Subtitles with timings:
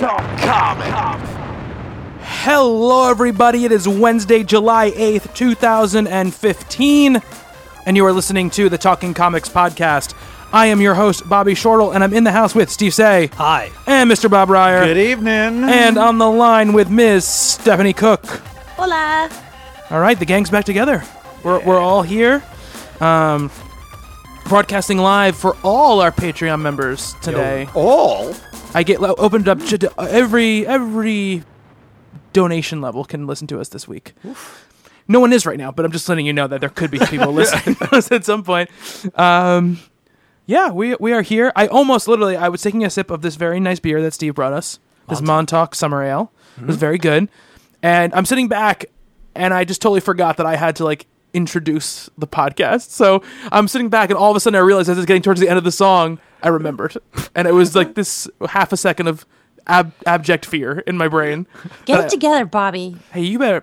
[0.00, 1.28] Talking comic.
[2.22, 3.66] Hello, everybody.
[3.66, 7.22] It is Wednesday, July 8th, 2015,
[7.84, 10.14] and you are listening to the Talking Comics podcast.
[10.54, 13.26] I am your host, Bobby Shortle, and I'm in the house with Steve Seigh.
[13.34, 13.70] Hi.
[13.86, 14.30] And Mr.
[14.30, 14.86] Bob Reyer.
[14.86, 15.64] Good evening.
[15.68, 17.26] And on the line with Ms.
[17.26, 18.24] Stephanie Cooke.
[18.76, 19.28] Hola.
[19.90, 21.04] All right, the gang's back together.
[21.44, 22.42] We're, we're all here.
[23.00, 23.50] Um,
[24.46, 27.68] broadcasting live for all our Patreon members today.
[27.74, 28.34] all
[28.74, 31.42] I get opened up to every every
[32.32, 34.12] donation level can listen to us this week.
[35.08, 36.98] No one is right now, but I'm just letting you know that there could be
[37.06, 38.70] people listening to us at some point.
[39.18, 39.80] Um,
[40.46, 41.52] yeah, we we are here.
[41.56, 44.34] I almost literally I was taking a sip of this very nice beer that Steve
[44.34, 44.78] brought us.
[45.08, 46.30] This Montauk Summer Ale.
[46.60, 47.28] It was very good.
[47.82, 48.84] And I'm sitting back
[49.34, 52.90] and I just totally forgot that I had to like introduce the podcast.
[52.90, 55.40] So I'm sitting back and all of a sudden I realized as it's getting towards
[55.40, 56.96] the end of the song, I remembered.
[57.34, 59.26] And it was like this half a second of
[59.66, 61.46] ab- abject fear in my brain.
[61.84, 62.96] Get it uh, together, Bobby.
[63.12, 63.62] Hey, you better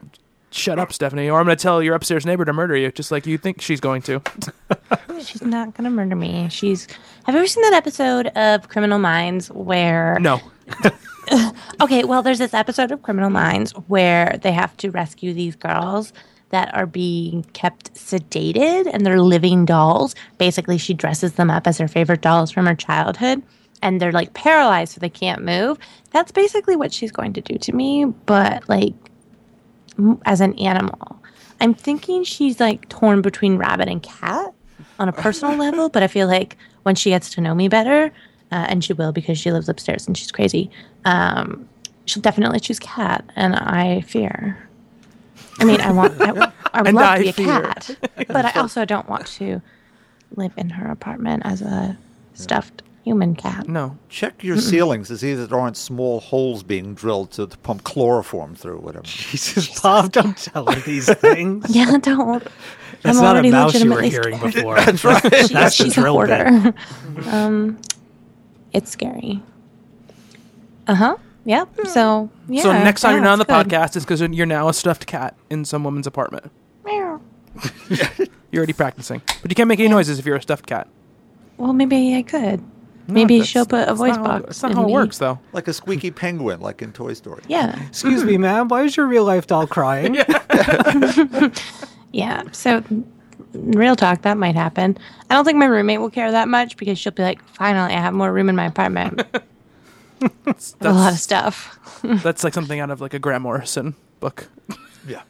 [0.52, 3.12] shut up, Stephanie, or I'm going to tell your upstairs neighbor to murder you, just
[3.12, 4.22] like you think she's going to.
[5.24, 6.48] She's not gonna murder me.
[6.50, 6.88] She's.
[7.26, 10.20] Have you ever seen that episode of Criminal Minds where?
[10.20, 10.40] No.
[11.82, 16.14] Okay, well, there's this episode of Criminal Minds where they have to rescue these girls
[16.50, 20.16] that are being kept sedated and they're living dolls.
[20.38, 23.44] Basically, she dresses them up as her favorite dolls from her childhood
[23.82, 25.78] and they're like paralyzed so they can't move.
[26.12, 28.94] That's basically what she's going to do to me, but like
[29.98, 31.22] m- as an animal.
[31.60, 34.54] I'm thinking she's like torn between rabbit and cat
[35.00, 38.12] on a personal level, but I feel like when she gets to know me better,
[38.52, 40.70] uh, and she will because she lives upstairs and she's crazy,
[41.04, 41.68] um,
[42.06, 44.67] she'll definitely choose cat, and I fear.
[45.60, 47.98] I mean, I want, I, I would love I to be a cat,
[48.28, 49.62] but I also don't want to
[50.36, 51.98] live in her apartment as a
[52.34, 53.68] stuffed human cat.
[53.70, 53.98] No.
[54.10, 57.84] Check your ceilings to see that there aren't small holes being drilled to, to pump
[57.86, 59.06] chloroform through, whatever.
[59.06, 61.66] Jesus, Bob, don't tell her these things.
[61.76, 62.44] Yeah, don't.
[63.04, 64.54] That's I'm not a already mouse you were legitimately hearing scared.
[64.56, 64.76] before.
[64.76, 65.22] That's right.
[65.48, 66.42] She- That's the she's a drill bit.
[66.48, 66.74] hoarder.
[67.30, 67.80] um,
[68.74, 69.42] it's scary.
[70.88, 71.18] Uh huh.
[71.48, 71.70] Yep.
[71.76, 71.88] Hmm.
[71.88, 72.62] So yeah.
[72.62, 73.68] so next time yeah, you're not on the good.
[73.68, 76.52] podcast, it's because you're now a stuffed cat in some woman's apartment.
[76.86, 77.22] Meow.
[78.52, 79.22] You're already practicing.
[79.42, 80.88] But you can't make any noises if you're a stuffed cat.
[81.58, 82.60] Well, maybe I could.
[82.62, 84.44] No, maybe she'll put a voice not how- box.
[84.46, 84.94] That's not how it me.
[84.94, 85.40] works, though.
[85.54, 87.44] Like a squeaky penguin, like in Toy Story.
[87.48, 87.82] Yeah.
[87.88, 88.68] Excuse me, ma'am.
[88.70, 90.16] Why is your real life doll crying?
[90.16, 91.50] yeah.
[92.14, 92.44] Yeah.
[92.52, 92.84] So,
[93.54, 94.98] real talk, that might happen.
[95.30, 98.00] I don't think my roommate will care that much because she'll be like, "Finally, I
[98.00, 99.22] have more room in my apartment."
[100.46, 101.80] That's, a lot of stuff.
[102.04, 104.48] that's like something out of like a Grant Morrison book.
[105.08, 105.22] Yeah.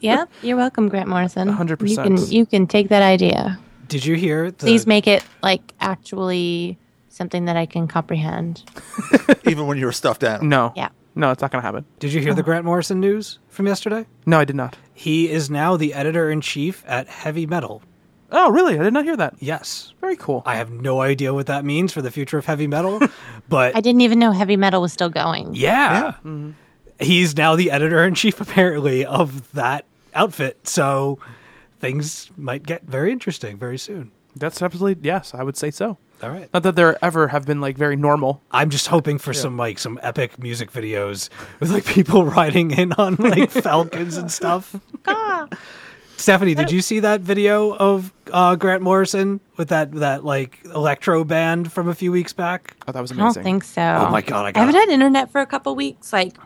[0.00, 0.24] yeah.
[0.42, 1.48] You're welcome, Grant Morrison.
[1.48, 1.88] 100%.
[1.88, 3.58] You can you can take that idea.
[3.88, 4.50] Did you hear?
[4.50, 8.62] The, Please make it like actually something that I can comprehend.
[9.44, 10.46] Even when you're a stuffed animal.
[10.46, 10.72] No.
[10.76, 10.88] Yeah.
[11.14, 11.84] No, it's not going to happen.
[11.98, 14.06] Did you hear the Grant Morrison news from yesterday?
[14.26, 14.76] No, I did not.
[14.94, 17.82] He is now the editor in chief at Heavy Metal.
[18.32, 18.78] Oh, really?
[18.78, 19.34] I did not hear that.
[19.40, 19.92] Yes.
[20.00, 20.42] Very cool.
[20.46, 23.00] I have no idea what that means for the future of heavy metal,
[23.48, 25.54] but I didn't even know heavy metal was still going.
[25.54, 26.14] yeah,
[27.00, 30.66] he's now the editor in chief apparently of that outfit.
[30.68, 31.18] So
[31.80, 34.12] things might get very interesting very soon.
[34.36, 35.98] That's absolutely, yes, I would say so.
[36.22, 36.48] All right.
[36.52, 38.42] Not that there ever have been like very normal.
[38.52, 41.30] I'm just hoping for some like some epic music videos
[41.60, 44.76] with like people riding in on like falcons and stuff.
[45.06, 45.48] Ah.
[46.20, 51.24] Stephanie, did you see that video of uh, Grant Morrison with that that like electro
[51.24, 52.76] band from a few weeks back?
[52.86, 53.34] Oh, that was I amazing.
[53.34, 53.80] don't think so.
[54.06, 56.12] Oh my God, I I haven't got- had internet for a couple weeks.
[56.12, 56.36] Like,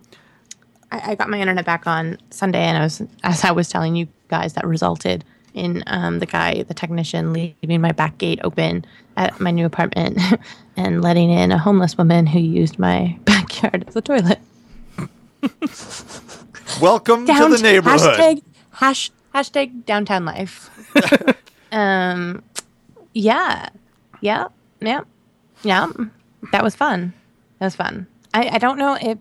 [0.93, 3.97] I, I got my internet back on Sunday, and I was, as I was telling
[3.97, 5.25] you guys, that resulted
[5.55, 8.85] in um, the guy, the technician, leaving my back gate open
[9.17, 10.19] at my new apartment
[10.77, 14.39] and letting in a homeless woman who used my backyard as a toilet.
[16.81, 18.01] Welcome Down- to the neighborhood.
[18.01, 20.71] Hashtag, hash, hashtag downtown life.
[21.73, 22.43] um,
[23.13, 23.69] yeah.
[24.21, 24.49] Yeah,
[24.81, 25.01] yeah,
[25.63, 25.91] yeah.
[26.53, 27.13] That was fun.
[27.59, 28.07] That was fun.
[28.33, 29.19] I, I don't know if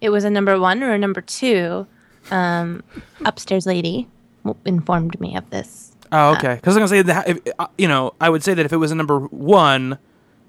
[0.00, 1.86] it was a number one or a number two.
[2.30, 2.82] Um,
[3.24, 4.08] upstairs lady
[4.64, 5.92] informed me of this.
[6.10, 6.54] Oh, okay.
[6.56, 8.72] Because I was gonna say that if, uh, you know, I would say that if
[8.72, 9.98] it was a number one,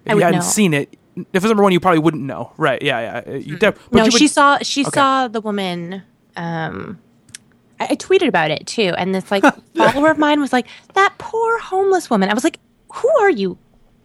[0.05, 0.45] if I you hadn't know.
[0.45, 2.53] seen it, if it was number one, you probably wouldn't know.
[2.57, 2.81] Right?
[2.81, 3.33] Yeah, yeah.
[3.33, 4.89] Uh, You def- but no, you would- she saw she Okay.
[4.95, 6.01] saw the woman.
[6.37, 6.99] Um,
[7.79, 9.43] I, I tweeted about it too, and this like
[9.75, 12.59] follower of mine was like, "That poor homeless woman." I was like,
[12.93, 13.57] "Who are you?"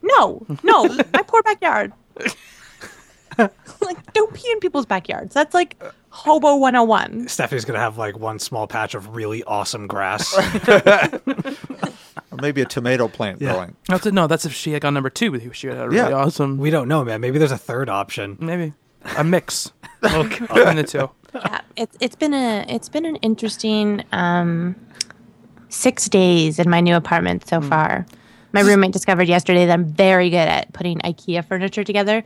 [0.02, 1.92] No, no, my poor backyard.
[3.38, 5.34] like, don't pee in people's backyards.
[5.34, 5.80] That's like
[6.10, 7.28] hobo 101.
[7.28, 10.34] Stephanie's gonna have like one small patch of really awesome grass.
[12.32, 13.52] Or maybe a tomato plant Yeah.
[13.54, 13.76] growing.
[13.88, 14.14] That's it.
[14.14, 15.52] No, that's if she had gone number two with you.
[15.52, 16.16] She had a really Yeah.
[16.16, 16.58] awesome.
[16.58, 17.20] we don't know, man.
[17.20, 18.36] Maybe there's a third option.
[18.40, 18.72] maybe
[19.16, 19.72] a mix
[20.04, 20.46] okay.
[20.50, 21.10] Oh, between the two.
[21.34, 24.74] Yeah, it's it's been a it's been an interesting um,
[25.68, 28.06] six days in my new apartment so far.
[28.52, 32.24] My roommate discovered yesterday that I'm very good at putting IKEA furniture together.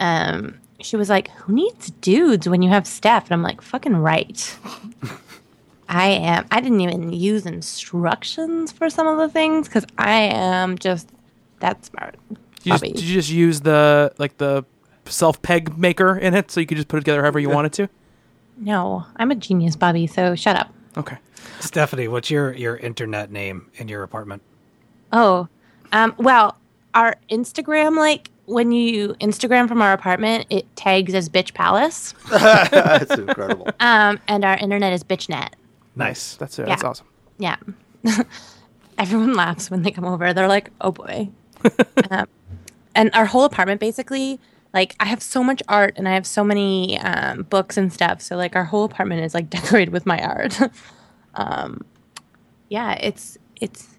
[0.00, 3.96] Um, she was like, "Who needs dudes when you have Steph?" And I'm like, "Fucking
[3.96, 4.58] right."
[5.88, 6.46] I am.
[6.50, 11.10] I didn't even use instructions for some of the things because I am just
[11.60, 12.16] that smart.
[12.30, 14.64] Did you, just, did you just use the like the
[15.06, 17.72] self peg maker in it, so you could just put it together however you wanted
[17.74, 17.88] to?
[18.56, 20.06] No, I'm a genius, Bobby.
[20.06, 20.72] So shut up.
[20.96, 21.18] Okay.
[21.60, 24.42] Stephanie, what's your your internet name in your apartment?
[25.12, 25.48] Oh,
[25.92, 26.56] um, well,
[26.94, 33.12] our Instagram, like when you Instagram from our apartment, it tags as Bitch Palace, That's
[33.12, 33.68] incredible.
[33.80, 35.50] um, and our internet is BitchNet.
[35.96, 36.36] Nice.
[36.36, 36.66] That's it.
[36.66, 37.06] That's awesome.
[37.38, 37.56] Yeah,
[38.98, 40.32] everyone laughs when they come over.
[40.32, 41.28] They're like, "Oh boy,"
[42.10, 42.26] um,
[42.94, 44.38] and our whole apartment basically.
[44.74, 48.22] Like I have so much art and I have so many um, books and stuff.
[48.22, 50.58] So like our whole apartment is like decorated with my art.
[51.34, 51.84] um,
[52.68, 53.98] yeah, it's it's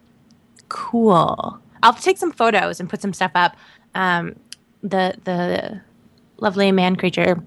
[0.69, 1.59] cool.
[1.83, 3.55] I'll take some photos and put some stuff up.
[3.93, 4.35] Um,
[4.81, 5.81] the the
[6.37, 7.41] lovely man creature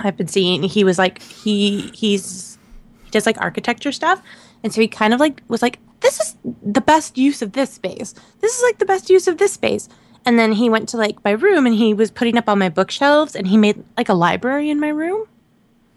[0.00, 2.58] I've been seeing, he was like he he's
[3.04, 4.20] he does like architecture stuff,
[4.64, 7.70] and so he kind of like was like, this is the best use of this
[7.70, 8.14] space.
[8.40, 9.88] This is like the best use of this space.
[10.24, 12.68] And then he went to like my room and he was putting up all my
[12.68, 15.26] bookshelves and he made like a library in my room.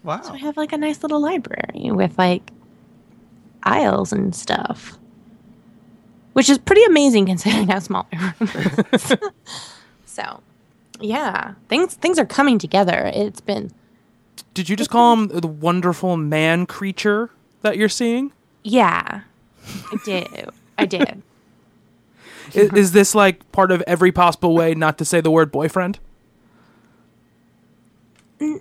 [0.02, 0.20] Wow.
[0.22, 2.50] So I have like a nice little library with like
[3.62, 4.98] aisles and stuff,
[6.32, 9.12] which is pretty amazing considering how small my room is.
[10.06, 10.40] so,
[11.00, 13.10] yeah, things things are coming together.
[13.14, 13.70] It's been
[14.54, 17.30] Did you just call him the wonderful man creature
[17.62, 18.32] that you're seeing?
[18.64, 19.20] yeah,
[19.92, 21.22] I did, I did.
[22.54, 25.98] Is, is this like part of every possible way not to say the word boyfriend?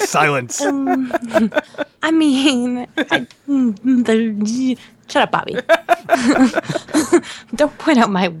[0.00, 0.60] Silence.
[0.62, 4.78] I mean, I, mm, the,
[5.08, 5.54] shut up, Bobby.
[7.54, 8.32] Don't point out my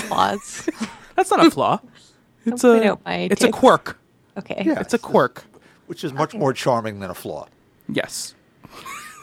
[0.00, 0.68] flaws.
[1.16, 1.80] That's not a flaw.
[2.46, 3.98] It's Don't point a out my it's a quirk.
[4.36, 4.62] Okay.
[4.64, 4.80] Yeah.
[4.80, 5.44] It's a quirk.
[5.86, 7.46] Which is much more charming than a flaw.
[7.88, 8.34] Yes.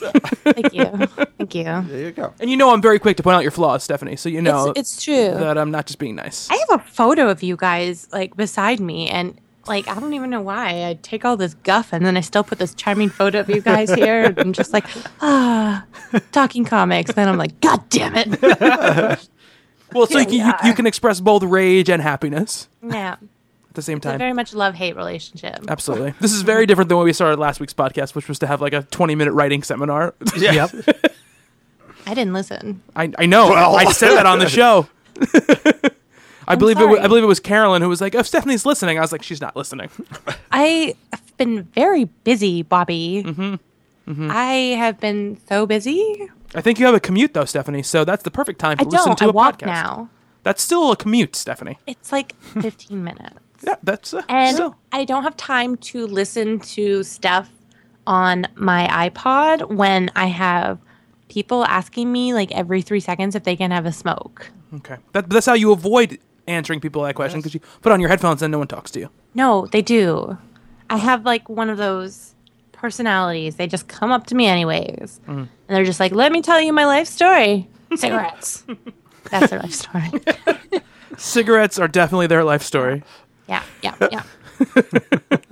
[0.02, 0.86] Thank you.
[1.38, 1.64] Thank you.
[1.64, 2.34] There you go.
[2.40, 4.16] And you know I'm very quick to point out your flaws, Stephanie.
[4.16, 5.32] So you know it's, it's true.
[5.32, 6.50] that I'm not just being nice.
[6.50, 10.30] I have a photo of you guys like beside me, and like I don't even
[10.30, 13.40] know why I take all this guff, and then I still put this charming photo
[13.40, 14.86] of you guys here, and I'm just like
[15.22, 15.86] ah,
[16.32, 17.14] talking comics.
[17.14, 19.30] Then I'm like, God damn it!
[19.94, 23.18] Well, so you, can, you, you can express both rage and happiness Yeah,
[23.72, 24.20] at the same it's a time.
[24.20, 25.60] very much love hate relationship.
[25.70, 26.14] Absolutely.
[26.20, 28.60] This is very different than when we started last week's podcast, which was to have
[28.62, 30.14] like a 20 minute writing seminar.
[30.38, 30.72] Yep.
[32.06, 32.82] I didn't listen.
[32.96, 33.54] I, I know.
[33.54, 34.88] I said that on the show.
[36.48, 36.86] I believe it.
[36.86, 39.24] Was, I believe it was Carolyn who was like, "If Stephanie's listening," I was like,
[39.24, 39.90] "She's not listening."
[40.52, 43.24] I have been very busy, Bobby.
[43.26, 44.12] Mm-hmm.
[44.12, 44.30] Mm-hmm.
[44.32, 46.28] I have been so busy.
[46.56, 47.84] I think you have a commute though, Stephanie.
[47.84, 49.18] So that's the perfect time to I listen don't.
[49.20, 49.66] to I a walk podcast.
[49.68, 50.10] now.
[50.44, 51.78] That's still a commute, Stephanie.
[51.86, 53.38] It's like 15 minutes.
[53.64, 54.76] Yeah, that's uh, And still.
[54.92, 57.50] I don't have time to listen to stuff
[58.08, 60.80] on my iPod when I have
[61.30, 64.52] people asking me like every three seconds if they can have a smoke.
[64.76, 68.10] Okay, that, that's how you avoid answering people that question because you put on your
[68.10, 69.10] headphones and no one talks to you.
[69.34, 70.38] No, they do.
[70.90, 72.36] I have like one of those
[72.74, 73.56] personalities.
[73.56, 75.22] They just come up to me anyways.
[75.28, 77.70] And they're just like, let me tell you my life story.
[77.96, 78.66] Cigarettes.
[79.30, 80.10] That's their life story.
[81.18, 83.04] Cigarettes are definitely their life story.
[83.52, 84.24] Yeah, yeah, yeah.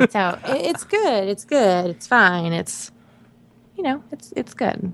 [0.10, 1.28] so it, it's good.
[1.28, 1.90] It's good.
[1.92, 2.54] It's fine.
[2.54, 2.92] It's,
[3.76, 4.94] you know, it's it's good.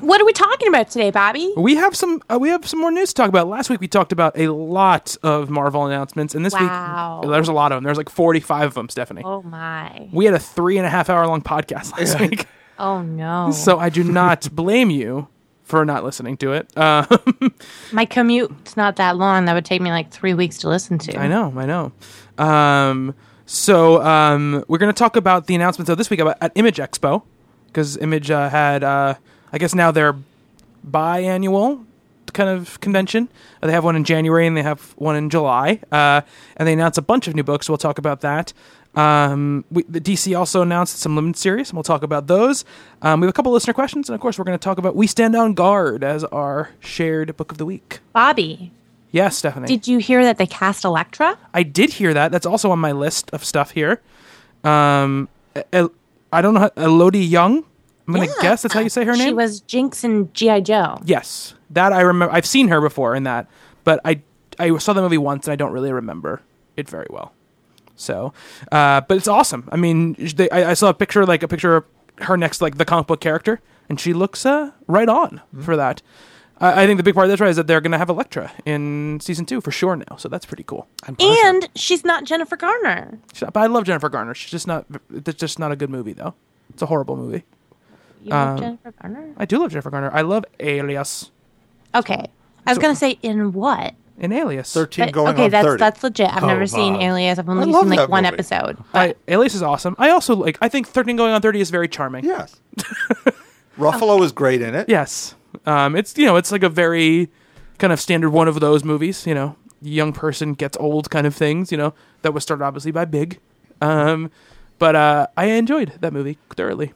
[0.00, 1.52] What are we talking about today, Bobby?
[1.56, 2.22] We have some.
[2.30, 3.48] Uh, we have some more news to talk about.
[3.48, 7.20] Last week we talked about a lot of Marvel announcements, and this Wow.
[7.22, 7.84] week there's a lot of them.
[7.84, 9.22] There's like 45 of them, Stephanie.
[9.24, 10.08] Oh my.
[10.12, 12.46] We had a three and a half hour long podcast last week,
[12.78, 13.50] Oh no.
[13.52, 15.26] so I do not blame you
[15.70, 16.68] for not listening to it.
[16.76, 17.06] Uh,
[17.92, 19.44] My commute's not that long.
[19.44, 21.18] That would take me like three weeks to listen to.
[21.18, 21.92] I know, I know.
[22.36, 23.14] Um,
[23.46, 26.78] so um, we're going to talk about the announcements of this week about, at Image
[26.78, 27.22] Expo
[27.66, 29.14] because Image uh, had, uh,
[29.52, 30.16] I guess now their
[30.88, 31.84] biannual
[32.32, 33.28] kind of convention.
[33.62, 36.20] Uh, they have one in January and they have one in July, uh,
[36.56, 37.68] and they announced a bunch of new books.
[37.68, 38.52] We'll talk about that.
[38.94, 42.64] Um, we, the DC also announced some limited series, and we'll talk about those.
[43.02, 44.96] Um, we have a couple listener questions, and of course, we're going to talk about
[44.96, 48.00] "We Stand on Guard" as our shared book of the week.
[48.12, 48.72] Bobby,
[49.12, 49.66] Yes, Stephanie.
[49.66, 51.38] did you hear that they cast Elektra?
[51.54, 52.32] I did hear that.
[52.32, 54.00] That's also on my list of stuff here.
[54.64, 55.28] Um,
[55.72, 55.92] El-
[56.32, 56.60] I don't know.
[56.60, 57.64] How, Elodie Yung.
[58.08, 58.32] I'm gonna Yeah.
[58.42, 59.28] guess that's how you say her name.
[59.28, 60.98] She was Jinx in GI Joe.
[61.04, 62.34] yes, that I remember.
[62.34, 63.46] I've seen her before in that,
[63.84, 64.20] but I
[64.58, 66.42] I saw the movie once and I don't really remember
[66.76, 67.32] it very well.
[68.00, 68.32] So,
[68.72, 69.68] uh, but it's awesome.
[69.70, 71.84] I mean, they, I, I saw a picture like a picture of
[72.22, 75.76] her next to, like the comic book character, and she looks uh, right on for
[75.76, 76.00] that.
[76.60, 78.08] I I think the big part of this right is that they're going to have
[78.10, 80.86] Elektra in season two for sure now, so that's pretty cool.
[81.18, 83.18] And she's not Jennifer Garner.
[83.34, 84.34] She- But I love Jennifer Garner.
[84.34, 84.84] She's just not.
[85.12, 86.34] It's just not a good movie though.
[86.72, 87.44] It's a horrible movie.
[88.22, 89.32] You love Um, Jennifer Garner?
[89.38, 90.10] I do love Jennifer Garner.
[90.12, 91.30] I love Alias.
[91.94, 92.26] Okay.
[92.66, 93.94] I was gonna say in what?
[94.20, 94.72] In Alias.
[94.72, 95.78] 13 But- going okay, on that's 30.
[95.80, 96.28] that's legit.
[96.32, 97.02] I've Oh, never seen Bob.
[97.02, 97.38] Alias.
[97.38, 98.34] I've only love seen like that one movie.
[98.34, 98.76] episode.
[98.94, 99.96] I, Alias is awesome.
[99.98, 100.58] I also like.
[100.60, 102.24] I think Thirteen Going on Thirty is very charming.
[102.24, 102.60] Yes.
[103.78, 104.88] Ruffalo is great in it.
[104.88, 105.34] Yes.
[105.66, 105.96] Um.
[105.96, 107.30] It's you know it's like a very
[107.78, 109.26] kind of standard one of those movies.
[109.26, 111.72] You know, young person gets old kind of things.
[111.72, 113.38] You know that was started obviously by Big.
[113.80, 114.30] Um,
[114.78, 116.92] but uh, I enjoyed that movie thoroughly.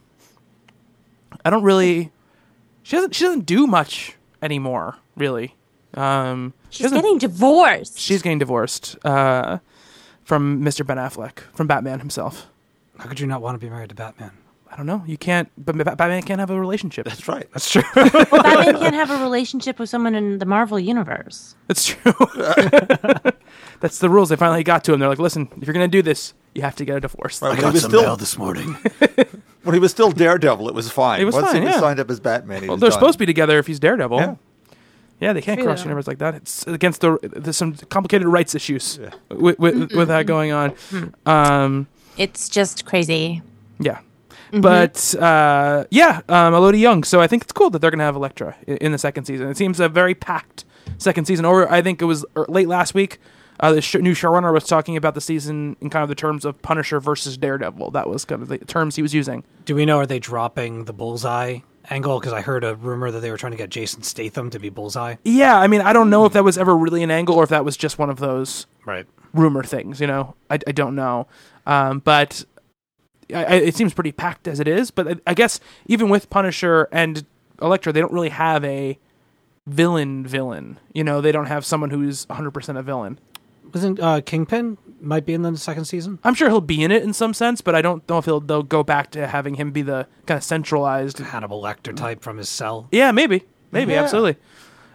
[1.45, 2.13] I don't really.
[2.83, 3.15] She doesn't.
[3.15, 4.97] She doesn't do much anymore.
[5.17, 5.55] Really.
[5.97, 6.53] Um.
[6.71, 7.99] She's doesn't- getting divorced.
[7.99, 9.59] She's getting divorced uh,
[10.25, 10.87] from Mr.
[10.87, 12.47] Ben Affleck, from Batman himself.
[12.99, 14.31] How could you not want to be married to Batman?
[14.71, 15.05] I don't know.
[15.07, 17.07] You can't, but Batman can't have a relationship.
[17.07, 17.49] That's right.
[17.53, 17.83] That's true.
[17.95, 18.11] well,
[18.43, 21.55] Batman can't have a relationship with someone in the Marvel universe.
[21.69, 22.13] That's true.
[23.81, 24.31] That's the rules.
[24.31, 25.01] They finally got to him.
[25.01, 27.41] They're like, listen, if you're going to do this, you have to get a divorce.
[27.41, 28.73] Right, when, he was still, this morning.
[29.63, 31.21] when he was still Daredevil, it was fine.
[31.21, 31.81] It was Once fine, he was yeah.
[31.81, 32.99] signed up as Batman, he Well, was they're done.
[32.99, 34.19] supposed to be together if he's Daredevil.
[34.19, 34.35] Yeah.
[35.21, 35.69] Yeah, they can't True.
[35.69, 36.35] cross universe like that.
[36.35, 37.19] It's against the.
[37.23, 38.99] There's some complicated rights issues
[39.31, 40.75] with, with, with that going on.
[41.25, 43.43] Um, It's just crazy.
[43.79, 44.01] Yeah.
[44.53, 47.05] But uh, yeah, um, Elodie Yung.
[47.05, 49.25] So I think it's cool that they're going to have Elektra in, in the second
[49.25, 49.49] season.
[49.49, 50.65] It seems a very packed
[50.99, 51.45] second season.
[51.45, 53.19] Or I think it was er, late last week.
[53.61, 56.45] Uh, the sh- new showrunner was talking about the season in kind of the terms
[56.45, 57.93] of Punisher versus Daredevil.
[57.93, 59.45] That was kind of the terms he was using.
[59.65, 62.19] Do we know are they dropping the bullseye angle?
[62.21, 64.69] Because I heard a rumor that they were trying to get Jason Statham to be
[64.69, 65.17] bullseye.
[65.25, 67.51] Yeah, I mean, I don't know if that was ever really an angle or if
[67.51, 69.07] that was just one of those Right.
[69.33, 70.01] rumor things.
[70.01, 71.27] You know, I, I don't know.
[71.67, 72.45] Um, but
[73.35, 74.91] I, I, it seems pretty packed as it is.
[74.91, 77.25] But I, guess even with Punisher and
[77.61, 78.99] Elektra, they don't really have a
[79.67, 80.79] villain villain.
[80.93, 83.19] You know, they don't have someone who's 100% a villain.
[83.75, 86.19] Wasn't uh, Kingpin might be in the second season?
[86.25, 88.41] I'm sure he'll be in it in some sense, but I don't know if he'll,
[88.41, 91.19] they'll go back to having him be the kind of centralized.
[91.19, 92.89] Hannibal Lecter type from his cell.
[92.93, 94.03] Yeah, maybe, maybe, Yeah.
[94.03, 94.37] absolutely.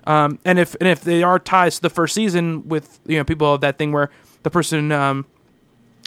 [0.08, 3.24] Um, and if and if they are ties to the first season with you know
[3.26, 4.10] people have that thing where
[4.44, 5.26] the person um,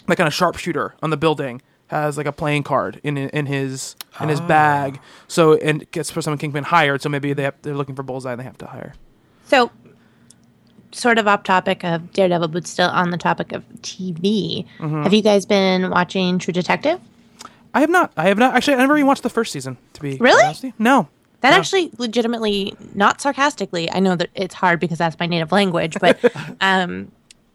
[0.08, 3.94] that kind of sharpshooter on the building has like a playing card in in his
[4.20, 4.98] in his bag,
[5.28, 8.32] so and gets for someone Kingpin hired, so maybe they have, they're looking for bullseye
[8.32, 8.94] and they have to hire.
[9.44, 9.70] So,
[10.92, 14.66] sort of off topic of Daredevil, but still on the topic of TV.
[14.78, 15.02] Mm-hmm.
[15.02, 17.00] Have you guys been watching True Detective?
[17.74, 18.12] I have not.
[18.16, 18.74] I have not actually.
[18.74, 19.78] I never even watched the first season.
[19.94, 20.42] To be Really?
[20.44, 21.08] honest no.
[21.40, 25.96] That actually, legitimately, not sarcastically, I know that it's hard because that's my native language,
[26.00, 26.20] but
[26.60, 27.10] um,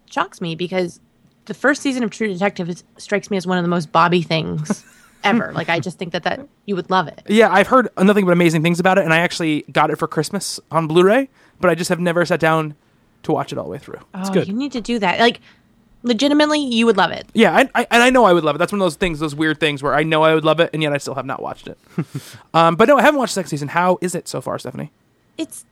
[0.10, 1.00] shocks me because
[1.46, 4.22] the first season of True Detective is, strikes me as one of the most Bobby
[4.24, 4.84] things
[5.24, 5.54] ever.
[5.54, 7.22] like, I just think that, that you would love it.
[7.30, 10.06] Yeah, I've heard nothing but amazing things about it, and I actually got it for
[10.06, 11.30] Christmas on Blu-ray,
[11.62, 12.76] but I just have never sat down
[13.28, 14.00] to watch it all the way through.
[14.14, 14.48] Oh, good.
[14.48, 15.20] you need to do that.
[15.20, 15.40] Like,
[16.04, 17.28] legitimately, you would love it.
[17.34, 18.60] Yeah, I, I, and I know I would love it.
[18.60, 20.70] That's one of those things, those weird things where I know I would love it,
[20.74, 21.78] and yet I still have not watched it.
[22.54, 23.68] um, but no, I haven't watched the second season.
[23.70, 24.92] How is it so far, Stephanie?
[25.38, 25.66] it's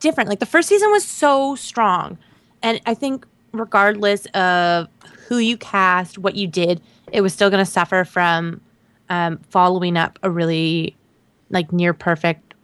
[0.00, 0.28] different.
[0.28, 2.18] Like the first season was so strong,
[2.62, 4.88] and I think regardless of
[5.28, 6.80] who you cast, what you did,
[7.12, 8.60] it was still going to suffer from
[9.08, 10.96] um, following up a really
[11.50, 12.54] like near perfect,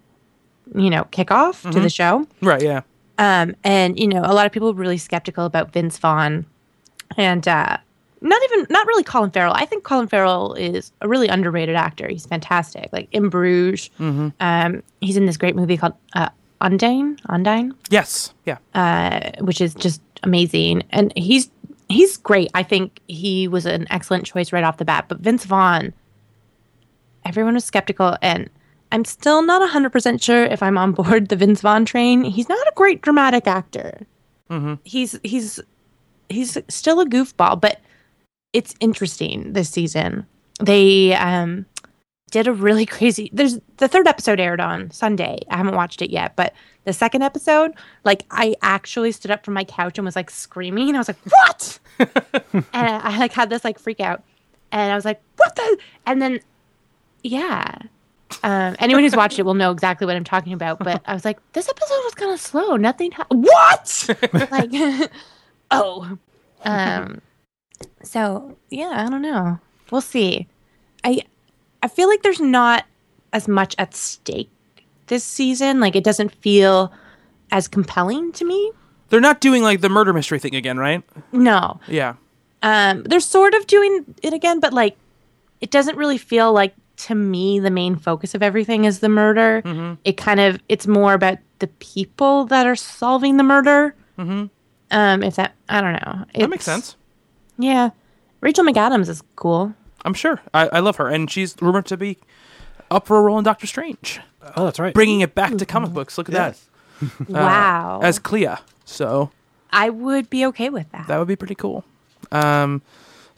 [0.75, 2.27] you know, kickoff to the show.
[2.43, 2.63] Right?
[2.63, 2.83] Yeah.
[3.19, 6.47] Um, and you know, a lot of people were really skeptical about Vince Vaughn,
[7.17, 7.77] and uh,
[8.21, 9.53] not even not really Colin Farrell.
[9.55, 12.09] I think Colin Farrell is a really underrated actor.
[12.09, 12.89] He's fantastic.
[12.93, 16.29] Like in Bruges, um, he's in this great movie called uh,
[16.61, 18.33] Ondine, Ondine, Yes.
[18.47, 18.59] Yeah.
[18.75, 20.83] uh, which is just amazing.
[20.91, 21.51] And he's
[21.89, 22.51] he's great.
[22.55, 25.07] I think he was an excellent choice right off the bat.
[25.09, 25.93] But Vince Vaughn,
[27.25, 28.49] everyone was skeptical, and
[28.91, 32.25] I'm still not 100% sure if I'm on board the Vince Vaughn train.
[32.25, 34.07] He's not a great dramatic actor.
[34.85, 35.61] He's he's
[36.31, 37.81] he's still a goofball, but
[38.53, 40.27] it's interesting this season.
[40.61, 41.67] They um
[42.31, 45.41] did a really crazy there's the third episode aired on Sunday.
[45.51, 46.55] I haven't watched it yet, but
[46.85, 47.73] the second episode,
[48.05, 50.95] like I actually stood up from my couch and was like screaming.
[50.95, 51.79] I was like, "What?"
[52.55, 54.23] and I like had this like freak out.
[54.73, 56.41] And I was like, "What the?" And then
[57.23, 57.77] yeah.
[58.43, 60.79] Um, anyone who's watched it will know exactly what I'm talking about.
[60.79, 62.77] But I was like, this episode was kind of slow.
[62.77, 63.13] Nothing.
[63.13, 64.09] Ha- what?
[64.51, 65.11] like,
[65.71, 66.19] oh.
[66.65, 67.21] Um.
[68.03, 69.59] So yeah, I don't know.
[69.91, 70.47] We'll see.
[71.05, 71.23] I
[71.83, 72.85] I feel like there's not
[73.33, 74.51] as much at stake
[75.07, 75.81] this season.
[75.81, 76.93] Like it doesn't feel
[77.51, 78.73] as compelling to me.
[79.11, 81.03] They're not doing like the murder mystery thing again, right?
[81.33, 81.81] No.
[81.89, 82.15] Yeah.
[82.63, 84.97] Um, they're sort of doing it again, but like
[85.61, 89.63] it doesn't really feel like to me the main focus of everything is the murder.
[90.05, 93.95] It kind of it's more about the people that are solving the murder.
[94.19, 94.47] Mm-hmm.
[94.91, 96.25] Um, if that I don't know.
[96.35, 96.97] That makes sense.
[97.59, 97.91] Yeah,
[98.41, 99.75] Rachel McAdams is cool.
[100.05, 100.41] I'm sure.
[100.55, 102.19] I, I love her, and she's rumored to be
[102.91, 104.21] up for a role in Doctor Strange,
[104.57, 104.95] Oh, that's right.
[104.95, 106.17] bringing it back to comic books.
[106.17, 106.67] Look at Yes.
[107.01, 108.57] that wow, Uh, as Clea.
[108.85, 109.31] So
[109.71, 111.07] I would be okay with that.
[111.09, 111.85] that would be pretty cool.
[112.33, 112.81] Um,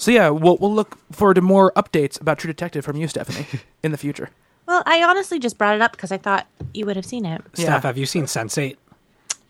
[0.00, 3.46] so yeah, we'll we'll look forward to more updates about True Detective from you, Stephanie,
[3.82, 4.30] in the future.
[4.66, 7.42] well, I honestly just brought it up because I thought you would have seen it.
[7.54, 7.80] Steph, Yeah.
[7.80, 8.76] have you seen Sense8?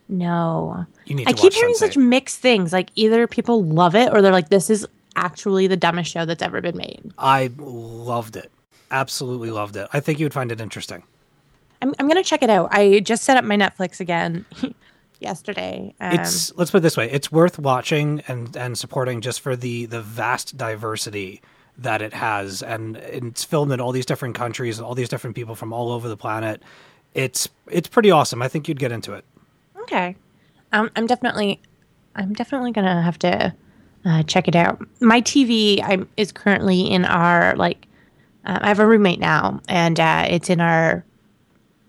[0.09, 1.79] No, You need I keep watch hearing Sense8.
[1.79, 2.73] such mixed things.
[2.73, 6.43] Like either people love it or they're like, "This is actually the dumbest show that's
[6.43, 8.51] ever been made." I loved it.
[8.91, 9.87] Absolutely loved it.
[9.93, 11.05] I think you would find it interesting.
[11.81, 12.69] I'm I'm gonna check it out.
[12.73, 14.45] I just set up my Netflix again
[15.21, 15.95] yesterday.
[16.01, 19.57] Um, it's let's put it this way: it's worth watching and and supporting just for
[19.57, 21.41] the the vast diversity
[21.79, 25.37] that it has, and it's filmed in all these different countries and all these different
[25.37, 26.63] people from all over the planet.
[27.15, 28.43] It's it's pretty awesome.
[28.43, 29.25] I think you'd get into it.
[29.83, 30.17] okay.
[30.73, 31.61] Um, I'm definitely
[32.15, 33.55] I'm definitely gonna have to
[34.05, 34.85] uh, check it out.
[35.01, 37.87] My TV I'm, is currently in our like
[38.45, 41.05] uh, I have a roommate now, and uh, it's in our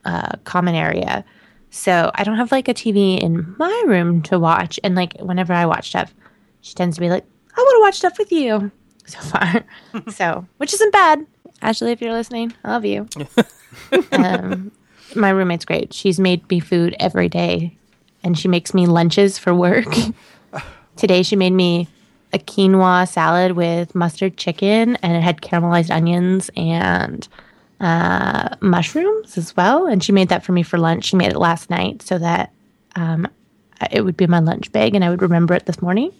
[0.06, 1.23] uh, common area.
[1.71, 4.79] So I don't have like a TV in my room to watch.
[4.84, 6.13] And like whenever I watch stuff,
[6.60, 7.25] she tends to be like,
[7.57, 8.71] I want to watch stuff with you
[9.05, 9.63] so far.
[10.12, 11.25] so, which isn't bad.
[11.62, 13.07] Ashley, if you're listening, I love you.
[14.12, 14.71] um,
[15.15, 15.93] my roommate's great.
[15.93, 17.77] She's made me food every day
[18.23, 19.93] and she makes me lunches for work.
[20.97, 21.88] Today she made me
[22.34, 27.27] a quinoa salad with mustard chicken and it had caramelized onions and
[27.82, 29.88] uh, mushrooms as well.
[29.88, 31.06] And she made that for me for lunch.
[31.06, 32.52] She made it last night so that
[32.96, 33.28] um,
[33.91, 36.12] it would be my lunch bag and I would remember it this morning.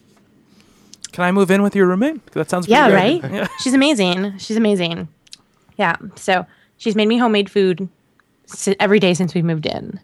[1.12, 2.26] Can I move in with your roommate?
[2.32, 2.96] That sounds pretty Yeah, good.
[2.96, 3.32] right?
[3.34, 3.48] Yeah.
[3.60, 4.38] She's amazing.
[4.40, 5.08] She's amazing.
[5.78, 5.96] Yeah.
[6.16, 6.46] So
[6.78, 7.88] she's made me homemade food
[8.80, 10.00] every day since we moved in.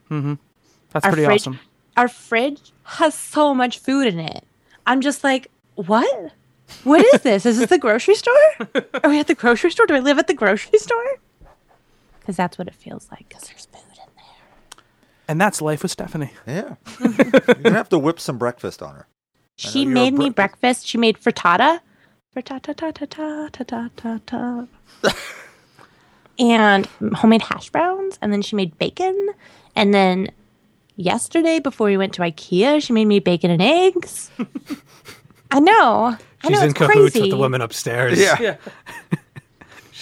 [0.92, 1.60] That's Our pretty fridge, awesome.
[1.96, 4.44] Our fridge has so much food in it.
[4.86, 6.32] I'm just like, what?
[6.84, 7.46] What is this?
[7.46, 8.34] Is this the grocery store?
[9.04, 9.86] Are we at the grocery store?
[9.86, 11.20] Do I live at the grocery store?
[12.28, 13.30] Because that's what it feels like.
[13.30, 14.84] Because there's food in there.
[15.30, 16.32] And that's life with Stephanie.
[16.46, 16.76] Yeah.
[17.00, 17.14] You're
[17.56, 19.08] gonna have to whip some breakfast on her.
[19.56, 20.88] She you're made me breakfast- breakfast.
[20.88, 21.80] She made frittata.
[22.36, 24.68] Frittata ta ta ta ta ta ta ta.
[26.38, 26.86] and
[27.16, 28.20] homemade hash browns.
[28.22, 29.18] And then she made bacon.
[29.74, 30.30] And then
[30.98, 34.30] yesterday, before we went to IKEA, she made me bacon and eggs.
[35.52, 36.18] I know.
[36.18, 37.22] I She's know, in it's cahoots crazy.
[37.22, 38.20] with the women upstairs.
[38.20, 38.38] Yeah.
[38.42, 38.56] Yeah.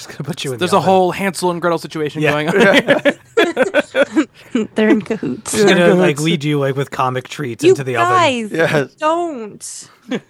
[0.08, 0.60] she's gonna put you in.
[0.60, 0.90] There's the a oven.
[0.90, 2.32] whole Hansel and Gretel situation Yeah.
[2.32, 2.56] going on.
[4.76, 5.52] They're in cahoots.
[5.54, 8.10] She's gonna like lead you like with comic treats You into the oven.
[8.14, 8.94] guys, Yes.
[8.96, 9.90] don't.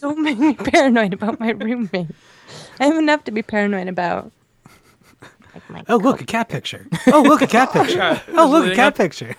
[0.00, 2.06] don't make me paranoid about my roommate.
[2.80, 4.30] I have enough to be paranoid about.
[5.54, 6.86] Like my Oh look, a cat picture.
[7.08, 8.20] Oh look, a cat picture.
[8.36, 9.34] Oh look, a cat picture.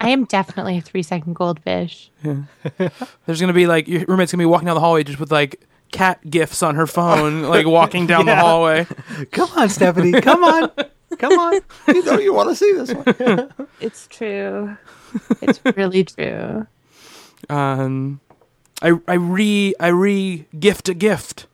[0.00, 2.10] I am definitely a three second goldfish.
[2.22, 5.60] There's gonna be like your roommate's gonna be walking down the hallway just with like
[5.92, 8.86] cat gifs on her phone, like walking down the hallway.
[9.30, 10.12] Come on, Stephanie.
[10.20, 10.70] Come on.
[11.18, 11.60] Come on.
[11.88, 13.52] You know you want to see this one.
[13.80, 14.76] It's true.
[15.42, 16.66] It's really true.
[17.50, 18.20] Um,
[18.80, 21.46] I I re I re gift a gift,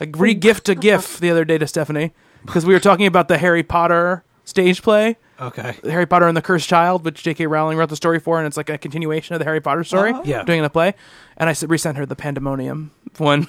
[0.00, 2.12] like re gift a gift the other day to Stephanie
[2.44, 5.76] because we were talking about the Harry Potter stage play, Okay.
[5.84, 7.46] Harry Potter and the Cursed Child, which J.K.
[7.46, 10.12] Rowling wrote the story for, and it's like a continuation of the Harry Potter story.
[10.24, 10.42] Yeah.
[10.42, 10.94] doing in a play,
[11.36, 13.46] and I s- resent her the Pandemonium one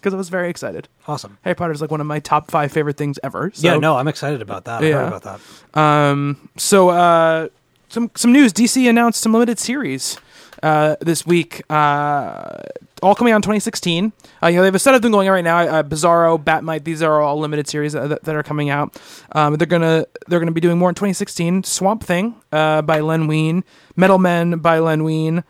[0.00, 0.88] because I was very excited.
[1.08, 1.38] Awesome.
[1.42, 3.50] Harry Potter is like one of my top five favorite things ever.
[3.54, 4.82] So, yeah, no, I'm excited about that.
[4.82, 4.94] I Yeah.
[5.08, 5.40] heard about
[5.74, 5.78] that.
[5.80, 7.48] Um, so uh,
[7.88, 8.52] some some news.
[8.52, 10.18] DC announced some limited series.
[10.62, 11.62] uh, this week.
[11.70, 12.58] Uh,
[13.02, 14.12] all coming out in 2016.
[14.40, 15.58] Uh, you know, they have a set of them going on right now.
[15.58, 16.84] Uh, Bizarro, Bat-Mite.
[16.84, 18.96] These are all limited series that, that are coming out.
[19.32, 21.64] Um, they're gonna they're gonna be doing more in 2016.
[21.64, 23.64] Swamp Thing uh, by Len Wein,
[23.96, 25.42] Metal Men by Len Wein,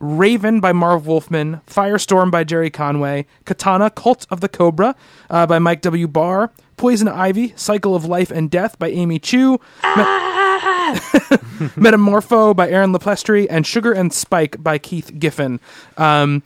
[0.00, 4.94] Raven by Marv Wolfman, Firestorm by Gerry Conway, Katana, Cult of the Cobra
[5.30, 6.06] uh, by Mike W.
[6.06, 9.58] Barr, Poison Ivy, Cycle of Life and Death by Amy Chu, Me-
[11.76, 15.58] Metamorpho by Aaron Lopresti, and Sugar and Spike by Keith Giffen.
[15.96, 16.42] Um,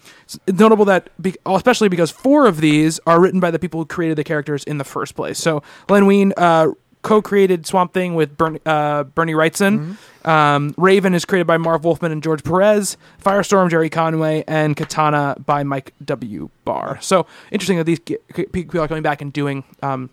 [0.49, 4.17] notable that, be- especially because four of these are written by the people who created
[4.17, 5.39] the characters in the first place.
[5.39, 6.69] So Len Wein uh,
[7.03, 9.97] co-created Swamp Thing with Bern- uh, Bernie Wrightson.
[10.25, 12.97] Um, Raven is created by Marv Wolfman and George Perez.
[13.23, 16.49] Firestorm, Gerry Conway, and Katana by Mike W.
[16.65, 17.01] Barr.
[17.01, 20.11] So interesting that these people are coming back and doing um,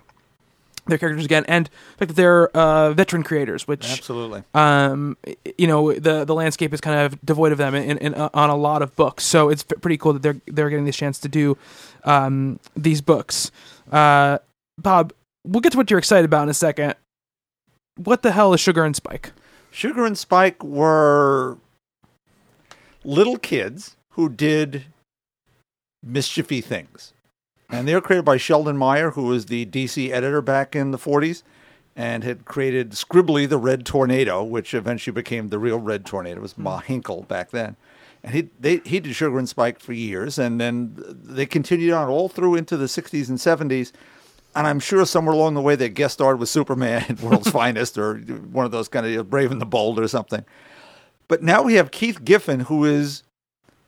[0.87, 4.43] their characters again, and the fact that they're uh, veteran creators, which Absolutely.
[4.53, 5.15] um,
[5.57, 8.49] you know the the landscape is kind of devoid of them in, in, uh, on
[8.49, 9.23] a lot of books.
[9.23, 11.57] So it's pretty cool that they're they're getting this chance to do
[12.03, 13.51] um, these books.
[13.91, 14.39] Uh,
[14.77, 15.13] Bob,
[15.45, 16.95] we'll get to what you're excited about in a second.
[17.97, 19.31] What the hell is Sugar and Spike?
[19.71, 21.57] Sugar and Spike were
[23.03, 24.85] little kids who did
[26.03, 27.13] mischiefy things.
[27.69, 30.97] And they were created by Sheldon Mayer, who was the DC editor back in the
[30.97, 31.43] 40s
[31.95, 36.37] and had created Scribbly the Red Tornado, which eventually became the real Red Tornado.
[36.37, 36.63] It was hmm.
[36.63, 37.75] Ma Hunkel back then.
[38.23, 40.37] And he, they, he did Sugar and Spike for years.
[40.39, 43.91] And then they continued on all through into the 60s and 70s.
[44.55, 48.17] And I'm sure somewhere along the way they guest starred with Superman World's Finest or
[48.17, 50.43] one of those kind of Brave and the Bold or something.
[51.27, 53.23] But now we have Keith Giffen, who is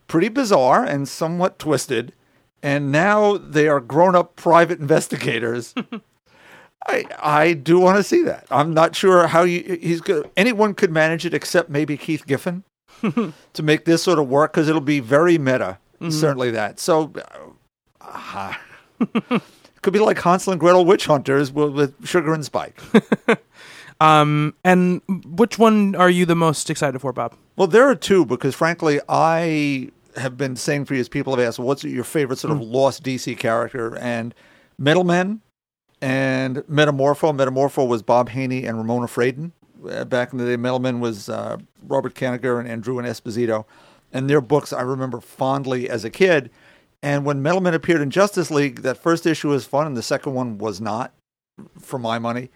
[0.07, 2.13] pretty bizarre and somewhat twisted.
[2.61, 5.73] And now they are grown up private investigators.
[6.87, 8.45] I I do want to see that.
[8.51, 10.29] I'm not sure how you he's good.
[10.37, 12.63] Anyone could manage it except maybe Keith Giffen
[13.01, 15.77] to make this sort of work because it'll be very meta.
[16.09, 16.79] Certainly that.
[16.79, 17.13] So
[18.01, 18.55] uh,
[19.81, 22.79] could be like Hansel and Gretel witch hunters with, with sugar and spike.
[24.01, 27.35] Um, and which one are you the most excited for, Bob?
[27.55, 31.07] Well, there are two because, frankly, I have been saying for years.
[31.07, 34.33] People have asked, "What's your favorite sort of lost DC character?" And
[34.79, 35.41] Metal Men
[36.01, 37.31] and Metamorpho.
[37.31, 39.51] Metamorpho was Bob Haney and Ramona Fradon.
[39.87, 43.65] Uh, back in the day, Metal Men was uh, Robert Kanigher and Andru and Esposito,
[44.11, 46.49] and their books I remember fondly as a kid.
[47.03, 50.03] And when Metal Men appeared in Justice League, that first issue was fun, and the
[50.03, 51.13] second one was not,
[51.79, 52.49] for my money.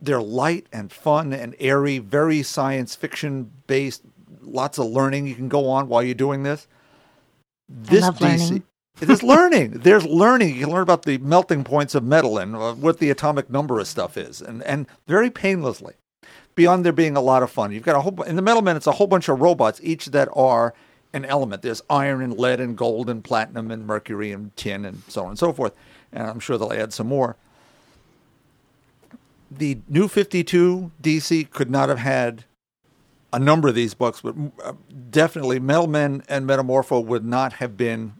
[0.00, 4.02] They're light and fun and airy, very science fiction based.
[4.42, 6.66] Lots of learning you can go on while you're doing this.
[7.68, 8.64] This love learning.
[9.00, 9.70] it is learning.
[9.78, 10.54] There's learning.
[10.54, 13.78] You can learn about the melting points of metal and uh, what the atomic number
[13.78, 15.94] of stuff is, and and very painlessly.
[16.56, 18.76] Beyond there being a lot of fun, you've got a whole in the Metal Men.
[18.76, 20.74] It's a whole bunch of robots, each that are
[21.14, 21.62] an element.
[21.62, 25.30] There's iron and lead and gold and platinum and mercury and tin and so on
[25.30, 25.74] and so forth.
[26.12, 27.36] And I'm sure they'll add some more
[29.58, 32.44] the new 52 DC could not have had
[33.32, 34.74] a number of these books, but uh,
[35.10, 38.14] definitely Metal Men and Metamorpho would not have been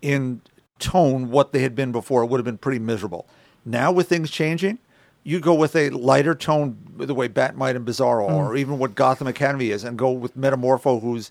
[0.00, 0.40] in
[0.78, 2.22] tone what they had been before.
[2.22, 3.26] It would have been pretty miserable.
[3.64, 4.78] Now, with things changing,
[5.22, 8.94] you go with a lighter tone, the way Bat-Mite and Bizarro are, or even what
[8.94, 11.30] Gotham Academy is, and go with Metamorpho, who's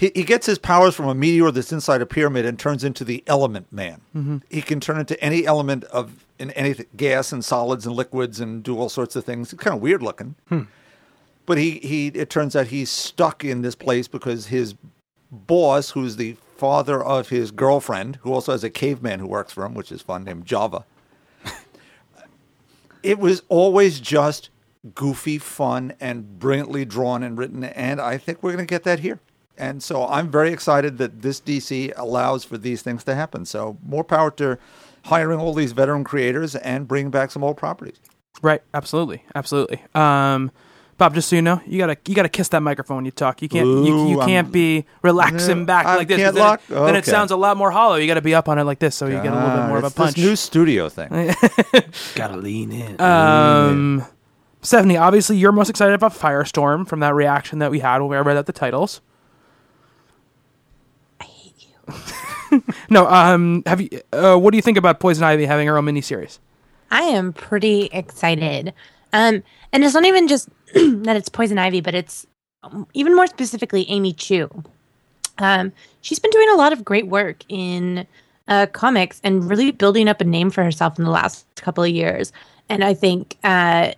[0.00, 3.04] he, he gets his powers from a meteor that's inside a pyramid and turns into
[3.04, 4.00] the element man.
[4.16, 4.38] Mm-hmm.
[4.48, 8.62] He can turn into any element of in anything, gas and solids and liquids, and
[8.62, 9.52] do all sorts of things.
[9.52, 10.36] It's kind of weird looking.
[10.48, 10.62] Hmm.
[11.44, 14.74] But he, he it turns out he's stuck in this place because his
[15.30, 19.66] boss, who's the father of his girlfriend, who also has a caveman who works for
[19.66, 20.86] him, which is fun, named Java.
[23.02, 24.48] it was always just
[24.94, 29.00] goofy, fun, and brilliantly drawn and written, and I think we're going to get that
[29.00, 29.20] here.
[29.60, 33.44] And so I'm very excited that this DC allows for these things to happen.
[33.44, 34.58] So more power to
[35.04, 38.00] hiring all these veteran creators and bringing back some old properties.
[38.42, 39.82] Right, absolutely, absolutely.
[39.94, 40.50] Um,
[40.96, 43.40] Bob, just so you know, you gotta you gotta kiss that microphone when you talk.
[43.40, 46.18] You can't you, you can't I'm- be relaxing Yeah, back I like this.
[46.18, 47.94] can't Then, lock- it, then it sounds a lot more hollow.
[47.96, 49.66] You got to be up on it like this, so you get a little bit
[49.68, 50.16] more of a punch.
[50.16, 51.08] This new studio thing.
[52.14, 53.00] Gotta lean in.
[53.00, 54.04] Um,
[54.62, 58.16] Stephanie, obviously you're most excited about Firestorm from that reaction that we had when we
[58.18, 59.00] read out the titles.
[62.90, 63.88] No, um, have you?
[64.12, 66.40] Uh, what do you think about Poison Ivy having her own miniseries?
[66.90, 68.74] I am pretty excited.
[69.12, 72.26] Um, and it's not even just that it's Poison Ivy, but it's
[72.62, 74.50] um, even more specifically Amy Chu.
[75.38, 78.06] Um, she's been doing a lot of great work in
[78.48, 81.90] uh, comics and really building up a name for herself in the last couple of
[81.90, 82.32] years.
[82.68, 83.92] And I think uh,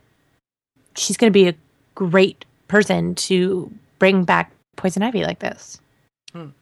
[0.94, 1.54] she's going to be a
[1.94, 5.80] great person to bring back Poison Ivy like this.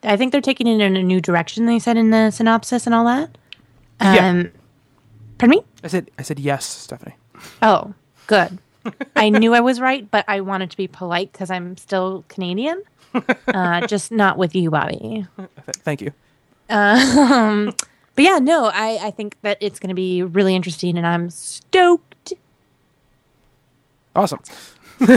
[0.03, 1.67] I think they're taking it in a new direction.
[1.67, 3.37] They said in the synopsis and all that.
[4.01, 4.43] Um, Yeah.
[5.39, 5.65] Pardon me?
[5.85, 7.15] I said I said yes, Stephanie.
[7.63, 7.95] Oh,
[8.27, 8.59] good.
[9.17, 12.83] I knew I was right, but I wanted to be polite because I'm still Canadian.
[13.49, 15.27] Uh, just not with you, Bobby.
[15.83, 16.13] Thank you.
[16.69, 17.75] Um,
[18.15, 21.29] but yeah, no, I, I think that it's going to be really interesting, and I'm
[21.31, 22.33] stoked.
[24.15, 24.39] Awesome.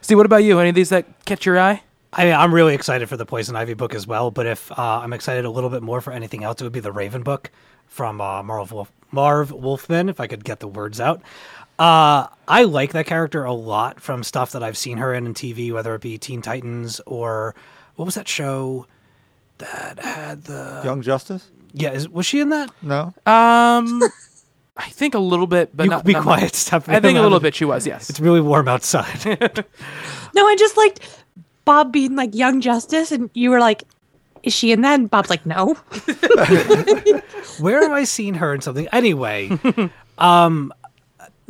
[0.00, 0.58] See, what about you?
[0.58, 1.82] Any of these that catch your eye?
[2.12, 4.30] I, mean, I'm really excited for the Poison Ivy book as well.
[4.30, 6.80] But if uh, I'm excited a little bit more for anything else, it would be
[6.80, 7.50] the Raven book
[7.86, 11.22] from uh, Marv, Wolf- Marv Wolfman, if I could get the words out.
[11.78, 15.34] Uh, I like that character a lot from stuff that I've seen her in in
[15.34, 17.54] TV, whether it be Teen Titans or
[17.96, 18.86] what was that show
[19.58, 21.50] that had the Young Justice?
[21.72, 21.92] yeah?
[21.92, 22.70] Is, was she in that?
[22.82, 23.14] No.
[23.24, 24.02] Um,
[24.76, 26.96] I think a little bit, but you not, be not- quiet, Stephanie.
[26.96, 27.54] I think a I'm little bit.
[27.54, 28.10] She was yes.
[28.10, 29.64] It's really warm outside.
[30.32, 31.19] No, I just liked
[31.64, 33.84] Bob being like Young Justice, and you were like,
[34.42, 35.74] "Is she in that?" And Bob's like, "No."
[37.60, 38.88] Where have I seen her in something?
[38.92, 39.50] Anyway,
[40.18, 40.72] um,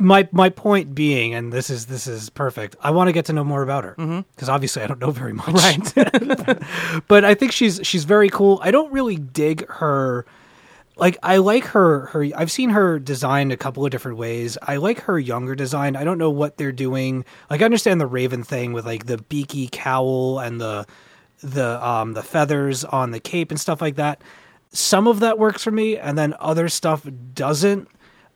[0.01, 2.75] my my point being, and this is this is perfect.
[2.81, 3.95] I want to get to know more about her
[4.35, 5.47] because obviously I don't know very much.
[5.47, 5.93] Right.
[7.07, 8.59] but I think she's she's very cool.
[8.63, 10.25] I don't really dig her.
[10.97, 14.57] Like I like her her I've seen her designed a couple of different ways.
[14.61, 15.95] I like her younger design.
[15.95, 17.25] I don't know what they're doing.
[17.49, 20.85] Like I understand the Raven thing with like the beaky cowl and the
[21.41, 24.21] the um the feathers on the cape and stuff like that.
[24.73, 27.87] Some of that works for me and then other stuff doesn't.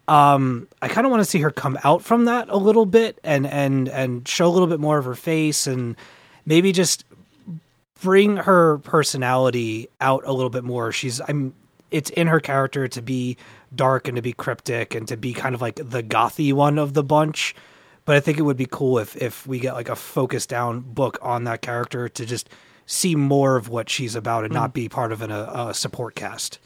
[0.08, 3.20] Um I kind of want to see her come out from that a little bit
[3.24, 5.98] and and and show a little bit more of her face and
[6.46, 7.04] maybe just
[8.02, 10.92] bring her personality out a little bit more.
[10.92, 11.54] She's I'm
[11.96, 13.38] it's in her character to be
[13.74, 16.94] dark and to be cryptic and to be kind of like the gothy one of
[16.94, 17.56] the bunch.
[18.06, 20.82] But I think it would be cool if if we get like a focused down
[20.82, 22.50] book on that character to just
[22.86, 26.14] see more of what she's about and not be part of an, a, a support
[26.16, 26.60] cast.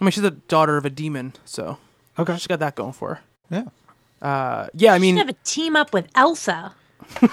[0.00, 1.78] I mean, she's the daughter of a demon, so
[2.16, 2.34] Okay.
[2.34, 3.20] she's got that going for her.
[3.50, 3.64] Yeah.
[4.22, 6.74] Uh, yeah, I I mean, have a team up with Elsa.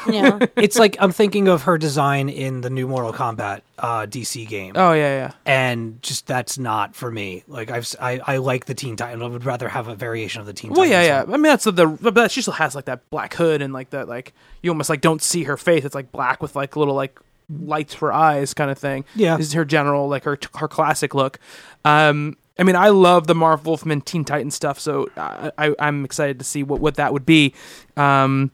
[0.08, 4.48] Know, it's like I'm thinking of her design in the new Mortal Kombat uh, DC
[4.48, 4.74] game.
[4.76, 5.32] oh yeah, yeah.
[5.46, 7.44] and just that's not for me.
[7.48, 9.22] Like I've I, I like the Teen Titan.
[9.22, 11.06] I would rather have a variation of the Teen Well, Titans.
[11.08, 11.34] yeah, yeah.
[11.34, 13.90] I mean, that's the, the but she still has like that black hood and like
[13.92, 15.86] that like you almost like don't see her face.
[15.86, 19.06] It's like black with like little like lights for eyes kind of thing.
[19.16, 19.38] Yeah.
[19.38, 21.40] this is her general like her her classic look.
[21.84, 26.06] Um, I mean, I love the Marv Wolfman Teen Titan stuff, so I, I I'm
[26.06, 27.54] excited to see what what that would be.
[27.98, 28.50] Um,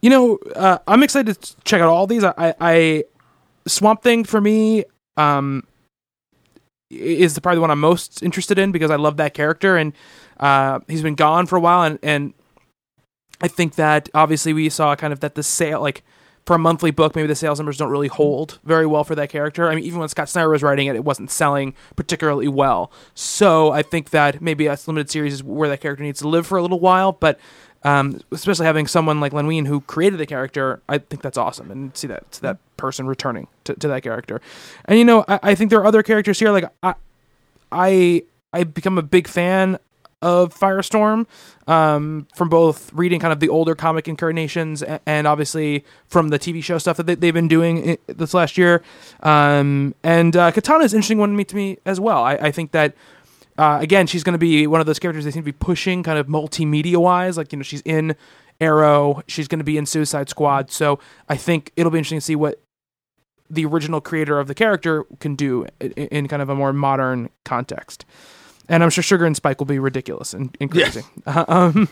[0.00, 2.24] you know, uh, I'm excited to check out all these.
[2.24, 3.04] I, I, I
[3.66, 4.84] Swamp Thing for me.
[5.16, 5.64] Um,
[6.90, 9.92] is the probably the one I'm most interested in because I love that character and
[10.40, 12.34] uh, he's been gone for a while and and
[13.40, 16.02] I think that obviously we saw kind of that the sale like
[16.46, 19.28] for a monthly book maybe the sales numbers don't really hold very well for that
[19.28, 19.68] character.
[19.68, 22.90] I mean even when Scott Snyder was writing it it wasn't selling particularly well.
[23.14, 26.46] So I think that maybe a limited series is where that character needs to live
[26.46, 27.38] for a little while but
[27.84, 31.70] um, especially having someone like Len Wein who created the character, I think that's awesome,
[31.70, 34.40] and see that see that person returning to, to that character,
[34.86, 36.94] and you know I, I think there are other characters here like I
[37.70, 39.78] I I become a big fan
[40.20, 41.26] of Firestorm
[41.68, 46.38] um, from both reading kind of the older comic incarnations a- and obviously from the
[46.40, 48.82] TV show stuff that they, they've been doing this last year.
[49.22, 52.24] Um, and uh, Katana is interesting one to me, to me as well.
[52.24, 52.94] I, I think that.
[53.58, 56.04] Uh, again, she's going to be one of those characters they seem to be pushing
[56.04, 57.36] kind of multimedia wise.
[57.36, 58.14] Like, you know, she's in
[58.60, 60.70] Arrow, she's going to be in Suicide Squad.
[60.70, 62.62] So I think it'll be interesting to see what
[63.50, 67.30] the original creator of the character can do in, in kind of a more modern
[67.44, 68.04] context.
[68.70, 71.02] And I'm sure Sugar and Spike will be ridiculous and, and crazy.
[71.26, 71.88] Uh, um,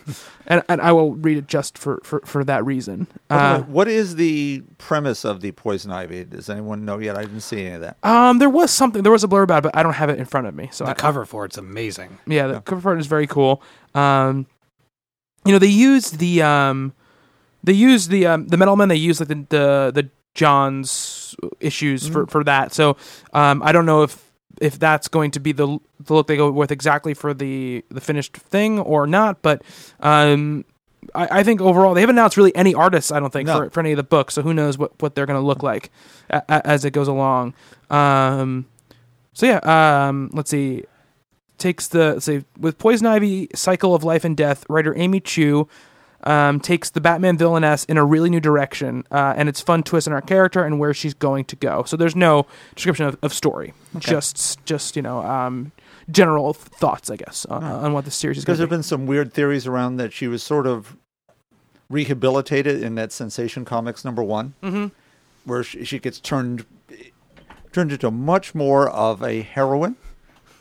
[0.47, 3.07] and, and I will read it just for, for, for that reason.
[3.31, 6.25] Uh, what is the premise of the poison ivy?
[6.25, 7.17] Does anyone know yet?
[7.17, 7.97] I didn't see any of that.
[8.03, 10.19] um, there was something, there was a blurb about it, but I don't have it
[10.19, 10.69] in front of me.
[10.73, 12.19] So The I, cover for it's amazing.
[12.27, 13.63] Yeah, the cover for it is very cool.
[13.95, 14.47] Um,
[15.45, 16.93] you know, they used the um,
[17.65, 18.89] they used the um, the Metal Men.
[18.89, 22.73] They used like the the, the John's issues for, for that.
[22.75, 22.97] So
[23.33, 24.26] um, I don't know if
[24.61, 28.01] if that's going to be the the look they go with exactly for the the
[28.01, 29.43] finished thing or not.
[29.43, 29.63] But
[30.01, 30.65] um,
[31.15, 33.13] I, I think overall they haven't announced really any artists.
[33.13, 33.59] I don't think No.
[33.59, 34.35] for, for any of the books.
[34.35, 35.91] So who knows what what they're going to look like
[36.31, 37.55] a, a, as it goes along.
[37.91, 38.67] Um,
[39.33, 39.61] so yeah,
[40.09, 40.85] um, let's see
[41.59, 45.69] takes the let's say with Poison Ivy Cycle of Life and Death, writer Amy Chu
[46.25, 50.09] um, takes the Batman villainess in a really new direction, uh, and it's fun twist
[50.09, 51.85] on her character and where she's going to go.
[51.85, 55.73] So there's no description of, of story, just just you know um,
[56.11, 58.83] general thoughts, I guess, on, on what the series is Because there to have been
[58.83, 60.97] some weird theories around that she was sort of
[61.89, 64.55] rehabilitated in that Sensation Comics number one.
[64.63, 64.91] Mhm.
[65.45, 66.65] where she, she gets turned
[67.73, 69.95] turned into much more of a heroine,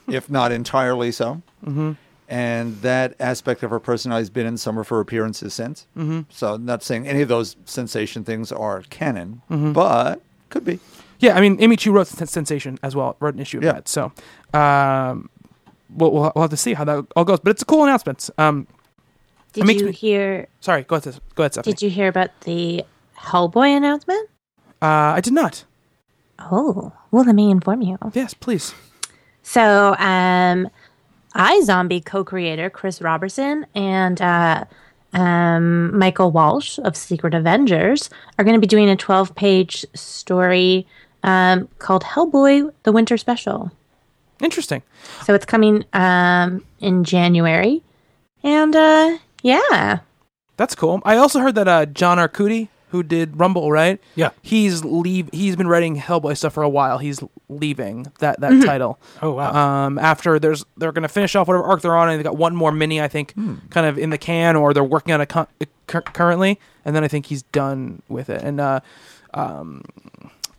[0.07, 1.41] if not entirely so.
[1.65, 1.93] Mm-hmm.
[2.27, 5.85] And that aspect of her personality has been in some of her appearances since.
[5.95, 6.21] Mm-hmm.
[6.29, 10.79] So, not saying any of those sensation things are canon, but could be.
[11.19, 13.73] Yeah, I mean, Amy Chu wrote Sensation as well, wrote an issue of Yeah.
[13.73, 13.87] that.
[13.87, 14.11] So,
[14.53, 15.29] um,
[15.89, 17.39] we'll, we'll we'll have to see how that all goes.
[17.41, 18.29] But it's a cool announcement.
[18.39, 18.67] Um,
[19.53, 20.47] Did you me- hear?
[20.61, 21.19] sorry, go ahead.
[21.35, 21.73] Go ahead, Stephanie.
[21.73, 22.83] Did you hear about the
[23.19, 24.29] Hellboy announcement?
[24.81, 25.63] uh, I did not.
[26.39, 27.97] Oh, well, let me inform you.
[28.13, 28.73] Yes, please.
[29.41, 30.69] So, um,
[31.35, 34.65] iZombie co-creator Chris Roberson and uh,
[35.13, 40.87] um, Michael Walsh of Secret Avengers are going to be doing a 12-page story
[41.23, 43.71] um, called Hellboy: The Winter Special.
[44.41, 44.83] Interesting.
[45.23, 47.81] So it's coming um, in January,
[48.43, 49.99] and uh, yeah,
[50.57, 51.01] That's cool.
[51.05, 53.99] I also heard that uh, John Arcudi, who did Rumble, right?
[54.15, 54.29] Yeah.
[54.41, 55.29] He's leave.
[55.33, 56.97] He's been writing Hellboy stuff for a while.
[56.97, 58.97] He's leaving that that title.
[59.21, 59.53] Oh, wow.
[59.85, 62.55] Um, after there's they're gonna finish off whatever arc they're on, and they got one
[62.55, 63.33] more mini, I think,
[63.69, 65.47] kind of in the can, or they're working on it con-
[65.87, 68.41] cur- currently, and then I think he's done with it.
[68.41, 68.79] And uh,
[69.33, 69.83] um,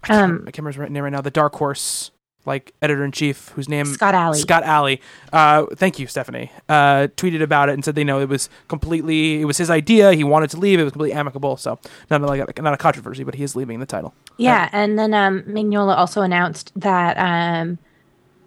[0.05, 1.21] I can't, Um, I can't remember his right name right now.
[1.23, 2.11] The Dark Horse.
[2.47, 4.39] Like editor in chief, whose name Scott Allie.
[4.39, 5.01] Scott Allie.
[5.33, 6.53] Uh, thank you, Stephanie.
[6.69, 9.41] Uh, tweeted about it and said they know it was completely.
[9.41, 10.13] It was his idea.
[10.13, 10.79] He wanted to leave.
[10.79, 11.57] It was completely amicable.
[11.57, 11.79] So
[12.11, 14.15] not like not a controversy, but he is leaving the title.
[14.37, 14.69] yeah.
[14.73, 17.79] And then um, Mignola also announced that um,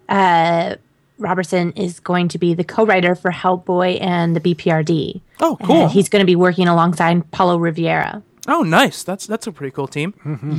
[0.08, 0.76] uh,
[1.18, 5.20] Roberson is going to be the co-writer for Hellboy and the BPRD.
[5.40, 5.82] Oh, cool.
[5.82, 8.22] And he's going to be working alongside Paolo Rivera.
[8.48, 9.02] Oh, nice.
[9.02, 10.14] That's that's a pretty cool team.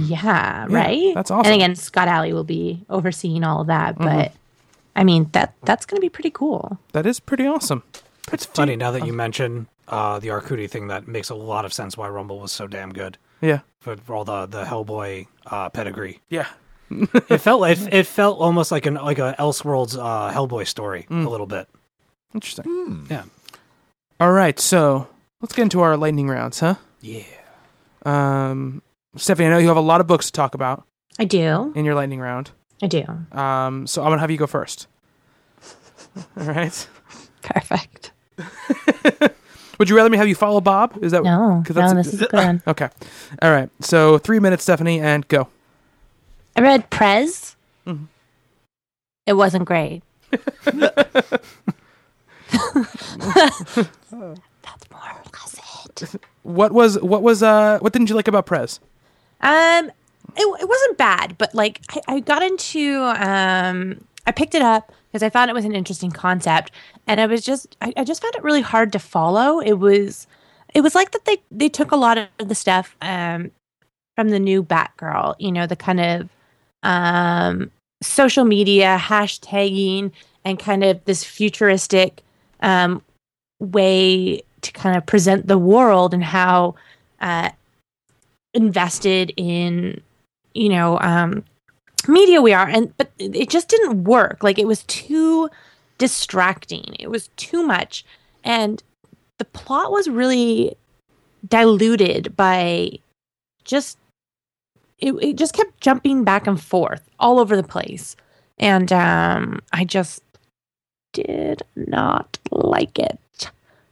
[0.08, 1.14] Yeah, right.
[1.16, 1.52] that's awesome.
[1.52, 4.32] And again, Scott Allie will be overseeing all of that, but
[4.96, 6.78] I mean that that's going to be pretty cool.
[6.94, 7.84] That is pretty awesome.
[8.32, 10.88] It's funny now that you mention uh, the Arcudi thing.
[10.88, 13.60] That makes a lot of sense why Rumble was so damn good Yeah.
[13.80, 16.20] for, for all the the Hellboy uh, pedigree.
[16.30, 16.48] Yeah.
[16.92, 21.14] It felt it, it felt almost like an like a Elseworlds uh, Hellboy story a
[21.16, 21.68] little bit.
[22.34, 23.08] Interesting.
[23.10, 23.24] Yeah.
[24.20, 24.60] All right.
[24.60, 25.08] So
[25.42, 26.76] let's get into our lightning rounds, huh?
[27.02, 27.24] Yeah.
[28.06, 28.82] Um,
[29.16, 30.86] Stephanie, I know you have a lot of books to talk about
[31.20, 31.72] I do.
[31.76, 32.52] in your lightning round.
[32.82, 33.04] I do.
[33.32, 34.88] Um, so I'm gonna have you go first.
[36.38, 36.88] All right.
[37.44, 38.12] Perfect.
[39.80, 40.98] Would you rather me have you follow Bob?
[41.04, 42.64] Is that No, 'cause no, that's- this is a good one.
[42.68, 42.90] Okay.
[43.42, 43.70] All right.
[43.82, 45.48] So three minutes, Stephanie, and go.
[46.56, 47.56] I read Prez.
[47.88, 48.06] Mm-hmm.
[49.26, 50.04] It wasn't great.
[53.92, 55.60] That's more or less
[56.04, 56.22] it.
[56.44, 58.80] What was what was uh what didn't you like about Prez?
[59.42, 59.92] Um,
[60.36, 64.92] it, it wasn't bad, but like I, I got into um, I picked it up
[65.08, 66.72] because I found it was an interesting concept,
[67.08, 69.60] and I was just I, I just found it really hard to follow.
[69.60, 70.28] It was
[70.74, 73.52] it was like that they they took a lot of the stuff um
[74.16, 76.30] from the new Batgirl, you know, the kind of
[76.84, 80.12] um social media hashtagging
[80.44, 82.24] and kind of this futuristic
[82.62, 83.02] um
[83.60, 86.76] way to kind of present the world and how
[87.20, 87.50] uh
[88.54, 90.02] invested in
[90.54, 91.44] you know um
[92.08, 92.68] media we are.
[92.68, 94.44] And but it just didn't work.
[94.44, 95.50] Like it was too
[95.98, 96.96] distracting.
[97.00, 98.06] It was too much.
[98.44, 98.82] And
[99.38, 100.76] the plot was really
[101.48, 102.92] diluted by
[103.64, 103.98] just
[105.00, 108.16] it, it just kept jumping back and forth all over the place.
[108.60, 110.22] And um i just
[111.14, 113.20] did not like it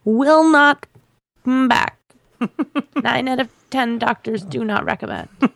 [0.09, 0.85] will not
[1.45, 1.97] come back
[3.03, 5.27] nine out of ten doctors do not recommend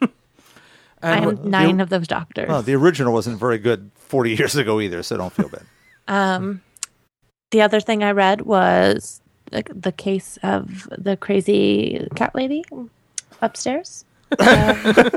[1.02, 2.48] I am what- nine of those doctors.
[2.50, 5.66] Oh, the original wasn't very good 40 years ago either, so don't feel bad.
[6.08, 6.62] Um,
[7.52, 12.64] the other thing I read was the, the case of the crazy cat lady
[13.42, 14.06] upstairs.
[14.40, 15.10] Uh,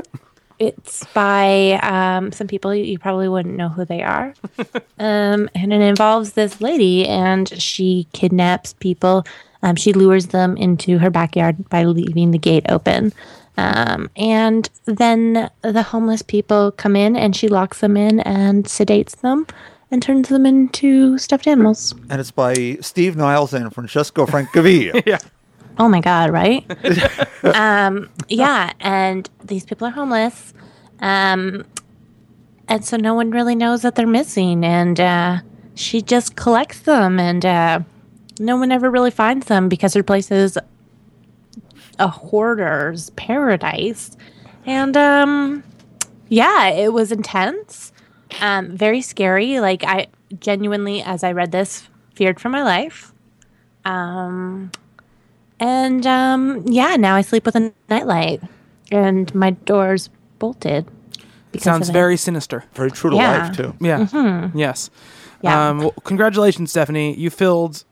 [0.59, 4.33] it's by um, some people you, you probably wouldn't know who they are,
[4.99, 9.25] um, and it involves this lady, and she kidnaps people.
[9.63, 13.11] Um, she lures them into her backyard by leaving the gate open.
[13.57, 19.17] Um, and then the homeless people come in and she locks them in and sedates
[19.17, 19.47] them
[19.89, 21.95] and turns them into stuffed animals.
[22.09, 25.01] And it's by Steve Niles and Francesco Francavilla.
[25.07, 25.19] yeah.
[25.79, 26.65] Oh my god, right?
[27.43, 30.53] um, yeah, and these people are homeless.
[30.99, 31.65] Um,
[32.67, 35.39] and so no one really knows that they're missing and uh,
[35.75, 37.79] she just collects them and uh,
[38.39, 40.57] no one ever really finds them because her place is
[41.99, 44.17] a hoarder's paradise.
[44.65, 45.63] And um,
[46.27, 47.93] yeah, it was intense,
[48.41, 49.59] um, very scary.
[49.59, 50.07] Like I
[50.39, 53.13] genuinely, as I read this, feared for my life.
[53.85, 54.71] Um,
[55.59, 58.41] and um, yeah, now I sleep with a nightlight,
[58.91, 60.85] and my doors bolted.
[61.51, 61.99] because Sounds of it.
[61.99, 62.63] very sinister.
[62.73, 63.47] Very true to Yeah.
[63.47, 63.73] life too.
[63.79, 64.49] Yeah.
[64.53, 64.89] Yes.
[65.41, 65.69] Yeah.
[65.69, 67.15] Um, well, congratulations, Stephanie.
[67.17, 67.83] You filled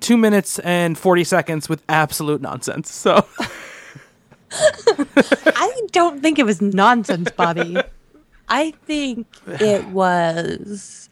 [0.00, 2.92] two minutes and 40 seconds with absolute nonsense.
[2.92, 3.26] So,
[4.52, 7.76] I don't think it was nonsense, Bobby.
[8.48, 11.05] I think it was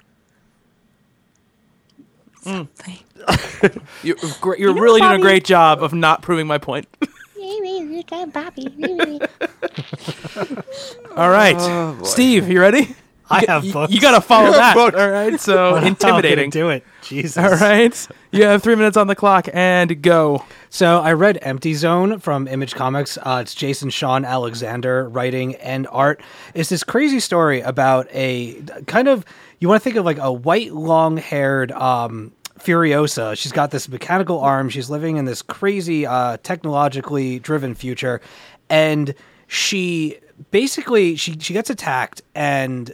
[2.44, 2.98] something.
[4.02, 6.86] you're, gr- you're know, really doing a great job of not proving my point.
[11.16, 12.04] All right.
[12.06, 12.94] Steve, you ready?
[13.30, 13.92] I have You- books.
[13.92, 14.74] You, got to follow that.
[14.74, 14.96] books.
[14.98, 15.40] All right.
[15.40, 16.50] So, How am gonna intimidating.
[16.50, 16.84] do it.
[17.02, 17.38] Jesus.
[17.38, 18.08] All right.
[18.32, 20.44] You have three minutes on the clock and go.
[20.68, 23.16] So I read Empty Zone from Image Comics.
[23.22, 26.20] Uh, it's Jason Shawn Alexander writing and art.
[26.52, 29.24] It's this crazy story about a kind of
[29.60, 33.36] you want to think of like a white, long-haired um, Furiosa.
[33.36, 34.68] She's got this mechanical arm.
[34.68, 38.20] She's living in this crazy, uh, technologically driven future,
[38.68, 39.14] and
[39.46, 40.18] she
[40.50, 42.92] basically she she gets attacked and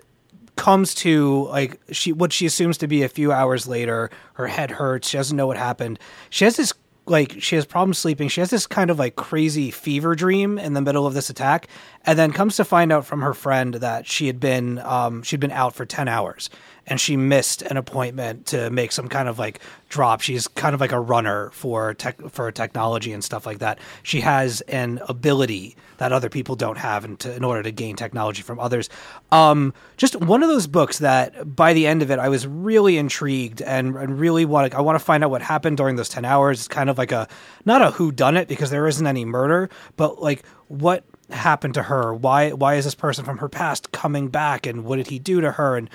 [0.57, 4.71] comes to like she what she assumes to be a few hours later her head
[4.71, 5.99] hurts she doesn't know what happened
[6.29, 6.75] she has this
[7.11, 8.29] like she has problems sleeping.
[8.29, 11.69] She has this kind of like crazy fever dream in the middle of this attack
[12.07, 15.41] and then comes to find out from her friend that she had been um she'd
[15.41, 16.49] been out for 10 hours
[16.91, 20.81] and she missed an appointment to make some kind of like drop she's kind of
[20.81, 25.77] like a runner for tech for technology and stuff like that she has an ability
[26.01, 28.89] that other people don't have and to, in order to gain technology from others.
[29.31, 32.97] Um, just one of those books that by the end of it, I was really
[32.97, 36.25] intrigued and, and really want I want to find out what happened during those 10
[36.25, 36.61] hours.
[36.61, 37.29] It's kind of like a,
[37.67, 41.83] not a who done it because there isn't any murder, but like what happened to
[41.83, 42.15] her?
[42.15, 45.43] Why, why is this person from her past coming back and what did he do
[45.43, 45.77] to her?
[45.77, 45.91] And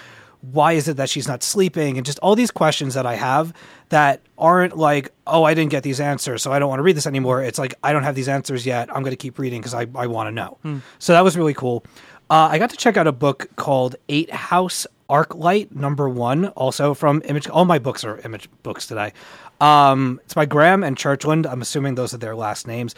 [0.52, 1.98] why is it that she's not sleeping?
[1.98, 3.54] And just all these questions that i have
[3.89, 6.98] that aren't like oh i didn't get these answers so i don't want to read
[6.98, 7.41] this anymore.
[7.43, 8.89] It's like i don't have these answers yet.
[8.89, 10.58] I'm going to keep reading because i, I want to know
[11.00, 11.84] so that was really cool.
[12.30, 16.93] Uh, i got to check out a book called eight house arclight number one also
[16.96, 19.14] from image all my books are image books today.
[19.62, 21.46] Um, it's by graham and churchland.
[21.50, 22.93] I'm assuming those are their last names.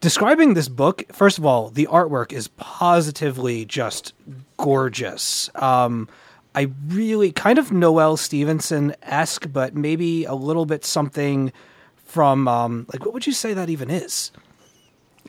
[0.00, 4.12] Describing this book first of all the artwork is positively just
[4.56, 5.48] gorgeous.
[5.54, 6.08] Um,
[6.56, 11.52] i really kind of Noelle Stevenson-esque but maybe a little bit something
[12.04, 14.32] from um, like what would you say that even is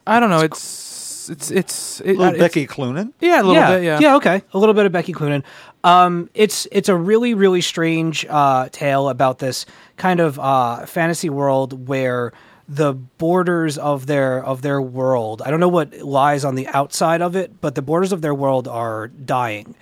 [0.08, 0.40] I don't know.
[0.40, 3.14] It's it's it's it, Little it's- Becky Cloonan.
[3.20, 3.84] Yeah, a little yeah, bit.
[3.84, 4.00] Yeah.
[4.00, 5.44] Yeah, okay, a little bit of Becky Cloonan.
[5.84, 9.66] Um, it's it's a really really strange uh, tale about this
[9.98, 12.32] kind of uh, fantasy world where
[12.70, 15.42] the borders of their of their world.
[15.46, 18.34] I don't know what lies on the outside of it, but the borders of their
[18.34, 19.76] world are dying,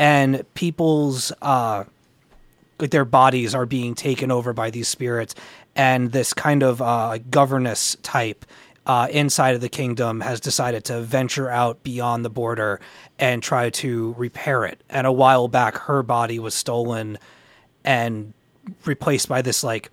[0.00, 1.84] and people's uh,
[2.78, 5.34] their bodies are being taken over by these spirits,
[5.76, 8.46] and this kind of uh, governess type
[8.86, 12.80] uh, inside of the kingdom has decided to venture out beyond the border
[13.18, 14.82] and try to repair it.
[14.88, 17.18] And a while back, her body was stolen
[17.84, 18.32] and
[18.86, 19.90] replaced by this like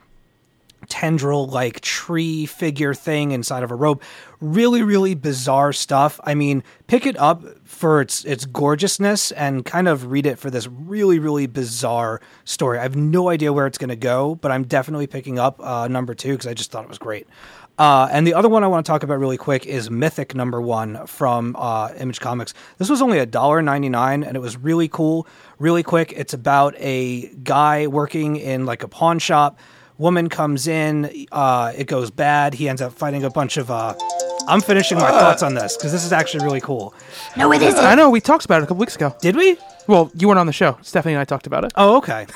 [0.87, 4.01] tendril like tree figure thing inside of a robe.
[4.39, 6.19] Really really bizarre stuff.
[6.23, 7.43] I mean pick it up
[7.77, 12.79] for its its gorgeousness and kind of read it for this really really bizarre story
[12.79, 15.87] i have no idea where it's going to go but i'm definitely picking up uh,
[15.87, 17.27] number two because i just thought it was great
[17.79, 20.59] uh, and the other one I want to talk about really quick is Mythic number
[20.59, 22.55] one from uh, Image Comics.
[22.79, 25.27] This was only $1.99 and it was really cool,
[25.59, 26.11] really quick.
[26.13, 29.59] It's about a guy working in like a pawn shop
[29.97, 33.95] woman comes in uh, it goes bad he ends up fighting a bunch of uh,
[34.47, 36.93] i'm finishing my thoughts on this because this is actually really cool
[37.35, 37.83] No, it isn't.
[37.83, 38.09] I know.
[38.09, 39.15] We talked about it a couple weeks ago.
[39.21, 40.77] did we Well, you weren't on the show.
[40.81, 41.71] Stephanie and I talked about it.
[41.75, 42.25] oh okay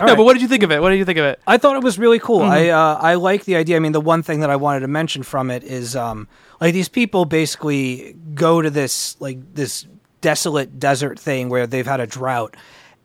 [0.00, 0.16] no, right.
[0.16, 0.80] but what did you think of it?
[0.80, 1.40] What did you think of it?
[1.46, 2.40] I thought it was really cool.
[2.42, 3.76] I uh, I like the idea.
[3.76, 6.26] I mean, the one thing that I wanted to mention from it is um,
[6.60, 9.86] like these people basically go to this like this
[10.22, 12.56] desolate desert thing where they've had a drought,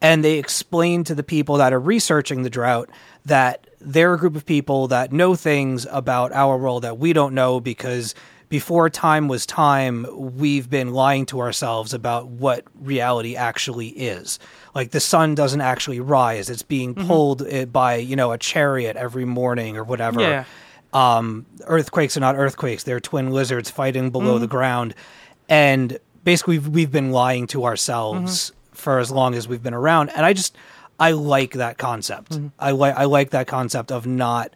[0.02, 2.90] and they explain to the people that are researching the drought
[3.26, 7.34] that they're a group of people that know things about our world that we don't
[7.34, 8.16] know because
[8.50, 14.40] before time was time, we've been lying to ourselves about what reality actually is.
[14.74, 18.98] Like the sun doesn't actually rise; it's being pulled uh, by you know a chariot
[18.98, 20.22] every morning or whatever.
[20.22, 20.46] Yeah.
[20.94, 24.94] Um, earthquakes are not earthquakes; they're twin lizards fighting below the ground,
[25.50, 30.10] and basically we've, we've been lying to ourselves for as long as we've been around.
[30.10, 30.56] And I just
[31.00, 32.32] I like that concept.
[32.32, 32.48] Mm-hmm.
[32.60, 34.54] I like I like that concept of not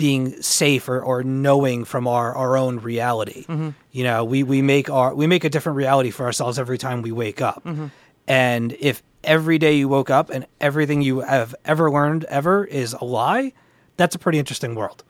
[0.00, 3.44] being safe or, or knowing from our, our own reality.
[3.44, 3.70] Mm-hmm.
[3.92, 7.02] You know, we, we make our we make a different reality for ourselves every time
[7.02, 7.62] we wake up.
[7.64, 7.88] Mm-hmm.
[8.26, 12.94] And if every day you woke up and everything you have ever learned ever is
[12.94, 13.52] a lie,
[13.98, 15.04] that's a pretty interesting world.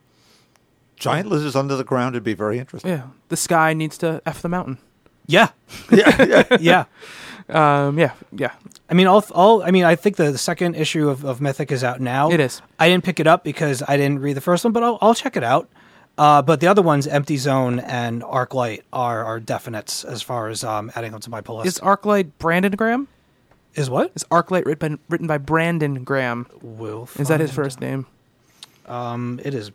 [0.97, 2.91] Giant lizards under the ground would be very interesting.
[2.91, 4.79] Yeah, the sky needs to f the mountain.
[5.27, 5.51] Yeah,
[5.93, 6.45] yeah, yeah.
[6.61, 6.85] yeah.
[7.51, 8.53] Um, yeah, yeah.
[8.89, 9.63] I mean, all, all.
[9.63, 12.31] I mean, I think the, the second issue of, of Mythic is out now.
[12.31, 12.63] It is.
[12.79, 15.15] I didn't pick it up because I didn't read the first one, but I'll, I'll
[15.15, 15.69] check it out.
[16.19, 20.63] Uh, but the other ones, Empty Zone and Arclight, are are definites as far as
[20.65, 21.67] um, adding them to my pull list.
[21.67, 23.09] Is Arclight Brandon Graham?
[23.75, 24.13] Is what?
[24.15, 26.47] Is Arclight written by, written by Brandon Graham?
[26.61, 28.07] Will Is that his first name?
[28.87, 29.71] Um, it is.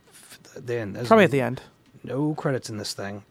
[0.58, 1.62] Then Probably at the end.
[2.04, 3.24] No credits in this thing.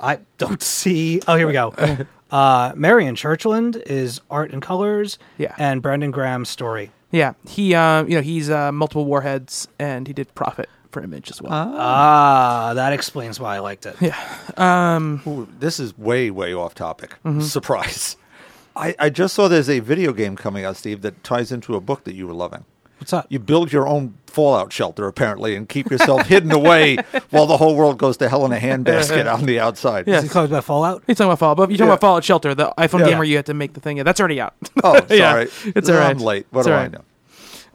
[0.00, 1.22] I don't see.
[1.28, 1.74] Oh, here we go.
[2.30, 5.18] uh, Marian Churchland is art and colors.
[5.38, 5.54] Yeah.
[5.58, 6.90] And Brandon Graham's story.
[7.12, 11.30] Yeah, he uh, you know he's uh, multiple warheads, and he did Prophet for Image
[11.30, 11.52] as well.
[11.52, 13.96] Ah, that explains why I liked it.
[14.00, 17.14] yeah Ooh, this is way, way off topic.
[17.40, 18.16] Surprise.
[18.76, 21.80] I, I just saw there's a video game coming out, Steve, that ties into a
[21.80, 22.64] book that you were loving.
[22.98, 23.26] What's up?
[23.28, 26.96] You build your own fallout shelter, apparently, and keep yourself hidden away
[27.30, 30.06] while the whole world goes to hell in a handbasket on the outside.
[30.06, 30.18] Yeah.
[30.18, 31.02] Is it called about Fallout?
[31.06, 31.92] He's talking about Fallout, but you're talking Yeah.
[31.94, 33.06] about Fallout Shelter, the iPhone Yeah.
[33.10, 34.54] game where you had to make the thing, yeah, that's already out.
[34.82, 35.18] Oh, sorry.
[35.18, 35.44] Yeah,
[35.74, 36.10] it's all right.
[36.10, 36.46] I'm late.
[36.50, 36.92] What It's do all I right.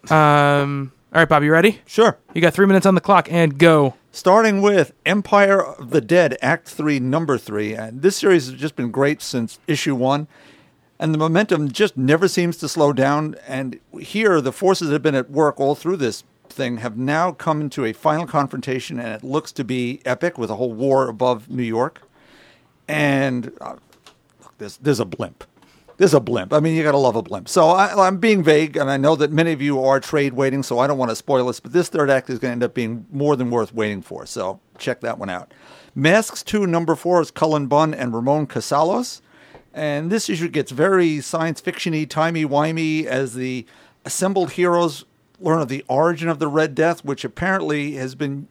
[0.10, 0.16] know?
[0.16, 1.82] um, all right, Bob, you ready?
[1.86, 2.18] Sure.
[2.34, 3.96] You got three minutes on the clock, and go.
[4.12, 7.74] Starting with Empire of the Dead, Act 3, Number 3.
[7.74, 10.28] And this series has just been great since issue 1.
[11.02, 13.36] And the momentum just never seems to slow down.
[13.48, 17.32] And here, the forces that have been at work all through this thing have now
[17.32, 21.10] come into a final confrontation, and it looks to be epic with a whole war
[21.10, 22.04] above New York.
[22.88, 23.78] And uh,
[24.44, 25.44] look, there's, there's a blimp.
[25.98, 26.54] There's a blimp.
[26.54, 27.50] I mean, you got to love a blimp.
[27.50, 30.62] So I, I'm being vague, and I know that many of you are trade waiting,
[30.62, 32.64] so I don't want to spoil this, but this third act is going to end
[32.64, 34.28] up being more than worth waiting for.
[34.28, 35.52] So check that one out.
[35.96, 39.22] Masks 2, number 4 is Cullen Bunn and Ramon Casalos.
[39.74, 43.66] And this issue gets very science fictiony, timey wimey as the
[44.04, 45.06] assembled heroes
[45.40, 48.48] learn of the origin of the Red Death, which apparently has been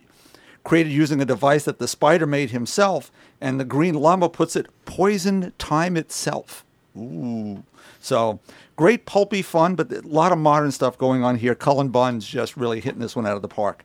[0.65, 3.11] created using a device that the spider made himself,
[3.41, 6.65] and the Green Lama puts it poisoned time itself.
[6.97, 7.65] Ooh.
[8.01, 8.41] So
[8.77, 11.55] great pulpy fun, but a lot of modern stuff going on here.
[11.55, 13.85] Cullen Bunn's just really hitting this one out of the park.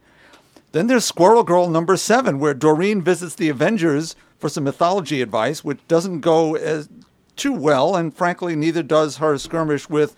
[0.71, 5.63] Then there's Squirrel Girl number seven, where Doreen visits the Avengers for some mythology advice,
[5.63, 6.89] which doesn't go as
[7.35, 10.15] too well, and frankly, neither does her skirmish with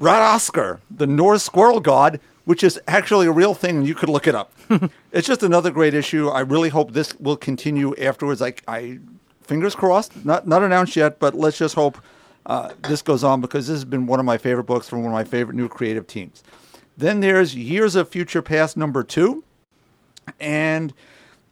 [0.00, 4.26] Ratatoskr, the Norse squirrel god, which is actually a real thing, and you could look
[4.26, 4.52] it up.
[5.12, 6.28] it's just another great issue.
[6.28, 8.42] I really hope this will continue afterwards.
[8.42, 8.98] I, I
[9.42, 11.98] fingers crossed, not not announced yet, but let's just hope
[12.46, 15.12] uh, this goes on because this has been one of my favorite books from one
[15.12, 16.42] of my favorite new creative teams.
[16.96, 19.42] Then there's Years of Future Past number two,
[20.38, 20.92] and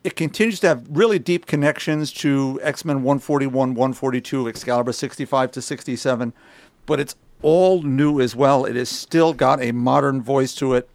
[0.05, 5.62] it continues to have really deep connections to X Men 141, 142, Excalibur 65 to
[5.62, 6.32] 67,
[6.86, 8.64] but it's all new as well.
[8.64, 10.88] It has still got a modern voice to it,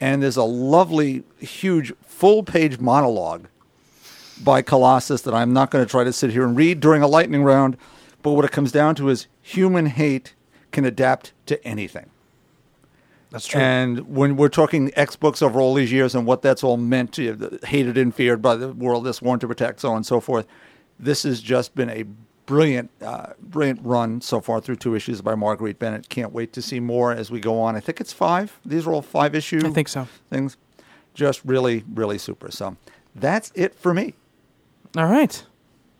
[0.00, 3.46] and there's a lovely, huge, full page monologue
[4.42, 7.06] by Colossus that I'm not going to try to sit here and read during a
[7.06, 7.76] lightning round,
[8.22, 10.34] but what it comes down to is human hate
[10.72, 12.11] can adapt to anything.
[13.32, 13.60] That's true.
[13.60, 17.12] And when we're talking X books over all these years and what that's all meant
[17.14, 20.06] to you, hated and feared by the world that's sworn to protect, so on and
[20.06, 20.46] so forth,
[20.98, 22.04] this has just been a
[22.44, 26.10] brilliant, uh, brilliant run so far through two issues by Marguerite Bennett.
[26.10, 27.74] Can't wait to see more as we go on.
[27.74, 28.60] I think it's five.
[28.66, 29.62] These are all five issue.
[29.64, 30.06] I think so.
[30.28, 30.58] Things,
[31.14, 32.50] just really, really super.
[32.50, 32.76] So
[33.14, 34.14] that's it for me.
[34.96, 35.42] All right.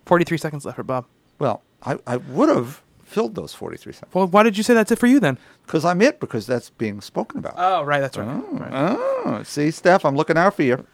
[0.05, 1.07] 43 seconds left for Bob.
[1.39, 2.82] Well, I, I would have
[3.13, 5.39] filled those forty three seconds Well, why did you say that's it for you then?
[5.67, 7.55] because I'm it because that's being spoken about.
[7.57, 8.01] Oh, right.
[8.01, 8.27] That's right.
[8.29, 8.71] Oh, right.
[8.73, 10.85] Oh, see, Steph, I'm looking out for you.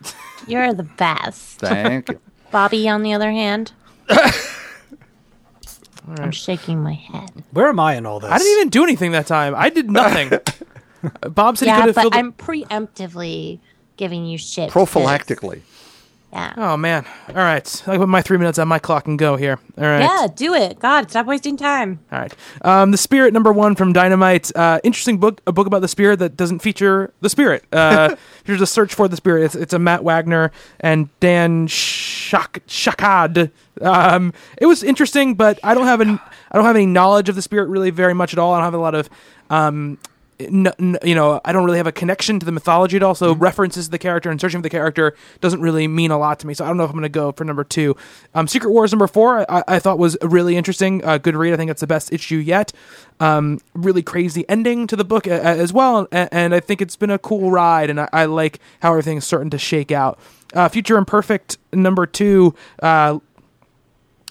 [0.46, 1.58] You're the best.
[1.60, 2.20] Thank you.
[2.50, 3.72] Bobby, on the other hand,
[6.18, 7.30] I'm shaking my head.
[7.52, 8.30] Where am I in all this?
[8.30, 9.54] I didn't even do anything that time.
[9.56, 10.30] I did nothing.
[11.32, 13.60] Bob said he could Yeah, have but filled it- I'm preemptively
[13.96, 14.70] giving you shit.
[14.70, 15.60] 'cause- Prophylactically.
[16.32, 16.52] Yeah.
[16.58, 17.06] Oh, man.
[17.28, 17.88] All right.
[17.88, 19.58] I put my three minutes on my clock and go here.
[19.78, 20.00] All right.
[20.00, 20.78] Yeah, do it.
[20.78, 22.00] God, stop wasting time.
[22.12, 22.34] All right.
[22.62, 24.54] Um, the Spirit number one from Dynamite.
[24.54, 25.40] Uh, interesting book.
[25.46, 27.64] A book about the Spirit that doesn't feature the Spirit.
[27.72, 28.14] Uh,
[28.44, 29.44] here's a search for the Spirit.
[29.44, 33.50] It's, it's a Matt Wagner and Dan Shak- Schkade.
[33.80, 36.18] Um, it was interesting, but I don't have an
[36.50, 38.52] I don't have any knowledge of the Spirit really very much at all.
[38.52, 39.08] I don't have a lot of
[39.50, 39.98] um,
[40.40, 43.14] you know, I don't really have a connection to the mythology at all.
[43.16, 46.38] So references to the character and searching for the character doesn't really mean a lot
[46.40, 46.54] to me.
[46.54, 47.96] So I don't know if I'm going to go for number two.
[48.34, 51.04] Um, Secret Wars number four, I, I thought was really interesting.
[51.04, 51.52] Uh, good read.
[51.52, 52.72] I think it's the best issue yet.
[53.18, 56.80] Um, really crazy ending to the book a- a- as well, and, and I think
[56.80, 57.90] it's been a cool ride.
[57.90, 60.20] And I, I like how everything's starting to shake out.
[60.54, 62.54] Uh, Future Imperfect number two.
[62.80, 63.18] Uh,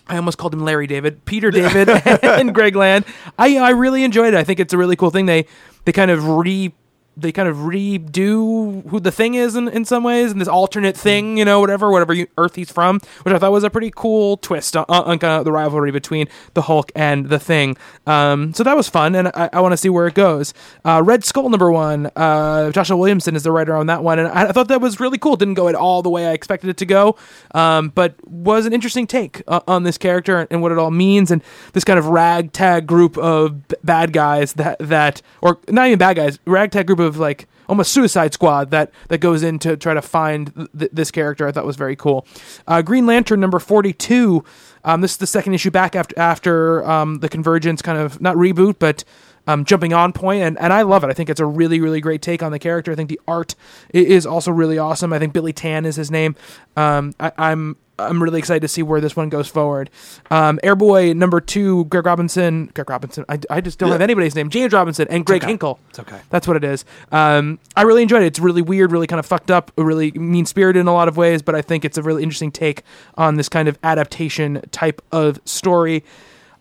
[0.10, 1.90] I almost called him Larry David, Peter David,
[2.24, 3.04] and Greg Land.
[3.38, 4.38] I I really enjoyed it.
[4.38, 5.26] I think it's a really cool thing.
[5.26, 5.48] They
[5.88, 6.74] they kind of re
[7.18, 10.96] they kind of redo who the thing is in, in some ways, and this alternate
[10.96, 13.92] thing, you know, whatever, whatever you, Earth he's from, which I thought was a pretty
[13.96, 17.76] cool twist on, on kind of the rivalry between the Hulk and the Thing.
[18.06, 20.54] Um, so that was fun, and I, I want to see where it goes.
[20.86, 24.28] Uh, Red Skull number one, uh, Joshua Williamson is the writer on that one, and
[24.28, 25.36] I, I thought that was really cool.
[25.36, 27.18] Didn't go at all the way I expected it to go,
[27.56, 31.32] um, but was an interesting take uh, on this character and what it all means,
[31.32, 31.42] and
[31.74, 36.16] this kind of ragtag group of b- bad guys that that, or not even bad
[36.16, 40.02] guys, ragtag group of like almost Suicide Squad that that goes in to try to
[40.02, 41.48] find th- th- this character.
[41.48, 42.28] I thought was very cool.
[42.68, 44.44] Uh, Green Lantern number forty two.
[44.84, 48.36] Um, this is the second issue back after after um, the Convergence kind of not
[48.36, 49.06] reboot, but
[49.48, 51.08] um, jumping on point, and, and I love it.
[51.08, 52.92] I think it's a really really great take on the character.
[52.92, 53.56] I think the art
[53.94, 55.14] is also really awesome.
[55.14, 56.36] I think Billy Tan is his name.
[56.76, 59.90] Um, I, I'm I'm really excited to see where this one goes forward.
[60.30, 62.70] Um, Airboy number two, Greg Robinson.
[62.74, 63.26] Greg Robinson.
[63.28, 64.50] I, I just don't have anybody's name.
[64.50, 65.52] James Robinson and Greg okay.
[65.52, 65.80] Hinkle.
[65.90, 66.20] It's okay.
[66.30, 66.86] That's what it is.
[67.12, 68.28] Um, I really enjoyed it.
[68.28, 71.18] It's really weird, really kind of fucked up, really mean spirited in a lot of
[71.18, 72.84] ways, but I think it's a really interesting take
[73.16, 76.04] on this kind of adaptation type of story.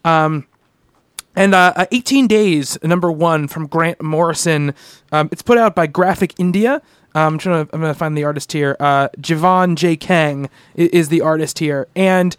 [0.05, 0.47] Um,
[1.37, 4.74] and uh, uh, 18 Days, number one from Grant Morrison.
[5.12, 6.80] Um, it's put out by Graphic India.
[7.16, 7.74] Um, I'm trying to.
[7.74, 8.76] I'm to find the artist here.
[8.78, 9.96] Uh, Jeevan J.
[9.96, 11.88] Kang is, is the artist here.
[11.96, 12.36] And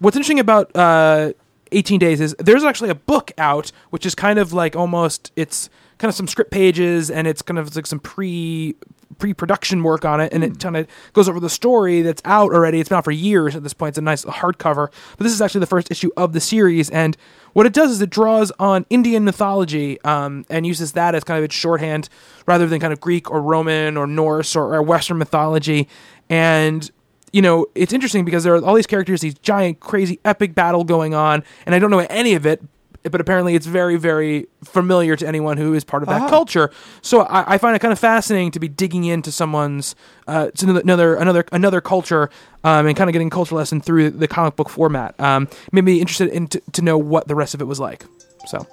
[0.00, 1.34] what's interesting about uh,
[1.70, 5.70] 18 Days is there's actually a book out, which is kind of like almost it's
[5.98, 8.74] kind of some script pages and it's kind of like some pre
[9.18, 12.80] pre-production work on it and it kind of goes over the story that's out already.
[12.80, 13.90] It's been out for years at this point.
[13.90, 17.16] It's a nice hardcover but this is actually the first issue of the series and
[17.54, 21.38] what it does is it draws on indian mythology um, and uses that as kind
[21.38, 22.08] of its shorthand
[22.46, 25.88] rather than kind of greek or roman or norse or, or western mythology.
[26.28, 26.90] And
[27.32, 30.82] you know, it's interesting because there are all these characters, these giant, crazy, epic battle
[30.82, 32.62] going on, and I don't know any of it,
[33.04, 36.70] but apparently it's very, very familiar to anyone who is part of that culture.
[37.02, 39.94] So I, I find it kind of fascinating to be digging into someone's
[40.26, 42.30] uh, another another another culture
[42.64, 45.18] um, and kind of getting a culture lesson through the comic book format.
[45.20, 48.04] Um, made me interested in to, to know what the rest of it was like.
[48.46, 48.66] So,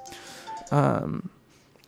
[0.72, 1.30] um,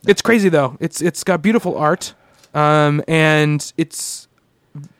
[0.06, 0.76] it's crazy though.
[0.80, 2.14] It's it's got beautiful art,
[2.54, 4.27] um, and it's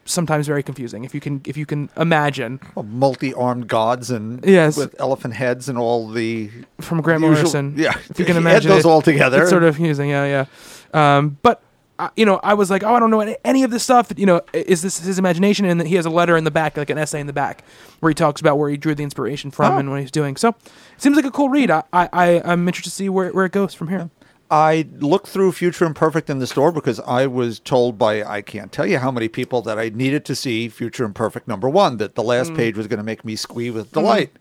[0.09, 4.77] sometimes very confusing if you can if you can imagine Well, multi-armed gods and Yes.
[4.77, 6.51] with elephant heads and all the
[6.81, 7.75] from Grant usual- Morrison.
[7.77, 9.43] Yeah, if you can imagine those it, all together.
[9.43, 10.09] It's sort of confusing.
[10.11, 10.47] Yeah,
[10.95, 11.17] yeah.
[11.19, 11.63] Um, but
[12.01, 14.13] uh, you know, I was like, oh, I don't know any, of this stuff.
[14.17, 15.65] You know, is this his imagination?
[15.65, 17.65] And he has a letter in the back, like an essay in the back,
[17.99, 19.79] where he talks about where he drew the inspiration from Oh.
[19.79, 20.37] and what he's doing.
[20.37, 21.73] So, it seems like a cool read.
[21.73, 24.11] I, I, I I'm interested to see where where it goes from here.
[24.51, 28.73] I looked through Future Imperfect in the store because I was told by I can't
[28.73, 32.15] tell you how many people that I needed to see Future Imperfect number one, that
[32.15, 32.57] the last mm.
[32.57, 33.95] page was going to make me squee with mm.
[33.95, 34.33] delight.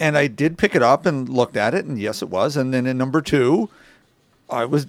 [0.00, 2.56] And I did pick it up and looked at it, and yes, it was.
[2.56, 3.68] And then in number two,
[4.48, 4.86] I was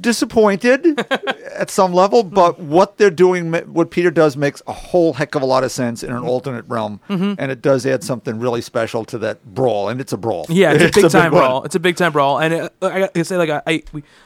[0.00, 1.00] disappointed
[1.54, 5.42] at some level, but what they're doing, what Peter does, makes a whole heck of
[5.42, 9.04] a lot of sense in an alternate realm, and it does add something really special
[9.06, 10.46] to that brawl, and it's a brawl.
[10.48, 11.40] Yeah, it's, a big time one.
[11.42, 11.64] brawl.
[11.64, 13.82] It's a big time brawl, and it, I gotta say, like, I, I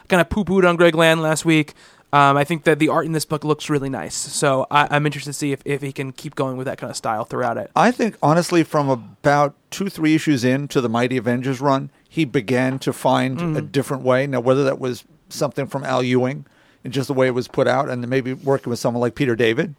[0.07, 1.73] kind of poo pooed on Greg Land last week.
[2.11, 5.05] Um, I think that the art in this book looks really nice, so I, I'm
[5.05, 7.57] interested to see if, if he can keep going with that kind of style throughout
[7.57, 7.69] it.
[7.75, 12.79] I think honestly, from about two, three issues into the Mighty Avengers run, he began
[12.79, 13.57] to find Mm-hmm.
[13.57, 14.25] a different way.
[14.25, 16.45] Now, whether that was something from Al Ewing
[16.83, 19.15] and just the way it was put out, and then maybe working with someone like
[19.15, 19.75] Peter David,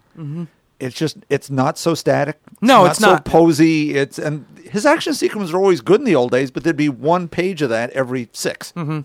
[0.79, 2.43] it's just it's not so static.
[2.45, 2.67] Mm-hmm.
[2.67, 3.25] No, it's so not.
[3.25, 3.95] posy.
[3.95, 6.89] It's and his action sequences were always good in the old days, but there'd be
[6.89, 9.01] one page of that every 6 Mm-hmm.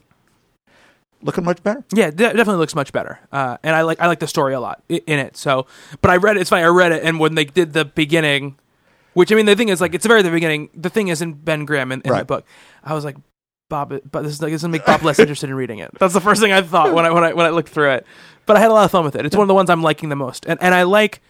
[1.21, 1.83] Looking much better.
[1.91, 4.59] Yeah, de- definitely looks much better, uh, and I like I like the story a
[4.59, 5.35] lot in it.
[5.37, 5.65] So,
[6.01, 6.41] but I read it.
[6.41, 6.63] It's funny.
[6.63, 8.59] I read it, and when they did the beginning,
[9.13, 10.69] which I mean, the thing is, like, it's very the beginning.
[10.75, 12.45] The thing is in Ben Grimm in, in the book.
[12.83, 13.15] I was like,
[13.69, 15.79] Bob, it- but this is like this is gonna make Bob less interested in reading
[15.79, 15.89] it.
[15.99, 18.05] That's the first thing I thought when I when I when I looked through it.
[18.45, 19.25] But I had a lot of fun with it.
[19.25, 21.21] It's one of the ones I'm liking the most, and and I like,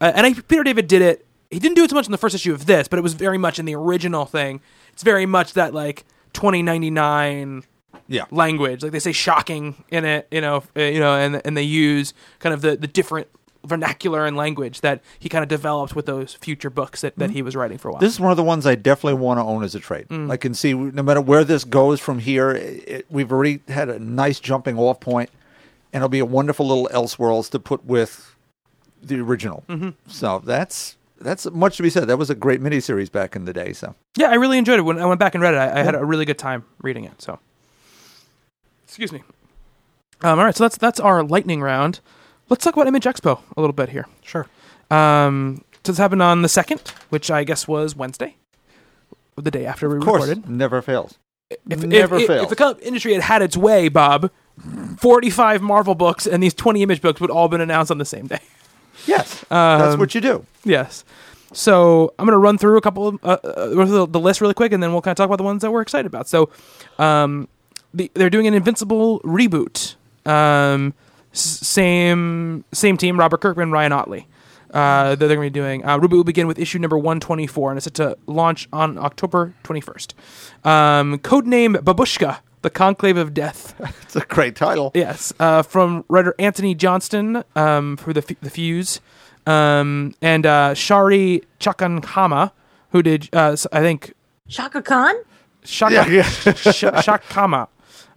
[0.00, 1.24] uh, and I Peter David did it.
[1.50, 3.14] He didn't do it so much in the first issue of this, but it was
[3.14, 4.60] very much in the original thing.
[4.92, 7.62] It's very much that like 2099
[8.08, 8.24] Yeah.
[8.30, 8.82] language.
[8.82, 12.14] Like they say shocking in it, you know, uh, you know, and and they use
[12.40, 13.28] kind of the the different
[13.64, 17.42] vernacular and language that he kind of developed with those future books that, that he
[17.42, 18.00] was writing for a while.
[18.00, 20.08] This is one of the ones I definitely want to own as a trade.
[20.08, 20.30] Mm.
[20.30, 23.98] I can see no matter where this goes from here, it, we've already had a
[23.98, 25.30] nice jumping off point,
[25.92, 28.34] and it'll be a wonderful little Elseworlds to put with
[29.02, 29.64] the original.
[29.68, 29.90] Mm-hmm.
[30.06, 32.06] So that's that's much to be said.
[32.06, 33.72] That was a great miniseries back in the day.
[33.72, 35.58] So yeah, I really enjoyed it when I went back and read it.
[35.58, 37.20] I, I had a really good time reading it.
[37.20, 37.38] So,
[38.84, 39.22] excuse me.
[40.22, 42.00] Um, all right, so that's that's our lightning round.
[42.48, 44.06] Let's talk about Image Expo a little bit here.
[44.22, 44.46] Sure.
[44.90, 46.80] Um, so this happened on the second,
[47.10, 48.36] which I guess was Wednesday,
[49.36, 50.50] the day after we of course, recorded.
[50.50, 51.18] never fails.
[51.50, 52.42] If, never if, if, fails.
[52.44, 54.30] if the comic industry had had its way, Bob,
[54.98, 58.26] 45 Marvel books and these 20 Image books would all been announced on the same
[58.26, 58.40] day.
[59.06, 60.44] Yes, that's what you do.
[60.64, 61.04] Yes.
[61.52, 64.54] So I'm going to run through a couple of uh, uh, the, the list really
[64.54, 66.28] quick, and then we'll kind of talk about the ones that we're excited about.
[66.28, 66.50] So,
[66.98, 67.48] um,
[67.94, 69.94] the, they're doing an Invincible reboot.
[70.26, 70.92] Um,
[71.40, 74.26] same same team, Robert Kirkman, Ryan Ottley.
[74.70, 75.82] Uh, that they're going to be doing.
[75.82, 79.54] Uh, reboot will begin with issue number 124, and it's set to launch on October
[79.64, 80.12] 21st.
[80.66, 83.74] Um, codename Babushka, the Conclave of Death.
[84.02, 84.90] It's a great title.
[84.94, 89.00] Yes, uh, from writer Antony Johnston um, for the F- the Fuse,
[89.46, 92.50] um, and uh, Shari Chakankama,
[92.92, 94.12] who did uh, s- I think
[94.48, 95.14] Shaka Khan?
[95.64, 96.22] Shaka Yeah, yeah.
[96.22, 97.68] Sh- Shakama.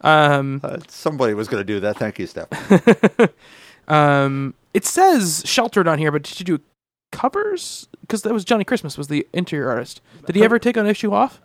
[0.02, 1.98] Um, Uh, somebody was going to do that.
[1.98, 2.48] Thank you, Steph.
[3.88, 6.64] um, it says sheltered on here, but did you do
[7.12, 7.88] covers?
[8.02, 10.02] Because that was Johnny Christmas was the interior artist.
[10.26, 11.42] Did he ever take an issue off?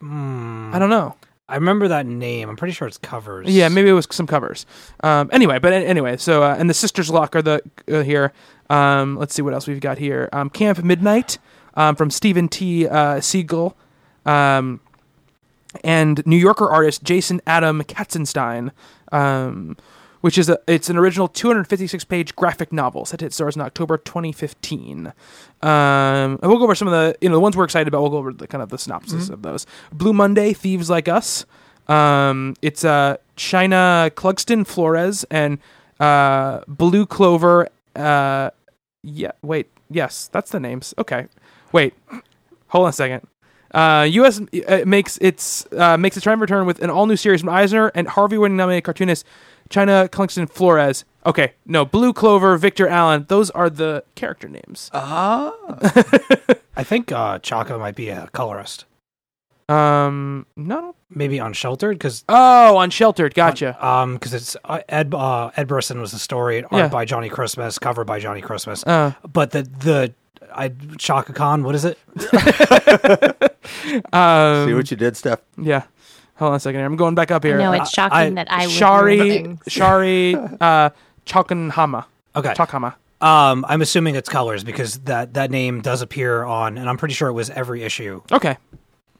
[0.00, 1.16] I don't know.
[1.48, 2.48] I remember that name.
[2.50, 3.48] I'm pretty sure it's covers.
[3.48, 4.66] Yeah, maybe it was some covers.
[5.02, 8.32] Um, anyway, but anyway, so uh, and the Sisters Luck are the uh, here.
[8.68, 10.28] Um, let's see what else we've got here.
[10.32, 11.38] Um, Camp Midnight
[11.74, 12.86] um, from Stephen T.
[12.86, 13.74] Uh, Seagle,
[14.26, 14.80] um,
[15.84, 18.70] and New Yorker artist Jason Adam Katzenstein,
[19.12, 19.76] um,
[20.20, 23.62] which is a it's an original 256 page graphic novel set to hit stores in
[23.62, 25.12] October 2015.
[25.62, 28.02] Um, we'll go over some of the you know the ones we're excited about.
[28.02, 29.66] We'll go over the kind of the synopsis of those.
[29.92, 31.44] Blue Monday, Thieves Like Us.
[31.88, 35.58] Um, it's uh, China Clugston Flores and
[36.00, 37.68] uh, Blue Clover.
[37.96, 38.50] Uh,
[39.02, 40.94] yeah, wait, yes, that's the names.
[40.98, 41.26] Okay,
[41.72, 41.94] wait,
[42.68, 43.26] hold on a second.
[43.72, 44.40] Uh, U.S.
[44.66, 47.88] uh, makes its uh, makes its time return with an all new series from Eisner
[47.94, 49.26] and Harvey-winning nominated cartoonist
[49.68, 51.04] China Clugston Flores.
[51.26, 53.26] Okay, no, Blue Clover, Victor Allen.
[53.28, 54.90] Those are the character names.
[54.94, 55.50] Uh
[56.76, 58.84] I think uh, Chaka might be a colorist.
[59.68, 60.94] Um, no.
[61.10, 63.34] Maybe Unsheltered because Oh, Unsheltered.
[63.34, 63.76] Gotcha.
[63.86, 66.88] um because it's uh, Ed uh, Ed Brisson was the story, art Yeah.
[66.88, 68.86] by Johnny Christmas, cover by Johnny Christmas.
[68.86, 70.14] Uh, but the the
[70.54, 70.68] I
[70.98, 71.98] Chaka Khan, what is it?
[74.12, 75.40] um, See what you did, Steph?
[75.56, 75.82] yeah.
[76.36, 76.78] Hold on a second.
[76.78, 76.86] here.
[76.86, 77.58] I'm going back up here.
[77.58, 79.60] No, it's shocking I- that I would Shari, learn things.
[79.66, 80.90] Shari, uh,
[81.26, 82.04] Chakanhama.
[82.36, 82.54] Okay.
[82.54, 82.94] Chakhama.
[83.20, 87.14] Um, I'm assuming it's colors because that that name does appear on, and I'm pretty
[87.14, 88.22] sure it was every issue.
[88.30, 88.56] Okay,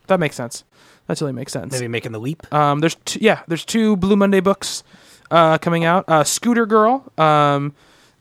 [0.07, 0.63] that makes sense.
[1.09, 1.73] That totally makes sense.
[1.73, 2.53] Maybe making the leap.
[2.55, 4.85] Um, there's t- yeah, there's two Blue Monday books
[5.33, 6.05] uh, coming out.
[6.07, 7.75] Uh, Scooter Girl, um,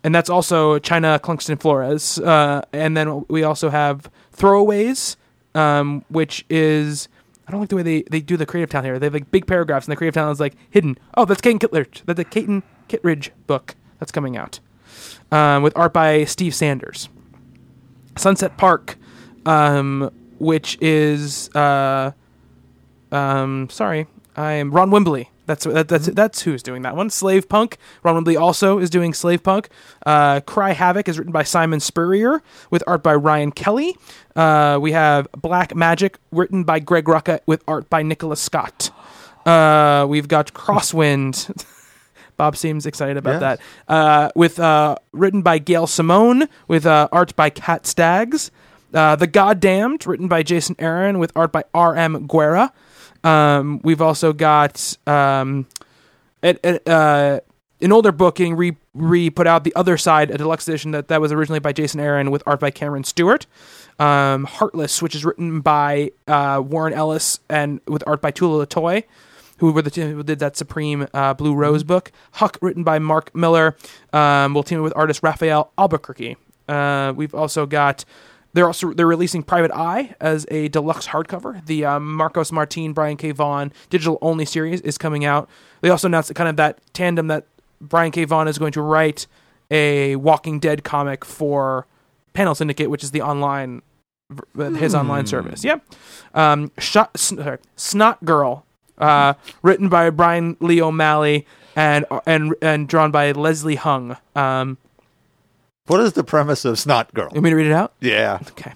[0.08, 2.18] and that's also China Clugston Flores.
[2.18, 5.18] Uh, and then we also have Throwaways,
[5.54, 7.10] um, which is
[7.46, 9.00] I don't like the way they, they do the creative town here.
[9.00, 10.98] They have like big paragraphs, and the creative town is like hidden.
[11.18, 12.04] Oh, that's Caitlin Kittredge.
[12.06, 14.62] That's the Caitlin Kittredge book that's coming out
[15.30, 17.10] um, with art by Steve Sanders.
[18.16, 18.98] Sunset Park,
[19.46, 22.14] um, which is uh,
[23.12, 25.28] um, sorry, I'm Ron Wimberly.
[25.48, 27.10] That's that, that's that's who's doing that one.
[27.10, 27.78] Slave Punk.
[28.04, 29.70] Ron Wimberly also is doing Slave Punk.
[30.06, 33.96] Uh, Cry Havoc is written by Simon Spurrier with art by Ryan Kelly.
[34.36, 38.92] Uh, we have Black Magic written by Greg Rucka with art by Nicola Scott.
[39.46, 41.50] Uh, we've got Crosswind.
[42.38, 43.60] Bob seems excited about Yes.
[43.88, 43.94] that.
[43.94, 48.52] Uh, with uh, written by Gail Simone with uh, art by Cat Staggs.
[48.94, 52.26] Uh, the Goddamned, written by Jason Aaron with art by R.M.
[52.28, 52.72] Guerra.
[53.28, 55.68] Um, we've also got um,
[56.42, 57.40] uh,
[57.82, 61.10] an older book getting re, re put out, The Other Side, a deluxe edition that,
[61.10, 63.46] that was originally by Jason Aaron with art by Cameron Stewart.
[64.00, 69.04] Um, Heartless, which is written by uh, Warren Ellis and with art by Tula Lotay,
[69.58, 72.12] who were the two who did that Supreme uh, Blue Rose book.
[72.34, 73.76] Huck, written by Mark Millar,
[74.14, 76.38] um, will team up with artist Rafael Albuquerque.
[76.70, 78.06] Uh, we've also got
[78.54, 81.66] they're also they're releasing Private Eye as a deluxe hardcover.
[81.66, 83.32] The um, Marcos Martin, Brian K.
[83.32, 85.50] Vaughan digital only series is coming out.
[85.82, 87.46] They also announced kind of that tandem that
[87.80, 88.26] Brian K.
[88.26, 89.28] Vaughan is going to write
[89.70, 91.86] a Walking Dead comic for
[92.34, 93.82] Panel Syndicate, which is the online
[94.30, 95.64] v- his online service.
[95.64, 95.86] Yep.
[96.34, 98.66] Um, Shot, sorry, Snot Girl,
[98.98, 101.46] uh, written by Brian Lee O'Malley
[101.76, 104.18] and and and drawn by Leslie Hung.
[104.36, 104.78] Um,
[105.88, 107.30] What is the premise of Snot Girl?
[107.32, 107.94] you want me to read it out?
[108.00, 108.40] Yeah.
[108.52, 108.74] Okay.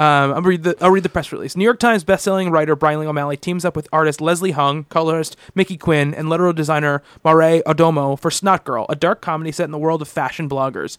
[0.00, 1.56] Um, I'll read the I'll read the press release.
[1.56, 5.36] New York Times bestselling writer Brian Lee O'Malley teams up with artist Leslie Hung, colorist
[5.56, 9.72] Mickey Quinn, and literal designer Mare Odomo for Snot Girl, a dark comedy set in
[9.72, 10.98] the world of fashion bloggers.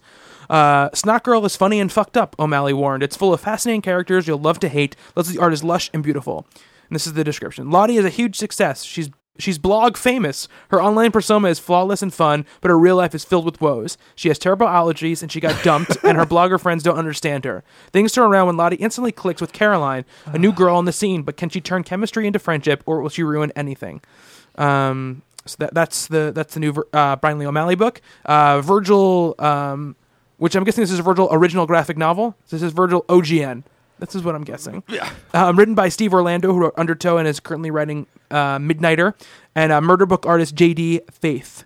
[0.50, 3.02] Uh, Snot Girl is funny and fucked up, O'Malley warned.
[3.02, 4.96] It's full of fascinating characters you'll love to hate.
[5.16, 6.46] Leslie's art is lush and beautiful.
[6.90, 7.70] And this is the description.
[7.70, 8.82] Lottie is a huge success.
[8.82, 10.48] She's She's blog famous.
[10.68, 13.96] Her online persona is flawless and fun, but her real life is filled with woes.
[14.14, 17.64] She has terrible allergies and she got dumped, and her blogger friends don't understand her.
[17.92, 21.22] Things turn around when Lottie instantly clicks with Caroline, a new girl on the scene,
[21.22, 24.02] but can she turn chemistry into friendship or will she ruin anything?
[24.56, 28.02] Um, so that that's the that's the new uh, Brian Lee O'Malley book.
[28.26, 29.96] Uh, Virgil, um,
[30.36, 32.36] which I'm guessing this is a Virgil original graphic novel.
[32.50, 33.62] This is Virgil OGN.
[34.00, 34.82] This is what I'm guessing.
[34.88, 35.08] Yeah.
[35.34, 39.14] Um, written by Steve Orlando, who wrote Undertow and is currently writing uh, Midnighter,
[39.54, 41.02] and uh, murder book artist J.D.
[41.10, 41.64] Faith.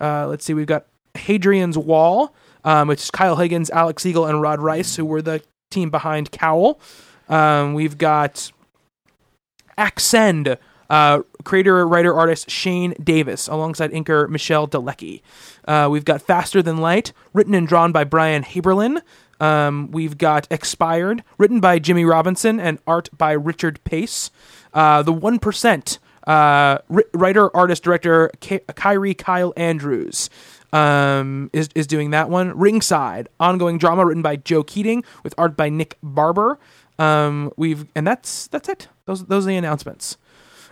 [0.00, 4.40] Uh, let's see, we've got Hadrian's Wall, um, which is Kyle Higgins, Alex Siegel, and
[4.40, 6.80] Rod Reis, who were the team behind Cowl.
[7.28, 8.52] Um, we've got
[9.78, 10.58] Accend,
[10.90, 15.22] uh, creator, writer, artist Shane Davis, alongside inker Michelle Dalecki.
[15.66, 19.00] Uh, we've got Faster Than Light, written and drawn by Brian Haberlin.
[19.42, 24.30] Um, we've got Expired, written by Jimmie Robinson and art by Richard Pace.
[24.72, 30.30] Uh, the 1%, uh, ri- writer, artist, director Kyrie Kyle Andrews
[30.72, 32.56] um, is, is doing that one.
[32.56, 36.60] Ringside, ongoing drama written by Joe Keatinge with art by Nick Barber.
[37.00, 38.86] Um, we've and that's that's it.
[39.06, 40.18] Those those are the announcements.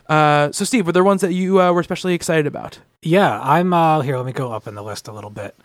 [0.09, 2.79] Uh, so Steve, were there ones that you uh, were especially excited about?
[3.03, 5.57] Yeah, I'm uh here, let me go up in the list a little bit.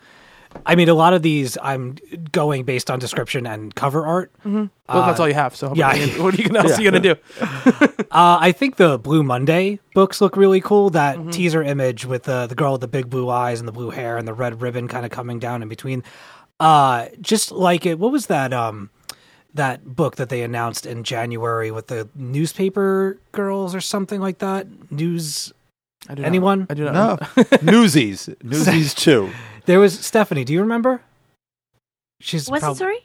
[0.64, 1.96] I mean, a lot of these I'm
[2.32, 4.32] going based on description and cover art.
[4.44, 5.54] Well, that's all you have.
[5.56, 5.94] So yeah.
[5.94, 7.16] yeah, what are you gonna, else are you gonna do?
[8.08, 10.88] Uh, I think the Blue Monday books look really cool.
[10.90, 11.30] That Mm-hmm.
[11.30, 14.16] teaser image with the the girl with the big blue eyes and the blue hair
[14.16, 16.02] and the red ribbon kind of coming down in between.
[16.58, 17.98] Uh, just like it.
[17.98, 18.54] What was that?
[18.54, 18.88] Um,
[19.52, 24.66] that book that they announced in January with the newspaper girls or something like that.
[24.90, 25.52] News.
[26.08, 26.66] I do not- Anyone?
[26.70, 27.36] I do not.
[27.36, 29.30] No, Newsies, Newsies two.
[29.66, 30.44] There was Stephanie.
[30.44, 31.02] Do you remember?
[32.20, 32.98] She's What's prob- the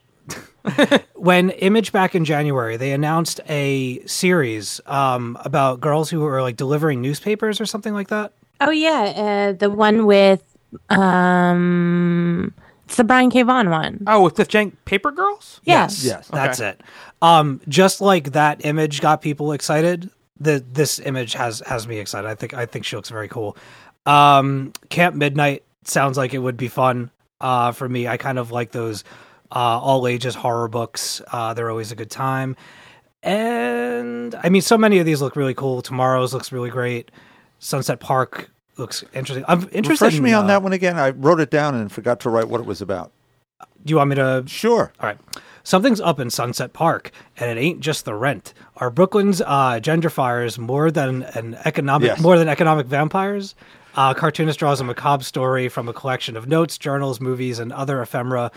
[0.63, 1.01] story?
[1.15, 6.55] when Image back in January they announced a series um, about girls who were like
[6.55, 8.33] delivering newspapers or something like that.
[8.61, 10.43] Oh yeah, uh, the one with
[10.89, 12.53] um,
[12.85, 13.41] it's the Brian K.
[13.41, 14.03] Vaughan one.
[14.05, 15.61] Oh, with the jank paper girls.
[15.63, 16.03] Yes.
[16.03, 16.27] Yes.
[16.27, 16.81] That's it.
[17.21, 20.09] Um, just like that image got people excited,
[20.39, 22.27] the this image has has me excited.
[22.27, 23.57] I think I think she looks very cool.
[24.05, 28.07] Um, Camp Midnight sounds like it would be fun uh, for me.
[28.07, 29.03] I kind of like those
[29.51, 31.21] uh, all ages horror books.
[31.31, 32.55] Uh, they're always a good time.
[33.23, 35.81] And I mean, so many of these look really cool.
[35.81, 37.11] Tomorrow's looks really great.
[37.59, 39.45] Sunset Park looks interesting.
[39.47, 40.05] I'm interested.
[40.05, 40.97] Refresh in, me on uh, that one again.
[40.97, 43.11] I wrote it down and forgot to write what it was about.
[43.85, 44.91] Do you want me to Sure.
[44.99, 45.17] All right.
[45.63, 48.55] Something's up in Sunset Park, and it ain't just the rent.
[48.77, 52.19] Are Brooklyn's uh, gentrifiers more than an economic Yes.
[52.19, 53.53] more than economic vampires?
[53.95, 58.01] Uh, cartoonist draws a macabre story from a collection of notes, journals, movies, and other
[58.01, 58.51] ephemera.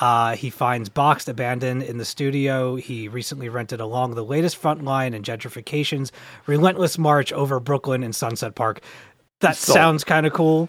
[0.00, 2.74] Uh, he finds boxed, abandoned in the studio.
[2.76, 6.10] He recently rented along the latest front line in gentrification's
[6.46, 8.80] relentless march over Brooklyn and Sunset Park.
[9.40, 9.74] That Sold.
[9.74, 10.68] sounds kind of cool.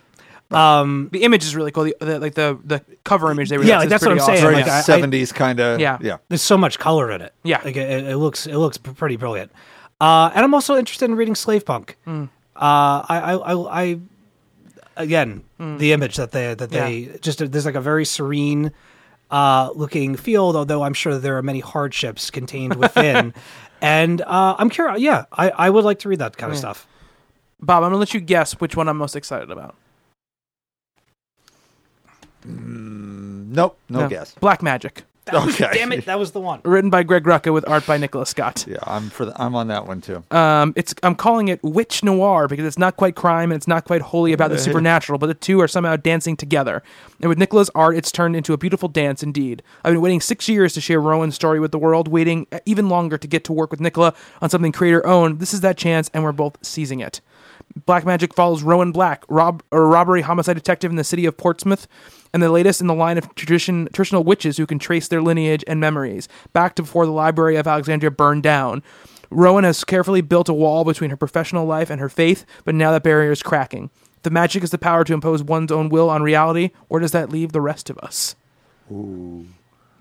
[0.51, 1.85] Um, The image is really cool.
[1.85, 4.19] The, the like the the cover image they Yeah, released like, is that's what I'm
[4.19, 4.37] saying.
[4.37, 4.43] awesome.
[4.51, 5.79] Very like, I- I- seventies kind of.
[5.79, 5.97] Yeah.
[6.01, 6.17] Yeah.
[6.29, 7.33] there's so much color in it.
[7.43, 7.61] Yeah.
[7.65, 9.51] like it, it looks it looks pretty brilliant.
[9.99, 11.97] Uh, and I'm also interested in reading Slave Punk.
[12.05, 12.25] Hmm.
[12.55, 13.99] Uh, I, I, I, I,
[14.95, 17.11] again, the image that they that they Hmm.
[17.11, 17.17] Yeah.
[17.21, 18.71] just there's like a very serene
[19.31, 23.33] uh, looking field, although I'm sure there are many hardships contained within.
[23.81, 25.01] and uh, I'm curious.
[25.01, 26.87] Yeah, I, I would like to read that kind of stuff.
[27.59, 29.75] Bob, I'm gonna let you guess which one I'm most excited about.
[32.45, 33.77] Nope.
[33.89, 34.33] No, guess.
[34.35, 35.03] Black Magic,
[35.33, 35.69] Okay.
[35.73, 36.61] Damn it, that was the one.
[36.63, 38.65] written by Greg Rucka with art by Nicola Scott.
[38.67, 39.25] Yeah, I'm for.
[39.25, 40.23] The, I'm on that one too.
[40.31, 43.85] Um, it's I'm calling it witch noir because it's not quite crime and it's not
[43.85, 46.83] quite wholly about the supernatural, but the two are somehow dancing together.
[47.21, 49.63] And with Nicola's art, it's turned into a beautiful dance indeed.
[49.83, 53.17] I've been waiting six years to share Rowan's story with the world, waiting even longer
[53.17, 55.39] to get to work with Nicola on something creator owned.
[55.39, 57.21] This is that chance, and we're both seizing it.
[57.85, 61.87] Black Magic follows Rowan Black, rob a robbery homicide detective in the city of Portsmouth,
[62.35, 65.63] and the latest in the line of tradition, traditional witches who can trace their lineage
[65.67, 68.83] and memories back to before the Library of Alexandria burned down.
[69.29, 72.91] Rowan has carefully built a wall between her professional life and her faith, but now
[72.91, 73.89] that barrier is cracking.
[74.23, 77.29] The magic is the power to impose one's own will on reality, or does that
[77.29, 78.35] leave the rest of us?
[78.91, 79.47] Ooh.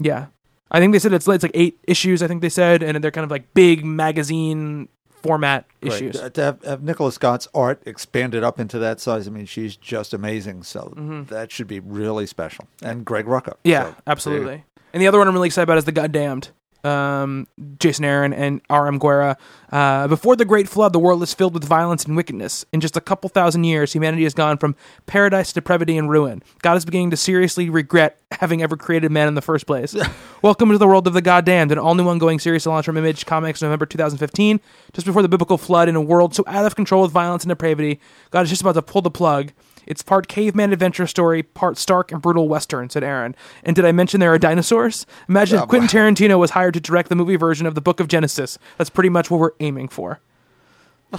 [0.01, 0.26] Yeah.
[0.72, 3.12] I think they said it's, it's like eight issues, I think they said, and they're
[3.12, 4.89] kind of like big magazine
[5.25, 5.93] format Right.
[5.93, 6.20] issues.
[6.20, 10.12] To have, have Nicola Scott's art expanded up into that size, I mean, she's just
[10.12, 10.62] amazing.
[10.64, 10.93] So
[11.31, 12.66] that should be really special.
[12.83, 13.55] And Greg Rucka.
[13.55, 13.68] Mm-hmm.
[13.70, 14.64] Yeah, So, absolutely.
[14.93, 16.51] And the other one I'm really excited about is The Goddamned.
[16.85, 17.47] Um,
[17.78, 18.99] Jason Aaron and R.M.
[18.99, 19.37] Guerra.
[19.72, 22.64] Uh, before the Great Flood, the world is filled with violence and wickedness.
[22.72, 24.76] In just a couple thousand years, humanity has gone from
[25.07, 26.43] paradise to depravity and ruin.
[26.62, 29.97] God is beginning to seriously regret having ever created man in the first place.
[30.43, 32.97] Welcome to the world of the Goddamned, an all new ongoing series to launch from
[32.97, 34.61] Image Comics November 2015,
[34.93, 37.49] just before the biblical flood in a world so out of control with violence and
[37.49, 38.01] depravity.
[38.30, 39.53] God is just about to pull the plug.
[39.87, 43.35] It's part caveman adventure story, part stark and brutal western, said Aaron.
[43.62, 45.07] And did I mention there are dinosaurs?
[45.28, 48.09] Imagine if Quentin Tarantino was hired to direct the movie version of the Book of
[48.09, 48.59] Genesis.
[48.78, 50.20] That's pretty much what we're aiming for.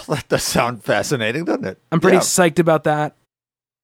[0.07, 1.79] that does sound fascinating, doesn't it?
[1.91, 2.21] I'm pretty Yeah.
[2.21, 3.15] psyched about that,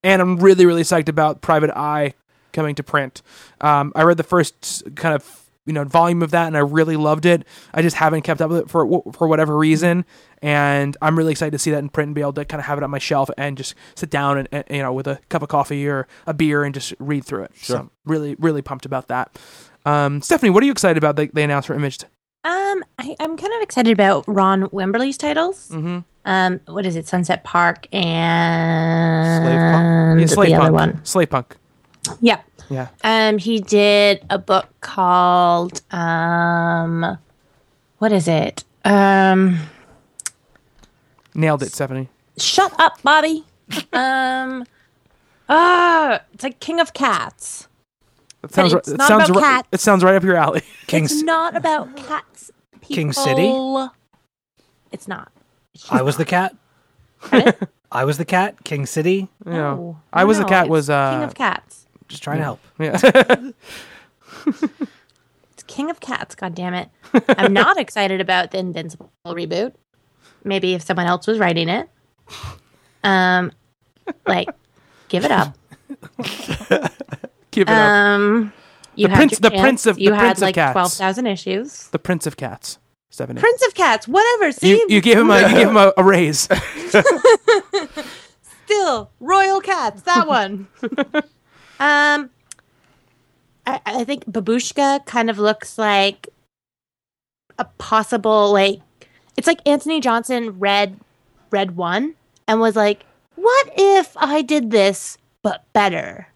[0.03, 2.13] and I'm really, really psyched about Private Eye
[2.53, 3.21] coming to print.
[3.61, 6.95] Um, I read the first kind of you know volume of that, and I really
[6.97, 7.45] loved it.
[7.73, 10.05] I just haven't kept up with it for for whatever reason,
[10.41, 12.65] and I'm really excited to see that in print and be able to kind of
[12.65, 15.19] have it on my shelf and just sit down and, and you know with a
[15.29, 17.51] cup of coffee or a beer and just read through it.
[17.55, 17.77] So Sure.
[17.81, 19.37] I'm really, really pumped about that.
[19.85, 21.15] Um, Stephanie, what are you excited about?
[21.15, 22.05] They, they announced for Imaged.
[22.43, 25.69] Um, I, I'm kind of excited about Ron Wimberly's titles.
[25.69, 25.99] Mm-hmm.
[26.25, 27.07] Um, what is it?
[27.07, 29.49] Sunset Park and
[30.19, 30.63] Yeah, Slave the Punk.
[30.63, 31.05] other one.
[31.05, 31.55] Slave Punk.
[32.19, 32.41] Yeah.
[32.71, 32.87] Yeah.
[33.03, 37.17] Um, he did a book called um,
[37.97, 38.63] what is it?
[38.85, 39.59] Um,
[41.35, 42.07] Nailed it, Stephanie.
[42.37, 43.43] shut up, Bobby.
[43.93, 44.65] um,
[45.49, 47.67] ah, it's like King of Cats.
[48.41, 49.43] That sounds, it's right, it sounds about right.
[49.43, 49.67] cats.
[49.71, 50.63] It sounds right up your alley.
[50.87, 52.51] King it's not about cats.
[52.79, 52.95] People.
[52.95, 53.53] King City?
[54.91, 55.31] It's not.
[55.73, 56.55] It's I was the cat.
[57.91, 58.63] I was the cat.
[58.63, 59.27] King City.
[59.45, 59.51] Yeah.
[59.53, 59.99] No.
[60.11, 61.80] I was a No, cat was uh King of Cats.
[62.11, 62.59] Just trying to help.
[62.79, 63.51] yeah.
[65.53, 66.35] It's King of Cats.
[66.35, 66.89] God damn it!
[67.29, 69.73] I'm not excited about the Invincible reboot.
[70.43, 71.89] Maybe if someone else was writing it.
[73.03, 73.51] Um,
[74.25, 74.49] like,
[75.09, 75.57] give it up.
[77.51, 77.77] Give it up.
[77.77, 78.53] Um,
[78.95, 79.61] you The had prince- your the chance.
[79.61, 80.71] prince of- you the had prince of like cats.
[80.71, 81.87] twelve thousand issues.
[81.89, 82.77] The Prince of Cats.
[83.09, 83.41] Stephanie.
[83.41, 84.53] Prince of Cats, whatever.
[84.53, 86.47] See, you, you gave him a you gave him a, a raise.
[88.65, 90.03] still royal cats.
[90.03, 90.67] That one.
[91.81, 92.29] Um,
[93.65, 96.29] I, I think Babushka kind of looks like
[97.57, 98.81] a possible like.
[99.35, 100.99] It's like Antony Johnston read
[101.49, 102.13] read one
[102.47, 103.03] and was like,
[103.35, 106.27] "What if I did this but better?"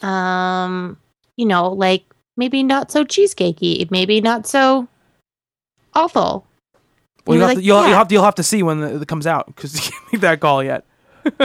[0.00, 0.96] Um,
[1.36, 2.04] you know, like
[2.36, 4.86] maybe not so cheesecakey, maybe not so
[5.94, 6.46] awful.
[7.26, 8.80] Well, you'll was have, to, you'll, "Yeah." you'll have to you'll have to see when
[8.82, 10.84] it comes out because you can't make that call yet.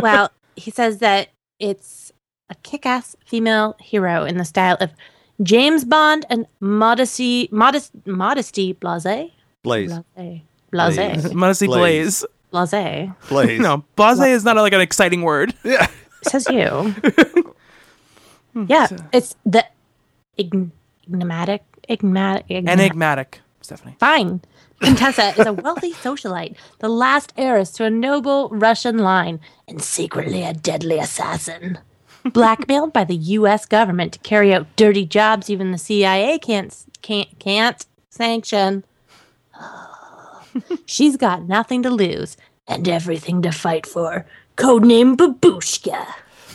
[0.01, 1.29] well, he says that
[1.59, 2.04] it's
[2.49, 4.91] a kick-ass female hero in the style of
[5.43, 9.03] James Bond and modesty, modest, modesty, blase,
[9.63, 9.91] Blaze.
[10.15, 10.41] blase,
[10.71, 11.33] blase, Blaze.
[11.33, 12.25] Modesty Blaise.
[12.51, 12.71] Blaze.
[12.71, 13.09] blase.
[13.29, 13.59] Blaze.
[13.59, 15.53] No, blase is not like an exciting word.
[15.63, 15.87] Yeah.
[16.23, 16.95] Says you.
[18.67, 19.63] yeah, it's the
[20.39, 20.71] ign-
[21.07, 22.79] enigmatic, enigmatic, enigmatic.
[22.79, 23.95] Enigmatic, Stephanie.
[23.99, 24.41] Fine.
[24.81, 30.43] Contessa is a wealthy socialite, the last heiress to a noble Russian line, and secretly
[30.43, 31.77] a deadly assassin.
[32.33, 33.65] Blackmailed by the U.S.
[33.65, 38.83] government to carry out dirty jobs even the CIA can't can't can't sanction.
[40.85, 44.25] She's got nothing to lose and everything to fight for.
[44.57, 46.05] Codename Babushka.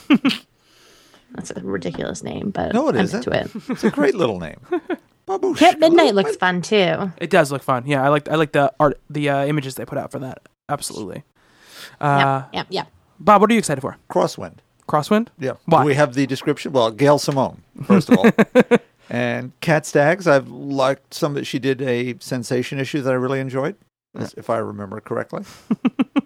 [1.34, 3.26] That's a ridiculous name, but No, it I'm isn't.
[3.26, 3.50] into it.
[3.70, 4.58] It's a great little name.
[5.28, 5.58] Babushka.
[5.58, 7.12] Kit Midnight looks fun too.
[7.18, 7.86] It does look fun.
[7.86, 10.40] Yeah, I like I like the art, the uh, images they put out for that.
[10.68, 11.22] Absolutely.
[12.00, 12.88] Uh, yep, yep, yep.
[13.20, 13.96] Bob, what are you excited for?
[14.10, 14.58] Crosswind.
[14.90, 15.28] Crosswind.
[15.38, 15.52] Yeah.
[15.66, 15.84] Why?
[15.84, 16.72] We have the description.
[16.72, 18.30] Well, Gail Simone, first of all.
[19.10, 23.40] and Kat Staggs, I've liked some that she did a sensation issue that I really
[23.40, 23.76] enjoyed,
[24.16, 25.44] as- if I remember correctly.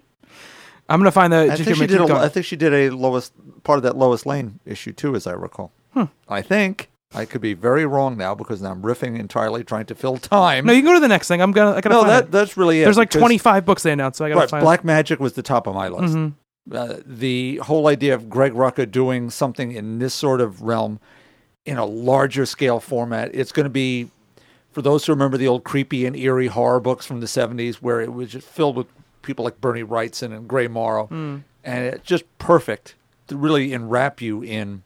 [0.89, 1.51] I'm gonna find the.
[1.51, 2.29] I think, she did a, going.
[2.31, 5.73] Think she did a Lois part of that Lois Lane issue too, as I recall.
[5.95, 6.05] Hmm.
[6.29, 9.95] I think I could be very wrong now because now I'm riffing entirely, trying to
[9.95, 10.67] fill time.
[10.67, 11.41] no, you can go to the next thing.
[11.41, 11.71] I'm gonna.
[11.71, 12.31] I gotta No, find that it.
[12.33, 12.85] that's really it.
[12.85, 14.63] There's like 25 books they announced, so I gotta Right, find.
[14.63, 16.15] Black Magick was the top of my list.
[16.15, 16.35] Mhm.
[16.71, 20.99] Uh, the whole idea of Greg Rucka doing something in this sort of realm
[21.67, 24.11] in a larger scale format, it's going to be
[24.73, 28.01] for those who remember the old creepy and eerie horror books from the 70s where
[28.01, 28.87] it was just filled with
[29.23, 31.07] people like Bernie Wrightson and Gray Morrow.
[31.07, 31.39] Hmm.
[31.63, 32.95] And it's just perfect
[33.29, 34.83] to really enwrap you in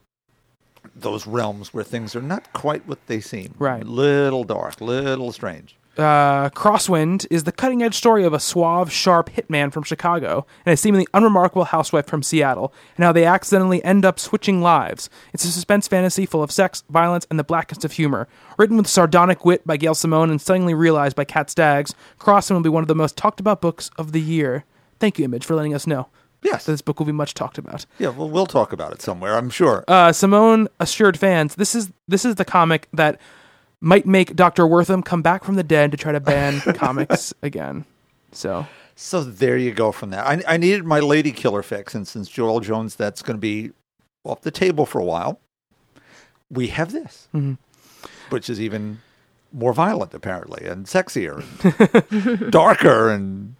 [0.94, 3.54] those realms where things are not quite what they seem.
[3.58, 3.84] Right.
[3.84, 5.76] Little dark, little strange.
[5.98, 10.72] Uh, Crosswind is the cutting edge story of a suave, sharp hitman from Chicago and
[10.72, 15.10] a seemingly unremarkable housewife from Seattle, and how they accidentally end up switching lives.
[15.32, 18.28] It's a suspense fantasy full of sex, violence, and the blackest of humor.
[18.56, 22.62] Written with sardonic wit by Gail Simone and stunningly realized by Kat Staggs, Crosswind will
[22.62, 24.64] be one of the most talked about books of the year.
[25.00, 26.08] Thank you, Image, for letting us know
[26.42, 26.66] Yes.
[26.66, 27.84] that this book will be much talked about.
[27.98, 29.84] Yeah, well, we'll talk about it somewhere, I'm sure.
[29.88, 33.20] uh, Simone assured fans this is this is the comic that
[33.80, 37.84] might make Doctor Wertham come back from the dead to try to ban comics again.
[38.32, 38.66] So
[38.96, 40.26] So there you go from that.
[40.26, 43.70] I, I needed my lady killer fix, and since Joelle Jones, that's going to be
[44.24, 45.40] off the table for a while.
[46.50, 47.58] We have this, Mhm.
[48.30, 49.00] which is even
[49.52, 51.42] more violent, apparently, and sexier,
[52.42, 53.54] and darker, and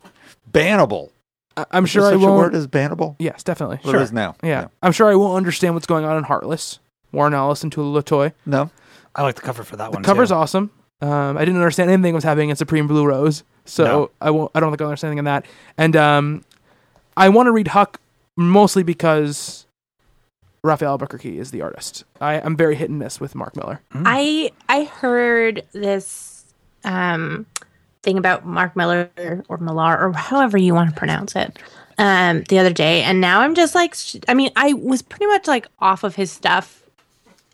[0.51, 1.11] bannable.
[1.57, 2.37] I- I'm Is sure I won't.
[2.39, 3.17] word as bannable?
[3.19, 3.81] yes, definitely.
[3.85, 4.01] Well, sure.
[4.01, 4.37] it is now.
[4.43, 4.69] Yeah.
[4.83, 6.79] I'm sure I won't understand what's going on in Heartless.
[7.13, 8.33] Warren Ellis and Tula Lotay.
[8.45, 8.71] No.
[9.15, 9.93] I like the cover for that one.
[9.93, 10.03] The one.
[10.05, 10.35] cover's too.
[10.37, 10.71] awesome.
[11.01, 14.11] Um, I didn't understand anything that was happening in Supreme Blue Rose, so No.
[14.21, 14.51] I won't.
[14.55, 15.47] I don't think I'll understand anything in that.
[15.77, 16.45] And um,
[17.17, 18.01] I want to read Huck
[18.37, 19.67] mostly because
[20.65, 22.05] Rafael Albuquerque is the artist.
[22.21, 23.81] I, I'm very hit and miss with Mark Miller.
[23.95, 26.45] I I heard this
[26.85, 27.47] um
[28.03, 29.11] thing about Mark Miller
[29.49, 31.59] or Millar or however you want to pronounce it
[31.99, 35.27] um the other day and now I'm just like sh- I mean I was pretty
[35.27, 36.85] much like off of his stuff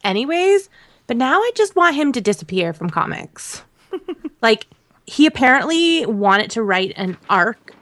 [0.04, 0.68] anyways
[1.06, 3.62] but now I just want him to disappear from comics.
[4.42, 4.66] like
[5.06, 7.74] he apparently wanted to write an arc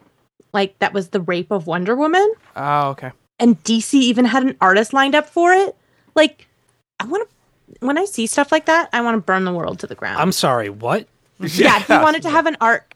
[0.52, 3.12] like that was the rape of Wonder Woman Oh, okay.
[3.38, 5.74] and DC even had an artist lined up for it.
[6.14, 6.46] Like,
[7.00, 9.78] I want to, when I see stuff like that, I want to burn the world
[9.80, 10.20] to the ground.
[10.20, 10.68] I'm sorry.
[10.68, 11.06] What?
[11.40, 12.94] yeah, he wanted to have an arc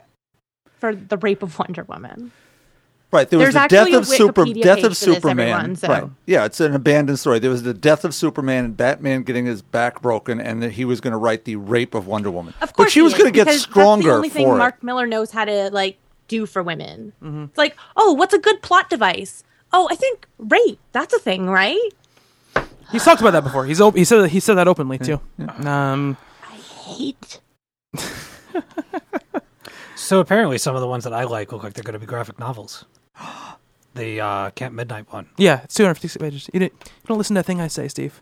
[0.78, 2.30] for the rape of Wonder Woman.
[3.12, 5.38] Right, there was There's the death of Super, death of Superman.
[5.48, 7.38] everyone, so- Right, yeah, it's an abandoned story.
[7.38, 10.84] There was the death of Superman and Batman getting his back broken, and that he
[10.84, 12.52] was going to write the rape of Wonder Woman.
[12.60, 14.56] Of course, but she was going to get stronger That's the only for thing it.
[14.56, 15.98] Mark Miller knows how to like
[16.28, 17.12] do for women.
[17.22, 19.44] It's like, oh, what's a good plot device?
[19.72, 20.80] Oh, I think rape.
[20.92, 21.78] That's a thing, right?
[22.90, 23.64] He's talked about that before.
[23.66, 25.20] He's op- he said he said that openly too.
[25.64, 26.16] Um,
[26.84, 27.40] Hate.
[29.96, 32.06] So apparently, some of the ones that I like look like they're going to be
[32.06, 32.84] graphic novels.
[33.94, 35.30] The uh, Camp Midnight one.
[35.38, 36.50] yeah, it's 256 pages.
[36.52, 38.20] You, didn't, you don't listen to a thing I say, Steve.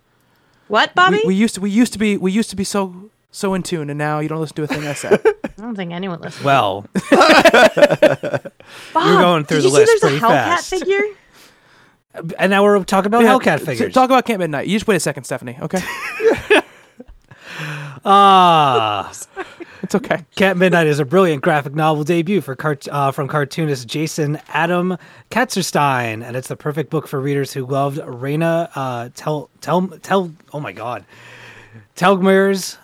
[0.68, 1.16] What, Bobby?
[1.24, 3.64] We, we used to we used to be we used to be so so in
[3.64, 5.08] tune, and now you don't listen to a thing I say.
[5.44, 6.44] I don't think anyone listens.
[6.44, 7.20] Well, Bob,
[8.94, 10.70] you're going through did the you list see there's pretty a Hellcat fast.
[10.70, 11.02] figure?
[12.38, 13.92] and now we're talking about Yeah, Hellcat t- figures.
[13.94, 14.68] Talk about Camp Midnight.
[14.68, 15.58] You just wait a second, Stephanie.
[15.60, 15.80] Okay,
[18.04, 19.10] Ah,
[19.84, 20.24] it's okay.
[20.34, 24.96] Cat Midnight is a brilliant graphic novel debut for cart- uh, from cartoonist Jason Adam
[25.30, 30.32] Katzenstein, and it's the perfect book for readers who loved Raina uh, Tel Tel Tel.
[30.52, 31.04] Oh my God,
[31.96, 32.78] Telgemeier's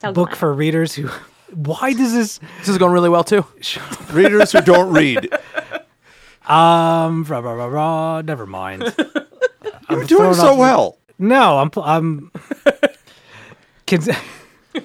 [0.00, 1.08] Tell book for readers who.
[1.54, 2.38] Why does this?
[2.58, 3.44] This is going really well too.
[4.12, 5.28] Readers who don't read.
[6.46, 8.82] Um, rah, rah, rah, rah, never mind.
[9.90, 10.96] You're doing so well.
[11.18, 11.70] No, I'm.
[11.70, 12.30] pl- I'm.
[13.86, 14.00] Can,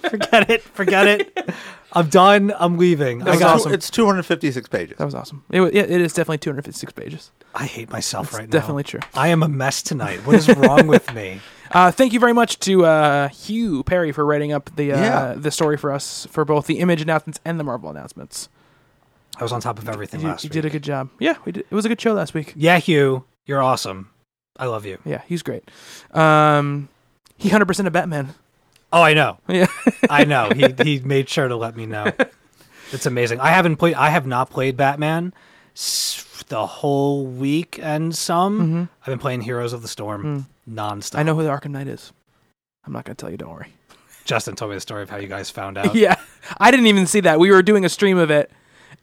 [0.09, 0.61] forget it.
[0.61, 1.49] Forget it.
[1.93, 2.53] I'm done.
[2.57, 3.21] I'm leaving.
[3.23, 3.55] I was got.
[3.55, 3.73] awesome.
[3.73, 4.97] It's 256 pages.
[4.97, 5.43] That was awesome.
[5.49, 7.31] It, wa- yeah, it is definitely 256 pages.
[7.53, 8.51] I hate myself right now.
[8.51, 8.99] definitely true.
[9.13, 10.19] I am a mess tonight.
[10.25, 11.41] What is wrong with me?
[11.71, 15.33] Uh, thank you very much to uh, Hugh Perry for writing up the uh, Yeah.
[15.35, 18.49] the story for us for both the image announcements and the Marvel announcements.
[19.37, 20.55] I was on top of everything You, last you week.
[20.55, 21.09] You did a good job.
[21.19, 21.65] Yeah, we did.
[21.69, 22.53] It was a good show last week.
[22.55, 24.11] Yeah, Hugh, you're awesome.
[24.57, 24.99] I love you.
[25.05, 25.69] Yeah, he's great.
[26.13, 26.87] Um,
[27.35, 28.35] he hundred percent a Batman.
[28.95, 29.37] Oh, I know.
[29.49, 29.67] Yeah,
[30.09, 30.49] I know.
[30.49, 32.11] He he made sure to let me know.
[32.91, 33.39] It's amazing.
[33.39, 33.95] I haven't played.
[33.95, 35.33] I have not played Batman
[36.47, 38.61] the whole week and some.
[38.61, 38.83] Mm-hmm.
[39.01, 40.71] I've been playing Heroes of the Storm mm.
[40.71, 41.17] nonstop.
[41.17, 42.13] I know who the Arkham Knight is.
[42.85, 43.37] I'm not gonna tell you.
[43.37, 43.73] Don't worry.
[44.23, 45.95] Justin told me the story of how you guys found out.
[45.95, 46.15] yeah,
[46.59, 47.39] I didn't even see that.
[47.39, 48.51] We were doing a stream of it,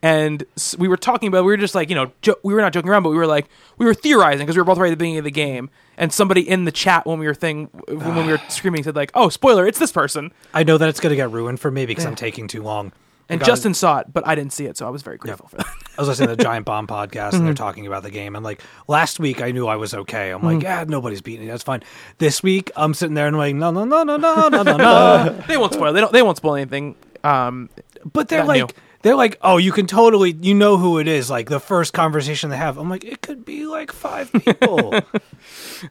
[0.01, 0.43] and
[0.77, 1.43] we were talking about.
[1.43, 3.27] We were just like, you know, jo- we were not joking around, but we were
[3.27, 5.69] like, we were theorizing because we were both right at the beginning of the game.
[5.97, 9.11] And somebody in the chat when we were thing when we were screaming said like,
[9.13, 9.67] "Oh, spoiler!
[9.67, 12.15] It's this person." I know that it's going to get ruined for me because I'm
[12.15, 12.91] taking too long.
[13.29, 15.47] And got- Justin saw it, but I didn't see it, so I was very grateful
[15.47, 15.65] for that.
[15.97, 18.35] I was listening to the Giant Bomb podcast and they're talking about the game.
[18.35, 20.31] And like last week, I knew I was okay.
[20.31, 21.51] I'm like, yeah, nobody's beating it.
[21.51, 21.83] That's fine.
[22.17, 24.77] This week, I'm sitting there and I'm like, no, no, no, no, no, no, no,
[24.77, 25.43] no.
[25.47, 25.93] they won't spoil.
[25.93, 26.11] They don't.
[26.11, 26.95] They won't spoil anything.
[27.23, 27.69] Um,
[28.11, 28.67] But they're like, new.
[29.03, 31.29] they're like, oh, you can totally, you know who it is.
[31.29, 32.77] Like the first conversation they have.
[32.77, 34.93] I'm like, it could be like five people.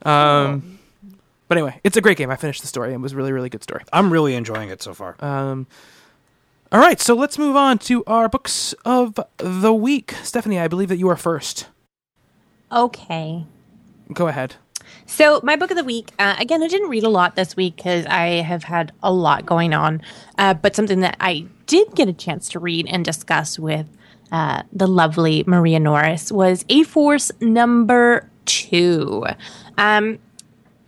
[0.03, 0.79] um,
[1.49, 2.31] but anyway, it's a great game.
[2.31, 2.95] I finished the story.
[2.95, 3.85] and It was a really, really good story.
[3.93, 5.17] I'm really enjoying it so far.
[5.21, 5.67] Um,
[6.73, 10.15] all right, so let's move on to our books of the week.
[10.23, 11.67] Stephanie, I believe that you are first.
[12.73, 13.45] Okay.
[14.15, 14.55] Go ahead.
[15.05, 17.77] So, my book of the week, uh, again, I didn't read a lot this week
[17.77, 20.01] because I have had a lot going on,
[20.39, 23.87] uh, but something that I did get a chance to read and discuss with
[24.31, 29.25] uh, the lovely Maria Norris was A Force number two.
[29.79, 30.19] Um,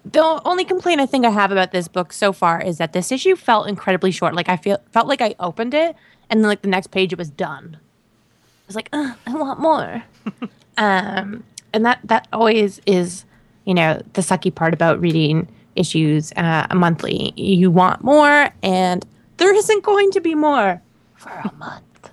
[0.04, 3.10] the only complaint I think I have about this book so far is that this
[3.10, 4.34] issue felt incredibly short.
[4.34, 5.96] Like I feel felt like I opened it
[6.28, 7.78] and then like the next page it was done.
[7.78, 10.02] I was like, I want more.
[10.76, 13.24] um, and that that always is,
[13.64, 17.32] you know, the sucky part about reading issues uh, monthly.
[17.36, 19.04] You want more, and
[19.38, 20.80] there isn't going to be more
[21.16, 22.10] for a month.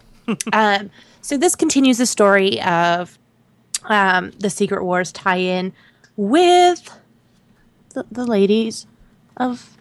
[0.53, 0.89] um,
[1.22, 3.18] so this continues the story of
[3.85, 5.73] um, the Secret Wars tie-in
[6.22, 6.88] with
[7.95, 8.85] the, the ladies
[9.38, 9.77] of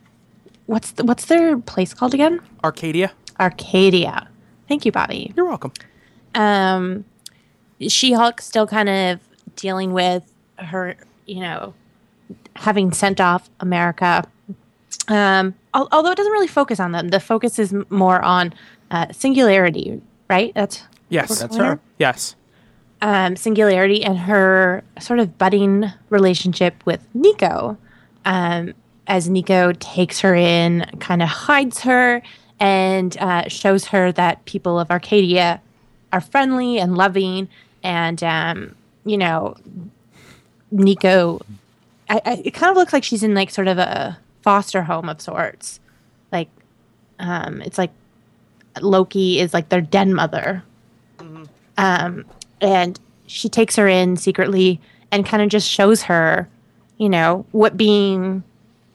[0.66, 2.40] what's the, what's their place called again?
[2.64, 3.12] Arcadia.
[3.38, 4.26] Arcadia.
[4.68, 5.32] Thank you, Bobby.
[5.36, 5.72] You're welcome.
[6.34, 7.04] Um,
[7.80, 9.20] She-Hulk still kind of
[9.56, 10.96] dealing with her,
[11.26, 11.74] you know,
[12.56, 14.24] having sent off America
[15.08, 18.54] Um, al- although it doesn't really focus on them, the focus is m- more on
[18.90, 20.52] uh, singularity, right?
[20.54, 21.40] That's Yes.
[21.40, 21.64] That's Winner?
[21.70, 21.80] her.
[21.98, 22.36] Yes.
[23.02, 27.76] Um, singularity and her sort of budding relationship with Nico.
[28.24, 28.74] Um,
[29.06, 32.22] as Nico takes her in, kind of hides her,
[32.60, 35.60] and uh, shows her that people of Arcadia
[36.12, 37.48] are friendly and loving.
[37.82, 38.74] And, um,
[39.04, 39.56] you know,
[40.70, 41.40] Nico,
[42.08, 45.08] I, I, it kind of looks like she's in like sort of a foster home
[45.08, 45.80] of sorts.
[46.30, 46.48] Like,
[47.18, 47.90] um, it's like
[48.80, 50.62] Loki is like their den mother
[51.80, 52.26] um,
[52.60, 54.80] and she takes her in secretly
[55.10, 56.48] and kind of just shows her,
[56.98, 58.42] you know, what being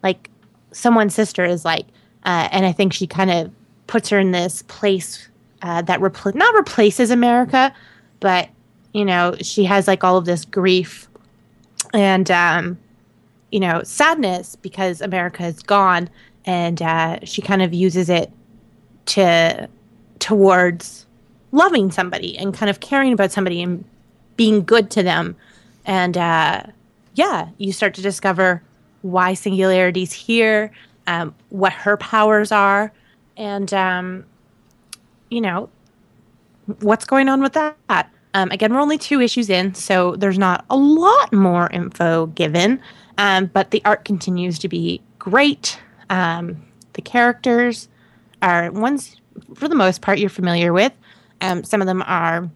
[0.04, 0.30] like
[0.72, 1.86] someone's sister is like.
[2.24, 3.52] Uh, and I think she kind of
[3.88, 5.30] puts her in this place
[5.62, 7.74] uh, that repl- not replaces America,
[8.20, 8.50] but
[8.94, 11.08] you know, she has like all of this grief
[11.94, 12.78] and um,
[13.52, 16.10] you know sadness because America is gone,
[16.46, 18.32] and uh, she kind of uses it
[19.08, 19.70] to
[20.20, 21.05] towards
[21.56, 23.84] loving somebody and kind of caring about somebody and
[24.36, 25.36] being good to them.
[25.86, 26.64] And uh,
[27.14, 28.62] yeah, you start to discover
[29.02, 30.72] why singularity's here,
[31.08, 32.92] um, what her powers are,
[33.38, 34.26] and um,
[35.30, 35.70] you know
[36.80, 38.12] what's going on with that.
[38.34, 42.82] Um, again, we're only two issues in, so there's not a lot more info given,
[43.18, 45.80] um, but the art continues to be great.
[46.10, 46.62] Um,
[46.94, 47.88] the characters
[48.42, 49.16] are ones,
[49.54, 50.92] for the most part, you're familiar with.
[51.42, 52.50] Um, some of them are,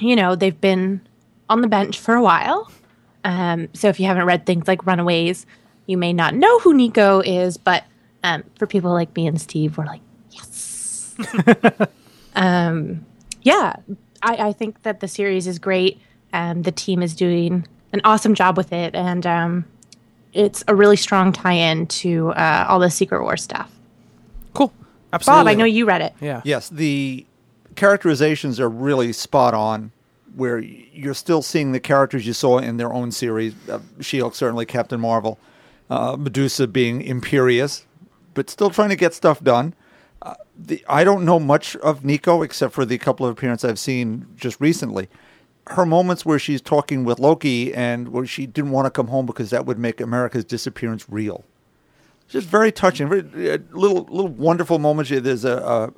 [0.00, 1.00] you know, they've been
[1.48, 2.70] on the bench for a while.
[3.24, 5.46] Um, so if you haven't read things like Runaways,
[5.86, 7.84] you may not know who Nico is, but
[8.22, 11.14] um, for people like me and Steve, we're like, yes.
[12.34, 13.04] um,
[13.42, 13.76] yeah,
[14.22, 16.00] I, I think that the series is great.
[16.32, 19.64] and the team is doing an awesome job with it, and um,
[20.32, 23.70] it's a really strong tie-in to uh, all the Secret War stuff.
[24.54, 24.72] Cool.
[25.12, 25.40] Absolutely.
[25.40, 26.12] Bob, I know you read it.
[26.20, 26.42] Yeah.
[26.44, 27.24] Yes, the
[27.78, 29.92] characterizations are really spot on.
[30.34, 33.54] Where you're still seeing the characters you saw in their own series.
[33.68, 35.38] Uh, She-Hulk, certainly Captain Marvel,
[35.88, 37.86] uh, Medusa being imperious,
[38.34, 39.74] but still trying to get stuff done.
[40.20, 43.78] Uh, the, I don't know much of Nico except for the couple of appearances I've
[43.78, 45.08] seen just recently.
[45.68, 49.24] Her moments where she's talking with Loki and where she didn't want to come home
[49.24, 51.44] because that would make America's disappearance real
[52.28, 55.10] just very touching, very uh, little little wonderful moments.
[55.10, 55.92] There's a, a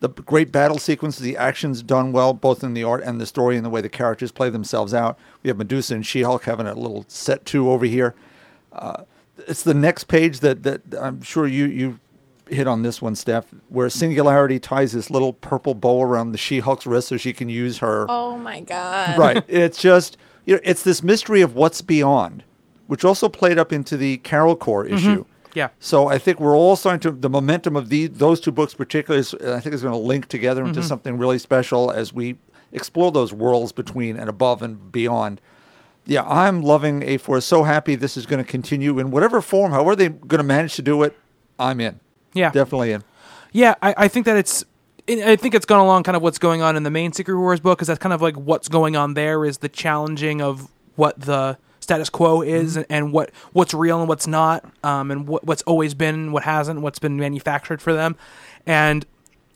[0.00, 3.56] the great battle sequences, the action's done well, both in the art and the story,
[3.56, 5.18] and the way the characters play themselves out.
[5.42, 8.14] We have Medusa and She-Hulk having a little set two over here.
[8.72, 9.04] Uh,
[9.46, 12.00] it's the next page that that I'm sure you you
[12.48, 16.86] hit on this one, Steph, where Singularity ties this little purple bow around the She-Hulk's
[16.86, 19.18] wrist so she can use her Oh my god!
[19.18, 19.44] right.
[19.48, 22.44] It's just you know, it's this mystery of what's beyond,
[22.86, 25.24] which also played up into the Carol Corps issue.
[25.56, 25.70] Yeah.
[25.80, 29.20] So I think we're all starting to the momentum of the those two books, particularly,
[29.20, 30.86] is, I think is going to link together into mm-hmm.
[30.86, 32.36] something really special as we
[32.72, 35.40] explore those worlds between and above and beyond.
[36.04, 37.46] Yeah, I'm loving A Force.
[37.46, 40.74] So happy this is going to continue in whatever form, however they're going to manage
[40.74, 41.16] to do it.
[41.58, 42.00] I'm in.
[42.34, 42.50] Yeah.
[42.50, 43.02] Definitely in.
[43.50, 44.62] Yeah, I, I think that it's.
[45.08, 47.38] I I think it's gone along kind of what's going on in the main Secret
[47.38, 50.70] Wars book because that's kind of like what's going on there is the challenging of
[50.96, 51.56] what the
[51.86, 55.62] status quo is and, and what what's real and what's not, um, and what what's
[55.62, 58.16] always been, what hasn't, what's been manufactured for them,
[58.66, 59.06] and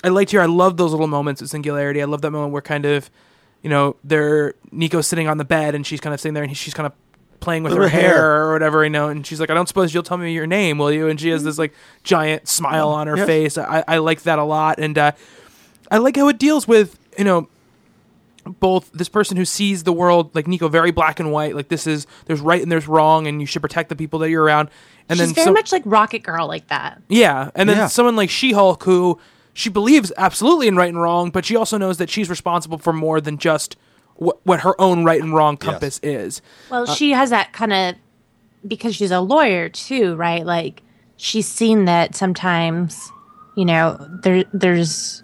[0.05, 0.40] I liked here.
[0.40, 2.01] I love those little moments of singularity.
[2.01, 3.11] I love that moment where kind of,
[3.62, 6.57] you know, they're Nico's sitting on the bed and she's kind of sitting there and
[6.57, 6.93] she's kind of
[7.40, 8.11] playing with With her, her hair.
[8.15, 8.43] hair.
[8.44, 10.78] or whatever, you know, and she's like, I don't suppose you'll tell me your name,
[10.78, 11.09] will you?
[11.09, 11.74] And she has this like
[12.05, 13.27] giant smile on her Yes.
[13.27, 13.59] face.
[13.59, 14.78] I, I like that a lot.
[14.78, 15.12] And uh,
[15.90, 17.48] I like how it deals with, you know,
[18.51, 21.86] both this person who sees the world like Nico very black and white, like this
[21.86, 24.68] is there's right and there's wrong, and you should protect the people that you're around.
[25.09, 27.01] And She's then very some- much like Rocket Girl, like that.
[27.09, 27.86] yeah, and then Yeah.
[27.86, 29.18] someone like She-Hulk who
[29.52, 32.93] she believes absolutely in right and wrong, but she also knows that she's responsible for
[32.93, 33.77] more than just
[34.14, 36.40] what, what her own right and wrong compass is.
[36.70, 37.94] Well, uh, she has that kind of
[38.66, 40.44] because she's a lawyer too, right?
[40.47, 40.82] Like
[41.16, 43.10] she's seen that sometimes,
[43.56, 45.22] you know, there there's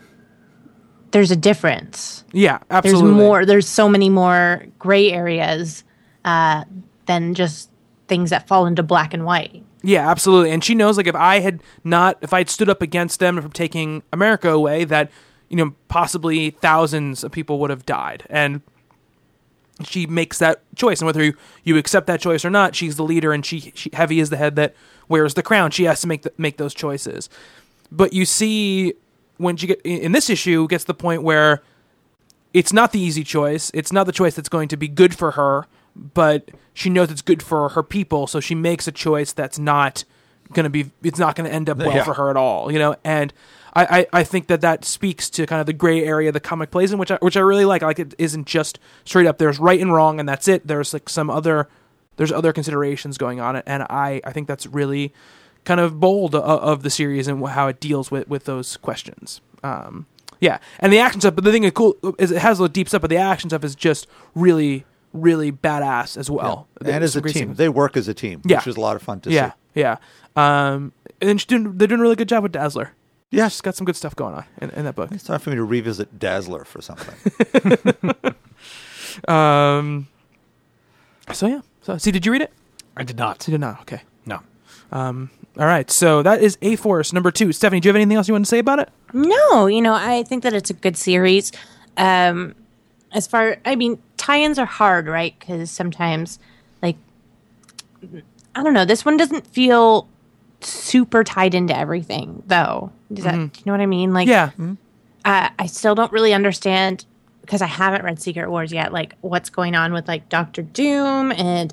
[1.16, 2.24] there's a difference.
[2.32, 3.09] Yeah, absolutely.
[3.09, 3.47] There's more.
[3.47, 5.82] There's so many more gray areas
[6.26, 6.64] uh,
[7.06, 7.70] than just
[8.06, 9.64] things that fall into black and white.
[9.82, 10.51] Yeah, absolutely.
[10.51, 13.40] And she knows like if I had not if I had stood up against them
[13.40, 15.10] from taking America away, that
[15.48, 18.24] you know possibly thousands of people would have died.
[18.28, 18.60] And
[19.86, 21.34] she makes that choice, and whether you,
[21.64, 24.36] you accept that choice or not, she's the leader, and she, she heavy is the
[24.36, 24.74] head that
[25.09, 25.70] wears the crown.
[25.70, 27.30] She has to make the, make those choices.
[27.90, 28.93] But you see
[29.38, 31.62] when she get in this issue gets to the point where
[32.54, 33.70] it's not the easy choice.
[33.74, 37.22] It's not the choice that's going to be good for her, but she knows it's
[37.22, 40.04] good for her people, so she makes a choice that's not
[40.52, 42.04] gonna be it's not gonna end up well Yeah.
[42.04, 42.70] for her at all.
[42.72, 43.32] You know, and
[43.74, 46.70] I, I, I think that that speaks to kind of the gray area the comic
[46.70, 47.82] plays in, which I, which I really like.
[47.82, 49.36] Like it isn't just straight up.
[49.38, 50.66] There's right and wrong, and that's it.
[50.66, 51.68] There's like some other
[52.16, 55.12] there's other considerations going on, and I I think that's really
[55.66, 59.43] kind of bold of, of the series and how it deals with with those questions.
[59.62, 60.06] Um,
[60.40, 61.34] yeah, and the action stuff.
[61.34, 63.51] But the thing is cool is it has a little deep stuff, but the action
[63.51, 66.68] stuff is just really really badass as well.
[66.80, 67.56] and There's as a team, scenes.
[67.59, 68.59] they work as a team, Yeah.
[68.59, 69.80] which is a lot of fun to yeah, see.
[69.80, 69.97] yeah.
[70.36, 72.93] Um, and she's doing, they're doing a really good job with Dazzler.
[73.30, 75.10] Yes, She's got some good stuff going on in, in that book.
[75.12, 77.14] it's time for me to revisit Dazzler for something.
[79.28, 80.09] Um,
[81.32, 81.60] so yeah.
[81.82, 82.52] So see, did you read it?
[82.97, 83.47] I did not.
[83.48, 83.80] You did not.
[83.82, 84.02] Okay.
[84.26, 84.40] No.
[84.93, 85.30] Um.
[85.58, 85.90] All right.
[85.90, 87.52] So that is A Force number two.
[87.52, 88.90] Stephanie, do you have anything else you want to say about it?
[89.12, 91.50] No, you know, I think that it's a good series.
[91.96, 92.54] Um,
[93.12, 95.34] as far, I mean, tie-ins are hard, right?
[95.38, 96.38] Because sometimes,
[96.82, 96.96] like,
[98.54, 100.08] I don't know, this one doesn't feel
[100.60, 102.90] super tied into everything, though.
[103.12, 104.12] Does that, do you know what I mean?
[104.12, 104.50] Like, Yeah.
[105.24, 107.06] uh, I still don't really understand
[107.40, 111.30] because I haven't read Secret Wars yet, like what's going on with like Doctor Doom
[111.32, 111.72] and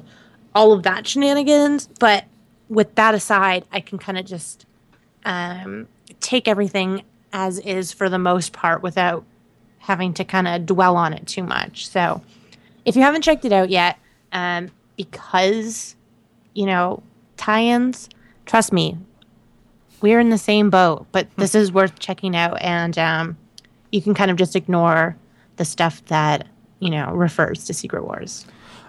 [0.54, 1.88] all of that shenanigans.
[2.00, 2.26] But
[2.70, 4.66] with that aside, I can kind of just
[5.26, 5.88] um,
[6.20, 9.26] take everything as is for the most part without
[9.80, 11.88] having to kind of dwell on it too much.
[11.88, 12.22] So
[12.86, 13.98] if you haven't checked it out yet,
[14.32, 15.96] um, because
[16.54, 17.02] you know
[17.38, 18.10] tie-ins,
[18.46, 18.98] trust me,
[20.02, 21.08] we're in the same boat.
[21.12, 23.38] But this is worth checking out, and um,
[23.92, 25.16] you can kind of just ignore
[25.58, 26.48] the stuff that
[26.80, 28.46] you know refers to Secret Wars.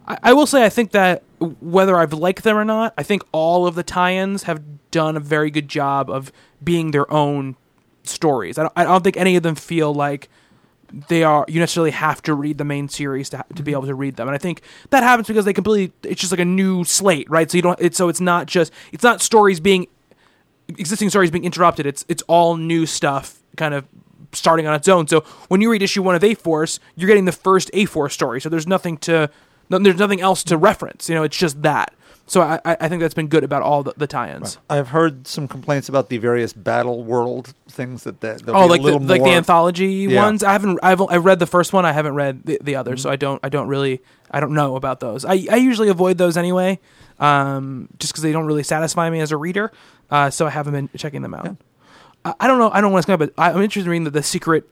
[0.06, 3.22] I, I will say I think that whether I've liked them or not, I think
[3.32, 6.32] all of the tie-ins have done a very good job of
[6.62, 7.56] being their own
[8.04, 8.58] stories.
[8.58, 10.28] I don't, I don't think any of them feel like
[11.08, 13.94] they are you necessarily have to read the main series to, to be able to
[13.94, 14.28] read them.
[14.28, 17.50] And i think that happens because they completely it's just like a new slate right?
[17.50, 19.86] So you don't it's so it's not just it's not stories being
[20.68, 21.86] existing stories being interrupted.
[21.86, 23.86] It's it's all new stuff kind of
[24.32, 25.08] starting on its own.
[25.08, 28.14] So when you read issue one of a force you're getting the first a force
[28.14, 28.40] story.
[28.40, 29.30] So there's nothing to
[29.70, 31.94] no, there's nothing else to reference you know it's just that
[32.26, 35.46] so i i think that's been good about all the, the tie-ins I've heard some
[35.48, 39.30] complaints about the various battle world things that that Oh, like the, little like the
[39.30, 40.22] anthology Yeah.
[40.22, 40.42] ones.
[40.42, 40.78] I haven't.
[40.82, 41.84] I've I read the first one.
[41.84, 42.96] I haven't read the, the Mm-hmm.
[42.96, 43.40] so I don't.
[43.42, 44.00] I don't really.
[44.30, 45.24] I don't know about those.
[45.24, 46.78] I I usually avoid those anyway,
[47.18, 49.70] um, just because they don't really satisfy me as a reader.
[50.10, 51.56] Uh, so I haven't been checking them out.
[52.24, 52.70] I, I don't know.
[52.70, 54.68] I don't want to but I, I'm interested in reading the, the secret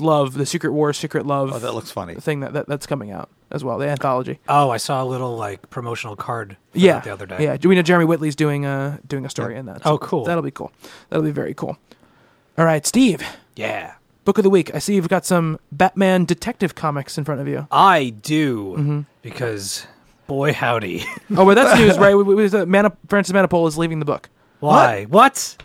[0.00, 1.52] love, the secret war, secret love.
[1.52, 2.14] Oh, that looks funny.
[2.14, 3.78] Thing that, that that's coming out as well.
[3.78, 4.38] The anthology.
[4.48, 7.42] Oh, I saw a little like promotional card for Yeah, that the other day.
[7.44, 9.82] Yeah, do we know Jeremy Whitley's doing a doing a story in that?
[9.84, 10.24] Oh, cool.
[10.24, 10.72] That'll be cool.
[11.10, 11.76] That'll be very cool.
[12.56, 13.22] All right, Steve.
[13.56, 13.94] Yeah.
[14.24, 14.74] Book of the week.
[14.74, 17.66] I see you've got some Batman detective comics in front of you.
[17.70, 19.00] I do Mm-hmm.
[19.22, 19.86] because
[20.26, 21.04] boy howdy.
[21.36, 22.14] Oh, but that's news, right?
[22.16, 24.28] We, we, we- Mana, Francis Manapul is leaving the book.
[24.60, 25.04] Why?
[25.04, 25.56] What?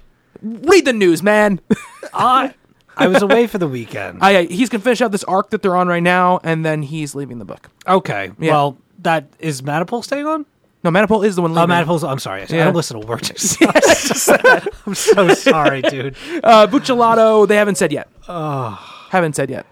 [0.42, 1.60] Read the news, man.
[2.14, 2.54] I
[2.98, 4.20] I was away for the weekend.
[4.22, 6.82] I, I, he's gonna finish out this arc that they're on right now, and then
[6.84, 7.70] he's leaving the book.
[7.88, 8.32] okay.
[8.40, 8.52] Yeah.
[8.52, 10.46] Well, that is Manapul staying on?
[10.84, 11.70] No, Manapul is the one Oh, leaving.
[11.76, 12.04] Manapul's.
[12.04, 12.42] I'm sorry.
[12.42, 12.66] I Yeah.
[12.66, 13.22] don't listen to work.
[14.86, 16.16] I'm so sorry, dude.
[16.44, 18.10] Uh, Buccellato, they haven't said yet.
[18.28, 18.76] Uh
[19.10, 19.66] haven't said yet.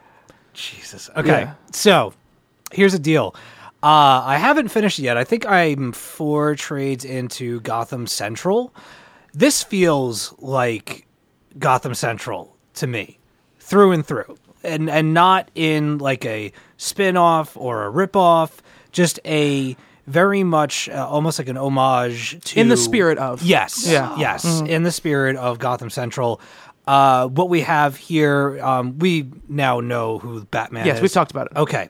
[0.53, 1.09] Jesus.
[1.17, 1.27] Okay.
[1.41, 1.53] Yeah.
[1.71, 2.13] So
[2.71, 3.35] here's the deal.
[3.83, 5.17] Uh, I haven't finished yet.
[5.17, 8.73] I think I'm four trades into Gotham Central.
[9.33, 11.07] This feels like
[11.57, 13.19] Gotham Central to me,
[13.59, 18.61] through and through, and and not in like a spin-off or a rip-off.
[18.91, 19.77] Just a
[20.07, 23.41] very much uh, almost like an homage to In the spirit of.
[23.41, 23.87] Yes.
[23.87, 24.09] Yeah.
[24.09, 24.19] Mm-hmm.
[24.19, 24.61] Yes.
[24.61, 26.41] In the spirit of Gotham Central.
[26.87, 30.87] Uh, what we have here, um, we now know who Batman is.
[30.87, 31.01] Yes, is.
[31.03, 31.55] we've talked about it.
[31.55, 31.89] Okay.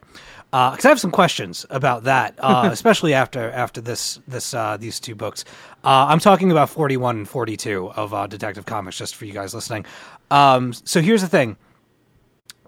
[0.52, 5.00] Because I have some questions about that, uh, especially after after this this uh, these
[5.00, 5.46] two books.
[5.84, 9.56] Uh, I'm talking about 41 and 42 of uh, Detective Comics, just for you guys
[9.56, 9.86] listening.
[10.32, 11.58] Um, so here's the thing: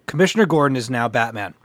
[0.06, 1.56] Commissioner Gordon is now Batman,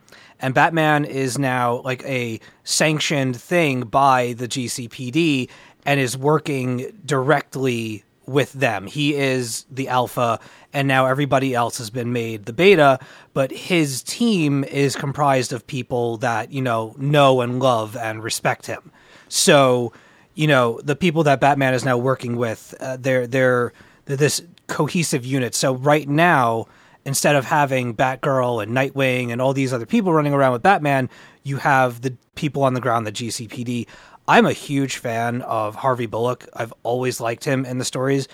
[0.40, 5.50] and Batman is now like a sanctioned thing by the GCPD
[5.84, 8.86] and is working directly with them.
[8.86, 10.38] He is the alpha,
[10.72, 13.00] and now everybody else has been made the beta.
[13.34, 18.66] But his team is comprised of people that you know know and love and respect
[18.66, 18.92] him.
[19.28, 19.92] So
[20.34, 23.72] you know the people that Batman is now working with, uh, they're they're
[24.04, 25.54] they're this cohesive unit.
[25.54, 26.66] So right now,
[27.04, 31.08] instead of having Batgirl and Nightwing and all these other people running around with Batman,
[31.42, 33.86] you have the people on the ground, the GCPD.
[34.28, 36.46] I'm a huge fan of Harvey Bullock.
[36.52, 38.28] I've always liked him in the stories.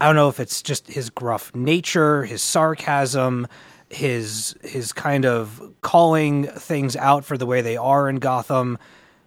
[0.00, 3.46] I don't know if it's just his gruff nature, his sarcasm,
[3.90, 8.78] his his kind of calling things out for the way they are in Gotham.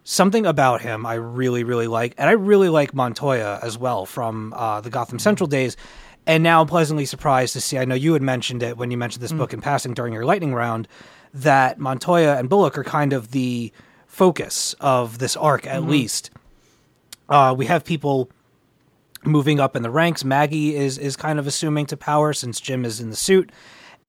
[0.04, 4.54] something about him I really, really like, and I really like Montoya as well from
[4.54, 5.76] uh, the Gotham Central days.
[6.28, 7.78] And now I'm pleasantly surprised to see.
[7.78, 10.26] I know you had mentioned it when you mentioned this book in passing during your
[10.26, 10.86] lightning round
[11.32, 13.72] that Montoya and Bullock are kind of the
[14.06, 16.30] focus of this arc, at least.
[17.30, 18.30] Uh, we have people
[19.24, 20.22] moving up in the ranks.
[20.22, 23.50] Maggie is is kind of assuming to power since Jim is in the suit,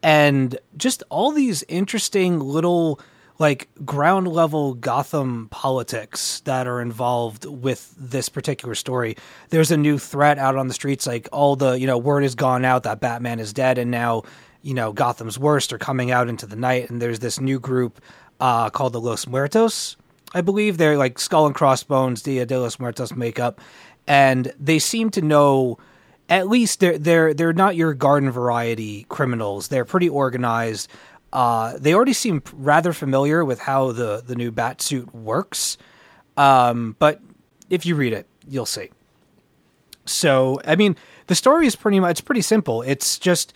[0.03, 2.99] and just all these interesting little
[3.39, 9.15] like ground level Gotham politics that are involved with this particular story.
[9.49, 12.35] There's a new threat out on the streets, like all the you know word has
[12.35, 14.23] gone out that Batman is dead, and now
[14.61, 18.01] you know Gotham's worst are coming out into the night, and there's this new group
[18.39, 19.95] uh, called the Los Muertos.
[20.33, 23.61] I believe they're like skull and crossbones, Dia de los Muertos makeup,
[24.05, 25.79] and they seem to know
[26.29, 29.69] at least they're they're they're not your garden variety criminals.
[29.69, 30.89] They're pretty organized.
[31.31, 35.77] Uh, they already seem rather familiar with how the the new bat suit works.
[36.37, 37.21] Um, but
[37.69, 38.89] if you read it, you'll see.
[40.05, 40.95] So, I mean,
[41.27, 42.81] the story is pretty much pretty simple.
[42.81, 43.53] It's just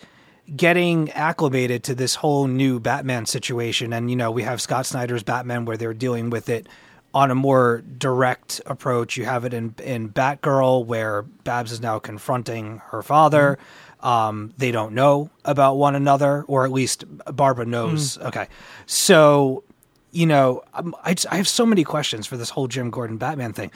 [0.54, 5.22] getting acclimated to this whole new Batman situation, and you know, we have Scott Snyder's
[5.22, 6.68] Batman where they're dealing with it
[7.12, 9.16] on a more direct approach.
[9.16, 13.58] You have it in in Batgirl where Babs is now confronting her father.
[14.04, 17.04] Um, they don't know about one another, or at least
[17.34, 18.18] Barbara knows.
[18.18, 18.46] Okay,
[18.86, 19.64] so
[20.12, 23.16] you know, um, I, just- I have so many questions for this whole Jim Gordon
[23.16, 23.70] Batman thing.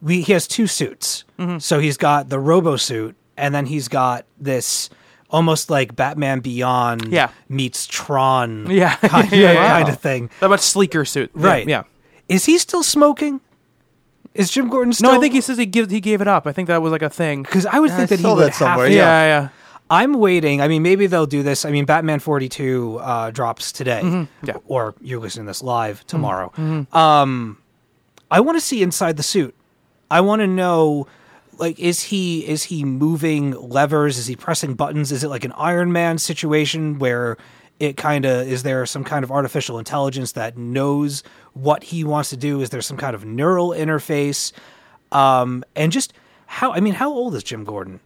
[0.00, 1.24] We he has two suits,
[1.58, 4.90] so he's got the Robo suit, and then he's got this
[5.30, 7.30] almost like Batman Beyond Yeah.
[7.48, 8.94] meets Tron, Yeah.
[8.96, 9.68] kind, Yeah, yeah.
[9.80, 10.30] kind of thing.
[10.40, 11.30] That much sleeker suit.
[11.34, 11.66] Right.
[11.66, 11.82] Yeah.
[12.28, 13.40] Is he still smoking?
[14.34, 15.10] Is Jim Gordon still?
[15.10, 16.46] No, I think he says he give, he gave it up.
[16.46, 17.42] I think that was like a thing.
[17.42, 18.94] because I would I think that he saw would that somewhere, have.
[18.94, 19.40] Yeah, Yeah.
[19.42, 19.48] yeah.
[19.94, 20.60] I'm waiting.
[20.60, 21.64] I mean, maybe they'll do this.
[21.64, 24.46] I mean, Batman 42 uh, drops today, Mm-hmm.
[24.46, 24.54] Yeah.
[24.54, 24.72] Mm-hmm.
[24.72, 26.52] or you're listening to this live tomorrow.
[26.92, 27.58] Um,
[28.30, 29.54] I want to see inside the suit.
[30.10, 31.06] I want to know,
[31.58, 34.18] like, is he is he moving levers?
[34.18, 35.12] Is he pressing buttons?
[35.12, 37.36] Is it like an Iron Man situation where
[37.80, 41.22] it kind of is there some kind of artificial intelligence that knows
[41.52, 42.60] what he wants to do?
[42.60, 44.52] Is there some kind of neural interface?
[45.12, 46.12] Um, and just
[46.46, 46.72] how?
[46.72, 48.00] I mean, how old is Jim Gordon?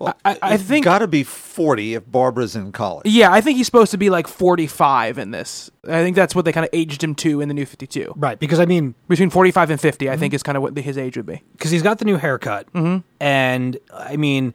[0.00, 3.06] I, I think got to be 40 if Barbara's in college.
[3.06, 5.70] Yeah, I think he's supposed to be like 45 in this.
[5.84, 8.12] I think that's what they kind of aged him to in the new 52.
[8.16, 10.80] Right, because I mean, Between 45 and 50, I think is kind of what the,
[10.82, 11.42] his age would be.
[11.52, 12.98] because he's got the new haircut, Mm-hmm.
[13.20, 14.54] and I mean,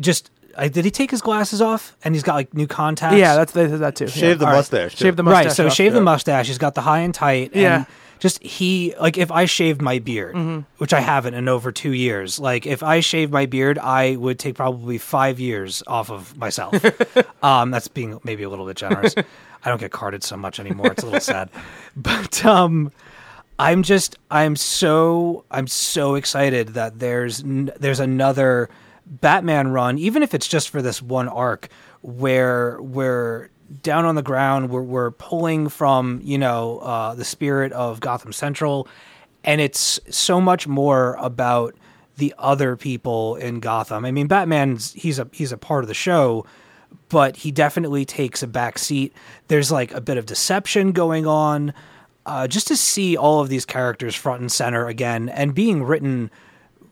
[0.00, 1.96] just I, did he take his glasses off?
[2.04, 3.16] And he's got like new contacts.
[3.18, 4.08] Yeah, that's that, that too.
[4.08, 4.34] Shave yeah.
[4.34, 4.56] the All right.
[4.58, 4.94] mustache.
[4.96, 5.04] too.
[5.04, 5.44] Shave the mustache.
[5.46, 5.52] right.
[5.52, 6.46] So off, shave the mustache.
[6.48, 7.52] He's got the high and tight.
[7.52, 7.84] And Yeah.
[8.18, 10.60] Just he like if I shaved my beard, Mm-hmm.
[10.78, 12.38] which I haven't in over two years.
[12.38, 16.74] Like if I shaved my beard, I would take probably five years off of myself.
[17.44, 19.14] um, that's being maybe a little bit generous.
[19.64, 20.92] I don't get carded so much anymore.
[20.92, 21.50] It's a little sad,
[21.96, 22.92] but um,
[23.58, 28.68] I'm just I'm so I'm so excited that there's n- there's another
[29.06, 31.68] Batman run, even if it's just for this one arc,
[32.02, 33.48] where we're
[33.82, 38.32] down on the ground, we're we're pulling from you know uh, the spirit of Gotham
[38.32, 38.88] Central,
[39.44, 41.74] and it's so much more about
[42.16, 44.04] the other people in Gotham.
[44.04, 46.46] I mean, Batman's he's a he's a part of the show,
[47.08, 49.12] but he definitely takes a back seat.
[49.48, 51.72] There's like a bit of deception going on.
[52.24, 56.28] Uh, just to see all of these characters front and center again and being written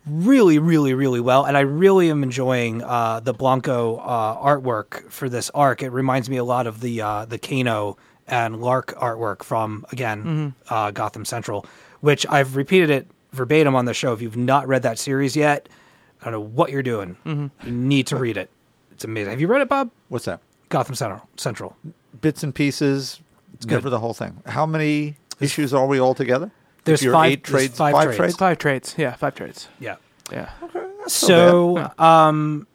[0.07, 1.45] really, really, really well.
[1.45, 5.81] And I really am enjoying uh, the Blanco uh, artwork for this arc.
[5.83, 10.53] It reminds me a lot of the uh, the Kano and Lark artwork from again
[10.69, 11.65] uh, Gotham Central,
[12.01, 14.13] which I've repeated it verbatim on the show.
[14.13, 15.67] If you've not read that series yet,
[16.21, 17.17] I don't know what you're doing.
[17.25, 18.49] You need to read it.
[18.91, 19.31] It's amazing.
[19.31, 19.91] Have you read it, Bob?
[20.09, 20.39] What's that?
[20.69, 21.27] Gotham Central.
[21.37, 21.75] Central.
[22.21, 23.19] Bits and pieces.
[23.53, 23.81] It's good.
[23.81, 24.41] for the whole thing.
[24.45, 26.51] How many issues are we all together?
[26.85, 27.77] There's five- eight there's trades.
[27.77, 28.17] five Five, trades.
[28.17, 28.35] trades.
[28.37, 28.95] Five trades.
[28.97, 29.67] Yeah, five trades.
[29.79, 29.95] Yeah.
[30.31, 30.49] Yeah.
[31.07, 32.65] so um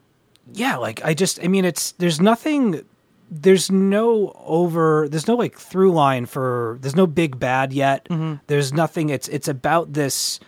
[0.53, 2.81] yeah like i just i mean it's there's nothing
[3.29, 8.07] there's no over there's no like through line for there's no big bad yet
[8.47, 10.39] there's nothing it's it's about this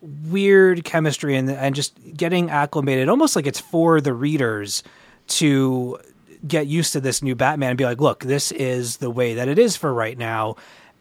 [0.00, 4.82] weird chemistry and and just getting acclimated almost like it's for the readers
[5.26, 5.98] to
[6.46, 9.48] get used to this new batman and be like look this is the way that
[9.48, 10.54] it is for right now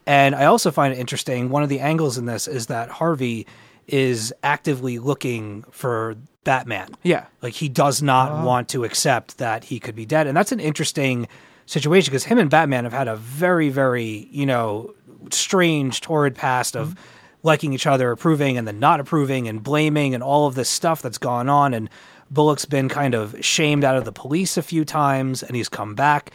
[0.05, 3.45] and i also find it interesting one of the angles in this is that harvey
[3.87, 6.89] is actively looking for batman.
[7.03, 7.25] Yeah.
[7.41, 8.45] like he does not ah.
[8.45, 11.27] want to accept that he could be dead, and that's an interesting
[11.65, 14.93] situation because him and Batman have had a very, very you know
[15.31, 16.99] strange, torrid past of mm-hmm.
[17.43, 21.01] liking each other, approving, and then not approving, and blaming, and all of this stuff
[21.01, 21.73] that's gone on.
[21.73, 21.89] And
[22.29, 25.95] Bullock's been kind of shamed out of the police a few times, and he's come
[25.95, 26.31] back,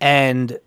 [0.00, 0.58] and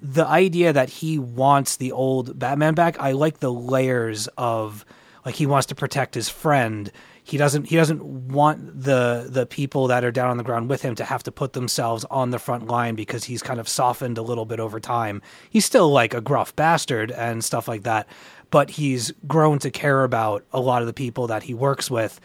[0.00, 4.84] the idea that he wants the old Batman back, I like the layers of
[5.24, 6.90] like he wants to protect his friend.
[7.24, 10.82] He doesn't he doesn't want the the people that are down on the ground with
[10.82, 14.18] him to have to put themselves on the front line because he's kind of softened
[14.18, 15.22] a little bit over time.
[15.50, 18.08] He's still like a gruff bastard and stuff like that,
[18.50, 22.20] but he's grown to care about a lot of the people that he works with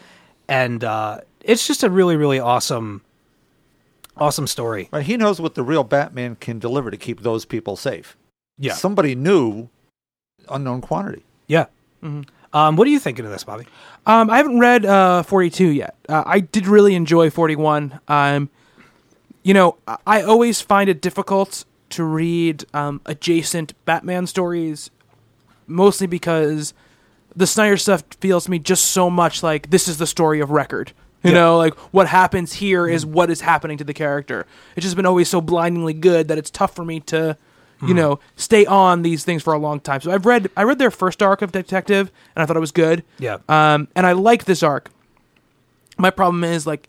[0.48, 3.02] and uh it's just a really really awesome
[4.18, 4.88] awesome story.
[4.92, 8.16] Right, he knows what the real Batman can deliver to keep those people safe.
[8.58, 8.72] Yeah.
[8.74, 9.68] Somebody knew
[10.48, 11.24] unknown quantity.
[11.46, 11.66] Yeah.
[12.02, 13.66] Um, what are you thinking of this, Bobby?
[14.06, 15.94] Um, I haven't read uh, 42 yet.
[16.08, 18.00] Uh, I did really enjoy 41.
[18.08, 18.48] Um,
[19.42, 24.90] you know, I- I always find it difficult to read um, adjacent Batman stories,
[25.66, 26.72] mostly because
[27.36, 30.50] the Snyder stuff feels to me just so much like this is the story of
[30.50, 30.92] record.
[31.22, 31.38] You Yeah.
[31.40, 34.46] know, like what happens here is what is happening to the character.
[34.76, 37.36] It's just been always so blindingly good that it's tough for me to,
[37.86, 40.00] you know, stay on these things for a long time.
[40.00, 42.72] So I've read I read their first arc of Detective and I thought it was
[42.72, 43.02] good.
[43.18, 43.38] Yeah.
[43.48, 44.90] Um, and I like this arc.
[45.98, 46.88] My problem is like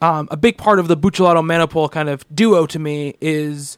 [0.00, 3.76] um, a big part of the Buccellato Manapul kind of duo to me is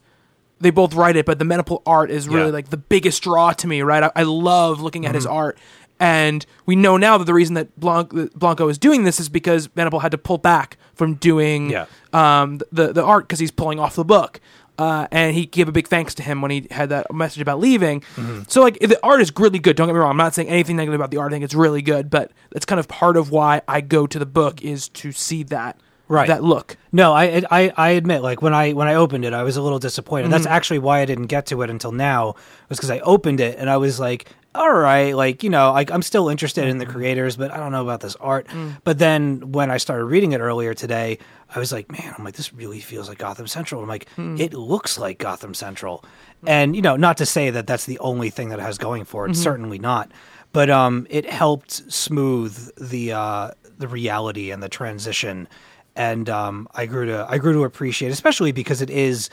[0.61, 2.53] they both write it, but the Manapul art is really Yeah.
[2.53, 4.03] like the biggest draw to me, right?
[4.05, 5.35] I, I love looking at his Mm-hmm.
[5.35, 5.59] art.
[6.01, 9.69] And we know now that the reason that Blanc, Blanco is doing this is because
[9.69, 11.87] Manapul had to pull back from doing Yeah.
[12.13, 14.41] um, the, the art because he's pulling off the book.
[14.79, 17.61] Uh, and he gave a big thanks to him when he had that message about
[17.61, 18.01] leaving.
[18.17, 18.45] Mm-hmm.
[18.49, 19.77] So, like, the art is really good.
[19.77, 20.11] Don't get me wrong.
[20.11, 21.33] I'm not saying anything negative about the art.
[21.33, 24.19] I think it's really good, but that's kind of part of why I go to
[24.19, 25.79] the book is to see that
[26.09, 26.27] Right.
[26.27, 26.77] that look.
[26.91, 29.63] No, I, I I admit, like when I when I opened it, I was a
[29.63, 30.33] little disappointed.
[30.33, 32.35] That's actually why I didn't get to it until now,
[32.69, 35.91] was because I opened it and I was like, all right, like you know, like
[35.91, 38.47] I'm still interested in the creators, but I don't know about this art.
[38.85, 41.19] But then when I started reading it earlier today,
[41.55, 43.81] I was like, man, I'm like, this really feels like Gotham Central.
[43.83, 46.05] I'm like, it looks like Gotham Central,
[46.47, 49.05] and you know, not to say that that's the only thing that it has going
[49.05, 49.37] for it.
[49.37, 50.11] Certainly not.
[50.53, 55.49] But um, it helped smooth the uh, the reality and the transition
[55.97, 59.29] and um, I grew to I grew to appreciate, especially because it is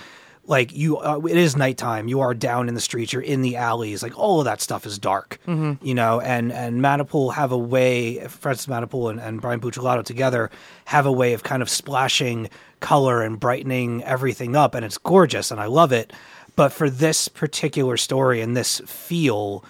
[0.48, 2.08] like you uh, it is nighttime.
[2.08, 3.14] You are down in the streets.
[3.14, 4.02] You're in the alleys.
[4.02, 6.20] Like all of that stuff is dark, you know.
[6.22, 8.20] And and Manapul have a way.
[8.28, 10.50] Francis Manapul and, and Brian Buccellato together
[10.86, 12.50] have a way of kind of splashing
[12.80, 16.14] color and brightening everything up, and it's gorgeous, and I love it.
[16.56, 19.64] But for this particular story and this feel,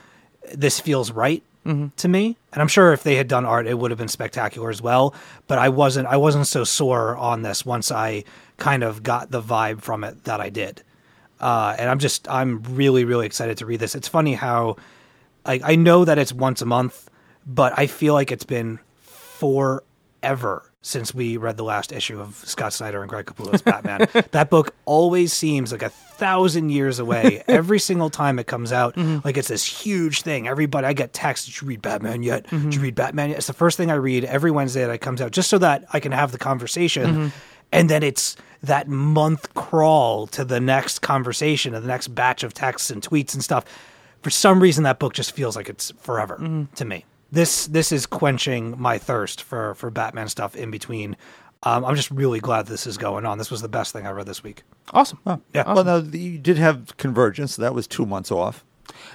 [0.53, 1.43] this feels right
[1.97, 2.37] to me.
[2.57, 5.13] And I'm sure if they had done art, it would have been spectacular as well.
[5.45, 6.07] But I wasn't.
[6.07, 8.23] I wasn't so sore on this once I
[8.57, 10.81] kind of got the vibe from it that I did.
[11.39, 12.27] Uh, and I'm just.
[12.27, 13.93] I'm really, really excited to read this.
[13.93, 14.77] It's funny how,
[15.45, 17.07] like, I know that it's once a month,
[17.45, 19.83] but I feel like it's been forever
[20.87, 24.07] since we read the last issue of Scott Snyder and Greg Capullo's Batman.
[24.31, 28.95] that book always seems like a thousand years away every single time it comes out.
[28.95, 29.19] Mm-hmm.
[29.25, 30.47] Like it's this huge thing.
[30.47, 32.43] Everybody, I get texts, did you read Batman yet?
[32.43, 32.81] Did you mm-hmm.
[32.81, 33.39] read Batman yet?
[33.39, 35.83] It's the first thing I read every Wednesday that it comes out, just so that
[35.91, 37.05] I can have the conversation.
[37.05, 37.27] Mm-hmm.
[37.73, 42.53] And then it's that month crawl to the next conversation and the next batch of
[42.53, 43.65] texts and tweets and stuff.
[44.21, 46.37] For some reason, that book just feels like it's forever
[46.75, 51.15] to me this this is quenching my thirst for for Batman stuff in between.
[51.63, 53.37] Um, I'm just really glad this is going on.
[53.39, 54.63] This was the best thing I read this week.
[54.93, 55.19] Awesome.
[55.53, 55.73] Yeah.
[55.73, 57.55] Well, now you did have Convergence.
[57.55, 58.63] So that was two months off.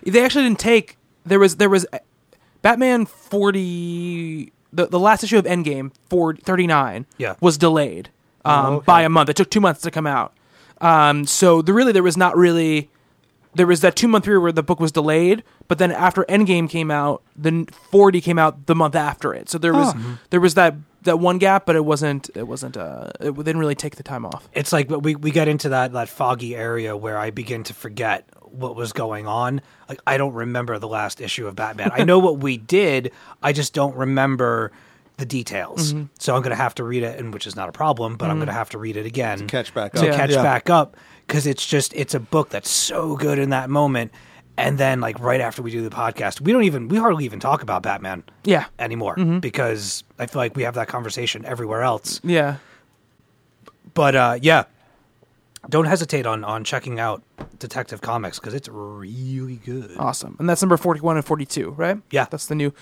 [0.04, 0.96] They actually didn't take.
[1.24, 1.86] There was there was
[2.62, 4.52] Batman forty.
[4.74, 7.34] The, the last issue of Endgame, 40, 39, Yeah.
[7.42, 8.08] was delayed
[8.42, 8.84] um, Oh, okay.
[8.86, 9.28] by a month.
[9.28, 10.32] It took two months to come out.
[10.80, 12.88] Um, so the, really, there was not really.
[13.54, 16.68] There was that two month period where the book was delayed, but then after Endgame
[16.70, 19.50] came out, then 40 came out the month after it.
[19.50, 20.14] So there was mm-hmm.
[20.30, 23.74] there was that that one gap, but it wasn't it wasn't uh it didn't really
[23.74, 24.48] take the time off.
[24.52, 28.26] It's like we we get into that that foggy area where I begin to forget
[28.40, 29.60] what was going on.
[29.88, 31.90] Like I don't remember the last issue of Batman.
[31.92, 33.12] I know what we did.
[33.42, 34.72] I just don't remember
[35.18, 35.92] the details.
[35.92, 36.06] Mm-hmm.
[36.18, 38.16] So I'm going to have to read it, and which is not a problem.
[38.16, 38.38] But I'm mm-hmm.
[38.40, 40.16] going to have to read it again catch back to up.
[40.16, 40.42] catch Yeah.
[40.42, 40.96] back up
[41.26, 44.12] because it's just it's a book that's so good in that moment.
[44.58, 47.40] And then like right after we do the podcast, we don't even we hardly even
[47.40, 52.20] talk about Batman Yeah, anymore because I feel like we have that conversation everywhere else.
[52.22, 52.56] yeah.
[53.94, 54.64] But uh, yeah,
[55.68, 57.22] don't hesitate on on checking out
[57.58, 59.92] Detective Comics because it's really good.
[59.98, 60.36] Awesome.
[60.38, 61.98] And that's number 41 and 42, right?
[62.10, 62.26] Yeah.
[62.30, 62.72] That's the new.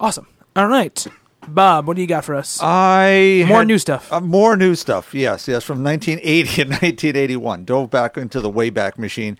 [0.00, 0.26] Awesome.
[0.56, 1.06] All right.
[1.48, 2.58] Bob, what do you got for us?
[2.62, 4.12] I More had- new stuff.
[4.12, 5.14] Uh, more new stuff.
[5.14, 7.64] Yes, yes, from 1980 and 1981.
[7.64, 9.38] Dove back into the Wayback Machine.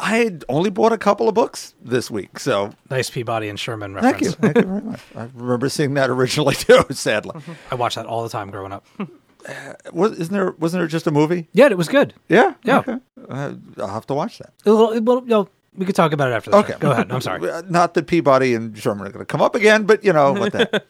[0.00, 3.94] I had only bought a couple of books this week, so Nice Peabody and Sherman
[4.00, 4.34] thank you, reference.
[4.36, 5.00] thank you very much.
[5.16, 6.84] I remember seeing that originally too.
[6.90, 7.40] Sadly,
[7.70, 8.86] I watched that all the time growing up.
[9.92, 10.52] Was, isn't there?
[10.52, 11.48] Wasn't there just a movie?
[11.52, 12.12] Yeah, it was good.
[12.28, 12.54] Yeah.
[12.64, 12.78] Yeah.
[12.80, 12.96] Okay.
[13.28, 14.52] Uh, I'll have to watch that.
[14.64, 16.72] Well, well, no, we could talk about it after the Okay.
[16.74, 16.78] show.
[16.80, 17.10] Go ahead.
[17.10, 17.48] I'm sorry.
[17.50, 20.32] Uh, Not that Peabody and Sherman are going to come up again, but you know
[20.32, 20.84] what the heck.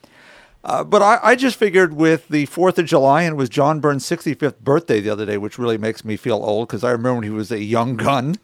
[0.65, 3.81] Uh, but I, I just figured with the 4th of July, and it was John
[3.81, 7.15] Byrne's 65th birthday the other day, which really makes me feel old because I remember
[7.15, 8.37] when he was a young gun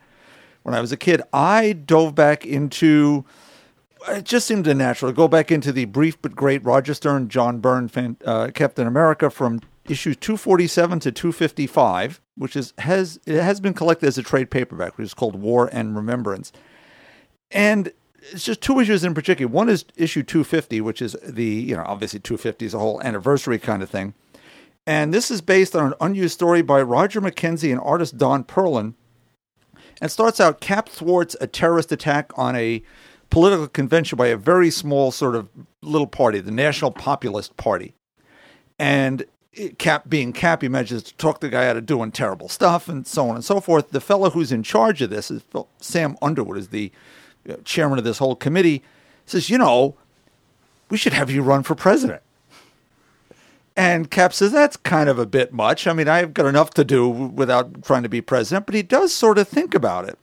[0.62, 1.23] when I was a kid.
[1.32, 3.24] I dove back into,
[4.09, 7.61] it just seemed natural to go back into the brief but great Roger Stern, John
[7.61, 13.61] Byrne, fan, uh, Captain America from issues 247 to 255, which is has it has
[13.61, 16.53] been collected as a trade paperback, which is called War and Remembrance.
[17.51, 17.93] And
[18.33, 19.51] it's just two issues in particular.
[19.51, 23.59] One is issue 250, which is the, you know, obviously 250 is a whole anniversary
[23.59, 24.15] kind of thing.
[24.87, 28.95] And this is based on an unused story by Roger McKenzie and artist Don Perlin.
[30.01, 32.83] And starts out Cap thwarts a terrorist attack on a
[33.31, 35.49] political convention by a very small sort of
[35.83, 37.95] little party, the National Populist Party.
[38.79, 42.49] And it- Cap, being Cap, he manages to talk the guy out of doing terrible
[42.49, 43.91] stuff and so on and so forth.
[43.91, 45.43] The fellow who's in charge of this is
[45.81, 46.91] Sam Underwood, is the
[47.65, 48.83] chairman of this whole committee.
[49.27, 49.97] Says, you know,
[50.91, 52.23] we should have you run for president.
[53.77, 55.87] And Cap says, that's kind of a bit much.
[55.87, 59.12] I mean, I've got enough to do without trying to be president, but he does
[59.12, 60.19] sort of think about it.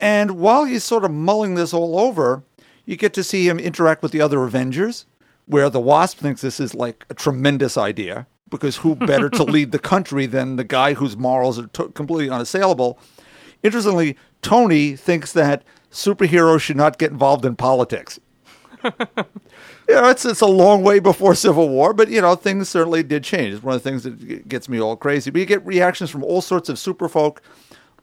[0.00, 2.42] And while he's sort of mulling this all over,
[2.86, 5.06] you get to see him interact with the other Avengers,
[5.46, 9.72] where the Wasp thinks this is like a tremendous idea, because who better to lead
[9.72, 12.98] the country than the guy whose morals are to- completely unassailable?
[13.62, 15.64] Interestingly, Tony thinks that
[15.94, 18.18] superheroes should not get involved in politics.
[18.84, 18.90] you
[19.88, 23.24] know, it's it's a long way before Civil War, but you know, things certainly did
[23.24, 23.54] change.
[23.54, 25.30] It's one of the things that gets me all crazy.
[25.30, 27.40] But you get reactions from all sorts of super folk,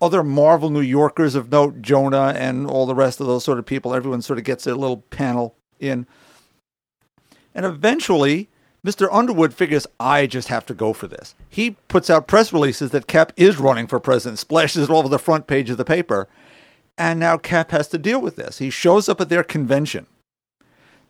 [0.01, 3.65] other Marvel New Yorkers of note, Jonah and all the rest of those sort of
[3.65, 3.93] people.
[3.93, 6.07] Everyone sort of gets their little panel in.
[7.53, 8.49] And eventually,
[8.85, 9.07] Mr.
[9.11, 11.35] Underwood figures, I just have to go for this.
[11.49, 15.09] He puts out press releases that Cap is running for president, splashes it all over
[15.09, 16.27] the front page of the paper.
[16.97, 18.59] And now Cap has to deal with this.
[18.59, 20.07] He shows up at their convention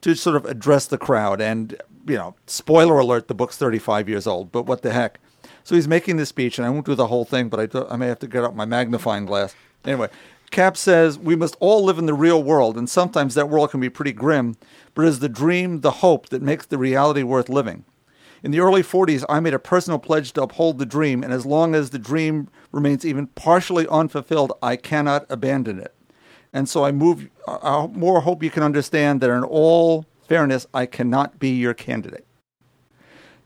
[0.00, 1.40] to sort of address the crowd.
[1.40, 1.76] And,
[2.06, 5.18] you know, spoiler alert, the book's 35 years old, but what the heck.
[5.64, 7.86] So he's making this speech, and I won't do the whole thing, but I, do,
[7.88, 9.54] I may have to get out my magnifying glass.
[9.84, 10.08] Anyway,
[10.50, 13.80] Cap says, We must all live in the real world, and sometimes that world can
[13.80, 14.56] be pretty grim,
[14.94, 17.84] but it is the dream, the hope that makes the reality worth living.
[18.42, 21.46] In the early 40s, I made a personal pledge to uphold the dream, and as
[21.46, 25.94] long as the dream remains even partially unfulfilled, I cannot abandon it.
[26.52, 27.30] And so I move.
[27.46, 32.26] I more hope you can understand that in all fairness, I cannot be your candidate.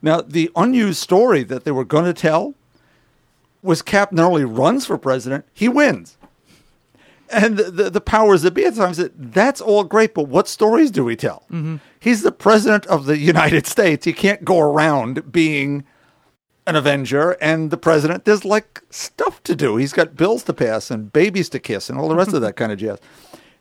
[0.02, 2.54] Now, the unused story that they were going to tell
[3.62, 6.16] was Cap not only runs for president, he wins.
[7.30, 10.48] And the, the, the powers that be at times said, that's all great, but what
[10.48, 11.46] stories do we tell?
[11.98, 14.04] He's the president of the United States.
[14.04, 15.84] He can't go around being
[16.66, 18.24] an Avenger and the president.
[18.24, 19.76] There's like stuff to do.
[19.76, 22.56] He's got bills to pass and babies to kiss and all the rest of that
[22.56, 22.98] kind of jazz.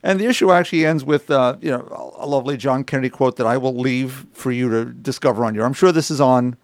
[0.03, 3.47] And the issue actually ends with, uh, you know, a lovely John Kennedy quote that
[3.47, 5.65] I will leave for you to discover on your.
[5.65, 6.57] I'm sure this is on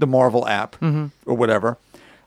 [0.00, 0.76] the Marvel app
[1.26, 1.78] or whatever.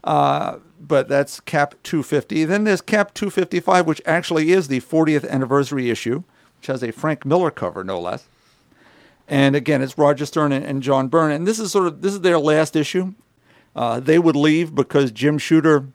[0.06, 0.58] Uh,
[0.88, 2.46] but that's Cap 250.
[2.46, 6.24] Then there's Cap 255, which actually is the 40th anniversary issue,
[6.60, 8.26] which has a Frank Miller cover, no less.
[9.28, 11.32] And again, it's Roger Stern and, John Byrne.
[11.32, 13.14] And this is sort of this is their last issue.
[13.76, 15.88] Uh, they would leave because Jim Shooter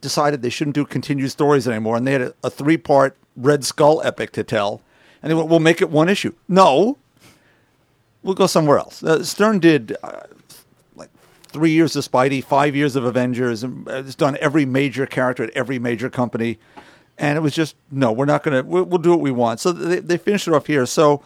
[0.00, 4.00] decided they shouldn't do continued stories anymore, and they had a, a three-part Red Skull
[4.02, 4.80] epic to tell.
[5.22, 6.96] And they went, "We'll make it one issue." No,
[8.22, 9.02] we'll go somewhere else.
[9.02, 10.22] Uh, Stern did uh,
[11.50, 15.50] three years of Spidey, five years of Avengers, and has done every major character at
[15.50, 16.58] every major company.
[17.18, 18.68] And it was just no, we're not going to.
[18.68, 19.60] We'll, we'll do what we want.
[19.60, 20.86] So they, they finished it off here.
[20.86, 21.22] So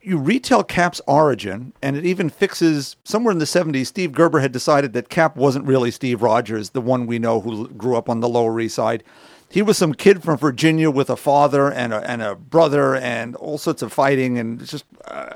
[0.00, 3.86] you retell Cap's origin, and it even fixes somewhere in the 70s.
[3.86, 7.68] Steve Gerber had decided that Cap wasn't really Steve Rogers, the one we know who
[7.68, 9.02] grew up on the Lower East Side.
[9.50, 13.34] He was some kid from Virginia with a father and a, and a brother and
[13.36, 14.38] all sorts of fighting.
[14.38, 15.30] And it's just, uh,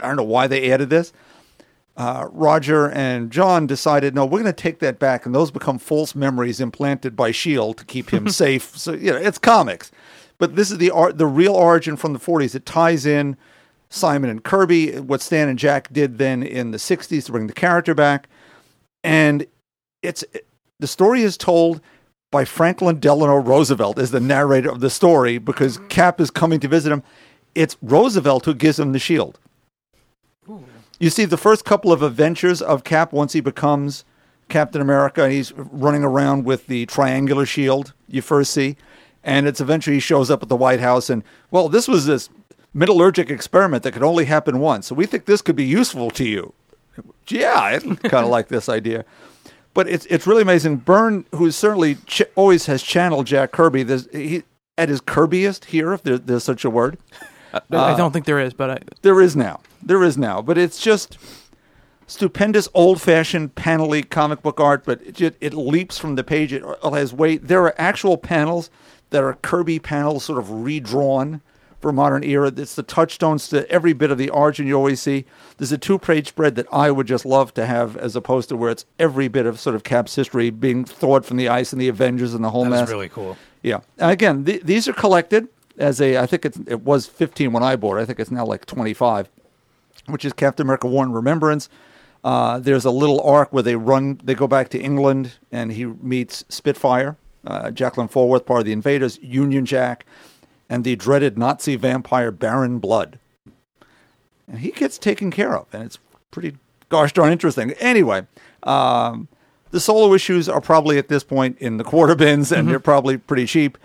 [0.00, 1.12] I don't know why they added this.
[1.96, 5.78] Uh, Roger and John decided, no, we're going to take that back, and those become
[5.78, 8.76] false memories implanted by Shield to keep him safe.
[8.76, 9.92] So you know, it's comics,
[10.38, 12.54] but this is the art, the real origin from the 40s.
[12.56, 13.36] It ties in
[13.90, 17.52] Simon and Kirby, what Stan and Jack did then in the 60s to bring the
[17.52, 18.28] character back.
[19.04, 19.46] And
[20.02, 20.24] it's
[20.80, 21.80] the story is told
[22.32, 26.68] by Franklin Delano Roosevelt as the narrator of the story because Cap is coming to
[26.68, 27.04] visit him.
[27.54, 29.38] It's Roosevelt who gives him the shield.
[30.98, 34.04] You see the first couple of adventures of Cap once he becomes
[34.48, 38.76] Captain America and he's running around with the triangular shield you first see.
[39.22, 42.28] And it's eventually he shows up at the White House and, well, this was this
[42.74, 44.86] metallurgic experiment that could only happen once.
[44.86, 46.52] So we think this could be useful to you.
[47.28, 49.04] Yeah, I kind of like this idea.
[49.72, 50.76] But it's it's really amazing.
[50.76, 54.44] Byrne, who certainly ch- always has channeled Jack Kirby, there's, he
[54.78, 56.98] at his Kirbyest here, if there, there's such a word.
[57.54, 59.60] I don't uh, think there is, but I, There is now.
[59.86, 60.40] There is now.
[60.42, 61.18] But it's just
[62.06, 66.52] stupendous old fashioned panely comic book art, but it, it leaps from the page.
[66.52, 67.48] It has weight.
[67.48, 68.70] There are actual panels
[69.10, 71.40] that are Kirby panels, sort of redrawn
[71.80, 72.52] for modern era.
[72.56, 75.24] It's the touchstones to every bit of the origin you always see.
[75.58, 78.56] There's a two page spread that I would just love to have as opposed to
[78.56, 81.80] where it's every bit of sort of Cap's history being thawed from the ice and
[81.80, 82.88] the Avengers and the whole That mess.
[82.90, 83.36] really cool.
[83.62, 83.80] Yeah.
[83.98, 85.48] And again, th- these are collected
[85.78, 86.18] as a.
[86.18, 88.00] I think it's, it was 15 when I bought it.
[88.00, 89.28] I think it's now like 25,
[90.06, 91.68] which is Captain America War and Remembrance.
[92.22, 94.20] Uh, there's a little arc where they run.
[94.24, 97.16] They go back to England, and he meets Spitfire,
[97.46, 100.06] uh, Jacqueline Falsworth, part of the Invaders, Union Jack,
[100.68, 103.18] and the dreaded Nazi vampire Baron Blood.
[104.48, 105.98] And he gets taken care of, and it's
[106.30, 106.56] pretty
[106.88, 107.72] gosh darn interesting.
[107.72, 108.26] Anyway,
[108.62, 109.28] um,
[109.70, 113.18] the solo issues are probably at this point in the quarter bins, and they're probably
[113.18, 113.76] pretty cheap.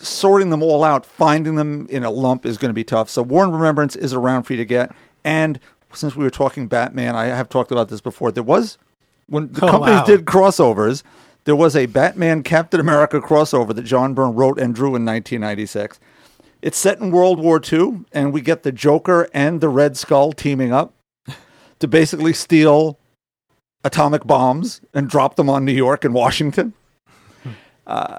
[0.00, 3.10] Uh, sorting them all out, finding them in a lump is going to be tough.
[3.10, 4.94] So, War and Remembrance is around for you to get.
[5.24, 5.60] And
[5.92, 8.30] since we were talking Batman, I have talked about this before.
[8.32, 8.78] There was
[9.26, 10.04] when the Oh, companies wow.
[10.04, 11.02] did crossovers.
[11.44, 15.98] There was a Batman Captain America crossover that John Byrne wrote and drew in 1996.
[16.62, 20.32] It's set in World War II, and we get the Joker and the Red Skull
[20.32, 20.92] teaming up
[21.78, 22.98] to basically steal
[23.82, 26.74] atomic bombs and drop them on New York and Washington.
[27.86, 28.18] Uh,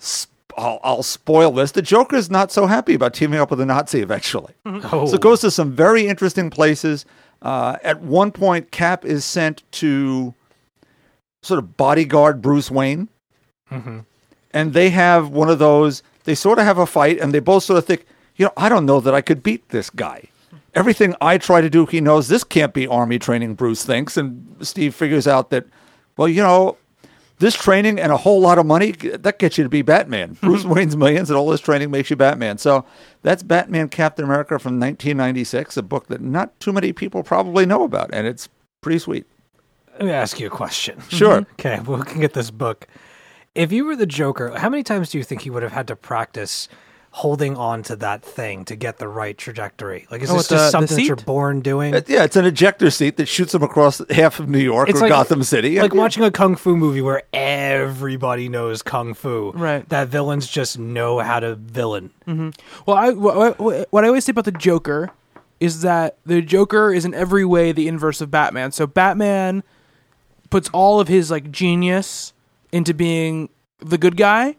[0.00, 1.72] sp- I'll, I'll spoil this.
[1.72, 4.52] The Joker is not so happy about teaming up with a Nazi eventually.
[4.66, 7.06] Oh, So it goes to some very interesting places.
[7.40, 10.34] Uh, at one point, Cap is sent to
[11.42, 13.08] sort of bodyguard Bruce Wayne.
[13.70, 17.62] And they have one of those, they sort of have a fight, and they both
[17.64, 18.06] sort of think,
[18.36, 20.24] you know, I don't know that I could beat this guy.
[20.74, 24.16] Everything I try to do, he knows this can't be army training, Bruce thinks.
[24.16, 25.66] And Steve figures out that,
[26.16, 26.76] well, you know,
[27.38, 30.34] this training and a whole lot of money that gets you to be Batman.
[30.34, 30.46] Mm-hmm.
[30.46, 32.58] Bruce Wayne's millions and all this training makes you Batman.
[32.58, 32.84] So
[33.22, 37.84] that's Batman Captain America from 1996, a book that not too many people probably know
[37.84, 38.48] about, and it's
[38.80, 39.26] pretty sweet.
[39.94, 41.00] let me ask you a question.
[41.08, 41.46] Sure.
[41.52, 42.86] Okay, we can get this book.
[43.54, 45.88] If you were the Joker, how many times do you think he would have had
[45.88, 46.68] to practice
[47.10, 50.06] holding on to that thing to get the right trajectory?
[50.10, 51.94] Like, is Oh, this with the- just the something that you're born doing?
[51.94, 55.08] Uh, yeah, it's an ejector seat that shoots them across half of New York or
[55.08, 55.80] Gotham City.
[55.80, 55.98] Like Yeah.
[56.00, 59.52] watching a kung fu movie where everybody knows kung fu.
[59.54, 59.88] Right.
[59.88, 62.10] That villains just know how to villain.
[62.86, 65.10] Well, I what, what what I always say about the Joker
[65.60, 68.70] is that the Joker is in every way the inverse of Batman.
[68.70, 69.62] So Batman
[70.50, 72.32] puts all of his like genius
[72.70, 73.48] into being
[73.80, 74.56] the good guy,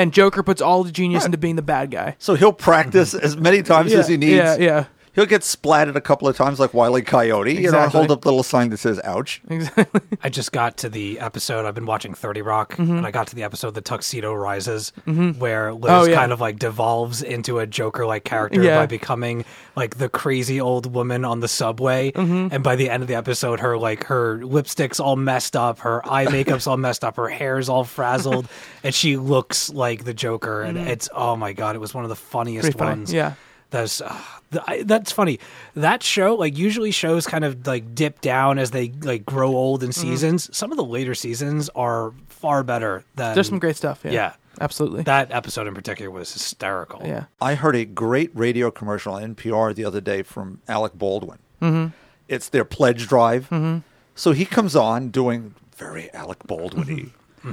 [0.00, 2.16] and Joker puts all the genius into being the bad guy.
[2.18, 3.24] So he'll practice mm-hmm.
[3.24, 4.32] as many times as he needs.
[4.32, 7.02] Yeah, yeah, He'll get splatted a couple of times like Wile E.
[7.02, 7.98] Coyote, you know, and Exactly.
[7.98, 9.42] hold up the little sign that says ouch.
[9.50, 10.00] exactly.
[10.22, 11.66] I just got to the episode.
[11.66, 12.98] I've been watching 30 Rock, Mm-hmm.
[12.98, 14.92] and I got to the episode The Tuxedo Rises,
[15.38, 16.14] where Liz Oh, yeah.
[16.14, 18.78] kind of like devolves into a Joker like character Yeah.
[18.78, 22.12] by becoming like the crazy old woman on the subway.
[22.12, 22.48] Mm-hmm.
[22.54, 26.06] And by the end of the episode, her like her lipstick's all messed up, her
[26.08, 28.46] eye makeup's all messed up, her hair's all frazzled,
[28.84, 30.62] and she looks like the Joker.
[30.62, 32.78] And it's oh my god, it was one of the funniest Mm-hmm.
[32.78, 33.12] Pretty funny, ones.
[33.12, 33.34] yeah.
[33.70, 34.16] That's uh,
[34.50, 35.38] th- I, that's funny.
[35.76, 39.82] That show, like usually shows kind of like dip down as they like grow old
[39.82, 40.10] in Mm-hmm.
[40.10, 40.56] seasons.
[40.56, 44.00] Some of the later seasons are far better than There's some great stuff.
[44.04, 44.32] Yeah, Yeah.
[44.60, 45.02] absolutely.
[45.04, 47.02] That episode in particular was hysterical.
[47.04, 51.38] yeah, I heard a great radio commercial on NPR the other day from Alec Baldwin.
[51.62, 51.86] Mm-hmm.
[52.26, 53.44] It's their pledge drive.
[53.50, 53.78] Mm-hmm.
[54.16, 57.12] So he comes on doing very Alec Baldwin
[57.44, 57.52] y.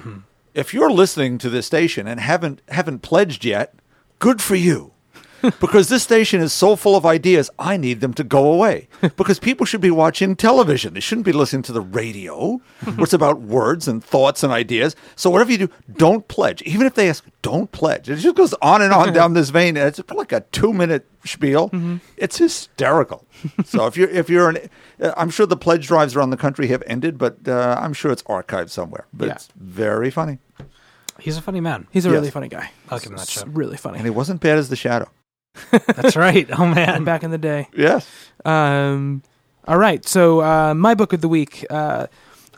[0.54, 3.76] If you're listening to this station and haven't haven't pledged yet,
[4.20, 4.92] good for you.
[5.60, 8.88] because this station is so full of ideas, I need them to go away.
[9.18, 10.94] Because people should be watching television.
[10.94, 14.96] They shouldn't be listening to the radio, where it's about words and thoughts and ideas.
[15.16, 16.62] So whatever you do, don't pledge.
[16.64, 18.10] Even if they ask, don't pledge.
[18.10, 21.72] It just goes on and on down this vein, and it's like a two-minute spiel.
[22.18, 23.26] It's hysterical.
[23.66, 24.58] so if you're if you're an,
[25.02, 28.12] uh, I'm sure the pledge drives around the country have ended, but uh, I'm sure
[28.12, 29.06] it's archived somewhere.
[29.14, 29.34] But Yeah.
[29.36, 30.40] it's very funny,
[31.20, 31.88] He's a funny man.
[31.92, 32.14] he's a Yes.
[32.16, 32.72] really funny guy.
[32.90, 33.48] I'll give him that It's shit.
[33.48, 33.98] Really funny.
[33.98, 35.10] and he wasn't bad as the Shadow.
[35.72, 36.48] That's right.
[36.58, 37.04] Oh man.
[37.04, 37.70] Back in the day.
[37.76, 38.08] Yes.
[38.46, 39.24] Um,
[39.68, 40.06] all right.
[40.08, 41.66] So uh, my book of the week.
[41.70, 42.08] Uh,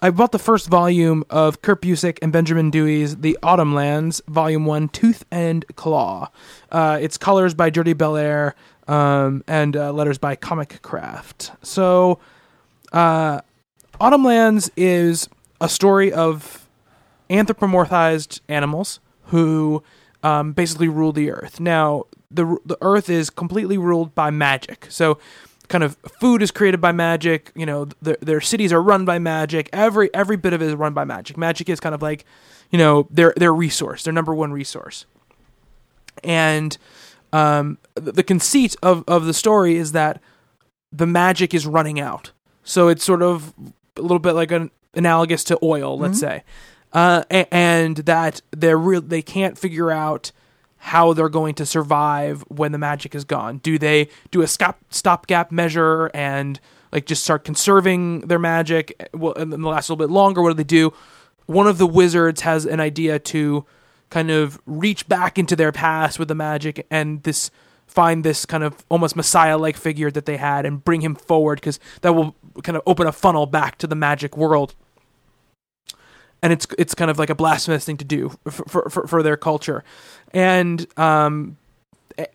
[0.01, 4.65] I bought the first volume of Kurt Busiek and Benjamin Dewey's The Autumn Lands, Volume
[4.65, 6.29] One, Tooth and Claw.
[6.71, 8.53] Uh, it's colors by Jordie Bellaire
[8.87, 11.51] um, and uh, letters by Comicraft.
[11.63, 12.19] So,
[12.93, 13.41] uh,
[13.99, 15.27] Autumn Lands is
[15.59, 16.65] a story of
[17.29, 19.83] anthropomorphized animals who
[20.23, 21.59] um, basically rule the earth.
[21.59, 24.87] Now, the the earth is completely ruled by magic.
[24.89, 25.17] So,
[25.67, 27.51] kind of food is created by magic.
[27.55, 29.69] You know, their, their cities are run by magic.
[29.73, 31.37] Every every bit of it is run by magic.
[31.37, 32.25] Magic is kind of like,
[32.71, 35.05] you know, their their resource, their number one resource.
[36.23, 36.77] And
[37.33, 40.21] um, the, the conceit of of the story is that
[40.91, 42.31] the magic is running out.
[42.63, 43.53] So it's sort of
[43.97, 46.43] a little bit like an analogous to oil, let's say,
[46.93, 49.01] uh, a- and that they're real.
[49.01, 50.31] They can't figure out
[50.79, 53.57] how they're going to survive when the magic is gone.
[53.59, 56.59] Do they do a stop stopgap measure and
[56.91, 59.09] like just start conserving their magic?
[59.13, 60.41] Well, and then last a little bit longer.
[60.41, 60.93] What do they do?
[61.45, 63.65] One of the wizards has an idea to
[64.09, 67.51] kind of reach back into their past with the magic and this
[67.85, 71.59] find this kind of almost messiah like figure that they had and bring him forward
[71.59, 74.75] because that will kind of open a funnel back to the magic world
[76.41, 79.37] and it's it's kind of like a blasphemous thing to do for, for, for their
[79.37, 79.83] culture
[80.33, 81.57] and um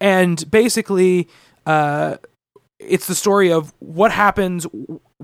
[0.01, 1.29] and basically
[1.66, 2.16] uh
[2.79, 4.66] it's the story of what happens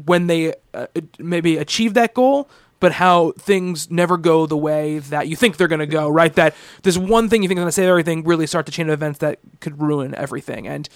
[0.05, 0.87] when they uh,
[1.19, 2.49] maybe achieve that goal
[2.79, 6.35] but how things never go the way that you think they're going to go right
[6.35, 8.89] that this one thing you think is going to save everything really start to chain
[8.89, 10.89] of events that could ruin everything and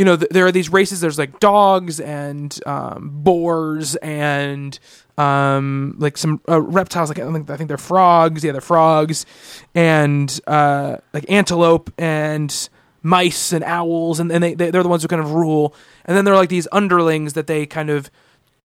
[0.00, 1.02] you know, th- there are these races.
[1.02, 4.78] There's like dogs and um, boars and
[5.20, 7.10] um, like some uh, reptiles.
[7.10, 8.42] Like I think I think they're frogs.
[8.42, 9.26] Yeah, they're frogs,
[9.74, 12.68] and uh, like antelope and
[13.02, 15.74] mice and owls, and, and they, they they're the ones who kind of rule.
[16.06, 18.10] And then there are like these underlings that they kind of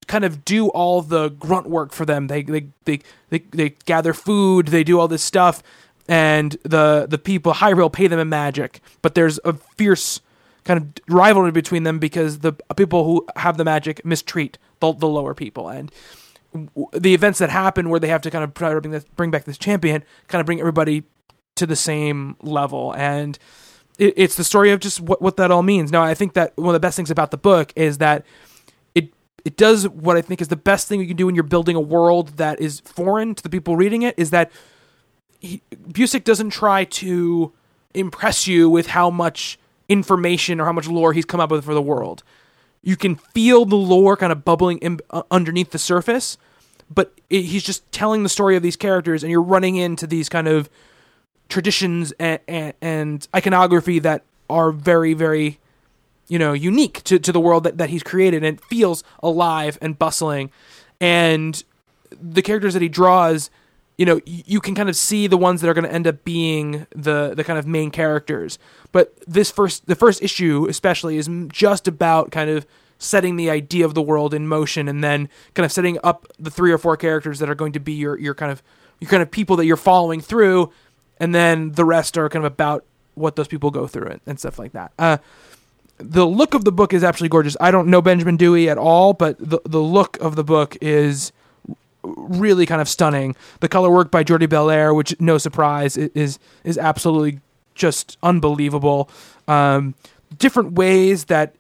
[0.08, 2.28] kind of do all the grunt work for them.
[2.28, 3.00] They they they
[3.30, 4.68] they, they gather food.
[4.68, 5.62] They do all this stuff.
[6.08, 10.22] And the the people Hyrule pay them in magic, but there's a fierce
[10.64, 15.08] kind of rivalry between them because the people who have the magic mistreat the, the
[15.08, 15.92] lower people and
[16.94, 19.58] the events that happen where they have to kind of bring, this, bring back this
[19.58, 21.04] champion kind of bring everybody
[21.56, 23.38] to the same level and
[23.98, 26.56] it, it's the story of just what, what that all means now i think that
[26.58, 28.26] one of the best things about the book is that
[28.94, 29.14] it
[29.44, 31.76] it does what i think is the best thing you can do when you're building
[31.76, 34.52] a world that is foreign to the people reading it is that
[35.44, 37.54] Busiek doesn't try to
[37.94, 41.74] impress you with how much information or how much lore he's come up with for
[41.74, 42.24] the world.
[42.86, 46.38] You can feel the lore kind of bubbling in, uh, underneath the surface,
[46.94, 50.30] but it, he's just telling the story of these characters, and you're running into these
[50.30, 50.70] kind of
[51.50, 55.60] traditions and, and, and iconography that are very, very,
[56.28, 59.98] you know, unique to, to the world that, that he's created, and feels alive and
[59.98, 60.52] bustling.
[61.02, 61.62] And
[62.12, 63.50] the characters that he draws
[63.98, 66.24] you know you can kind of see the ones that are going to end up
[66.24, 68.60] being the the kind of main characters
[68.92, 72.66] but this first the first issue especially is just about kind of
[72.98, 76.50] setting the idea of the world in motion and then kind of setting up the
[76.50, 78.62] three or four characters that are going to be your your kind of
[79.00, 80.72] your kind of people that you're following through
[81.20, 82.86] and then the rest are kind of about
[83.16, 85.18] what those people go through and, and stuff like that uh
[85.98, 87.56] the look of the book is absolutely gorgeous.
[87.62, 91.32] I don't know Benjamin Dewey at all, but the the look of the book is
[92.16, 93.36] really kind of stunning.
[93.60, 97.40] The color work by Jordie Bellaire, which no surprise is is absolutely
[97.74, 99.10] just unbelievable.
[99.48, 99.96] Um,
[100.38, 101.56] different ways that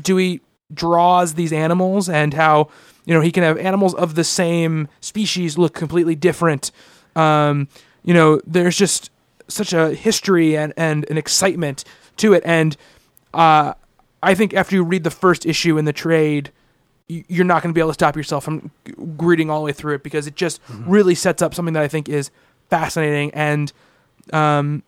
[0.00, 0.40] Dewey
[0.72, 2.68] draws these animals and how
[3.04, 6.70] you know he can have animals of the same species look completely different.
[7.16, 7.68] Um,
[8.04, 9.10] you know, there's just
[9.48, 11.84] such a history and and an excitement
[12.18, 12.76] to it, and
[13.34, 13.74] uh,
[14.22, 16.50] I think after you read the first issue in the trade,
[17.08, 19.72] you're not going to be able to stop yourself from g- reading all the way
[19.72, 22.30] through it because it just really sets up something that I think is
[22.68, 23.72] fascinating, and
[24.32, 24.82] um,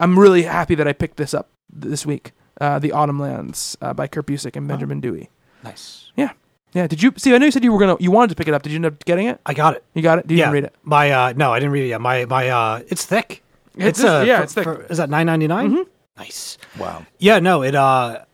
[0.00, 2.32] I'm really happy that I picked this up this week.
[2.60, 5.30] Uh, the Autumn Lands uh, by Kurt Busiek and Benjamin Dewey.
[5.62, 6.10] Nice.
[6.16, 6.32] Yeah,
[6.72, 6.86] yeah.
[6.86, 7.34] Did you see?
[7.34, 8.62] I know you said you were gonna, you wanted to pick it up.
[8.62, 9.40] Did you end up getting it?
[9.46, 9.84] I got it.
[9.94, 10.26] You got it.
[10.26, 10.50] Did you yeah.
[10.50, 10.74] read it?
[10.82, 12.00] My uh no, I didn't read it yet.
[12.00, 13.42] My my uh it's thick.
[13.76, 14.66] It's- uh yeah, for- it's thick.
[14.66, 14.82] Mm-hmm.
[14.86, 15.84] for- is that nine ninety nine?
[16.16, 16.58] Nice.
[16.80, 17.06] Wow.
[17.18, 18.24] Yeah, no, it uh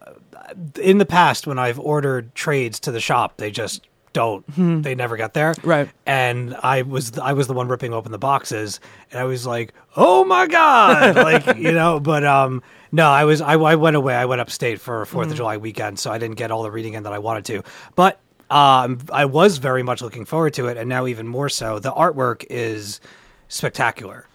[0.80, 4.44] in the past when I've ordered trades to the shop, they just don't
[4.82, 5.54] they never got there.
[5.54, 5.68] Hmm.
[5.68, 5.90] Right.
[6.06, 8.78] And I was I was the one ripping open the boxes
[9.10, 11.16] and I was like, "Oh my god."
[11.46, 12.62] like, you know, but um
[12.92, 14.14] no, I was I, I went away.
[14.14, 15.30] I went upstate for 4th Hmm.
[15.30, 17.62] of July weekend, so I didn't get all the reading in that I wanted to.
[17.96, 18.20] But
[18.50, 21.80] um I was very much looking forward to it and now even more so.
[21.80, 23.00] The artwork is
[23.48, 24.26] spectacular.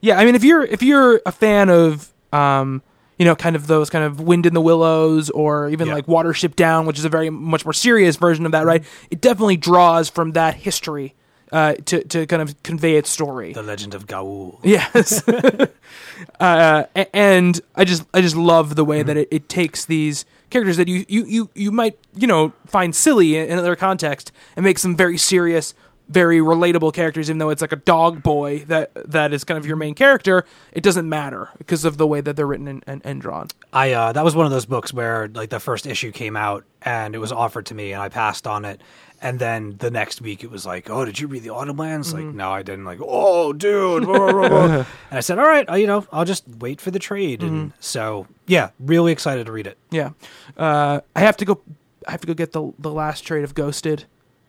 [0.00, 2.82] Yeah, I mean, if you're if you're a fan of um,
[3.18, 5.94] you know, kind of those kind of Wind in the Willows, or even Yeah.
[5.94, 8.84] like Watership Down, which is a very much more serious version of that, right?
[9.10, 11.14] It definitely draws from that history
[11.52, 13.52] uh, to to kind of convey its story.
[13.52, 14.58] The Legend of Ga'Hoole.
[14.62, 15.26] Yes.
[16.40, 20.76] uh, and I just I just love the way that it, it takes these characters
[20.78, 24.64] that you, you, you, you might you know find silly in, in another context and
[24.64, 25.74] makes them very serious
[26.08, 29.66] very relatable characters, even though it's like a dog boy that that is kind of
[29.66, 30.44] your main character.
[30.72, 33.48] It doesn't matter because of the way that they're written and, and, and drawn.
[33.72, 36.64] I uh, that was one of those books where like the first issue came out
[36.82, 38.80] and it was offered to me and I passed on it.
[39.20, 42.14] And then the next week it was like, oh, did you read the Autumnlands?
[42.14, 42.84] Like, no, I didn't.
[42.84, 44.04] Like, oh, dude.
[44.04, 46.92] blah, blah, blah, and I said, all right, uh, you know, I'll just wait for
[46.92, 47.42] the trade.
[47.42, 49.76] And so, yeah, really excited to read it.
[49.90, 50.10] Yeah,
[50.56, 51.60] uh, I have to go.
[52.06, 54.04] I have to go get the the last trade of Ghosted,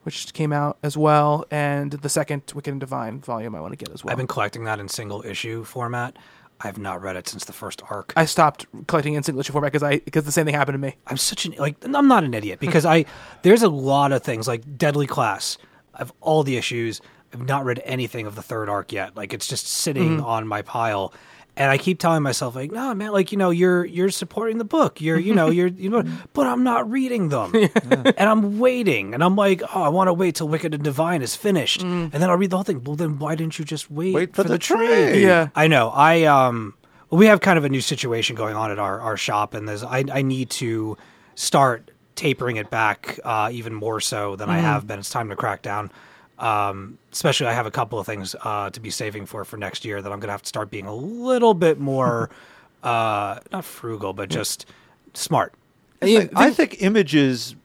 [0.10, 3.77] which came out as well, and the second Wicked and Divine volume I want to
[3.77, 4.11] get as well.
[4.11, 6.18] I've been collecting that in single issue format.
[6.61, 8.11] I have not read it since the first arc.
[8.18, 10.80] I stopped collecting in single issue format because I because the same thing happened to
[10.80, 10.95] me.
[11.06, 13.06] I'm such an like I'm not an idiot because I
[13.44, 15.60] there's a lot of things like Deadly Class.
[15.94, 17.02] I've all the issues.
[17.31, 19.15] I've not read anything of the third arc yet.
[19.15, 20.26] Like it's just sitting mm-hmm.
[20.26, 21.14] on my pile.
[21.60, 24.64] And I keep telling myself like, no, man, like you know, you're you're supporting the
[24.64, 25.02] book.
[25.02, 26.03] You're you know, you're you know,
[26.34, 29.14] but I'm not reading them, and I'm waiting.
[29.14, 32.11] And I'm like, oh, I want to wait till Wicked and Divine is finished, and
[32.11, 32.84] then I'll read the whole thing.
[32.84, 34.88] Well, then why didn't you just wait, Wait for the trade?
[34.88, 35.22] trade.
[35.22, 35.49] Yeah.
[35.53, 35.90] I know.
[35.90, 36.73] I um
[37.11, 39.84] we have kind of a new situation going on at our, our shop and there's
[39.84, 40.98] I I need to
[41.36, 44.99] start tapering it back uh, even more so than I have been.
[44.99, 45.90] It's time to crack down.
[46.39, 49.83] Um, especially I have a couple of things uh, to be saving for for next
[49.83, 52.29] year that I'm going to have to start being a little bit more
[52.83, 54.65] uh, not frugal but just
[55.13, 55.53] smart.
[56.01, 57.55] I think, I think Image's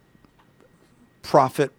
[1.23, 1.73] profit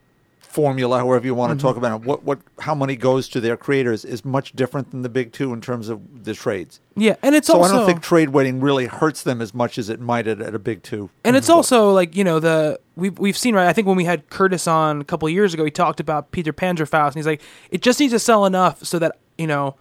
[0.56, 1.68] formula, however you want to Mm-hmm.
[1.68, 5.02] talk about it, what what how money goes to their creators is much different than
[5.02, 6.80] the big two in terms of the trades.
[6.96, 9.78] Yeah, and it's so also I don't think trade waiting really hurts them as much
[9.78, 11.10] as it might at, at a big two.
[11.26, 13.68] and it's also like you know the we've we've seen right.
[13.68, 16.32] I think when we had Kurtis on a couple of years ago, he talked about
[16.32, 19.76] Peter Panzerfaust, and he's like, it just needs to sell enough so that you know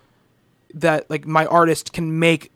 [0.75, 2.51] that like my artist can make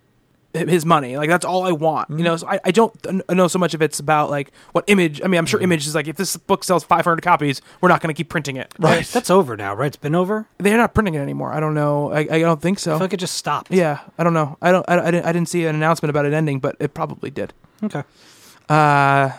[0.55, 1.17] his money.
[1.17, 2.11] Like that's all I want.
[2.11, 2.95] You know, so I, I don't
[3.31, 5.21] know so much of it's about like what image.
[5.23, 8.01] I mean, I'm sure image is like if this book sells 500 copies, we're not
[8.01, 8.73] going to keep printing it.
[8.79, 9.07] Right.
[9.07, 9.89] That's over now, right?
[9.89, 10.47] It's been over.
[10.59, 11.53] They're not printing it anymore.
[11.53, 12.13] I don't know.
[12.13, 12.93] I, I don't think so.
[12.93, 13.71] I feel like it just stopped.
[13.71, 14.57] yeah, I don't know.
[14.63, 14.89] I don't.
[14.89, 17.53] I, I, didn't, I didn't see an announcement about it ending, but it probably did.
[17.83, 18.03] Okay.
[18.69, 19.31] Uh,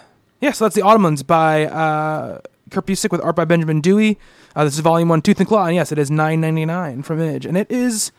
[0.41, 2.39] yeah, so that's the Autumnlands by uh,
[2.71, 4.17] Kurt Busiek with art by Benjamin Dewey.
[4.55, 7.03] Uh, this is Volume One, Tooth and Claw, and yes, it is nine ninety nine
[7.03, 8.11] from Image, and it is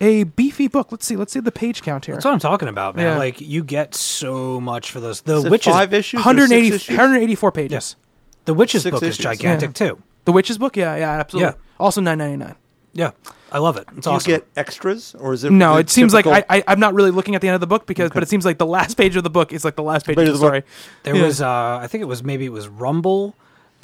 [0.00, 0.92] a beefy book.
[0.92, 1.16] Let's see.
[1.16, 2.14] Let's see the page count here.
[2.14, 3.04] That's what I'm talking about, man.
[3.14, 3.18] Yeah.
[3.18, 5.20] Like you get so much for those.
[5.22, 6.20] The Is witches, five issues?
[6.20, 6.96] or 180, six issues?
[6.96, 7.72] 184 pages.
[7.72, 7.96] Yes.
[8.44, 9.22] the witches Six book is issues.
[9.24, 10.02] gigantic too.
[10.24, 11.52] The Witches book, yeah, yeah, absolutely.
[11.52, 11.56] Yeah.
[11.78, 12.56] Also nine ninety nine.
[12.92, 13.10] Yeah,
[13.52, 13.86] I love it.
[13.96, 16.80] It's Do you get extras or is it No, it seems like I, I, I'm
[16.80, 18.66] not really looking at the end of the book because, but it seems like the
[18.66, 20.50] last page of the book is like the last page Page of of the the
[20.60, 20.64] book.
[20.64, 20.98] story.
[21.04, 21.26] There Yeah.
[21.26, 23.34] was, uh, I think it was maybe it was Rumble.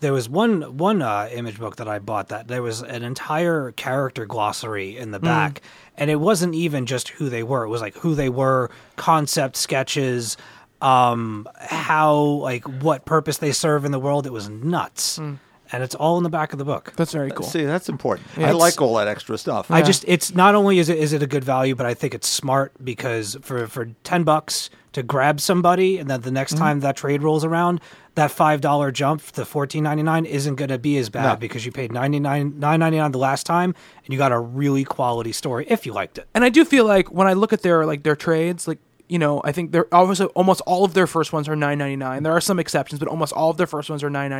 [0.02, 3.72] There was one one uh, image book that I bought that there was an entire
[3.72, 5.24] character glossary in the Hmm.
[5.24, 5.62] back,
[5.96, 7.64] and it wasn't even just who they were.
[7.64, 10.36] It was like who they were, concept sketches,
[10.80, 14.26] um, how like what purpose they serve in the world.
[14.26, 15.34] It was nuts, Hmm.
[15.70, 16.92] and it's all in the back of the book.
[16.96, 17.46] That's very cool.
[17.46, 18.26] See, that's important.
[18.36, 19.70] Yeah, I like all that extra stuff.
[19.70, 22.12] I just it's not only is it is it a good value, but I think
[22.14, 26.62] it's smart because for for ten bucks to grab somebody, and then the next Mm-hmm.
[26.64, 27.80] time that trade rolls around,
[28.14, 31.36] that five dollar jump to fourteen ninety nine isn't going to be as bad No.
[31.36, 33.74] because you paid ninety nine nine ninety nine the last time,
[34.04, 36.28] and you got a really quality story if you liked it.
[36.34, 38.78] and I do feel like when I look at their like their trades, like
[39.08, 41.96] you know, I think they're also almost all of their first ones are nine ninety
[41.96, 42.22] nine.
[42.22, 44.32] There are some exceptions, but almost all of their first ones are nine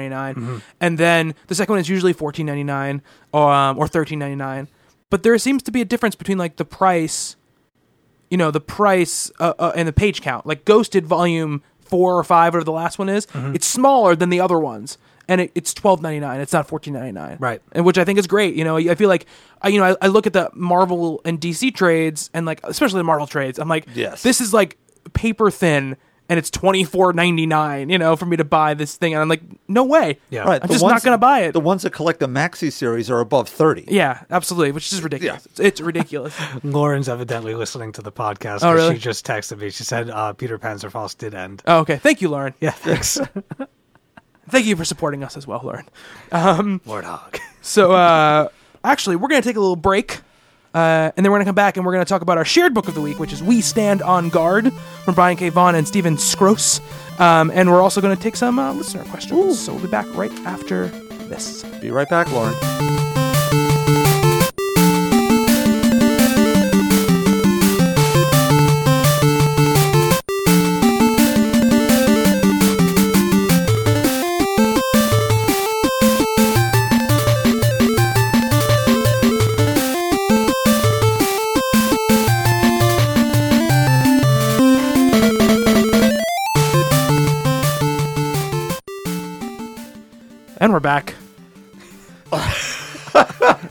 [0.80, 3.02] and then the second one is usually fourteen ninety nine
[3.34, 4.68] um, or thirteen ninety nine.
[5.10, 7.36] But there seems to be a difference between like the price,
[8.30, 10.46] you know, the price uh, uh, and the page count.
[10.46, 11.62] Like Ghosted Volume
[11.92, 13.54] four or five, whatever the last one is, mm-hmm.
[13.54, 14.96] it's smaller than the other ones.
[15.28, 16.40] And it, it's twelve ninety nine.
[16.40, 17.60] It's not fourteen ninety nine Right.
[17.72, 18.54] and which I think is great.
[18.54, 19.26] You know, I feel like
[19.60, 22.98] I, you know, I, I look at the Marvel and DC trades, and like especially
[23.00, 24.22] the Marvel trades, I'm like, Yes.
[24.22, 24.78] this is like
[25.12, 25.96] paper thin,
[26.28, 27.90] and it's twenty four ninety nine.
[27.90, 30.18] You know, for me to buy this thing, and I'm like, no way.
[30.30, 30.42] Yeah.
[30.44, 31.52] Right, I'm the just ones- not gonna buy it.
[31.52, 33.84] The ones that collect the maxi series are above thirty.
[33.88, 35.46] yeah, absolutely, which is ridiculous.
[35.46, 36.34] It's, it's ridiculous.
[36.64, 38.60] Lauren's evidently listening to the podcast.
[38.62, 38.94] Oh, really?
[38.94, 39.70] She just texted me.
[39.70, 41.62] She said uh, Peter Panzerfaust did end.
[41.66, 42.54] oh, okay, thank you, Lauren.
[42.60, 43.18] Yeah, thanks,
[44.48, 46.80] Thank you for supporting us as well, Lauren.
[46.84, 47.38] Lord Hog.
[47.62, 48.48] So, uh,
[48.84, 50.20] actually, we're going to take a little break.
[50.74, 52.44] Uh, and then we're going to come back and we're going to talk about our
[52.44, 54.72] shared book of the week, which is We Stand on Guard
[55.04, 55.48] from Brian K.
[55.48, 56.80] Vaughan and Stephen Skroce.
[57.20, 59.58] Um, and we're also going to take some uh, listener questions.
[59.60, 60.86] So we'll be back right after
[61.28, 61.62] this.
[61.80, 62.54] Be right back, Lauren.
[90.62, 91.14] And we're back.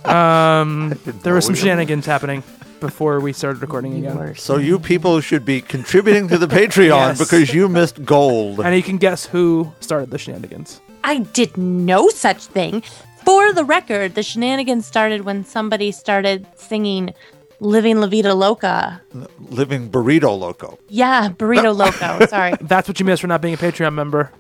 [0.06, 2.44] Um, there were some shenanigans happening
[2.80, 4.36] before we started recording again.
[4.36, 7.18] So you people should be contributing to the Patreon Yes.
[7.20, 8.60] because you missed gold.
[8.60, 10.82] And you can guess who started the shenanigans.
[11.04, 12.82] I did no such thing.
[13.24, 17.14] For the record, the shenanigans started when somebody started singing
[17.60, 19.02] Living La Vida Loca.
[19.40, 20.78] Living burrito loco.
[20.90, 22.26] Yeah, Burrito Loco.
[22.28, 22.54] Sorry.
[22.62, 24.32] That's what you missed for not being a Patreon member.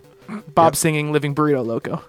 [0.53, 2.03] Bob singing "Living Burrito Loco."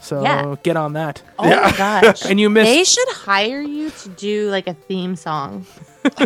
[0.00, 0.56] So Yeah.
[0.62, 1.22] get on that.
[1.38, 2.24] Oh my gosh.
[2.30, 2.70] And you missed.
[2.70, 5.66] They should hire you to do like a theme song.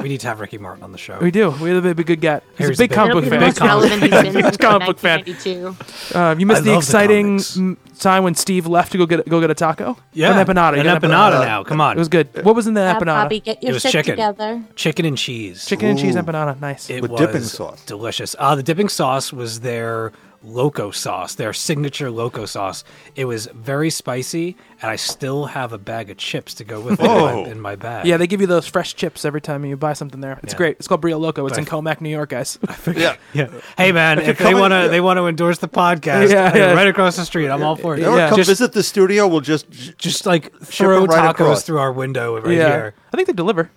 [0.00, 1.18] We need to have Ricky Martin on the show.
[1.20, 1.50] We do.
[1.50, 2.42] We have a big good get.
[2.56, 3.40] He's Here's a big big- comic book fan.
[3.40, 5.20] most relevant he's been since comic book fan.
[5.24, 6.18] 1992.
[6.18, 7.56] Uh, you missed I the love the exciting comics.
[7.56, 9.96] mm, time when Steve left to go get go get a taco.
[10.12, 10.74] Yeah, an empanada.
[10.74, 11.64] You An got empanada now.
[11.64, 11.96] Come on.
[11.96, 12.28] It was good.
[12.44, 13.06] What was in the Yeah, empanada?
[13.24, 14.12] Bobby, get your It was shit chicken.
[14.12, 14.62] together.
[14.76, 15.64] Chicken and cheese.
[15.64, 16.20] Chicken and cheese Ooh.
[16.22, 16.60] empanada.
[16.60, 16.90] Nice.
[16.90, 17.84] It With was dipping sauce.
[17.86, 18.36] Delicious.
[18.38, 20.12] Uh, the dipping sauce was their
[20.42, 22.84] loco sauce, their signature loco sauce.
[23.14, 27.00] It was very spicy, and I still have a bag of chips to go with
[27.00, 27.42] it in Oh.
[27.44, 28.06] my, in my bag.
[28.06, 30.38] yeah, they give you those fresh chips every time you buy something there.
[30.42, 30.58] It's Yeah.
[30.58, 30.76] great.
[30.78, 31.46] It's called Brio Loco.
[31.46, 31.70] It's in Right.
[31.70, 32.58] Commack, New York, guys.
[32.86, 33.16] Yeah.
[33.32, 33.48] yeah.
[33.76, 34.86] Hey man, if they want to, yeah.
[34.88, 36.30] they want to endorse the podcast.
[36.30, 36.72] Yeah, hey, yeah.
[36.74, 37.48] right across the street.
[37.48, 38.00] I'm all for it.
[38.00, 38.28] Yeah.
[38.28, 39.26] come Just, visit the studio?
[39.26, 41.62] We'll just just like throw right tacos across.
[41.64, 42.94] through our window right yeah, here.
[43.12, 43.70] I think they deliver.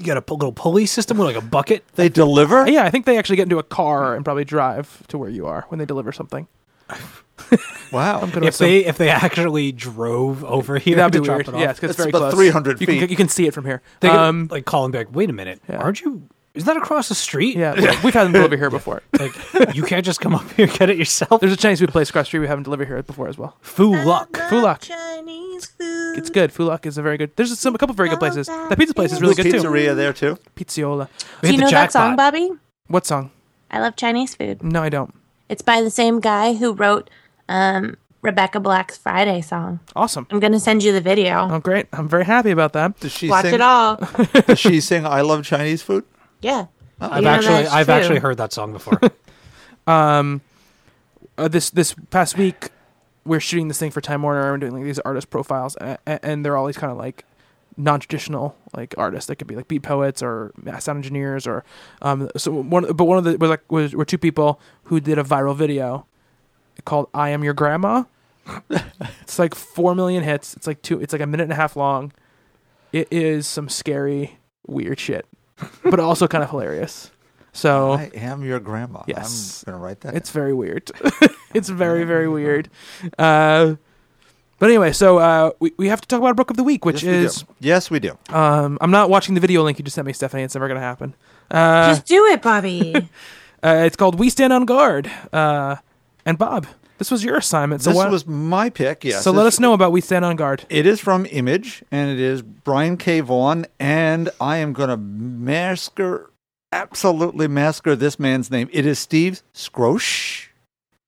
[0.00, 1.84] You got a little pulley system with like a bucket.
[1.94, 2.66] they deliver.
[2.70, 5.46] Yeah, I think they actually get into a car and probably drive to where you
[5.46, 6.48] are when they deliver something.
[7.92, 8.20] Wow.
[8.26, 11.48] Gonna If assume- they if they actually drove over here that'd to be drop weird.
[11.48, 12.34] it off, Yeah, it's, 'cause it's It's very about close.
[12.34, 13.10] 300 You can, feet.
[13.10, 13.82] you can see it from here.
[14.00, 15.08] they could, um, like calling back.
[15.12, 15.78] Wait a minute, Yeah.
[15.78, 16.22] aren't you?
[16.60, 17.56] Is that across the street?
[17.56, 17.72] yeah,
[18.04, 19.02] we've had them deliver here before.
[19.18, 21.40] Like you can't just come up here and get it yourself.
[21.40, 23.56] There's a Chinese food place across the street we haven't delivered here before as well.
[23.60, 24.32] Foo luck.
[24.32, 24.80] Fulak.
[24.80, 26.18] Chinese food.
[26.18, 26.50] It's good.
[26.52, 27.34] Fulak is a very good.
[27.36, 28.46] There's some, a couple of very good places.
[28.46, 29.52] That pizza place is really good too.
[29.62, 30.38] Pizzeria there too.
[30.56, 31.08] Pizziola.
[31.42, 32.16] We Do hit you the know that song, jackpot.
[32.34, 32.50] Bobby?
[32.88, 33.30] What song?
[33.70, 34.62] I love Chinese food.
[34.62, 35.14] No, I don't.
[35.48, 37.10] It's by the same guy who wrote
[37.48, 39.80] um, Rebecca Black's Friday song.
[39.96, 40.26] Awesome.
[40.30, 41.48] I'm going to send you the video.
[41.50, 41.86] Oh, great.
[41.92, 42.98] I'm very happy about that.
[43.00, 43.54] Does she Watch sing?
[43.54, 43.96] it all.
[44.46, 46.04] Does she sing "I love Chinese food"?
[46.40, 46.66] Yeah.
[47.00, 47.94] I've actually I've true.
[47.94, 49.00] actually heard that song before.
[49.86, 50.42] Um,
[51.38, 52.68] uh, this this past week,
[53.24, 54.52] we're shooting this thing for Time Warner.
[54.52, 57.24] and doing like these artist profiles, and, and they're all these kind of like
[57.76, 59.26] non-traditional like artists.
[59.28, 61.64] that could be like beat poets or sound engineers or
[62.02, 62.28] um.
[62.36, 65.24] So one, but one of the was like was were two people who did a
[65.24, 66.06] viral video
[66.84, 68.04] called "I Am Your Grandma."
[69.22, 70.54] it's like four million hits.
[70.54, 71.00] It's like two.
[71.00, 72.12] It's like a minute and a half long.
[72.92, 75.26] It is some scary, weird shit,
[75.84, 77.10] but also kind of hilarious.
[77.52, 79.02] So I am your grandma.
[79.06, 79.64] Yes.
[79.66, 80.14] I'm gonna write that.
[80.14, 80.90] it's very weird.
[81.54, 82.68] it's very very weird.
[83.18, 83.74] Uh,
[84.58, 87.02] but anyway, so uh, we we have to talk about book of the week, which
[87.02, 87.26] yes, we do.
[87.26, 88.16] is yes, we do.
[88.28, 90.42] um, I'm not watching the video link you just sent me, Stephanie.
[90.42, 91.14] It's never gonna happen.
[91.50, 92.94] Uh, Just do it, Bobby.
[93.64, 95.10] uh, it's called We Stand on Guard.
[95.32, 95.76] Uh,
[96.24, 96.66] and Bob,
[97.00, 97.80] this was your assignment.
[97.80, 99.04] So this what, was my pick.
[99.04, 99.24] Yes.
[99.24, 100.66] so let us know about We Stand on Guard.
[100.68, 103.20] It is from Image, and it is Brian K.
[103.20, 106.30] Vaughan, and I am going to massacre,
[106.72, 108.68] absolutely massacre this man's name.
[108.70, 110.48] It is Steve Scroche,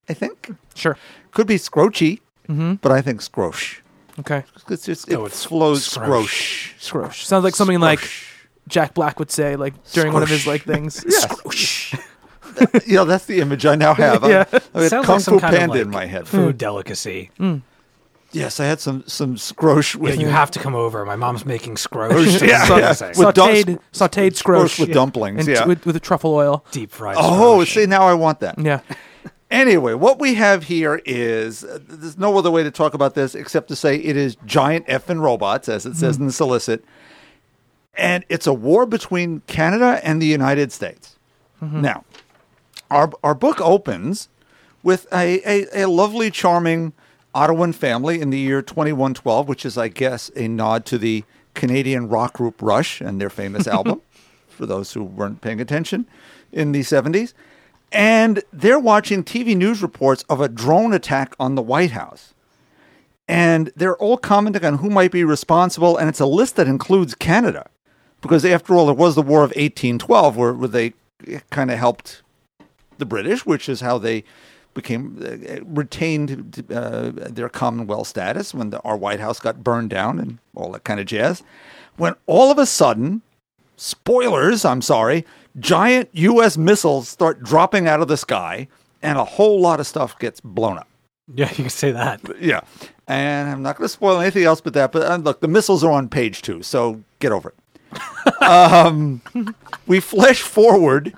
[0.09, 0.57] I think.
[0.75, 0.97] Sure.
[1.33, 2.75] Could be Scroachy, Mm-hmm.
[2.77, 3.81] but I think Scroche.
[4.19, 4.45] Okay.
[4.71, 6.75] It's just, go it with flows Scroche.
[6.79, 7.09] Scroche.
[7.11, 7.23] Scrosh.
[7.25, 8.01] Sounds like something like
[8.67, 11.05] Jack Black would say, like during one of his like things.
[11.07, 11.95] Yes.
[12.87, 14.23] you know, that's the image I now have.
[14.33, 14.45] Yeah.
[14.53, 16.29] I, I had Sounds Kung like some Fu kind of, Panda in my head.
[16.29, 17.31] Food delicacy.
[17.37, 17.59] Hmm.
[18.33, 21.05] Yes, I had some some Scroche Yeah, you have to come over.
[21.05, 22.13] My mom's making scroche.
[22.13, 22.87] Oh, yeah, Sau- yeah.
[22.87, 23.25] Amazing.
[23.25, 25.67] With dum- sauteed, sauteed Scroche scrosh with dumplings, and yeah.
[25.67, 26.65] with, with truffle oil.
[26.71, 27.17] deep fried.
[27.19, 27.75] Oh, scroche.
[27.75, 28.59] see, now I want that.
[28.59, 28.81] Yeah.
[29.53, 33.35] Anyway, what we have here is uh, there's no other way to talk about this
[33.35, 36.23] except to say it is giant effing robots, as it says hmm.
[36.23, 36.83] in the solicit.
[37.95, 41.19] And it's a war between Canada and the United States.
[41.63, 41.83] Mm-hmm.
[41.83, 42.05] Now,
[42.93, 44.29] our, our book opens
[44.83, 46.93] with a, a, a lovely, charming
[47.35, 51.25] Ottawan family in the year 2112, which is, I guess, a nod to the
[51.55, 54.03] Canadian rock group Rush and their famous album,
[54.49, 56.07] for those who weren't paying attention
[56.53, 57.33] in the 70s.
[57.91, 62.35] And they're watching TV news reports of a drone attack on the White House.
[63.29, 65.97] And they're all commenting on who might be responsible.
[65.97, 67.69] And it's a list that includes Canada.
[68.21, 70.95] Because after all, it was the War of 1812 where, where they
[71.27, 72.23] eh, kind of helped
[73.03, 74.23] the British, which is how they
[74.75, 80.19] became uh, retained uh, their Commonwealth status when the, our White House got burned down
[80.21, 81.43] and all that kind of jazz.
[81.97, 83.23] When all of a sudden,
[83.77, 85.27] spoilers, I'm sorry,
[85.59, 86.57] giant U.S.
[86.57, 88.69] missiles start dropping out of the sky,
[89.03, 90.89] and a whole lot of stuff gets blown up.
[91.35, 92.21] Yeah, you can say that.
[92.41, 92.61] Yeah,
[93.07, 94.93] and I'm not going to spoil anything else but that.
[94.93, 97.57] But uh, look, the missiles are on page two, so get over it.
[98.43, 99.21] um,
[99.87, 101.15] we flash forward,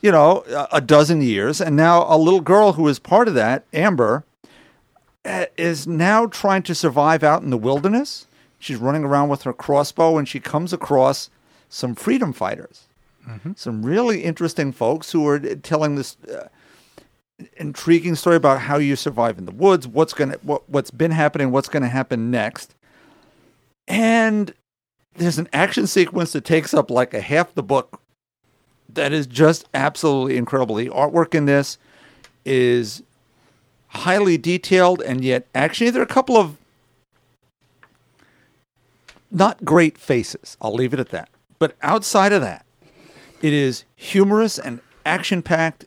[0.00, 3.64] you know, a, dozen years, and now a little girl who is part of that,
[3.72, 4.24] Amber,
[5.24, 8.26] uh, is now trying to survive out in the wilderness.
[8.58, 11.30] She's running around with her crossbow, and she comes across
[11.68, 12.84] some freedom fighters,
[13.56, 16.48] some really interesting folks who are telling this uh,
[17.56, 21.50] intriguing story about how you survive in the woods, what's gonna what, what's been happening,
[21.50, 22.74] what's gonna happen next,
[23.86, 24.54] and
[25.16, 28.00] there's an action sequence that takes up like a half the book
[28.88, 30.74] that is just absolutely incredible.
[30.74, 31.78] The artwork in this
[32.44, 33.02] is
[33.88, 36.56] highly detailed and yet actually there are a couple of
[39.30, 40.56] not great faces.
[40.60, 41.28] I'll leave it at that.
[41.58, 42.64] But outside of that,
[43.42, 45.86] it is humorous and action packed,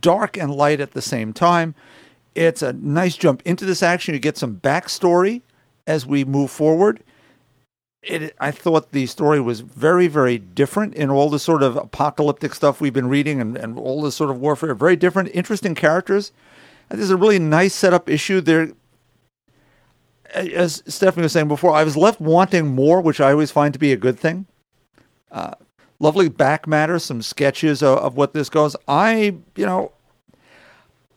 [0.00, 1.74] dark and light at the same time.
[2.34, 4.14] It's a nice jump into this action.
[4.14, 5.42] You get some backstory
[5.86, 7.02] as we move forward.
[8.06, 12.54] It, I thought the story was very, very different in all the sort of apocalyptic
[12.54, 14.74] stuff we've been reading and, and all this sort of warfare.
[14.74, 16.30] Very different, interesting characters.
[16.88, 18.70] And is a really nice setup issue there.
[20.32, 23.78] As Stephanie was saying before, I was left wanting more, which I always find to
[23.78, 24.46] be a good thing.
[25.32, 25.54] Uh,
[25.98, 28.76] lovely back matter, some sketches of, of what this goes.
[28.86, 29.92] I, you know,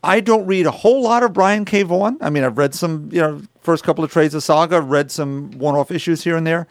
[0.04, 1.84] I don't read a whole lot of Brian K.
[1.84, 2.18] Vaughan.
[2.22, 5.52] I mean, I've read some, you know, first couple of trades of Saga, read some
[5.52, 6.66] one-off issues here and there.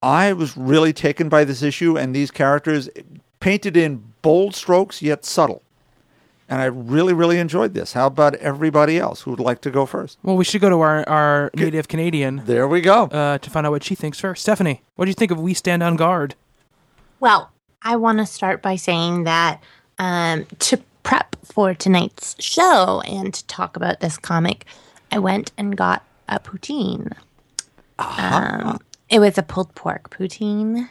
[0.00, 2.88] I was really taken by this issue and these characters
[3.40, 5.60] painted in bold strokes yet subtle.
[6.48, 7.94] And I really, really enjoyed this.
[7.94, 10.18] How about everybody else who would like to go first?
[10.22, 13.06] Well, we should go to our, our native Canadian There we go.
[13.06, 14.42] uh, to find out what she thinks first.
[14.42, 16.36] Stephanie, what do you think of We Stand on Guard?
[17.18, 17.50] Well,
[17.82, 19.60] I want to start by saying that
[19.98, 24.64] um, to prep for tonight's show and to talk about this comic,
[25.10, 27.12] I went and got a poutine.
[27.98, 28.78] Um,
[29.08, 30.88] it was a pulled pork poutine.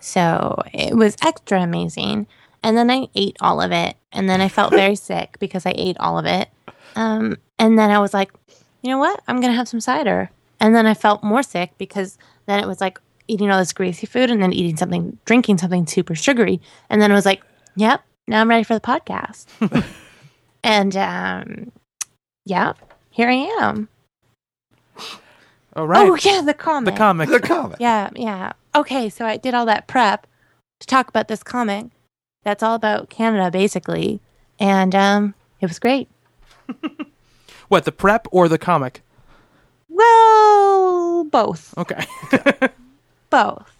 [0.00, 2.26] So it was extra amazing.
[2.62, 3.96] And then I ate all of it.
[4.12, 6.48] And then I felt very sick because I ate all of it.
[6.96, 8.32] Um, and then I was like,
[8.82, 9.20] you know what?
[9.26, 10.30] I'm going to have some cider.
[10.60, 14.06] And then I felt more sick because then it was like eating all this greasy
[14.06, 16.60] food and then eating something, drinking something super sugary.
[16.90, 17.42] And then I was like,
[17.76, 19.46] yep, now I'm ready for the podcast.
[20.64, 21.72] and um,
[22.44, 22.74] yeah,
[23.10, 23.88] here I am.
[25.76, 26.08] All right.
[26.08, 26.94] Oh, yeah, the comic.
[26.94, 27.28] the comic.
[27.28, 27.78] The comic.
[27.80, 28.52] Yeah, yeah.
[28.76, 30.26] Okay, so I did all that prep
[30.80, 31.86] to talk about this comic.
[32.44, 34.20] That's all about Canada, basically,
[34.60, 36.08] and um, it was great.
[37.68, 39.00] What, the prep or the comic?
[39.88, 42.04] Well, both, Okay.
[43.30, 43.70] both.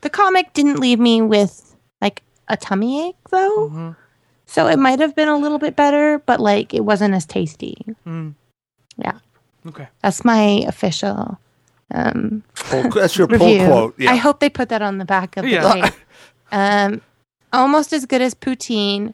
[0.00, 3.94] The comic didn't leave me with like a tummy ache, though,
[4.46, 7.76] so it might have been a little bit better, but like it wasn't as tasty.
[8.06, 8.34] Mm.
[8.96, 9.18] Yeah,
[9.68, 9.88] okay.
[10.02, 11.38] that's my official
[11.92, 13.94] um, Pull- that's your pull quote.
[13.98, 14.12] Yeah.
[14.12, 15.72] I hope they put that on the back of the Yeah.
[15.74, 15.94] tape.
[16.52, 17.00] um,
[17.52, 19.12] almost as good as poutine,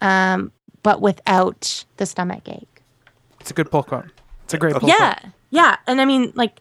[0.00, 0.50] um,
[0.82, 2.82] but without the stomach ache.
[3.40, 4.06] It's a good pull quote.
[4.44, 5.32] It's a great pull Yeah, quote.
[5.50, 6.60] yeah, and I mean, like,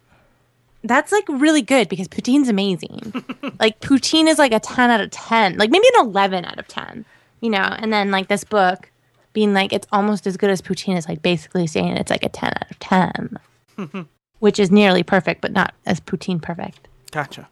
[0.83, 3.11] that's like really good because poutine's amazing.
[3.59, 6.67] like, poutine is like a ten out of ten, like maybe an eleven out of
[6.67, 7.05] ten,
[7.41, 7.57] you know.
[7.79, 8.91] And then like this book
[9.35, 12.29] being like it's almost as good as poutine is like basically saying it's like a
[12.29, 14.07] ten out of ten,
[14.39, 16.87] which is nearly perfect, but not as poutine perfect.
[17.11, 17.47] Gotcha.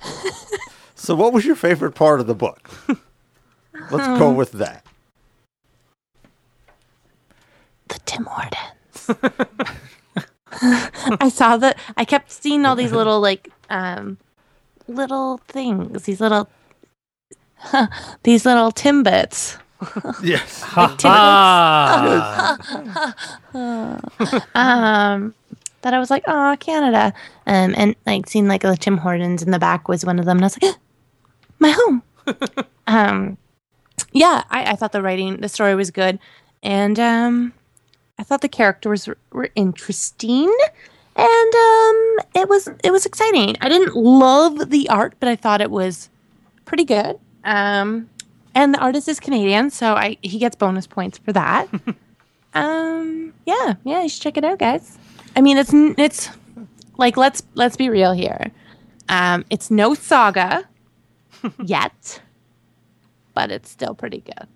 [0.98, 2.70] So, what was your favorite part of the book?
[3.90, 4.84] Let's go with that.
[7.88, 9.10] the Tim Hortons.
[11.20, 11.78] I saw that.
[11.98, 14.16] I kept seeing all these little like um
[14.88, 16.04] little things.
[16.04, 16.48] These little
[18.22, 19.58] these little timbits.
[20.22, 20.64] Yes.
[21.04, 22.56] Ah,
[24.54, 25.34] Um
[25.82, 27.12] that I was like, oh, Canada.
[27.46, 30.38] Um and like seeing like the Tim Hortons in the back was one of them
[30.38, 30.76] and I was like
[31.58, 32.02] my home.
[32.86, 33.38] um
[34.12, 36.18] yeah, I, I thought the writing the story was good.
[36.62, 37.52] And um
[38.18, 40.50] I thought the characters were, were interesting,
[41.16, 43.56] and um, it was it was exciting.
[43.60, 46.08] I didn't love the art, but I thought it was
[46.64, 47.18] pretty good.
[47.44, 48.08] Um,
[48.56, 51.68] and the artist is Canadian, so I he gets bonus points for that.
[52.54, 54.98] um, yeah, yeah, you should check it out, guys.
[55.36, 56.30] I mean, it's it's
[56.96, 58.50] like let's let's be real here.
[59.08, 60.64] Um, it's no saga
[61.64, 62.20] yet,
[63.34, 64.48] but it's still pretty good.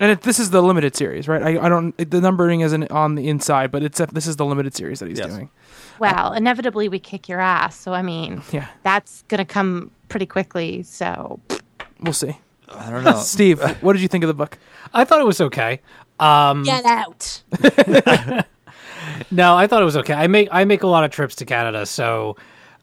[0.00, 1.42] And it, this is the limited series, right?
[1.42, 1.96] I, I don't.
[1.96, 5.08] The numbering isn't on the inside, but it's a, this is the limited series that
[5.08, 5.28] he's Yes.
[5.28, 5.50] doing.
[5.98, 10.82] Well, inevitably we kick your ass, so I mean, Yeah, that's gonna come pretty quickly.
[10.82, 11.38] So
[12.00, 12.36] we'll see.
[12.74, 13.16] I don't know.
[13.18, 14.58] Steve, what did you think of the book?
[14.92, 15.80] I thought it was okay.
[16.20, 17.42] Um, get out.
[19.30, 20.14] No, I thought it was okay.
[20.14, 22.36] I make I make a lot of trips to Canada, so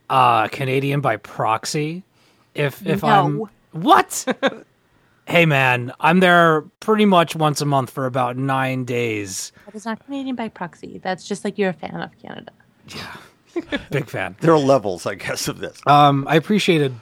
[0.10, 2.03] uh Canadian by proxy.
[2.56, 4.26] If if I'm what?
[5.28, 9.52] hey man, I'm there pretty much once a month for about nine days.
[9.66, 10.99] That is not Canadian by proxy.
[11.03, 12.52] That's just like you're a fan of Canada.
[12.88, 13.18] Yeah.
[13.91, 14.36] Big fan.
[14.41, 15.80] There are levels, I guess, of this.
[15.86, 16.94] Um, I appreciated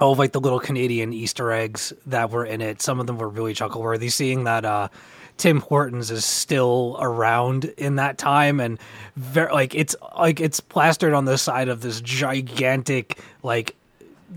[0.00, 2.80] all of like the little Canadian Easter eggs that were in it.
[2.82, 4.08] Some of them were really chuckle worthy.
[4.08, 4.88] Seeing that uh,
[5.36, 8.78] Tim Hortons is still around in that time, and
[9.16, 13.74] very like it's like it's plastered on the side of this gigantic like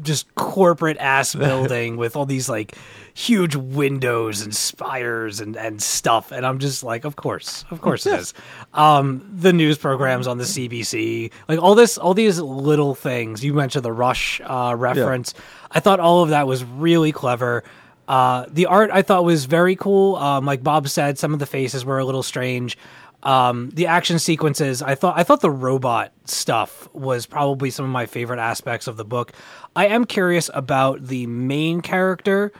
[0.02, 2.76] just corporate ass building with all these like
[3.14, 6.32] huge windows and spires and, and stuff.
[6.32, 8.34] And i'm just like of course of course it is.
[8.74, 13.44] Um the news programs on the cbc like all this all these little things.
[13.44, 15.34] You mentioned the rush uh reference.
[15.70, 17.64] I thought all of that was really clever.
[18.08, 20.16] Uh the art i thought was very cool.
[20.16, 22.78] Um like bob said some of the faces were a little strange
[23.23, 27.91] um the action sequences i thought i thought the robot stuff was probably some of
[27.91, 29.31] my favorite aspects of the book.
[29.76, 32.52] I am curious about the main character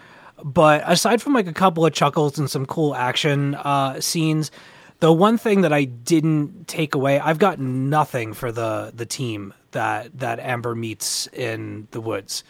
[0.44, 4.52] but aside from like a couple of chuckles and some cool action uh scenes
[5.00, 9.54] the one thing that i didn't take away i've got nothing for the the team
[9.72, 12.44] that that amber meets in the woods.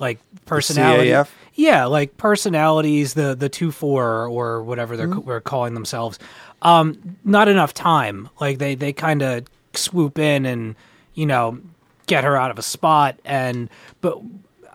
[0.00, 1.28] Like personality CAF?
[1.54, 6.20] yeah like personalities the the two four or whatever they're we're calling themselves
[6.62, 8.28] um not enough time.
[8.40, 9.44] Like they they kind of
[9.74, 10.74] swoop in and
[11.14, 11.58] you know
[12.06, 13.68] get her out of a spot and
[14.00, 14.18] but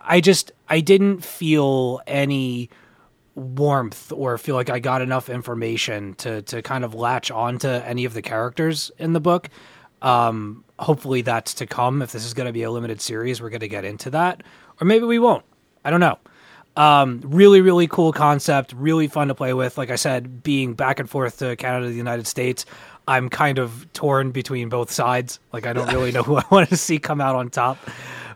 [0.04, 2.70] i just i didn't feel any
[3.34, 8.04] warmth or feel like i got enough information to to kind of latch onto any
[8.04, 9.48] of the characters in the book.
[10.02, 12.02] Um hopefully that's to come.
[12.02, 14.42] If this is going to be a limited series we're going to get into that.
[14.80, 15.44] Or maybe we won't.
[15.84, 16.18] I don't know
[16.76, 18.72] um, really, really cool concept.
[18.76, 19.78] Really fun to play with.
[19.78, 22.66] Like I said, being back and forth to Canada, the United States,
[23.06, 25.38] I'm kind of torn between both sides.
[25.52, 27.78] Like I don't really know who I want to see come out on top.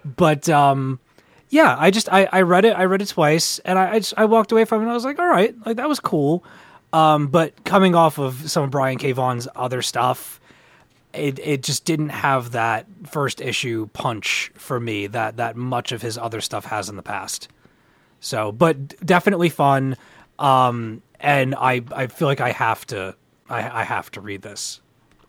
[0.05, 1.01] But um,
[1.48, 2.77] yeah, I just I, I read it.
[2.77, 4.85] I read it twice, and I I, just, I walked away from it.
[4.85, 6.44] and I was like, all right, like that was cool.
[6.93, 9.12] Um, but coming off of some of Brian K.
[9.12, 10.40] Vaughan's other stuff,
[11.12, 16.02] it it just didn't have that first issue punch for me that that much of
[16.02, 17.48] his other stuff has in the past.
[18.20, 19.97] So, but definitely fun.
[20.39, 23.15] Um, and I, I feel like I have to,
[23.49, 24.81] I, I have to read this.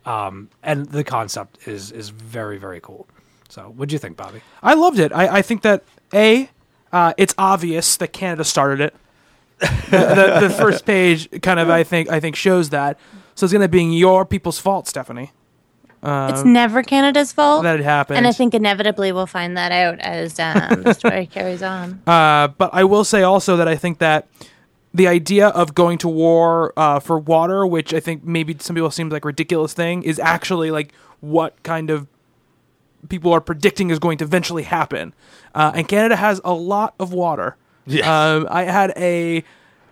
[0.06, 3.08] Um, and the concept is, is very, very cool.
[3.50, 4.42] So what'd you think, Bobby?
[4.62, 5.12] I loved it.
[5.12, 5.84] I, I think that
[6.14, 6.50] a,
[6.92, 8.96] uh, it's obvious that Canada started it.
[9.60, 12.98] the, the, the first page kind of I think I think shows that.
[13.36, 15.32] So it's going to be your people's fault, Stephanie,
[16.04, 17.64] it's never Canada's fault.
[17.64, 18.18] that it happened.
[18.18, 22.02] and I think inevitably we'll find that out as um, the story carries on.
[22.08, 24.28] Uh, but I will say also that I think that
[24.94, 28.92] the idea of going to war uh, for water, which I think maybe some people
[28.92, 32.08] seems like a ridiculous thing, is actually like what kind of
[33.08, 35.14] people are predicting is going to eventually happen.
[35.54, 37.56] Uh, and Canada has a lot of water.
[37.86, 38.06] Yes.
[38.08, 39.44] Um, I had a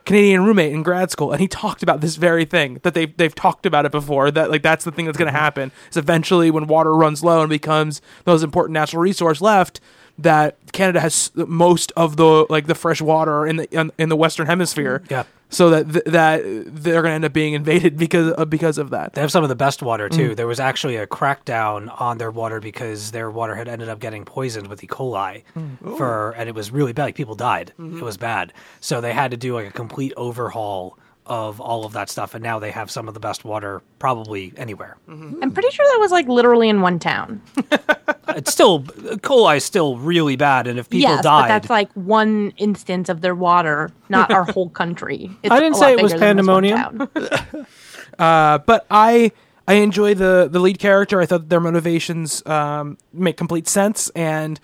[0.08, 3.36] Canadian roommate in grad school, and he talked about this very thing that they've they've
[3.36, 4.32] talked about it before.
[4.32, 5.44] That like that's the thing that's going to mm-hmm.
[5.44, 5.72] happen.
[5.92, 9.82] Is eventually when water runs low and becomes the most important natural resource left,
[10.18, 14.16] that Canada has most of the like the fresh water in the in, in the
[14.16, 15.04] Western Hemisphere.
[15.10, 15.26] Yeah.
[15.50, 18.90] So that th- that they're going to end up being invaded because of, because of
[18.90, 19.14] that.
[19.14, 20.16] They have some of the best water mm.
[20.16, 20.36] too.
[20.36, 24.26] There was actually a crackdown on their water because their water had ended up getting
[24.26, 24.88] poisoned with E.
[24.88, 25.98] coli mm.
[25.98, 27.06] for, and it was really bad.
[27.06, 27.72] Like people died.
[27.80, 28.00] Mm-hmm.
[28.00, 28.52] It was bad.
[28.82, 32.44] So they had to do like a complete overhaul of all of that stuff, and
[32.44, 34.98] now they have some of the best water probably anywhere.
[35.08, 37.42] I'm pretty sure that was like literally in one town.
[38.30, 41.92] it's still coli is still really bad, and if people yes, died, but that's like
[41.94, 45.32] one instance of their water, not our whole country.
[45.44, 47.66] It's I didn't say it was bigger than this one pandemonium.
[48.18, 49.32] Uh, but I
[49.68, 51.22] I enjoy the the lead character.
[51.22, 54.10] I thought their motivations um, make complete sense.
[54.16, 54.60] And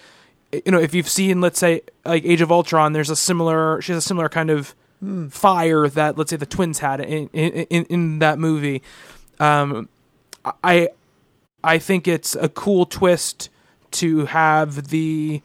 [0.51, 3.81] you know, if you've seen, let's say, like Age of Ultron, there's a similar.
[3.81, 4.73] She has a similar kind of
[5.29, 8.81] fire that let's say the twins had in in, in, that movie.
[9.39, 9.89] Um,
[10.63, 10.89] I
[11.63, 13.49] I think it's a cool twist
[13.91, 15.41] to have the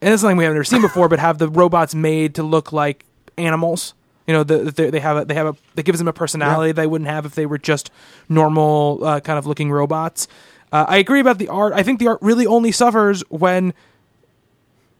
[0.00, 2.72] and it's something we haven't ever seen before, but have the robots made to look
[2.72, 3.04] like
[3.36, 3.94] animals.
[4.26, 6.72] You know, the, the, they have a, they have a that gives them a personality
[6.72, 7.90] they wouldn't have if they were just
[8.28, 10.28] normal uh, kind of looking robots.
[10.70, 11.72] Uh, I agree about the art.
[11.72, 13.72] I think the art really only suffers when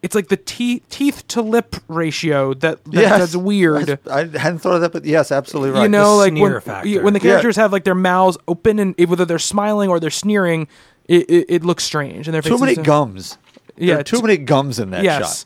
[0.03, 3.19] it's like the teeth teeth to lip ratio that, that Yes.
[3.19, 3.99] that's weird.
[4.11, 5.83] I hadn't thought of that, but yes, absolutely right.
[5.83, 7.03] You know, The like sneer when, factor.
[7.03, 7.31] when the Yeah.
[7.31, 10.69] characters have like their mouths open and whether they're smiling or they're sneering,
[11.07, 12.29] it, it, it looks strange.
[12.29, 13.39] And their too many are- gums.
[13.77, 15.45] Yeah, There are too t- many gums in that Yes.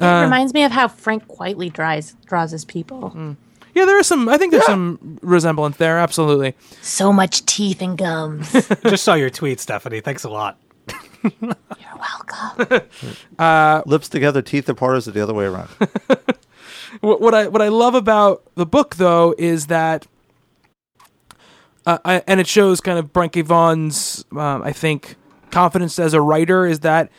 [0.00, 0.06] shot.
[0.20, 3.12] it reminds me of how Frank Quitely draws draws his people.
[3.14, 3.36] Mm.
[3.74, 4.28] Yeah, there is some.
[4.28, 5.98] I think there's some resemblance there.
[5.98, 6.54] Absolutely.
[6.82, 8.52] So much teeth and gums.
[8.82, 10.00] just saw your tweet, Stephanie.
[10.00, 10.58] Thanks a lot.
[11.40, 11.56] You're
[13.38, 13.82] welcome.
[13.90, 15.68] Lips together, teeth apart, is it the other way around?
[17.00, 20.06] What, what I what I love about the book though is that,
[21.86, 23.40] uh, I, and it shows kind of Brian K.
[23.40, 25.16] Vaughan's, um, I think,
[25.50, 27.10] confidence as a writer is that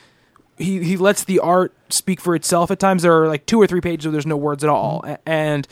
[0.59, 3.01] he he lets the art speak for itself at times.
[3.01, 5.67] There are like two or three pages where there's no words at all, A- and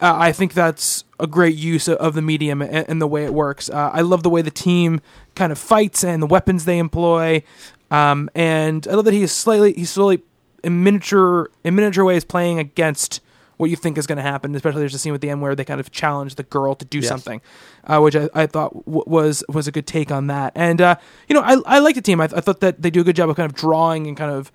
[0.00, 3.24] I, I think that's a great use of, of the medium and, and the way
[3.24, 3.68] it works.
[3.70, 5.00] Uh, I love the way the team
[5.34, 7.42] kind of fights and the weapons they employ,
[7.90, 10.22] um, and I love that he is slightly he's slowly
[10.62, 13.20] in miniature in miniature ways playing against
[13.56, 14.54] what you think is going to happen.
[14.54, 16.84] Especially there's a scene with the end where they kind of challenge the girl to
[16.84, 17.08] do Yes.
[17.08, 17.40] something,
[17.84, 20.52] uh, which I, I thought w- was was a good take on that.
[20.56, 20.96] And uh,
[21.28, 22.20] you know, I I like the team.
[22.20, 24.16] I, th- I thought that they do a good job of kind of drawing and
[24.16, 24.50] kind of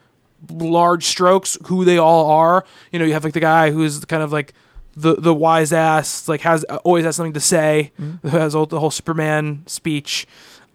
[0.49, 2.65] large strokes who they all are.
[2.91, 4.53] You know, you have like the guy who's kind of like
[4.95, 8.27] the the wise ass, like has always has something to say, Mm-hmm.
[8.29, 10.27] has all, the whole Superman speech.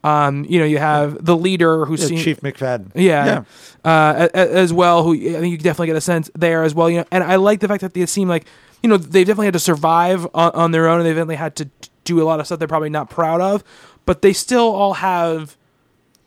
[0.03, 2.91] Um, you know, you have the leader who's Yeah, seen, Chief McFadden.
[2.95, 3.45] yeah,
[3.85, 5.03] Uh, a- a- as well.
[5.03, 6.91] Who I think you definitely get a sense there as well.
[6.91, 8.45] You know, and I like the fact that they seem like
[8.83, 11.57] you know they've definitely had to survive on, on their own, and they've definitely had
[11.57, 11.71] to
[12.05, 13.65] do a lot of stuff they're probably not proud of,
[14.05, 15.57] but they still all have.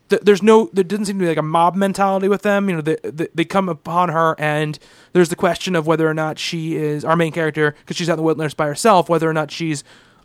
[0.10, 2.70] Th- There's no, there doesn't seem to be like a mob mentality with them.
[2.70, 4.78] You know, they, they, they come upon her, and
[5.14, 8.14] there's the question of whether or not she is our main character because she's out
[8.14, 9.84] in the wilderness by herself, whether or not she's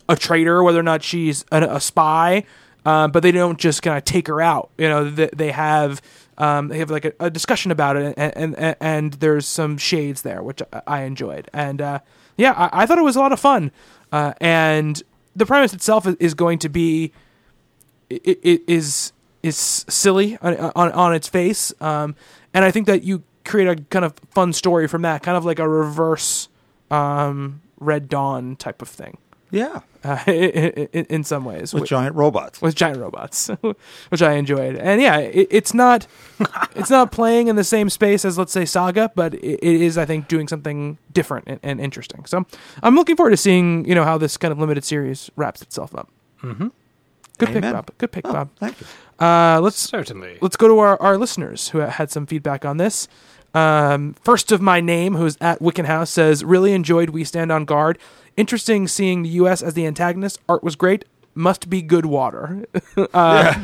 [0.09, 2.43] a traitor, whether or not she's a, a spy.
[2.85, 4.69] Um, but they don't just kind of take her out.
[4.77, 6.01] You know, they, they have
[6.37, 10.23] um, they have like a, a discussion about it, and, and and there's some shades
[10.23, 11.49] there, which I- enjoyed.
[11.53, 11.99] And uh,
[12.35, 13.71] yeah, I, I thought it was a lot of fun.
[14.11, 15.01] Uh, and
[15.33, 17.13] the premise itself is, going to be
[18.09, 19.13] it is
[19.43, 22.15] is silly on, on on its face, um,
[22.53, 25.43] and I think that you create a kind of fun story from that, kind of
[25.45, 26.47] like a reverse
[26.89, 29.17] um, Red Dawn type of thing,
[29.51, 29.81] Yeah.
[30.05, 32.61] uh, in, in, in some ways With giant robots.
[32.61, 33.49] with giant robots,
[34.09, 34.75] which I enjoyed.
[34.77, 36.07] And yeah, it, it's not
[36.75, 39.97] it's not playing in the same space as let's say Saga, but it, it is
[39.97, 42.23] I think doing something different and, and interesting.
[42.25, 42.45] So
[42.81, 45.93] I'm looking forward to seeing you know how this kind of limited series wraps itself
[45.95, 46.09] up.
[46.43, 46.67] Mm-hmm.
[47.39, 47.73] Good pick, Amen.
[47.73, 47.91] Bob.
[47.97, 48.49] Good pick, Oh, Bob.
[48.57, 48.85] thank you.
[49.19, 50.39] Uh, let's Certainly.
[50.41, 53.07] let's go to our, our listeners who had some feedback on this.
[53.53, 57.99] Um, first of my name, who's at Wickenhouse, says, Really enjoyed We Stand on Guard.
[58.35, 59.61] Interesting seeing the U.S.
[59.61, 60.39] as the antagonist.
[60.49, 61.05] Art was great.
[61.35, 62.65] Must be good water.
[63.13, 63.63] uh,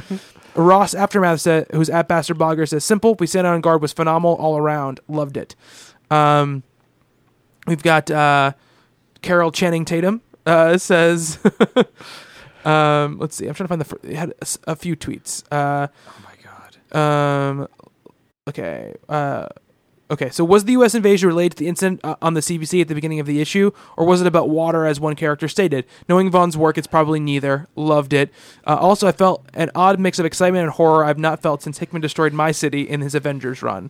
[0.55, 3.15] Ross Aftermath, said, who's at Bastard Blogger, says, Simple.
[3.19, 4.99] We Stand on Guard was phenomenal all around.
[5.07, 5.55] Loved it.
[6.11, 6.63] Um,
[7.65, 8.53] we've got uh,
[9.21, 11.39] Carol Channing Tatum uh, says,
[12.69, 13.47] um, Let's see.
[13.47, 13.85] I'm trying to find the.
[13.85, 14.33] Fir- it had
[14.67, 15.43] a few tweets.
[15.51, 16.33] Uh, oh my
[16.91, 16.97] god.
[16.97, 17.67] um,
[18.47, 18.95] okay.
[19.07, 19.47] Uh,
[20.11, 20.29] okay.
[20.29, 20.93] So was the U.S.
[20.93, 23.71] invasion related to the incident uh, on the CBC at the beginning of the issue,
[23.97, 25.85] or was it about water, as one character stated?
[26.07, 27.67] Knowing Vaughan's work, it's probably neither.
[27.75, 28.31] Loved it.
[28.67, 31.79] Uh, also, I felt an odd mix of excitement and horror I've not felt since
[31.79, 33.89] Hickman destroyed my city in his Avengers run.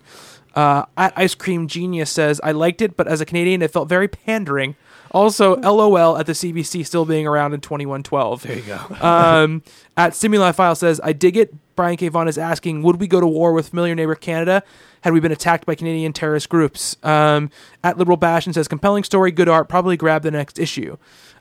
[0.55, 3.87] Uh, at Ice Cream Genius says, I liked it, but as a Canadian, it felt
[3.87, 4.75] very pandering.
[5.11, 8.43] Also, LOL at the CBC still being around in 2112.
[8.43, 8.79] There you go.
[9.09, 9.63] Um,
[9.97, 11.53] at Stimuli File says, I dig it.
[11.75, 12.09] Brian K.
[12.09, 14.63] Vaughan is asking, would we go to war with familiar neighbor Canada
[15.01, 16.97] had we been attacked by Canadian terrorist groups?
[17.03, 17.49] Um,
[17.83, 20.97] at Liberal Bastion says, compelling story, good art, probably grab the next issue.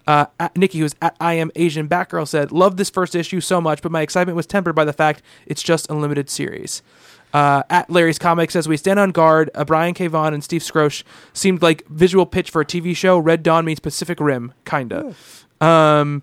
[0.06, 3.60] Uh, at Nikki, who's at I am Asian Batgirl, said, love this first issue so
[3.60, 6.82] much, but my excitement was tempered by the fact it's just a limited series.
[7.32, 9.50] Uh, at Larry's Comics says, we stand on guard.
[9.54, 10.06] Uh, Brian K.
[10.06, 11.02] Vaughan and Steve Skroce
[11.32, 13.18] seemed like visual pitch for a TV show.
[13.18, 15.14] Red Dawn meets Pacific Rim, kinda.
[15.60, 16.22] Um,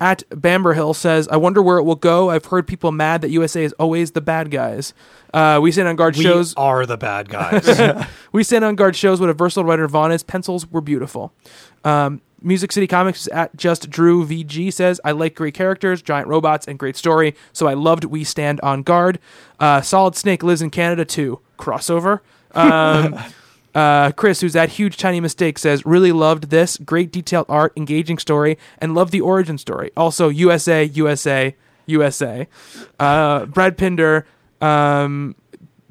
[0.00, 2.30] at Bamber Hill says, I wonder where it will go.
[2.30, 4.94] I've heard people mad that USA is always the bad guys.
[5.34, 6.54] Uh, we stand on guard We shows.
[6.54, 8.06] are the bad guys.
[8.32, 10.22] We stand on guard shows what a versatile writer Vaughan is.
[10.22, 11.32] Pencils were beautiful.
[11.84, 16.66] Um, Music City Comics at just Drew VG says, I like great characters, giant robots,
[16.66, 19.18] and great story, so I loved We Stand on Guard.
[19.58, 21.40] Uh, Solid Snake lives in Canada too.
[21.58, 22.20] Crossover.
[22.52, 23.18] Um,
[23.74, 26.76] uh, Chris, who's at Huge Tiny Mistake, says, really loved this.
[26.78, 29.90] Great detailed art, engaging story, and loved the origin story.
[29.96, 31.54] Also, USA, USA,
[31.86, 32.48] USA.
[32.98, 34.26] Uh, Brad Pinder
[34.60, 35.34] um,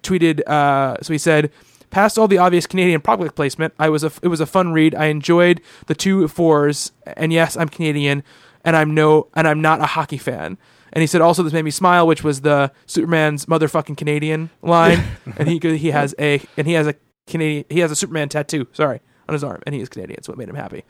[0.01, 1.51] tweeted, uh, so he said,
[1.89, 4.93] Past all the obvious Canadian product placement, I was a, it was a fun read.
[4.93, 8.23] I enjoyed the two fours, and yes, I'm Canadian,
[8.63, 10.57] and I'm no, and I'm not a hockey fan.
[10.91, 15.03] And he said also this made me smile, which was the Superman's motherfucking Canadian line,
[15.37, 16.95] and he he has a and he has a
[17.27, 18.67] Canadian he has a Superman tattoo.
[18.73, 19.01] Sorry.
[19.29, 20.83] On his arm, and he is Canadian, so it made him happy.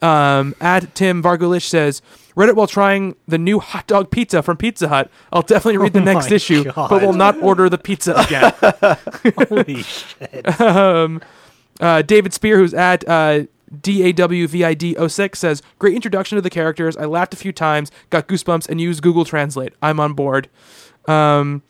[0.00, 2.00] Um, at Tim Vargulish says,
[2.36, 5.10] "Read it while trying the new hot dog pizza from Pizza Hut.
[5.32, 6.88] I'll definitely read the Oh next issue, God.
[6.88, 8.52] but will not order the pizza again."
[9.48, 10.60] Holy shit.
[10.60, 11.20] um,
[11.80, 13.44] uh, David Spear, who's at uh,
[13.74, 16.96] DAWVID06, says, Great introduction to the characters.
[16.96, 19.72] I laughed a few times, got goosebumps, and used Google Translate.
[19.82, 20.48] I'm on board.
[21.06, 21.62] Um,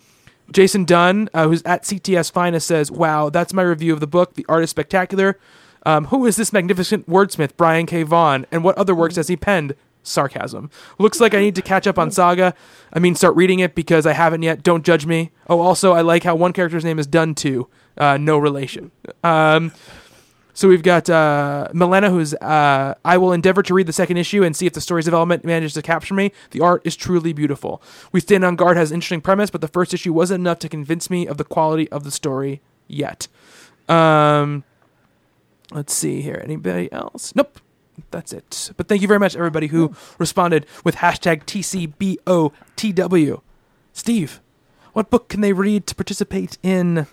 [0.52, 4.34] Jason Dunn, uh, who's at CTS Finest, says, Wow, that's my review of the book.
[4.34, 5.38] The art is spectacular.
[5.84, 8.02] Um, who is this magnificent wordsmith, Brian K.
[8.02, 9.74] Vaughan, and what other works has he penned?
[10.02, 10.70] sarcasm.
[10.98, 12.54] Looks like I need to catch up on Saga.
[12.92, 14.62] I mean, start reading it because I haven't yet.
[14.62, 15.30] Don't judge me.
[15.48, 17.68] Oh, also, I like how one character's name is Done to.
[17.96, 18.90] Uh, no relation.
[19.22, 19.72] Um,
[20.54, 24.42] so we've got uh, Milena, who's uh, I will endeavor to read the second issue
[24.42, 26.32] and see if the story's development manages to capture me.
[26.50, 27.82] The art is truly beautiful.
[28.12, 30.68] We Stand on Guard has an interesting premise, but the first issue wasn't enough to
[30.68, 33.28] convince me of the quality of the story yet.
[33.88, 34.64] Um,
[35.72, 36.40] let's see here.
[36.44, 37.34] Anybody else?
[37.34, 37.60] Nope.
[38.10, 38.70] That's it.
[38.76, 43.40] But thank you very much, everybody who responded with hashtag TCBOTW.
[43.92, 44.40] Steve,
[44.92, 47.06] what book can they read to participate in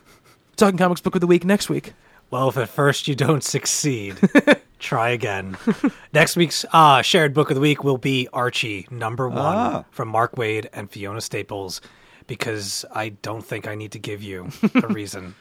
[0.55, 1.93] Talking Comics Book of the Week next week?
[2.29, 4.17] Well, if at first you don't succeed,
[4.79, 5.57] try again.
[6.13, 9.85] Next week's uh, shared book of the week will be Archie, number one, Ah.
[9.91, 11.79] from Mark Waid and Fiona Staples,
[12.27, 15.35] because I don't think I need to give you a reason.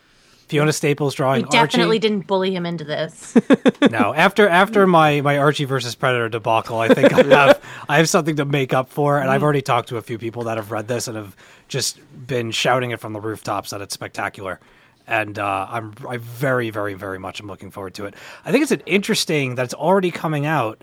[0.49, 1.99] Fiona Staples drawing We definitely Archie.
[1.99, 3.37] didn't bully him into this.
[3.91, 8.09] No, after after my, my Archie versus Predator debacle, I think I have I have
[8.09, 10.71] something to make up for, and I've already talked to a few people that have
[10.73, 11.37] read this and have
[11.69, 14.59] just been shouting it from the rooftops that it's spectacular.
[15.07, 18.15] And uh, I'm I very very very much am looking forward to it.
[18.45, 20.83] I think it's an interesting that it's already coming out,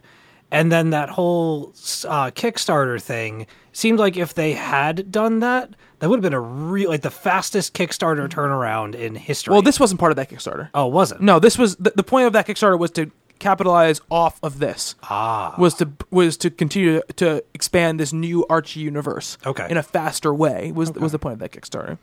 [0.50, 1.74] and then that whole
[2.08, 5.72] uh, Kickstarter thing seemed like if they had done that,
[6.04, 9.54] that would have been a real like the fastest Kickstarter turnaround in history.
[9.54, 10.70] Well, this wasn't part of that Kickstarter.
[10.74, 11.22] oh was it?
[11.22, 13.10] No, this was the, the point of that Kickstarter was to
[13.40, 14.96] capitalize off of this.
[15.04, 15.56] Ah.
[15.58, 19.38] Was to was to continue to expand this new Archie universe.
[19.46, 19.66] Okay.
[19.70, 21.98] In a faster way was was the point of that Kickstarter.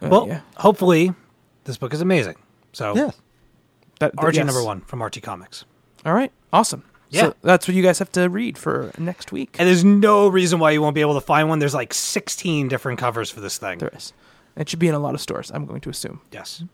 [0.00, 0.40] Uh, Well, yeah.
[0.56, 1.12] hopefully,
[1.64, 2.36] this book is amazing.
[2.72, 3.20] So, Yes.
[3.98, 4.46] That, Archie yes.
[4.46, 5.66] number one from Archie Comics.
[6.06, 6.32] All right.
[6.50, 6.82] Awesome.
[7.12, 7.20] Yeah.
[7.22, 9.56] So that's what you guys have to read for next week.
[9.58, 11.58] And there's no reason why you won't be able to find one.
[11.58, 13.78] There's like 16 different covers for this thing.
[13.78, 14.12] there is.
[14.56, 15.50] It should be in a lot of stores.
[15.54, 16.20] I'm going to assume.
[16.32, 16.64] Yes.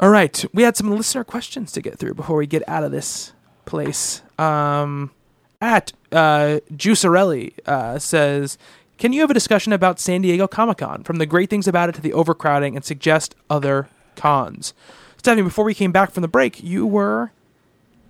[0.00, 2.90] All right, we had some listener questions to get through before we get out of
[2.90, 3.32] this
[3.64, 4.22] place.
[4.38, 5.12] Um,
[5.60, 8.58] at uh, Juicerelli uh, says,
[8.98, 11.88] "Can you have a discussion about San Diego Comic Con, from the great things about
[11.88, 14.74] it to the overcrowding, and suggest other cons?"
[15.16, 17.30] Stephanie, before we came back from the break, you were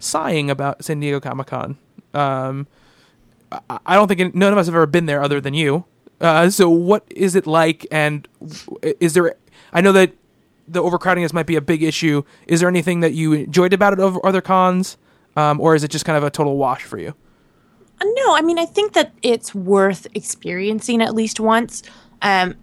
[0.05, 1.79] sighing about San Diego Comic Con.
[2.13, 2.67] Um,
[3.51, 5.85] I, I don't think none of us have ever been there other than you.
[6.21, 7.87] Uh, so, what is it like?
[7.91, 8.29] And
[9.01, 9.35] is there?
[9.73, 10.13] I know that
[10.69, 12.23] the overcrowding is might be a big issue.
[12.47, 14.97] Is there anything that you enjoyed about it over other cons,
[15.37, 17.15] um, or is it just kind of a total wash for you?
[18.01, 21.83] Uh, No, I mean, I think that it's worth experiencing at least once.
[22.23, 22.55] Um,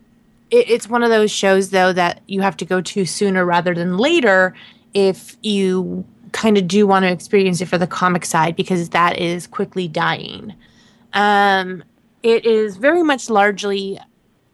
[0.50, 3.76] it, it's one of those shows, though, that you have to go to sooner rather
[3.76, 4.56] than later
[4.94, 9.18] if you kind of do want to experience it for the comic side, because that
[9.18, 10.54] is quickly dying.
[11.14, 11.84] Um,
[12.24, 14.00] it is very much largely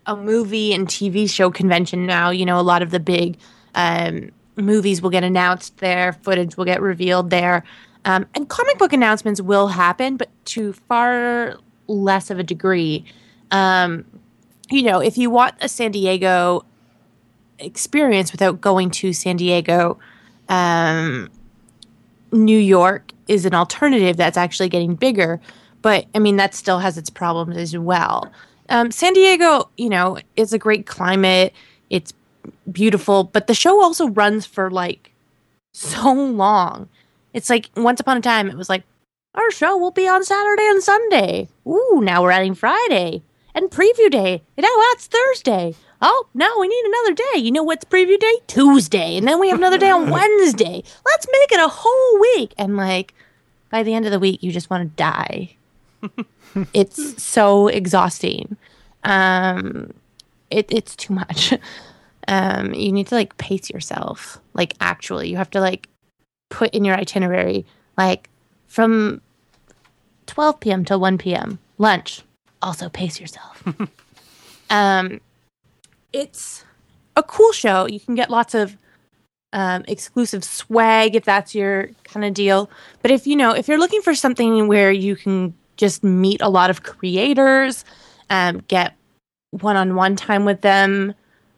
[0.06, 2.30] a movie and TV show convention now.
[2.30, 3.38] You know, a lot of the big
[3.76, 7.64] um, movies will get announced there, footage will get revealed there,
[8.06, 13.06] um, and comic book announcements will happen, but to far less of a degree.
[13.52, 14.06] Um,
[14.70, 16.66] you know, if you want a San Diego
[17.60, 19.99] experience without going to San Diego,
[20.49, 21.30] um,
[22.32, 25.40] New York is an alternative that's actually getting bigger.
[25.82, 28.32] But I mean, that still has its problems as well.
[28.70, 31.54] Um, San Diego, you know, is a great climate.
[31.90, 32.14] It's
[32.72, 35.12] beautiful, but the show also runs for like
[35.74, 36.90] so long.
[37.34, 38.84] It's like once upon a time, it was like
[39.36, 41.48] our show will be on Saturday and Sunday.
[41.68, 43.22] Ooh, now we're adding Friday
[43.54, 44.41] and preview day.
[44.58, 45.76] Now that's Thursday.
[46.02, 47.40] Oh, no, we need another day.
[47.40, 48.34] You know what's preview day?
[48.48, 49.18] Tuesday.
[49.18, 50.84] And then we have another day on Wednesday.
[51.06, 52.53] Let's make it a whole week.
[52.57, 53.14] And like
[53.69, 55.56] by the end of the week, you just want to die.
[56.74, 58.57] it's so exhausting.
[59.03, 59.94] Um,
[60.49, 61.53] it, it's too much.
[62.30, 64.41] Um, you need to like pace yourself.
[64.53, 65.88] Like actually, you have to like
[66.49, 67.65] put in your itinerary
[67.98, 68.30] like
[68.68, 69.22] from
[70.26, 70.84] 12 p.m.
[70.84, 71.57] to 1 p.m.
[71.78, 72.24] lunch.
[72.61, 73.64] Also pace yourself.
[74.69, 75.22] um,
[76.13, 76.65] it's
[77.15, 77.88] a cool show.
[77.88, 78.77] You can get lots of
[79.53, 82.69] um, exclusive swag if that's your kind of deal.
[83.01, 86.49] But if you know, if you're looking for something where you can just meet a
[86.49, 87.85] lot of creators,
[88.29, 88.95] um, get
[89.51, 91.13] one-on-one time with them,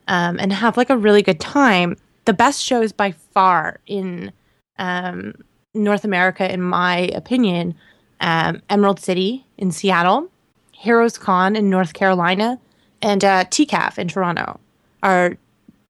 [0.08, 1.96] um, and have like a really good time,
[2.26, 4.32] the best shows by far in
[4.78, 5.34] um,
[5.74, 7.76] North America, in my opinion,
[8.22, 10.30] um, Emerald City in Seattle,
[10.72, 12.60] Heroes Con in North Carolina,
[13.02, 14.60] and uh, TCAF in Toronto
[15.04, 15.38] are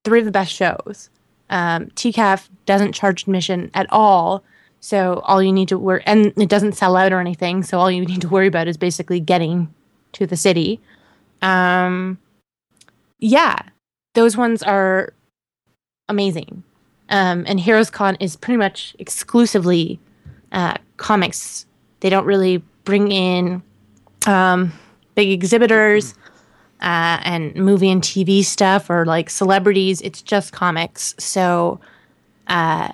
[0.03, 1.09] three of the best shows.
[1.49, 4.43] Um, TCAF doesn't charge admission at all,
[4.79, 7.63] so all you need to worry, and it doesn't sell out or anything.
[7.63, 9.73] So all you need to worry about is basically getting
[10.13, 10.79] to the city.
[11.41, 12.17] Um,
[13.19, 13.57] yeah,
[14.13, 15.13] those ones are
[16.07, 16.63] amazing.
[17.09, 19.99] Um, and Heroes Con is pretty much exclusively
[20.51, 21.65] uh, comics
[22.01, 23.63] They don't really bring in
[24.27, 24.71] um,
[25.15, 26.13] big exhibitors
[26.81, 30.01] uh, and movie and TV stuff or like celebrities.
[30.01, 31.15] It's just comics.
[31.17, 31.79] So,
[32.47, 32.91] uh,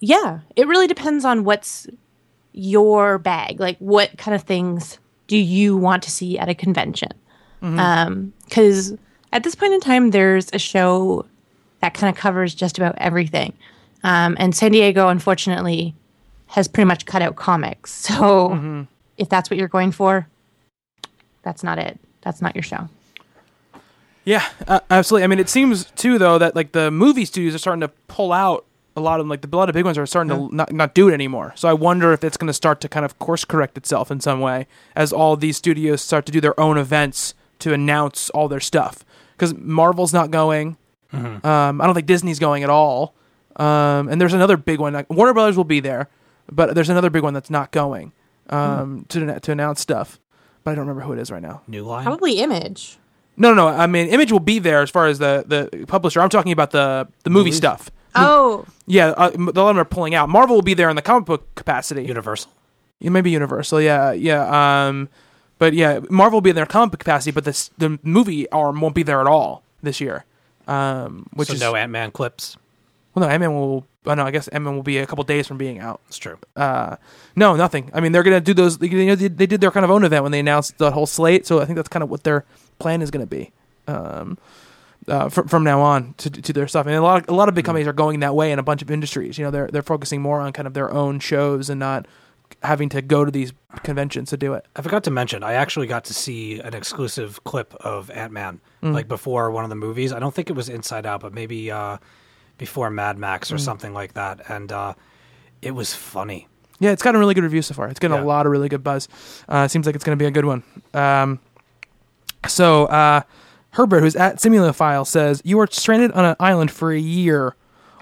[0.00, 1.86] yeah, it really depends on what's
[2.52, 3.60] your bag.
[3.60, 7.10] Like, what kind of things do you want to see at a convention?
[7.60, 8.96] Because
[9.32, 11.26] at this point in time, there's a show
[11.80, 13.52] that kind of covers just about everything.
[14.04, 15.94] Um, and San Diego, unfortunately,
[16.46, 18.08] has pretty much cut out comics.
[18.18, 18.86] So
[19.16, 20.28] if that's what you're going for,
[21.42, 21.98] that's not it.
[22.22, 22.88] That's not your show.
[24.28, 25.24] Yeah, uh, absolutely.
[25.24, 28.30] I mean, it seems too though that like the movie studios are starting to pull
[28.30, 29.30] out a lot of them.
[29.30, 31.54] Like the a lot of big ones are starting to not not do it anymore.
[31.56, 34.20] So I wonder if it's going to start to kind of course correct itself in
[34.20, 38.48] some way as all these studios start to do their own events to announce all
[38.48, 39.02] their stuff.
[39.32, 40.76] Because Marvel's not going.
[41.10, 43.14] Um, I don't think Disney's going at all.
[43.56, 44.92] Um, and there's another big one.
[44.92, 46.10] Like, Warner Brothers will be there,
[46.52, 48.12] but there's another big one that's not going
[48.50, 50.20] um, to to announce stuff.
[50.64, 51.62] But I don't remember who it is right now.
[51.66, 52.04] New line.
[52.04, 52.98] Probably Image.
[53.38, 53.68] No, no, no.
[53.68, 56.20] I mean, Image will be there as far as the, the publisher.
[56.20, 57.90] I'm talking about the the movie stuff.
[58.14, 60.28] Oh, Yeah, uh, m- the lot of them are pulling out.
[60.28, 62.04] Marvel will be there in the comic book capacity.
[62.04, 62.50] Universal.
[62.98, 63.80] Yeah, maybe Universal.
[63.80, 64.86] Yeah, yeah.
[64.88, 65.08] Um,
[65.58, 68.80] but yeah, Marvel will be in their comic book capacity, but this the movie arm
[68.80, 70.24] won't be there at all this year.
[70.66, 72.56] Um, which so is no Ant Man clips.
[73.14, 73.86] well, no, Ant-Man will.
[74.06, 76.00] Oh no, I guess Ant-Man will be a couple days from being out.
[76.08, 76.38] It's true.
[76.56, 76.96] Uh,
[77.36, 77.90] no, nothing.
[77.94, 78.78] I mean, they're gonna do those.
[78.78, 80.90] They, you know, they, they did their kind of own event when they announced the
[80.90, 81.46] whole slate.
[81.46, 82.44] So I think that's kind of what their
[82.78, 83.52] plan is gonna be.
[83.86, 84.38] Um,
[85.06, 87.48] uh, from from now on to to their stuff, and a lot of, a lot
[87.48, 89.38] of big companies are going that way in a bunch of industries.
[89.38, 92.06] You know, they're they're focusing more on kind of their own shows and not
[92.62, 93.52] having to go to these
[93.84, 94.66] conventions to do it.
[94.76, 98.60] I forgot to mention, I actually got to see an exclusive clip of Ant Man,
[98.82, 100.12] like before one of the movies.
[100.12, 101.98] I don't think it was Inside Out, but maybe uh,
[102.56, 104.40] before Mad Max or something like that.
[104.50, 104.94] And uh,
[105.62, 106.48] it was funny.
[106.80, 107.88] Yeah, it's gotten really good reviews so far.
[107.88, 108.22] It's getting Yeah.
[108.22, 109.08] a lot of really good buzz.
[109.48, 110.62] Uh, seems like it's going to be a good one.
[110.94, 111.40] Um,
[112.48, 113.22] so uh,
[113.70, 117.54] Herbert, who's at Simulophile, says you are stranded on an island for a year.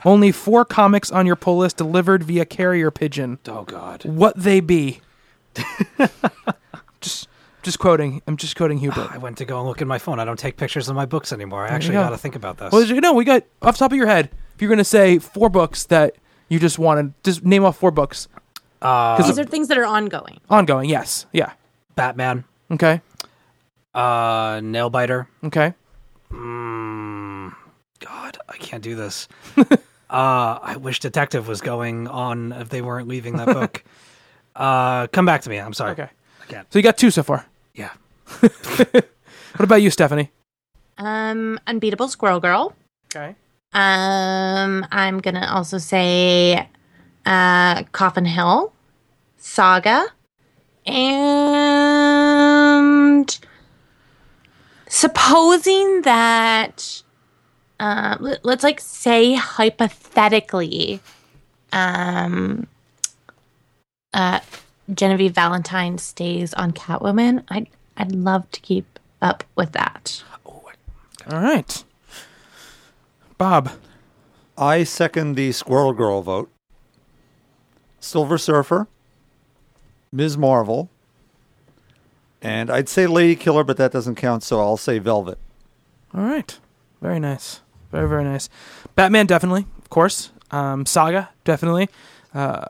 [0.04, 3.38] Only four comics on your pull list delivered via carrier pigeon.
[3.48, 4.04] Oh, God.
[4.04, 5.00] What they be?
[7.00, 7.28] just,
[7.62, 8.22] just quoting.
[8.26, 9.10] I'm just quoting Hubert.
[9.10, 10.20] I went to go and look at my phone.
[10.20, 11.64] I don't take pictures of my books anymore.
[11.64, 12.04] I actually go.
[12.04, 12.70] got to think about this.
[12.72, 14.30] Well, you know, we got off the top of your head.
[14.54, 16.14] If you're going to say four books that
[16.48, 18.28] you just wanted, just name off four books.
[18.80, 20.40] Uh, these are things that are ongoing.
[20.48, 21.52] Ongoing, yes, yeah.
[21.96, 23.00] Batman, Okay,
[23.96, 25.28] uh, nail biter.
[25.44, 25.74] okay.
[27.98, 29.26] God, I can't do this.
[29.56, 29.66] uh,
[30.10, 33.82] I wish Detective was going on if they weren't leaving that book.
[34.56, 35.58] uh, come back to me.
[35.58, 35.92] I'm sorry.
[35.92, 36.08] Okay.
[36.42, 36.72] I can't.
[36.72, 37.46] So you got two so far.
[37.74, 37.90] Yeah.
[39.56, 40.30] What about you, Stephanie?
[40.98, 42.74] Um, Unbeatable Squirrel Girl.
[43.06, 43.34] Okay.
[43.72, 46.68] Um, I'm gonna also say
[47.24, 48.74] uh, Coffin Hill,
[49.38, 50.08] Saga,
[50.84, 51.06] and
[54.96, 57.02] supposing that
[57.78, 61.00] uh, let, let's like say hypothetically,
[61.72, 62.66] um,
[64.14, 64.40] uh,
[64.92, 67.44] Genevieve Valentine stays on Catwoman.
[67.48, 70.22] I'd I'd love to keep up with that.
[71.30, 71.84] All right.
[73.38, 73.70] Bob.
[74.58, 76.50] I second the Squirrel Girl vote.
[78.00, 78.86] Silver Surfer,
[80.12, 80.38] Ms.
[80.38, 80.88] Marvel,
[82.46, 85.36] and I'd say Lady Killer, but that doesn't count, so I'll say Velvet.
[86.14, 86.56] All right.
[87.02, 87.60] Very nice.
[87.90, 88.48] Very, very nice.
[88.94, 90.30] Batman, definitely, of course.
[90.52, 91.88] Um, Saga, definitely.
[92.32, 92.66] Uh,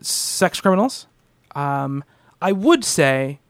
[0.00, 1.08] sex criminals.
[1.56, 2.04] Um,
[2.40, 3.40] I would say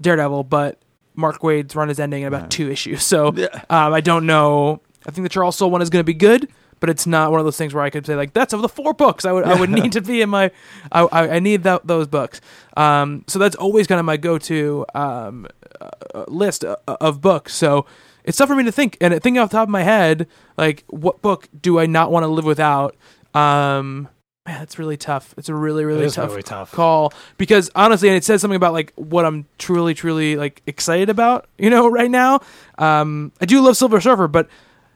[0.00, 0.78] Daredevil, but
[1.16, 3.02] Mark Waid's run is ending in about two issues.
[3.02, 3.28] So
[3.68, 4.80] um, I don't know.
[5.06, 6.48] I think the Charles Soule one is going to be good,
[6.82, 8.68] but it's not one of those things where I could say like that's of the
[8.68, 10.50] four books I would I would need to be in my
[10.90, 12.40] I I, I need that those books.
[12.76, 15.46] Um, so that's always kind of my go to um,
[15.80, 17.54] uh, list uh, of books.
[17.54, 17.86] So
[18.24, 20.82] it's tough for me to think and thinking off the top of my head like
[20.88, 22.96] what book do I not want to live without.
[23.32, 24.08] Um,
[24.44, 25.36] man, that's really tough.
[25.36, 26.72] It's a really really tough, really tough.
[26.72, 31.10] call because honestly, and it says something about like what I'm truly truly like excited
[31.10, 31.46] about.
[31.58, 32.40] You know, right now,
[32.76, 34.48] um, I do love Silver Surfer, but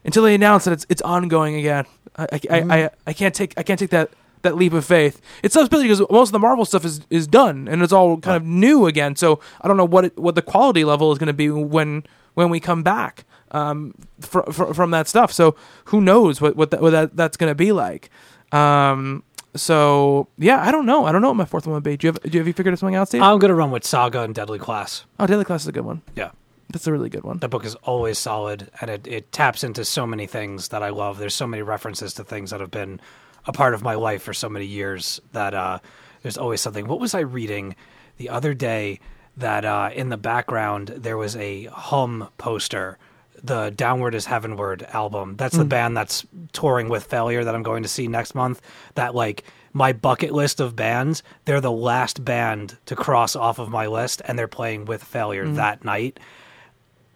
[0.07, 1.85] until they announce that it's it's ongoing again,
[2.17, 2.71] I I, Mm-hmm.
[2.73, 4.11] I, I, I can't take I can't take that.
[4.43, 5.21] That leap of faith.
[5.43, 8.19] It's so especially because most of the Marvel stuff is, is done and it's all
[8.19, 9.17] kind of new again.
[9.17, 12.05] So I don't know what it, what the quality level is going to be when
[12.35, 15.33] when we come back um, fr- fr- from that stuff.
[15.33, 18.09] So who knows what what, that, what that, that's going to be like.
[18.53, 19.25] Um,
[19.57, 21.07] so yeah, I don't know.
[21.07, 21.97] I don't know what my fourth one would be.
[21.97, 23.23] Do you have do you have you figured something out, Steve?
[23.23, 25.07] I'm going to run with Saga and Deadly Class.
[25.19, 26.03] oh, Deadly Class is a good one.
[26.15, 26.31] Yeah.
[26.71, 27.39] That's a really good one.
[27.39, 30.91] The book is always solid and it, it taps into so many things that I
[30.91, 31.19] love.
[31.19, 33.01] There's so many references to things that have been
[33.47, 35.79] a part of my life for so many years that uh,
[36.23, 36.89] there's always something.
[36.89, 37.77] What was I reading
[38.17, 39.01] the other day
[39.37, 42.99] that uh, in the background there was a hum poster
[43.43, 47.83] the downward is heavenward album that's the band that's touring with failure that i'm going
[47.83, 48.63] to see next month
[48.95, 53.69] that like my bucket list of bands they're the last band to cross off of
[53.69, 56.19] my list and they're playing with failure that night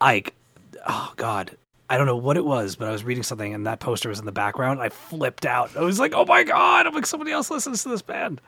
[0.00, 0.34] like
[0.86, 1.56] oh god
[1.88, 4.18] i don't know what it was but i was reading something and that poster was
[4.18, 7.32] in the background i flipped out i was like oh my god i'm like somebody
[7.32, 8.40] else listens to this band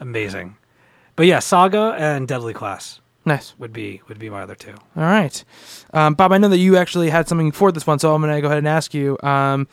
[0.00, 0.56] amazing
[1.16, 3.54] but yeah saga and deadly class Nice.
[3.56, 5.44] would be would be my other two All right,
[5.92, 6.32] um, Bob.
[6.32, 8.48] I know that you actually had something for this one, so I'm going to go
[8.48, 9.16] ahead and ask you.
[9.22, 9.68] Um,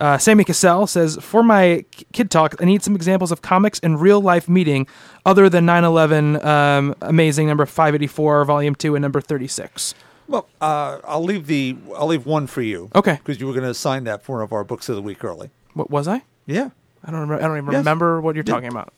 [0.00, 4.00] uh, Sammy Cassell says, "For my kid talk, I need some examples of comics and
[4.00, 4.86] real life meeting,
[5.26, 9.94] other than 9/11, um, amazing number 584, volume two, and number 36."
[10.28, 12.90] Well, uh, I'll leave the I'll leave one for you.
[12.94, 13.14] Okay.
[13.14, 15.22] Because you were going to assign that for one of our books of the week
[15.24, 15.50] early.
[15.74, 16.22] What was I?
[16.46, 16.70] Yeah.
[17.04, 17.20] I don't.
[17.20, 17.78] Remember, I don't even Yes.
[17.78, 18.92] remember what you're talking about.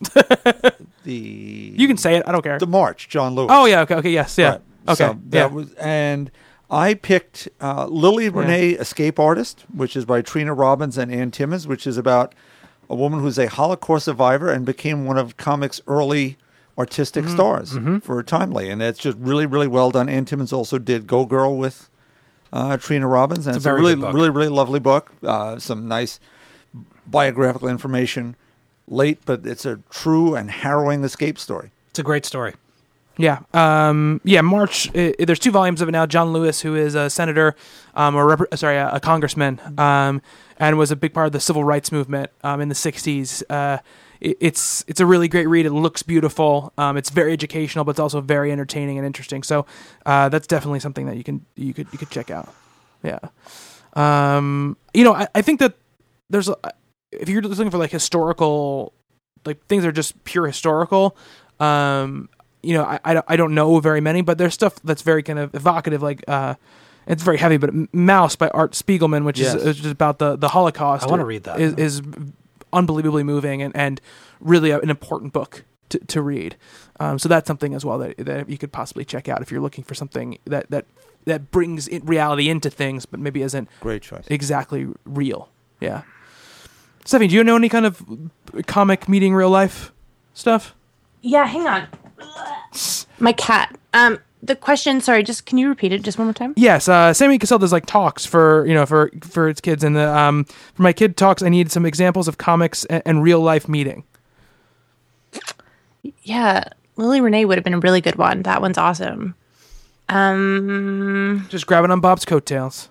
[1.03, 1.13] The
[1.75, 2.23] you can say it.
[2.27, 2.59] I don't care.
[2.59, 3.49] the March, John Lewis.
[3.51, 3.81] oh yeah.
[3.81, 3.95] Okay.
[3.95, 4.11] Okay.
[4.11, 4.37] Yes.
[4.37, 4.49] Yeah.
[4.51, 4.61] Right.
[4.89, 4.95] Okay.
[4.95, 5.45] So that yeah.
[5.47, 6.29] was and
[6.69, 11.67] I picked uh, Lily Renee, Escape Artist, which is by Trina Robbins and Anne Timmons,
[11.67, 12.33] which is about
[12.89, 16.37] a woman who's a Holocaust survivor and became one of comics' early
[16.77, 17.35] artistic Mm-hmm.
[17.35, 20.09] stars for Timely, and that's just really, really well done.
[20.09, 21.89] Anne Timmons also did Go Girl with
[22.53, 25.11] uh, Trina Robbins, and It's a it's, a, really, really, really lovely book.
[25.23, 26.19] Uh, some nice
[27.07, 28.35] biographical information.
[28.87, 31.71] Late, but it's a true and harrowing escape story.
[31.89, 32.53] it's a great story
[33.17, 33.39] Yeah.
[33.53, 34.41] Um, yeah.
[34.41, 34.89] March.
[34.95, 36.05] i i- there's two volumes of it now.
[36.05, 37.55] John Lewis, who is a senator,
[37.95, 40.21] um, or rep- sorry, a, a congressman, um,
[40.59, 43.41] and was a big part of the civil rights movement um, in the '60s.
[43.49, 43.79] Uh,
[44.21, 45.65] it, it's it's a really great read.
[45.65, 46.73] It looks beautiful.
[46.77, 49.43] Um, it's very educational, but it's also very entertaining and interesting.
[49.43, 49.65] So
[50.05, 52.53] uh, that's definitely something that you can you could you could check out.
[53.03, 53.19] Yeah.
[53.93, 55.73] Um, you know, I, I think that
[56.29, 56.55] there's a,
[57.11, 58.93] if you're looking for like historical,
[59.45, 61.15] like things that are just pure historical.
[61.59, 62.29] Um,
[62.61, 65.23] you know, I, I, don't- I don't know very many, but there's stuff that's very
[65.23, 66.55] kind of evocative, like uh,
[67.07, 67.57] it's very heavy.
[67.57, 69.53] But Maus by Art Spiegelman, which Yes.
[69.55, 71.05] is, is just about the the Holocaust.
[71.05, 71.59] I wanna read that.
[71.61, 72.01] Is, is
[72.75, 73.99] unbelievably moving and, and
[74.39, 76.55] really an important book to, to read.
[76.99, 79.61] Um, so that's something as well that that you could possibly check out if you're
[79.61, 80.85] looking for something that that
[81.25, 84.25] that brings in reality into things, but maybe isn't Great choice.
[84.27, 85.49] exactly real.
[85.79, 86.03] Yeah.
[87.03, 88.03] Stephanie, do you know any kind of
[88.67, 89.91] comic meeting real life
[90.33, 90.75] stuff?
[91.21, 91.87] Yeah, hang on.
[93.19, 93.75] My cat.
[93.93, 95.01] Um, the question.
[95.01, 96.53] Sorry, just can you repeat it just one more time?
[96.55, 99.95] Yes, uh, Sammy Cassell does like talks for you know for for its kids, and
[99.95, 103.39] the, um, for my kid talks, I need some examples of comics and, and real
[103.41, 104.03] life meeting.
[106.23, 106.63] Yeah,
[106.95, 108.43] Lily Renee would have been a really good one.
[108.43, 109.35] That one's awesome.
[110.07, 112.89] Um, Just grabbing on Bob's coattails.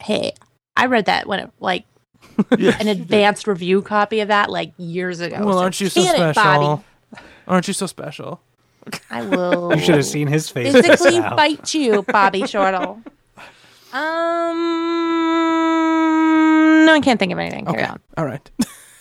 [0.00, 0.32] hey,
[0.76, 1.84] I read that when it like
[2.50, 5.44] an advanced review copy of that like years ago.
[5.44, 6.84] Well, so aren't you so get it, special?
[7.46, 8.40] Aren't you so special?
[9.10, 9.74] I will.
[9.74, 11.36] you should have seen his face physically Sal.
[11.36, 13.00] fight you, Bobby Shortle.
[13.92, 14.56] Um,
[16.86, 17.64] no, I can't think of anything.
[17.66, 18.00] Carry on.
[18.16, 18.50] All right.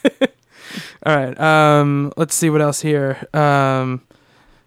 [1.06, 1.40] All right.
[1.40, 3.28] Um, let's see what else here.
[3.34, 4.02] Um,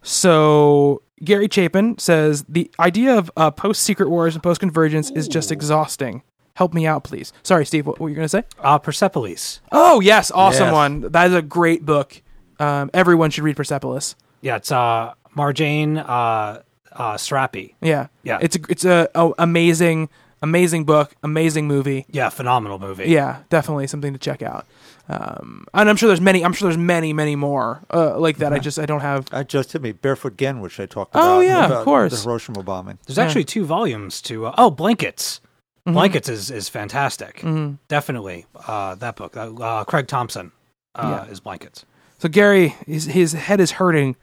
[0.03, 5.29] so Gary Chapin says the idea of uh, post Secret Wars and post Convergence is
[5.29, 6.23] just exhausting.
[6.55, 7.33] Help me out, please.
[7.43, 7.87] Sorry, Steve.
[7.87, 8.43] What, what were you gonna say?
[8.61, 10.73] uh, persepolis Oh yes, awesome Yes.
[10.73, 11.01] one.
[11.13, 12.21] That is a great book.
[12.59, 14.17] Um, everyone should read Persepolis.
[14.41, 16.61] Yeah it's uh marjane uh
[16.93, 18.39] uh Satrapi Yeah, Yeah.
[18.41, 20.09] It's a it's a, a amazing
[20.43, 22.07] amazing book, amazing movie.
[22.11, 24.67] yeah phenomenal movie Yeah, definitely something to check out.
[25.11, 26.45] Um, and I'm sure there's many.
[26.45, 28.53] I'm sure there's many, many more uh, like that.
[28.53, 29.27] I just I don't have.
[29.33, 29.93] I just hit me.
[29.93, 31.39] Barefoot Gen, which I talked about.
[31.39, 32.13] Oh, yeah, of course.
[32.15, 32.99] The Hiroshima bombing.
[33.07, 35.41] There's actually two volumes to uh, oh blankets.
[35.87, 35.95] Mm-hmm.
[35.95, 37.43] Blankets is is fantastic.
[37.89, 39.35] Definitely uh, that book.
[39.35, 40.53] Uh, uh, Craig Thompson
[40.95, 41.87] uh, is blankets.
[42.19, 44.17] So Gary, his his head is hurting,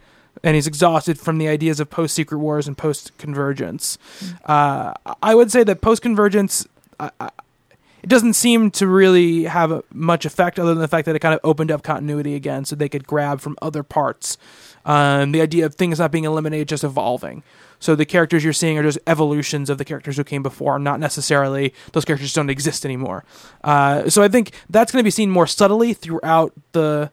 [0.44, 3.98] and he's exhausted from the ideas of post Secret Wars and post Convergence.
[4.46, 6.68] Uh, I would say that post Convergence.
[7.00, 11.20] It doesn't seem to really have a, much effect other than the fact that it
[11.20, 14.38] kind of opened up continuity again so they could grab from other parts.
[14.86, 17.42] Um, the idea of things not being eliminated, just evolving.
[17.80, 21.00] So the characters you're seeing are just evolutions of the characters who came before, not
[21.00, 23.24] necessarily those characters don't exist anymore.
[23.64, 27.10] Uh, so I think that's going to be seen more subtly throughout the,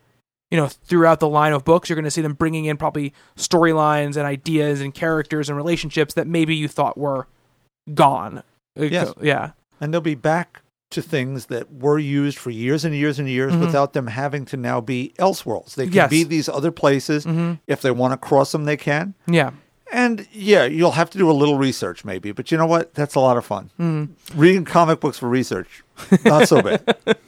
[0.52, 1.88] you know, throughout the line of books.
[1.88, 6.12] You're going to see them bringing in probably storylines and ideas and characters and relationships
[6.12, 7.26] that maybe you thought were
[7.94, 8.42] gone.
[8.76, 9.14] Yes.
[9.22, 9.52] Yeah.
[9.80, 13.52] And they'll be back to things that were used for years and years and years
[13.54, 13.62] mm-hmm.
[13.62, 15.74] without them having to now be elseworlds.
[15.74, 16.10] They can Yes.
[16.10, 17.24] be these other places.
[17.24, 17.54] Mm-hmm.
[17.66, 19.14] If they want to cross them, they can.
[19.26, 19.52] Yeah.
[19.92, 22.94] And yeah, you'll have to do a little research maybe, but you know what?
[22.94, 24.14] That's a lot of fun.
[24.34, 25.84] Reading comic books for research,
[26.24, 26.96] not so bad.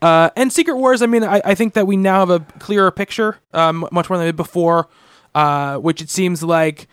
[0.00, 2.90] Uh, and Secret Wars, I mean, I, I think that we now have a clearer
[2.92, 4.88] picture, um, much more than we did before,
[5.34, 6.86] uh, which it seems like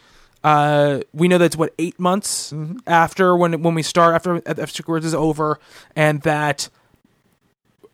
[0.44, 2.52] uh, we know that's what eight months
[2.88, 5.60] after when when we start after, after Secret Wars is over,
[5.96, 6.70] and that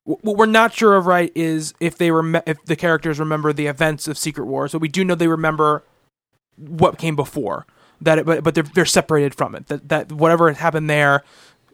[0.06, 3.52] wh- what we're not sure of right is if they rem- if the characters remember
[3.52, 5.84] the events of Secret Wars, but we do know they remember
[6.58, 7.66] what came before
[8.02, 9.68] that, it, but but they're they're separated from it.
[9.68, 11.24] That that whatever happened there,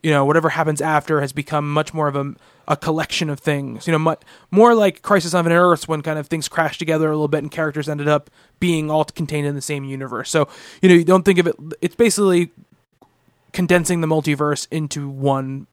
[0.03, 2.35] you know, whatever happens after has become much more of a
[2.67, 3.88] a collection of things.
[3.88, 7.07] You know, much, more like Crisis on Infinite Earths when kind of things crashed together
[7.07, 10.30] a little bit and characters ended up being all contained in the same universe.
[10.30, 10.49] So
[10.81, 11.56] you know, you don't think of it.
[11.81, 12.51] It's basically
[13.53, 15.67] condensing the multiverse into one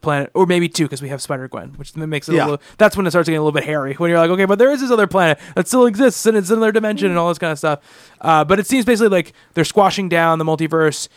[0.00, 2.44] planet or maybe two because we have Spider Gwen, which makes it Yeah.
[2.44, 2.62] a little.
[2.78, 3.94] That's when it starts getting a little bit hairy.
[3.94, 6.50] When you're like, okay, but there is this other planet that still exists and it's
[6.50, 7.80] in another dimension and all this kind of stuff.
[8.20, 11.08] Uh, but it seems basically like they're squashing down the multiverse,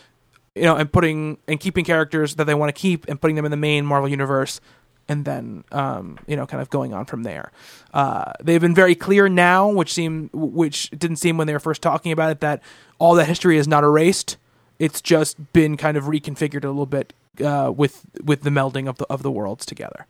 [0.56, 3.45] you know, and putting and keeping characters that they want to keep and putting them
[3.45, 4.59] in the main Marvel universe.
[5.08, 7.51] And then, um, you know, kind of going on from there.
[7.95, 11.82] Uh, they've been very clear now, which seem, which didn't seem when they were first
[11.82, 12.61] talking about it, that
[12.99, 14.38] all that history is not erased
[14.80, 18.98] it's just been kind of reconfigured a little bit uh, with with the melding of
[18.98, 20.06] the of the worlds together.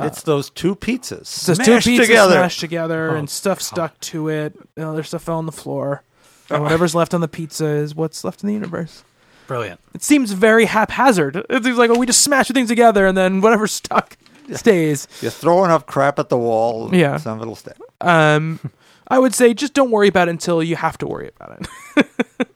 [0.00, 2.32] it's those two pizzas So it's smashed two pizzas together.
[2.34, 4.54] smashed together and stuff stuck to it.
[4.76, 6.02] You know, there's stuff fell on the floor.
[6.50, 9.02] And whatever's left on the pizza is what's left in the universe.
[9.48, 9.80] Brilliant.
[9.94, 11.36] It seems very haphazard.
[11.50, 14.16] It seems like oh, we just smash things together and then whatever's stuck
[14.52, 15.08] stays.
[15.20, 17.16] You're throwing up crap at the wall, Yeah.
[17.16, 17.72] some of it'll stay.
[18.00, 18.60] Um,
[19.08, 22.48] I would say just don't worry about it until you have to worry about it.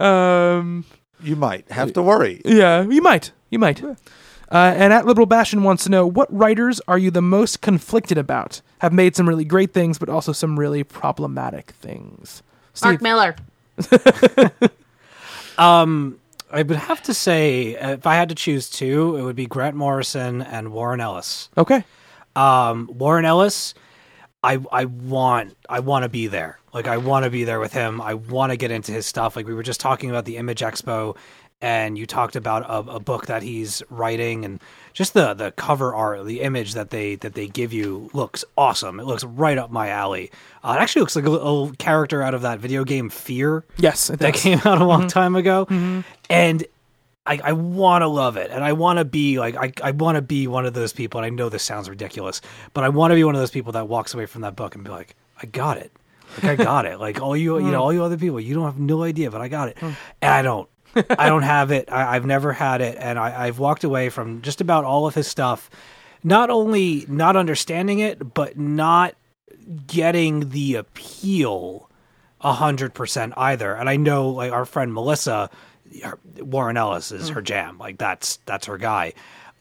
[0.00, 0.84] um,
[1.22, 2.40] You might have to worry.
[2.44, 3.32] Yeah, you might.
[3.50, 3.82] You might.
[3.82, 3.94] Uh,
[4.50, 8.62] and at Liberal Bastion wants to know what writers are you the most conflicted about?
[8.78, 12.42] Have made some really great things, but also some really problematic things.
[12.82, 13.36] Mark Steve, Millar.
[16.50, 19.76] I would have to say, if I had to choose two, it would be Grant
[19.76, 21.50] Morrison and Warren Ellis.
[21.56, 21.84] okay.
[22.36, 23.74] Um, Warren Ellis,
[24.44, 26.57] I I want I want to be there.
[26.72, 28.00] Like I want to be there with him.
[28.00, 29.36] I want to get into his stuff.
[29.36, 31.16] Like we were just talking about the Image Expo,
[31.60, 34.60] and you talked about a, a book that he's writing, and
[34.92, 39.00] just the the cover art, the image that they that they give you looks awesome.
[39.00, 40.30] It looks right up my alley.
[40.62, 44.08] Uh, it actually looks like a little character out of that video game Fear Yes,
[44.08, 44.40] that does.
[44.42, 45.66] came out a long time ago,
[46.30, 46.64] and
[47.26, 50.16] I, I want to love it, and I want to be like I, I want
[50.16, 51.18] to be one of those people.
[51.18, 52.40] And I know this sounds ridiculous,
[52.72, 54.74] but I want to be one of those people that walks away from that book
[54.74, 55.92] and be like, I got it,
[56.36, 57.00] like I got it.
[57.00, 57.82] Like all you, you know, hmm.
[57.82, 59.92] all you other people, you don't have no idea, but I got it, hmm.
[60.22, 60.68] and I don't.
[61.10, 61.90] I don't have it.
[61.90, 65.14] I, I've never had it, and I, I've walked away from just about all of
[65.14, 65.70] his stuff.
[66.24, 69.14] Not only not understanding it, but not
[69.86, 71.88] getting the appeal
[72.40, 73.74] a hundred percent either.
[73.74, 75.50] And I know like our friend Melissa,
[76.02, 77.34] her- Warren Ellis is hmm.
[77.34, 77.78] her jam.
[77.78, 79.14] Like that's that's her guy.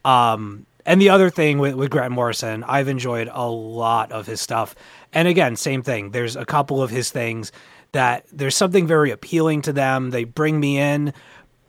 [0.06, 4.40] Um, and the other thing with, with Grant Morrison, I've enjoyed a lot of his
[4.40, 4.74] stuff.
[5.14, 6.12] And again, same thing.
[6.12, 7.52] There's a couple of his things
[7.92, 10.12] that there's something very appealing to them.
[10.12, 11.14] They bring me in,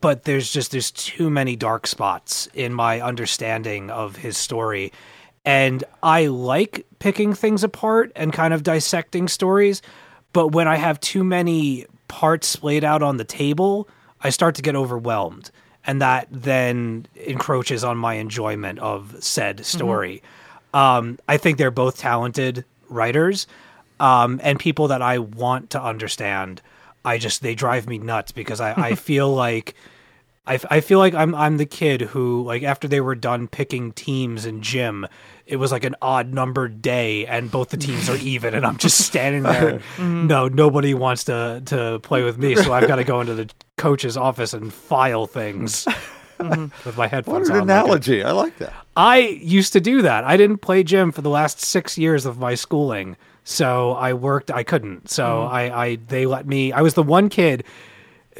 [0.01, 4.91] but there's just there's too many dark spots in my understanding of his story.
[5.45, 9.81] And I like picking things apart and kind of dissecting stories,
[10.33, 13.87] but when I have too many parts laid out on the table,
[14.21, 15.51] I start to get overwhelmed.
[15.85, 20.21] And that then encroaches on my enjoyment of said story.
[20.73, 23.47] Um, I think they're both talented writers
[23.99, 26.61] um, and people that I want to understand.
[27.05, 29.75] I just they drive me nuts because I, I feel like
[30.45, 33.91] I, I feel like I'm I'm the kid who like after they were done picking
[33.91, 35.07] teams in gym,
[35.45, 38.77] it was like an odd numbered day and both the teams are even and I'm
[38.77, 39.79] just standing there.
[39.99, 43.49] No, nobody wants to to play with me, so I've got to go into the
[43.77, 45.87] coach's office and file things
[46.85, 47.67] with my What headphones an on.
[47.67, 48.23] like a- analogy.
[48.23, 48.73] I like that.
[48.95, 50.23] I used to do that.
[50.23, 54.51] I didn't play gym for the last six years of my schooling, so I worked.
[54.51, 55.09] I couldn't.
[55.09, 56.71] So I, I, they let me.
[56.71, 57.63] I was the one kid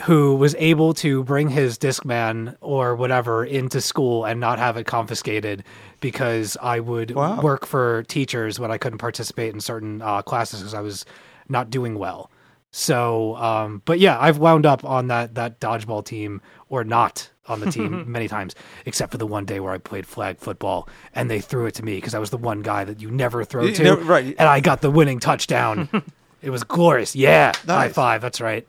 [0.03, 4.85] who was able to bring his Discman or whatever into school and not have it
[4.85, 5.63] confiscated
[5.99, 7.41] because I would Wow.
[7.41, 11.05] work for teachers when I couldn't participate in certain uh, classes because I was
[11.49, 12.31] not doing well.
[12.71, 17.59] So, um, but yeah, I've wound up on that that dodgeball team or not on
[17.59, 18.55] the team many times,
[18.85, 21.83] except for the one day where I played flag football and they threw it to
[21.83, 24.35] me because I was the one guy that you never throw You to, never- right.
[24.37, 25.89] And I got the winning touchdown.
[26.41, 27.15] it was glorious.
[27.15, 28.21] Yeah, high five.
[28.21, 28.67] That's right.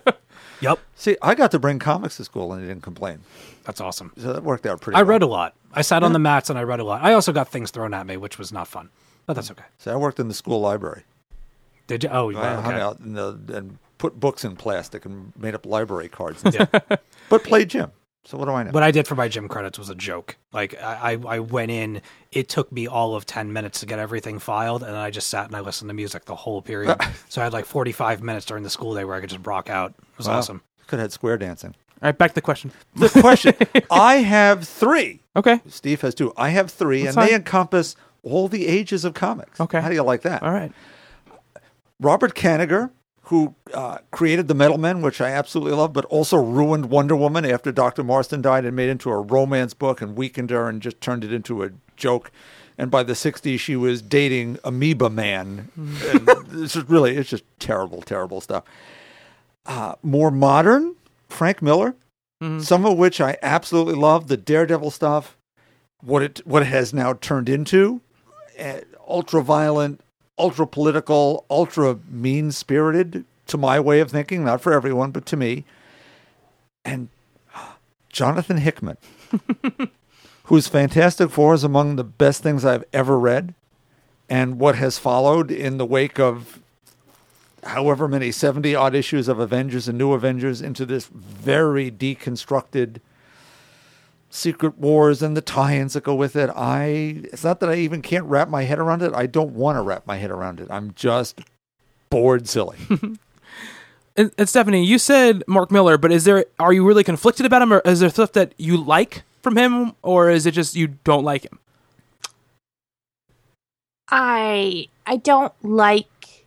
[0.60, 3.20] yep, See, I got to bring comics to school and they didn't complain.
[3.64, 4.12] that's awesome.
[4.16, 5.10] So that worked out pretty I well.
[5.10, 5.54] read a lot.
[5.72, 7.02] I sat on the mats and I read a lot.
[7.02, 8.90] I also got things thrown at me, which was not fun,
[9.26, 9.64] but that's okay.
[9.78, 11.02] So I worked in the school library.
[11.86, 12.10] Did you?
[12.10, 12.80] Oh, I wow, hung okay.
[12.80, 16.42] out the, and put books in plastic and made up library cards.
[16.44, 16.70] and stuff.
[17.28, 17.90] but played gym.
[18.26, 18.70] So what do I know?
[18.70, 20.36] What I did for my gym credits was a joke.
[20.52, 22.00] Like I, I I went in,
[22.32, 25.46] it took me all of ten minutes to get everything filed, and I just sat
[25.46, 26.96] and I listened to music the whole period.
[27.28, 29.46] so I had like forty five minutes during the school day where I could just
[29.46, 29.90] rock out.
[29.98, 30.38] It was Wow.
[30.38, 30.62] awesome.
[30.86, 31.74] Could have had square dancing.
[32.02, 32.72] All right, back to the question.
[32.96, 33.54] The question
[33.90, 35.20] I have three.
[35.36, 35.60] Okay.
[35.68, 36.32] Steve has two.
[36.36, 39.60] I have three, That's and they encompass all the ages of comics.
[39.60, 39.80] Okay.
[39.80, 40.42] How do you like that?
[40.42, 40.72] All right.
[42.00, 42.90] Robert Kanigher,
[43.24, 47.44] who uh, created The Metal Men, which I absolutely love, but also ruined Wonder Woman
[47.44, 48.04] after Dr.
[48.04, 51.24] Marston died and made it into a romance book and weakened her and just turned
[51.24, 52.30] it into a joke.
[52.76, 55.70] And by the 60s, she was dating Amoeba Man.
[55.76, 58.64] and this is really, it's just terrible, terrible stuff.
[59.64, 60.94] Uh, more modern,
[61.28, 61.94] Frank Miller,
[62.60, 65.38] some of which I absolutely love, the Daredevil stuff,
[66.02, 68.02] what it what it has now turned into,
[68.60, 70.02] uh, ultra violent,
[70.38, 75.36] ultra political, ultra mean spirited to my way of thinking, not for everyone, but to
[75.36, 75.64] me.
[76.84, 77.08] And
[77.54, 77.76] ah,
[78.08, 78.96] Jonathan Hickman,
[80.44, 83.54] whose Fantastic Four is among the best things I've ever read,
[84.28, 86.60] and what has followed in the wake of
[87.62, 92.98] however many 70 odd issues of Avengers and New Avengers into this very deconstructed
[94.34, 96.50] Secret Wars and the tie-ins that go with it.
[96.56, 99.12] I it's not that I even can't wrap my head around it.
[99.14, 100.66] I don't want to wrap my head around it.
[100.70, 101.40] I'm just
[102.10, 102.78] bored silly.
[104.16, 107.62] And, and Stephanie, you said Mark Millar, but is there are you really conflicted about
[107.62, 110.86] him, or is there stuff that you like from him, or is it just you
[111.02, 111.58] don't like him?
[114.08, 116.46] I I don't like.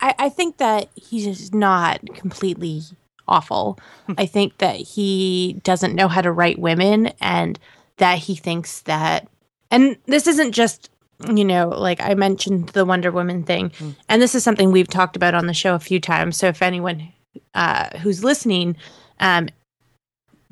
[0.00, 2.82] I I think that he's just not completely
[3.28, 3.78] awful.
[4.18, 7.58] I think that he doesn't know how to write women, and
[7.98, 9.28] that he thinks that.
[9.70, 10.90] And this isn't just
[11.32, 13.72] you know like I mentioned the Wonder Woman thing,
[14.08, 16.36] and this is something we've talked about on the show a few times.
[16.36, 17.12] So if anyone
[17.54, 18.76] uh, who's listening
[19.20, 19.48] um,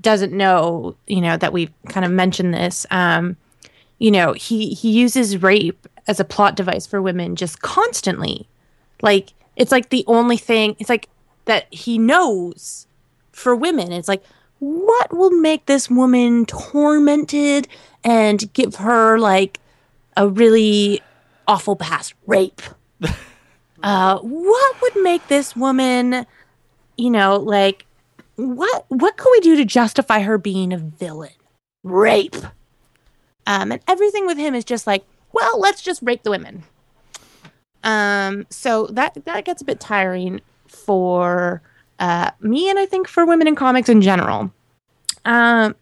[0.00, 2.86] doesn't know, you know that we've kind of mentioned this.
[2.90, 3.36] Um,
[4.02, 8.48] you know he he uses rape as a plot device for women just constantly
[9.00, 11.08] like it's like the only thing it's like
[11.44, 12.86] that he knows
[13.32, 13.92] for women.
[13.92, 14.24] It's like
[14.58, 17.66] what will make this woman tormented
[18.04, 19.58] and give her like
[20.16, 21.00] a really
[21.48, 22.14] awful past?
[22.26, 22.62] Rape.
[23.82, 26.24] Uh what would make this woman
[26.96, 27.84] you know like
[28.36, 31.32] what what could we do to justify her being a villain?
[31.82, 32.36] Rape.
[33.46, 36.62] Um, and everything with him is just like, well, let's just rape the women.
[37.82, 40.40] Um, so that that gets a bit tiring
[40.72, 41.62] for
[41.98, 44.52] uh, me, and I think for women in comics in general.
[45.24, 45.76] Um,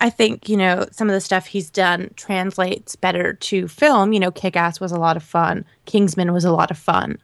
[0.00, 4.12] I think you know some of the stuff he's done translates better to film.
[4.12, 5.64] You know, Kick Ass was a lot of fun.
[5.86, 7.18] Kingsman was a lot of fun.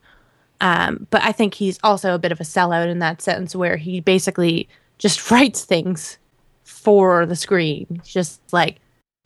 [0.63, 3.77] Um, but I think he's also a bit of a sellout in that sense, where
[3.77, 6.19] he basically just writes things
[6.65, 8.01] for the screen.
[8.05, 8.79] Just like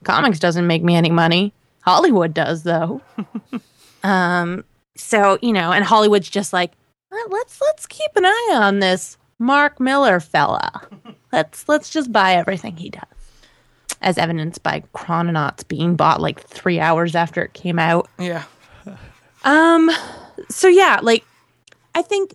[0.05, 1.53] comics doesn't make me any money.
[1.83, 3.01] Hollywood does though.
[4.03, 4.65] um
[4.97, 6.75] so, you know, and Hollywood's just like, "Uh,
[7.29, 10.83] let's let's keep an eye on this Mark Millar fella.
[11.33, 13.03] Let's let's just buy everything he does.
[14.01, 18.09] As evidenced by Chrononauts being bought like 3 hours after it came out.
[18.21, 18.45] Yeah.
[19.43, 19.91] Um
[20.49, 21.25] so yeah, like
[21.97, 22.35] I think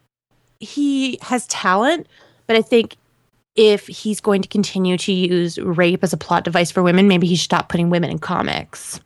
[0.60, 2.08] he has talent,
[2.46, 2.98] but I think
[3.56, 7.28] if he's going to continue to use rape as a plot device for women, maybe
[7.28, 9.00] he should stop putting women in comics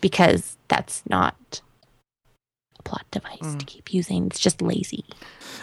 [0.00, 1.62] because that's not
[2.84, 4.26] plot device to keep using.
[4.26, 5.04] It's just lazy.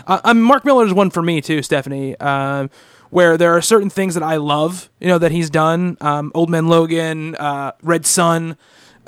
[0.08, 2.18] Uh, um, Mark Millar is one for me too, Stephanie.
[2.20, 2.70] Um,
[3.10, 5.98] where there are certain things that I love, you know, that he's done.
[6.00, 8.56] Um, Old Man Logan, uh, Red Sun,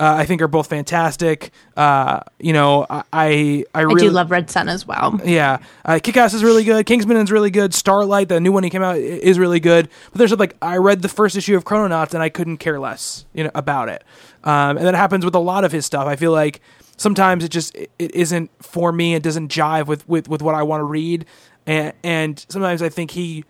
[0.00, 1.52] uh, I think are both fantastic.
[1.76, 5.20] Uh, you know, I I, I I really do love Red Sun as well.
[5.24, 6.84] Yeah, uh, Kick-Ass is really good.
[6.86, 7.72] Kingsman is really good.
[7.72, 9.88] Starlight, the new one he came out, is really good.
[10.10, 13.24] But there's like I read the first issue of Chrononauts and I couldn't care less,
[13.32, 14.02] you know, about it.
[14.42, 16.06] Um, and that happens with a lot of his stuff.
[16.08, 16.60] I feel like
[17.02, 19.14] sometimes it just it, it isn't for me.
[19.14, 21.26] It doesn't jive with with, with what I want to read,
[21.66, 23.44] and and sometimes I think he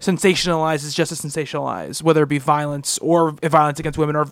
[0.00, 4.26] sensationalizes just to sensationalize, whether it be violence or violence against women or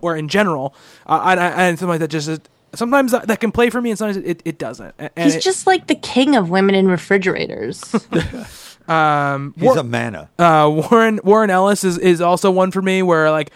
[0.00, 0.74] or in general.
[1.06, 3.98] Uh, and, and something like that just sometimes that, that can play for me, and
[3.98, 4.94] sometimes it, it doesn't.
[4.98, 7.82] And He's it- just like the king of women in refrigerators.
[8.88, 10.30] um, He's a mana.
[10.38, 13.52] uh, Warren Warren Ellis is, is also one for me where like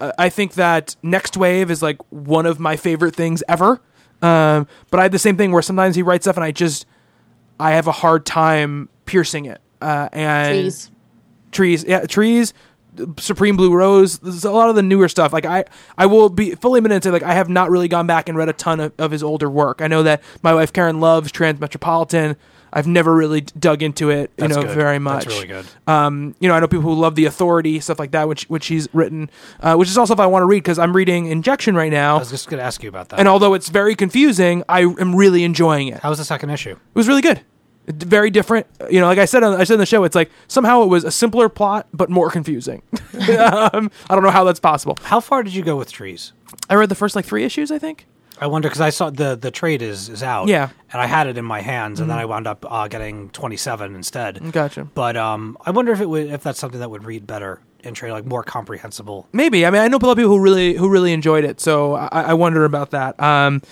[0.00, 3.80] I think that Next Wave is like one of my favorite things ever.
[4.20, 6.86] Um, but I have the same thing where sometimes he writes stuff and I just
[7.58, 9.60] I have a hard time piercing it.
[9.80, 10.90] Uh, and Trees.
[11.50, 12.54] trees, yeah, trees.
[13.18, 14.18] Supreme Blue Rose.
[14.18, 15.32] There's a lot of the newer stuff.
[15.32, 15.64] Like I,
[15.96, 18.36] I will be fully admitted and say like I have not really gone back and
[18.36, 19.80] read a ton of, of his older work.
[19.80, 22.36] I know that my wife Karen loves Transmetropolitan.
[22.72, 24.74] I've never really dug into it, you That's know, good.
[24.74, 25.24] very much.
[25.24, 25.66] That's really good.
[25.86, 28.66] Um, you know, I know people who love the Authority stuff like that, which which
[28.66, 31.74] he's written, uh, which is also if I want to read because I'm reading Injection
[31.74, 32.16] right now.
[32.16, 33.18] I was just going to ask you about that.
[33.18, 36.00] and although it's very confusing, I am really enjoying it.
[36.00, 36.72] How was the second issue?
[36.72, 37.42] It was really good.
[37.88, 38.66] Very different.
[38.90, 40.86] You know, like I said, on, I said in the show, it's like somehow it
[40.86, 42.82] was a simpler plot but more confusing.
[43.28, 44.96] um, I don't know how that's possible.
[45.02, 46.32] How far did you go with trees?
[46.70, 48.06] I read the first like three issues, I think.
[48.42, 50.48] I wonder because I saw the the trade is is out.
[50.48, 50.66] Yeah.
[50.66, 50.78] Mm-hmm.
[50.92, 53.56] and I had it in my hands, and then I wound up uh, getting twenty
[53.56, 54.52] seven instead.
[54.52, 54.84] Gotcha.
[54.84, 57.94] But um, I wonder if it would if that's something that would read better in
[57.94, 59.28] trade, like more comprehensible.
[59.32, 59.64] Maybe.
[59.64, 61.94] I mean, I know a lot of people who really who really enjoyed it, so
[61.94, 63.20] I, I wonder about that.
[63.20, 63.62] Um,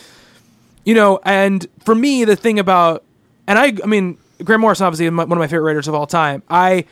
[0.84, 3.04] you know, and for me, the thing about
[3.46, 6.42] and I, I mean, Grant Morrison obviously one of my favorite writers of all time.
[6.48, 6.84] I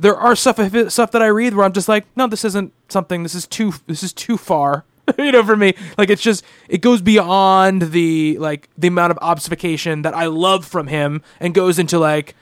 [0.00, 0.56] there are stuff
[0.90, 3.22] stuff that I read where I'm just like, no, this isn't something.
[3.22, 4.84] This is too this is too far.
[5.18, 9.18] you know, for me, like it's just it goes beyond the like the amount of
[9.22, 12.34] obfuscation that I love from him, and goes into like.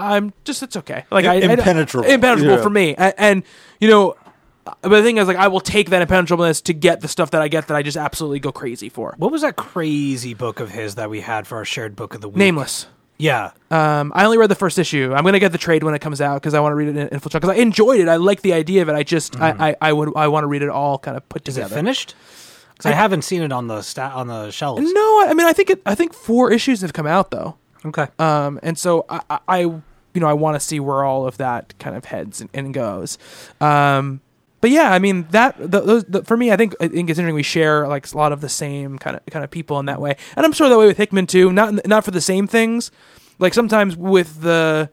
[0.00, 1.06] I'm just it's okay.
[1.10, 2.08] Like I, I Impenetrable.
[2.08, 2.62] impenetrable Yeah.
[2.62, 2.94] for me.
[2.94, 3.42] And, and
[3.80, 4.14] you know,
[4.82, 7.42] but the thing is, like, I will take that impenetrableness to get the stuff that
[7.42, 9.16] I get that I just absolutely go crazy for.
[9.18, 12.20] What was that crazy book of his that we had for our shared book of
[12.20, 12.36] the week?
[12.36, 12.86] Nameless.
[13.20, 15.12] Yeah, Um, I only read the first issue.
[15.12, 16.96] I'm gonna get the trade when it comes out because I want to read it
[16.96, 17.30] in, in full.
[17.30, 18.06] Because I enjoyed it.
[18.08, 18.94] I like the idea of it.
[18.94, 21.48] I just, I, I, I would, I want to read it all kind of put
[21.48, 21.74] is together.
[21.74, 22.14] it finished?
[22.74, 24.92] Because I, haven't seen it on the sta- on the shelves.
[24.92, 25.82] No, I mean, I think it.
[25.84, 27.56] I think four issues have come out though.
[27.84, 28.06] Okay.
[28.20, 29.82] Um, and so I, I, I you
[30.14, 33.18] know, I want to see where all of that kind of heads and, and goes.
[33.60, 34.20] Um,
[34.60, 37.18] but yeah, I mean that the, those, the, for me, I think I think it's
[37.18, 37.34] interesting.
[37.34, 40.00] We share like a lot of the same kind of kind of people in that
[40.00, 41.52] way, and I'm sure that way with Hickman too.
[41.52, 42.90] Not not for the same things.
[43.38, 44.90] Like sometimes with the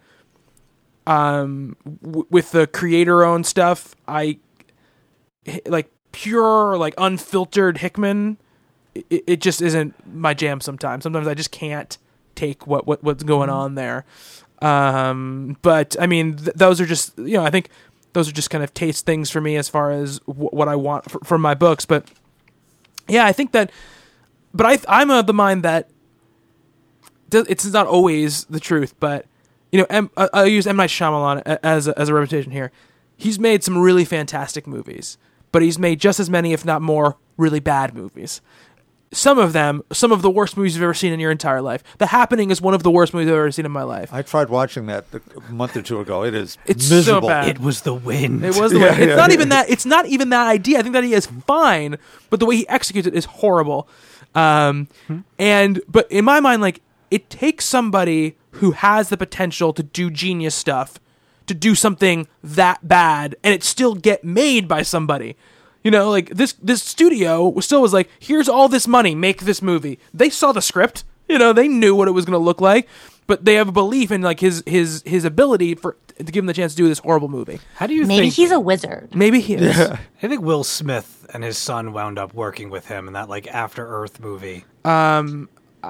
[1.08, 4.38] um w- with the creator owned stuff, I
[5.66, 8.38] like pure like unfiltered Hickman.
[8.94, 10.62] It, it just isn't my jam.
[10.62, 11.98] Sometimes, sometimes I just can't
[12.36, 14.06] take what, what what's going on there.
[14.62, 17.70] Um, but I mean, th- those are just you know, I think
[18.16, 20.76] those are just kind of taste things for me as far as w- what I
[20.76, 21.86] want f- from my books.
[21.86, 22.10] But
[23.08, 23.72] yeah, I think that.
[24.54, 25.90] But I I'm of the mind that
[27.32, 29.26] it's not always the truth, but
[29.72, 32.72] you know, M, I'll use M Night Shyamalan as a, as a reputation here.
[33.18, 35.18] He's made some really fantastic movies,
[35.52, 38.40] but he's made just as many, if not more, really bad movies.
[39.12, 41.84] Some of them, some of the worst movies you've ever seen in your entire life.
[42.00, 44.12] The Happening is one of the worst movies I've ever seen in my life.
[44.14, 46.24] I tried watching that a month or two ago.
[46.24, 47.48] It is It's so bad.
[47.48, 48.44] it was the wind.
[48.44, 48.90] It was the way.
[48.90, 49.70] It's not even that.
[49.70, 50.80] It's not even that idea.
[50.80, 51.98] I think that he is fine,
[52.30, 53.88] but the way he executes it is horrible.
[54.34, 54.90] Um,
[55.40, 60.10] and but in my mind, like it takes somebody who has the potential to do
[60.10, 61.00] genius stuff
[61.48, 65.36] to do something that bad, and it still get made by somebody.
[65.86, 69.42] You know, like this this studio was still was like, here's all this money, make
[69.42, 70.00] this movie.
[70.12, 71.04] They saw the script.
[71.30, 72.88] You know, they knew what it was going to look like,
[73.28, 76.48] but they have a belief in like his his his ability for to give him
[76.48, 77.60] the chance to do this horrible movie.
[77.76, 78.34] How do you Maybe think?
[78.34, 79.14] he's a wizard.
[79.14, 79.80] Maybe he is.
[80.24, 83.46] I think Will Smith and his son wound up working with him in that like
[83.46, 84.66] After Earth movie.
[84.84, 85.50] Um,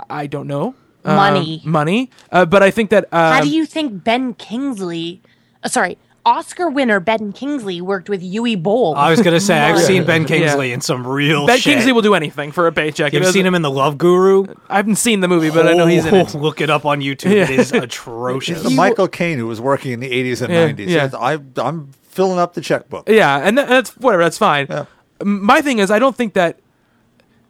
[0.09, 0.75] I don't know.
[1.05, 1.61] Money.
[1.63, 2.09] Um, money.
[2.31, 3.05] Uh, but I think that.
[3.13, 5.21] Um, How do you think Ben Kingsley,
[5.63, 8.95] uh, sorry, Oscar winner Ben Kingsley worked with Uwe Boll?
[8.95, 11.45] I was gonna say I've seen Ben Kingsley in some real.
[11.45, 11.73] Ben shit.
[11.73, 13.13] Kingsley will do anything for a paycheck.
[13.13, 14.45] It You've seen him in The Love Guru.
[14.69, 16.35] I haven't seen the movie, but I know he's in it.
[16.35, 17.31] Oh, Look it up on YouTube.
[17.31, 18.63] It is atrocious.
[18.63, 20.87] The Michael Caine who was working in the 80s and 90s.
[20.87, 20.87] yeah.
[20.87, 23.07] Yes, I, I'm filling up the checkbook.
[23.07, 24.23] Yeah, and that, that's whatever.
[24.23, 24.67] That's fine.
[24.69, 24.85] Yeah.
[25.23, 26.59] My thing is, I don't think that.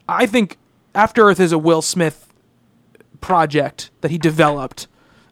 [0.08, 0.58] I think
[0.94, 2.32] After Earth is a Will Smith
[3.22, 4.88] project that he developed,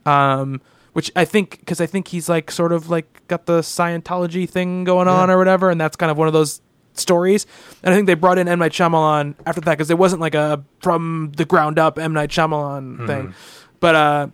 [0.05, 0.61] um,
[0.93, 4.83] which I think because I think he's like sort of like got the Scientology thing
[4.83, 6.61] going on or whatever, and that's kind of one of those
[6.93, 7.45] stories.
[7.83, 10.35] And I think they brought in M Night Shyamalan after that because it wasn't like
[10.35, 13.33] a from the ground up M Night Shyamalan thing,
[13.80, 14.27] but uh.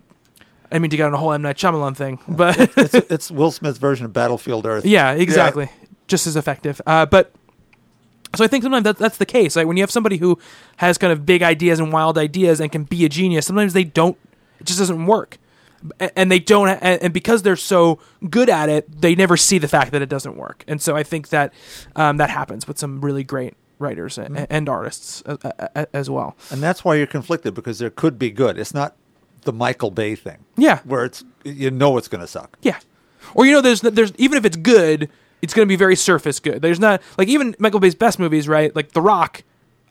[0.72, 3.50] I mean to get on a whole M Night Shyamalan thing, but It's, it's Will
[3.50, 4.86] Smith's version of Battlefield Earth.
[4.86, 5.68] yeah, exactly.
[6.06, 6.80] Just as effective.
[6.86, 7.32] Uh, but
[8.36, 9.56] so I think sometimes that, that's the case.
[9.56, 10.38] Like when you have somebody who
[10.76, 13.82] has kind of big ideas and wild ideas and can be a genius, sometimes they
[13.82, 14.16] don't.
[14.60, 15.38] It just doesn't work,
[16.16, 16.68] and they don't.
[16.68, 20.36] And because they're so good at it, they never see the fact that it doesn't
[20.36, 20.64] work.
[20.66, 21.52] And so I think that
[21.96, 25.22] um, that happens with some really great writers and, and artists
[25.92, 26.36] as well.
[26.50, 28.58] And that's why you're conflicted because there could be good.
[28.58, 28.94] It's not
[29.42, 30.44] the Michael Bay thing.
[30.56, 30.80] Yeah.
[30.84, 32.58] Where it's you know it's going to suck.
[32.62, 32.78] Yeah.
[33.34, 35.08] Or you know, there's there's even if it's good,
[35.42, 36.62] it's going to be very surface good.
[36.62, 38.74] There's not like even Michael Bay's best movies, right?
[38.74, 39.42] Like The Rock.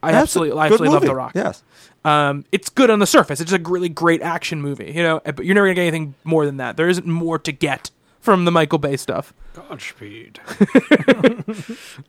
[0.02, 1.08] I That's absolutely, I absolutely love movie.
[1.08, 1.32] The Rock.
[1.36, 1.64] Yes.
[2.06, 3.42] Um, it's good on the surface.
[3.42, 5.20] It's a really great action movie, you know.
[5.24, 6.78] But you're never gonna get anything more than that.
[6.78, 9.34] There isn't more to get from the Michael Bay stuff.
[9.54, 10.40] Godspeed.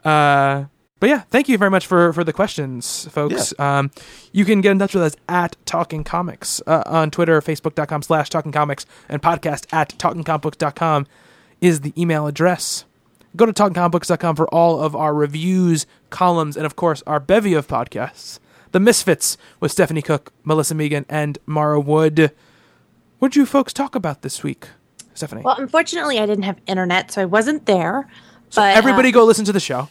[0.04, 0.64] Uh,
[1.00, 3.58] but yeah, thank you very much for for the questions, folks.
[3.58, 3.90] Um,
[4.32, 8.28] you can get in touch with us at Talking Comics uh, on Twitter, Facebook.com slash
[8.28, 11.06] Talking Comics, and podcast at TalkingComicBooks.com
[11.62, 12.84] is the email address.
[13.36, 17.66] Go to TalkingComicBooks.com for all of our reviews, columns, and of course our bevy of
[17.68, 18.38] podcasts.
[18.72, 22.32] The Misfits with Stephanie Cooke, Melissa Megan, and Mara Wood.
[23.18, 24.68] What'd you folks talk about this week,
[25.14, 25.42] Stephanie?
[25.42, 28.08] Well, unfortunately, I didn't have internet, so I wasn't there.
[28.54, 29.88] But Everybody go listen to the show.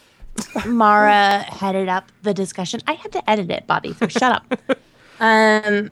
[0.56, 2.80] uh, Mara headed up the discussion.
[2.86, 4.60] I had to edit it, Bobby, so shut up.
[5.22, 5.90] Um,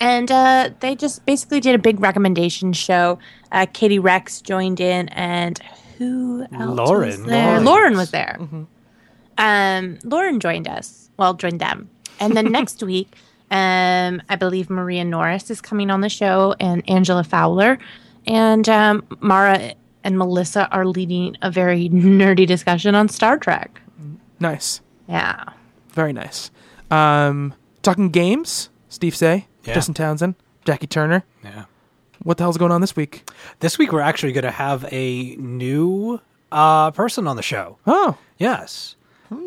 [0.00, 3.18] and uh, they just basically did a big recommendation show.
[3.52, 5.60] Uh, Katie Rex joined in, and
[5.98, 7.08] who else Lauren.
[7.08, 7.46] was there?
[7.46, 7.64] Lauren.
[7.64, 8.38] Lauren was there.
[9.36, 11.10] Um, Lauren joined us.
[11.16, 11.90] Well, joined them.
[12.20, 13.14] And then next week,
[13.50, 17.78] um, I believe Maria Norris is coming on the show, and Angela Fowler,
[18.26, 23.80] and um, Mara and Melissa are leading a very nerdy discussion on Star Trek.
[24.40, 24.80] Nice.
[25.08, 25.44] Yeah.
[25.90, 26.50] Very nice.
[26.90, 29.74] Um, talking games, Steve Seigh, Yeah.
[29.74, 31.24] Justin Townsend, Jackie Turner.
[31.42, 31.64] Yeah.
[32.28, 33.26] What the hell's going on this week?
[33.60, 36.20] This week we're actually going to have a new
[36.52, 37.78] uh, person on the show.
[37.86, 38.96] Oh, Yes.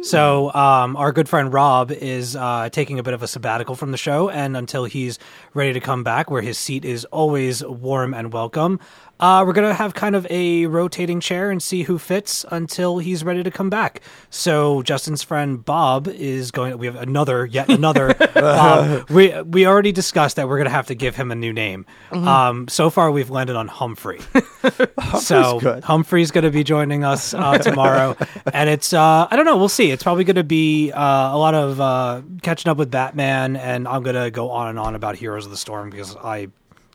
[0.02, 3.92] So um, our good friend Rob is uh, taking a bit of a sabbatical from
[3.92, 5.18] the show, and until he's
[5.54, 8.80] ready to come back, where his seat is always warm and welcome,
[9.22, 13.24] uh, we're gonna have kind of a rotating chair and see who fits until he's
[13.24, 14.02] ready to come back.
[14.30, 16.78] So Justin's friend Bob is going.
[16.78, 18.14] We have another, yet another.
[18.34, 19.10] Bob.
[19.12, 21.86] We we already discussed that we're gonna have to give him a new name.
[22.12, 24.20] Um, so far, we've landed on Humphrey.
[25.20, 25.84] so good.
[25.84, 28.16] Humphrey's going to be joining us uh, tomorrow,
[28.54, 29.58] and it's uh, I don't know.
[29.58, 29.92] We'll see.
[29.92, 33.88] It's probably going to be uh, a lot of uh, catching up with Batman, and
[33.88, 36.48] I'm going to go on and on about Heroes of the Storm because I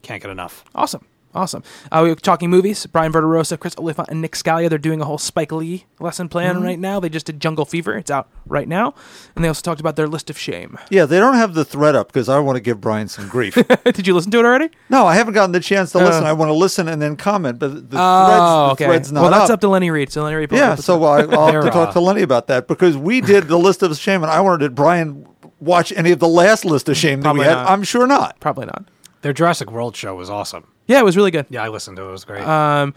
[0.02, 0.64] can't get enough.
[0.74, 1.04] awesome.
[1.36, 1.62] Awesome.
[1.92, 2.86] Uh, we were talking movies.
[2.86, 4.68] Brian Verderosa, Chris Oliphant, and Nick Scalia.
[4.70, 6.98] They're doing a whole Spike Lee lesson plan right now.
[6.98, 7.96] They just did Jungle Fever.
[7.96, 8.94] It's out right now.
[9.34, 10.78] And they also talked about their list of shame.
[10.90, 13.54] Yeah, they don't have the thread up because I want to give Brian some grief.
[13.84, 14.70] did you listen to it already?
[14.88, 16.24] no, I haven't gotten the chance to listen.
[16.24, 18.84] I want to listen and then comment, but the Oh, thread's, the okay.
[18.86, 19.54] thread's not well, that's up.
[19.54, 19.60] up.
[19.60, 20.10] to Lenny Reed.
[20.10, 20.52] So Lenny Reed.
[20.52, 23.48] yeah, so I, I'll have to talk uh, to Lenny about that because we did
[23.48, 25.26] the list of shame, and I wondered did Brian
[25.60, 27.54] watch any of the last list of shame that we had?
[27.54, 27.70] not.
[27.70, 28.40] I'm sure not.
[28.40, 28.88] probably not.
[29.22, 30.66] Their Jurassic World show was awesome.
[30.86, 31.46] Yeah, it was really good.
[31.50, 32.08] Yeah, I listened to it.
[32.08, 32.42] It was great.
[32.44, 32.94] Um,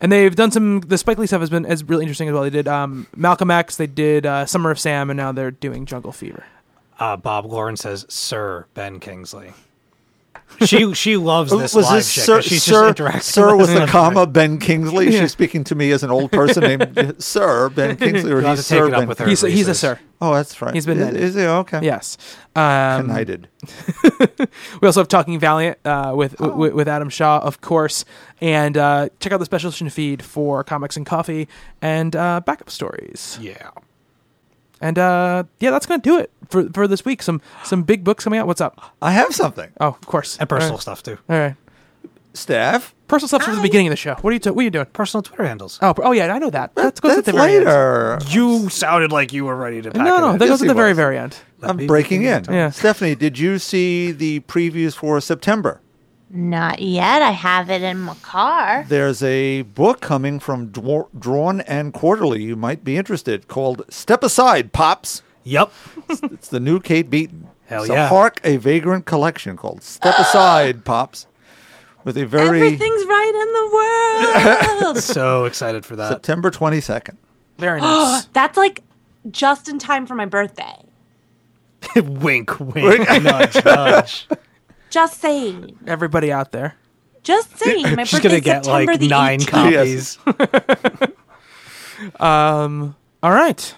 [0.00, 0.80] and they've done some.
[0.80, 2.42] The Spike Lee stuff has been is really interesting as well.
[2.42, 3.76] They did um, Malcolm X.
[3.76, 6.44] They did uh, Summer of Sam, and now they're doing Jungle Fever.
[6.98, 9.52] uh, Bob Lauren says, "Sir Ben Kingsley."
[10.66, 12.24] She she loves this was live this shit.
[12.24, 15.10] sir, 'cause she's sir, just interacting sir with with the comma Ben Kingsley?
[15.12, 18.90] She's speaking to me as an old person named Sir Ben Kingsley, or he's Sir
[18.90, 19.08] Ben.
[19.08, 19.26] with her.
[19.26, 19.98] He's a, he's a sir.
[20.24, 20.72] Oh, that's right.
[20.72, 21.20] He's been is, knighted.
[21.20, 21.80] is he okay?
[21.82, 22.16] Yes.
[22.54, 23.48] Um, knighted.
[24.80, 26.54] we also have Talking Valiant uh, with, Oh.
[26.56, 28.04] with with Adam Shaw, of course,
[28.40, 31.48] and uh, check out the special edition feed for comics and coffee
[31.80, 33.36] and uh, backup stories.
[33.40, 33.70] Yeah.
[34.80, 37.20] And uh, yeah, that's gonna do it for for this week.
[37.20, 38.46] Some some big books coming out.
[38.46, 38.94] What's up?
[39.02, 39.70] I have something.
[39.80, 40.36] Oh, of course.
[40.38, 40.82] And personal All right.
[40.82, 41.18] stuff too.
[41.28, 41.56] All right.
[42.34, 42.94] Staff.
[43.12, 44.14] Personal stuff from the beginning of the show.
[44.22, 44.86] What are you do- What are you doing?
[44.86, 45.78] Personal Twitter handles.
[45.82, 46.74] Oh, oh yeah, I know that.
[46.74, 47.66] That's goes at That's the very end.
[47.66, 48.18] later.
[48.30, 50.68] You sounded like you were ready to pack No, no, it that Yes, goes at
[50.68, 50.96] the very was.
[50.96, 51.36] very end.
[51.62, 52.44] I'm breaking in.
[52.48, 52.70] Yeah.
[52.70, 55.82] Stephanie, did you see the previews for September?
[56.30, 57.20] Not yet.
[57.20, 58.86] I have it in my car.
[58.88, 62.42] There's a book coming from Dwar- Drawn and Quarterly.
[62.42, 65.20] You might be interested called Step Aside, Pops.
[65.44, 65.70] Yep.
[66.08, 67.48] It's the new Kate Beaton.
[67.66, 68.06] Hell it's yeah.
[68.06, 71.26] a Hark a Vagrant collection called Step Aside, Pops.
[72.04, 74.98] With a very Everything's right in the world.
[75.02, 76.08] so excited for that.
[76.08, 77.16] September 22nd.
[77.58, 78.24] Very nice.
[78.26, 78.82] That's like
[79.30, 80.84] just in time for my birthday.
[81.96, 84.28] wink, wink, nudge, nudge.
[84.90, 85.78] Just saying.
[85.86, 86.74] Everybody out there.
[87.22, 87.94] Just saying.
[87.96, 90.18] My She's gonna get September like the nine 18th.
[90.18, 90.18] copies.
[92.20, 92.96] Um.
[93.22, 93.74] All right.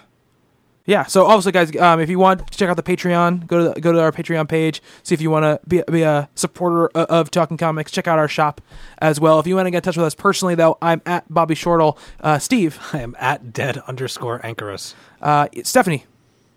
[0.87, 1.05] Yeah.
[1.05, 3.81] So also, guys, um, if you want to check out the Patreon, go to the,
[3.81, 4.83] go to our Patreon page.
[5.01, 7.91] See if you want to be, be a supporter of, of Talking Comics.
[7.91, 8.61] Check out our shop
[8.99, 9.39] as well.
[9.39, 11.97] If you want to get in touch with us personally, though, I'm at Bobby Shortle.
[12.21, 14.93] Uh, Steve, I am at dead underscore anchorus.
[15.23, 16.05] uh, Stephanie,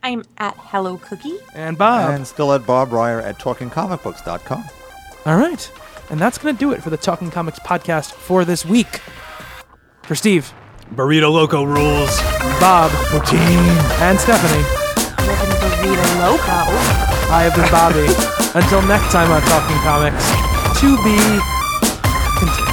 [0.03, 1.39] I'm at Hello Cookie.
[1.55, 2.11] and Bob.
[2.11, 4.65] and still at Bob Reyer at TalkingComicBooks.com.
[5.27, 5.73] All right.
[6.11, 9.01] And that's going to do it for the Talking Comics podcast for this week.
[10.05, 10.53] For Steve,
[10.95, 12.21] Burrito Loco rules.
[12.61, 13.39] Bob, Poutine.
[14.01, 14.65] and Stephanie,
[15.27, 16.61] Living Burrito Loco.
[17.31, 18.07] I have been Bobby.
[18.55, 20.25] Until next time on Talking Comics,
[20.81, 22.68] to be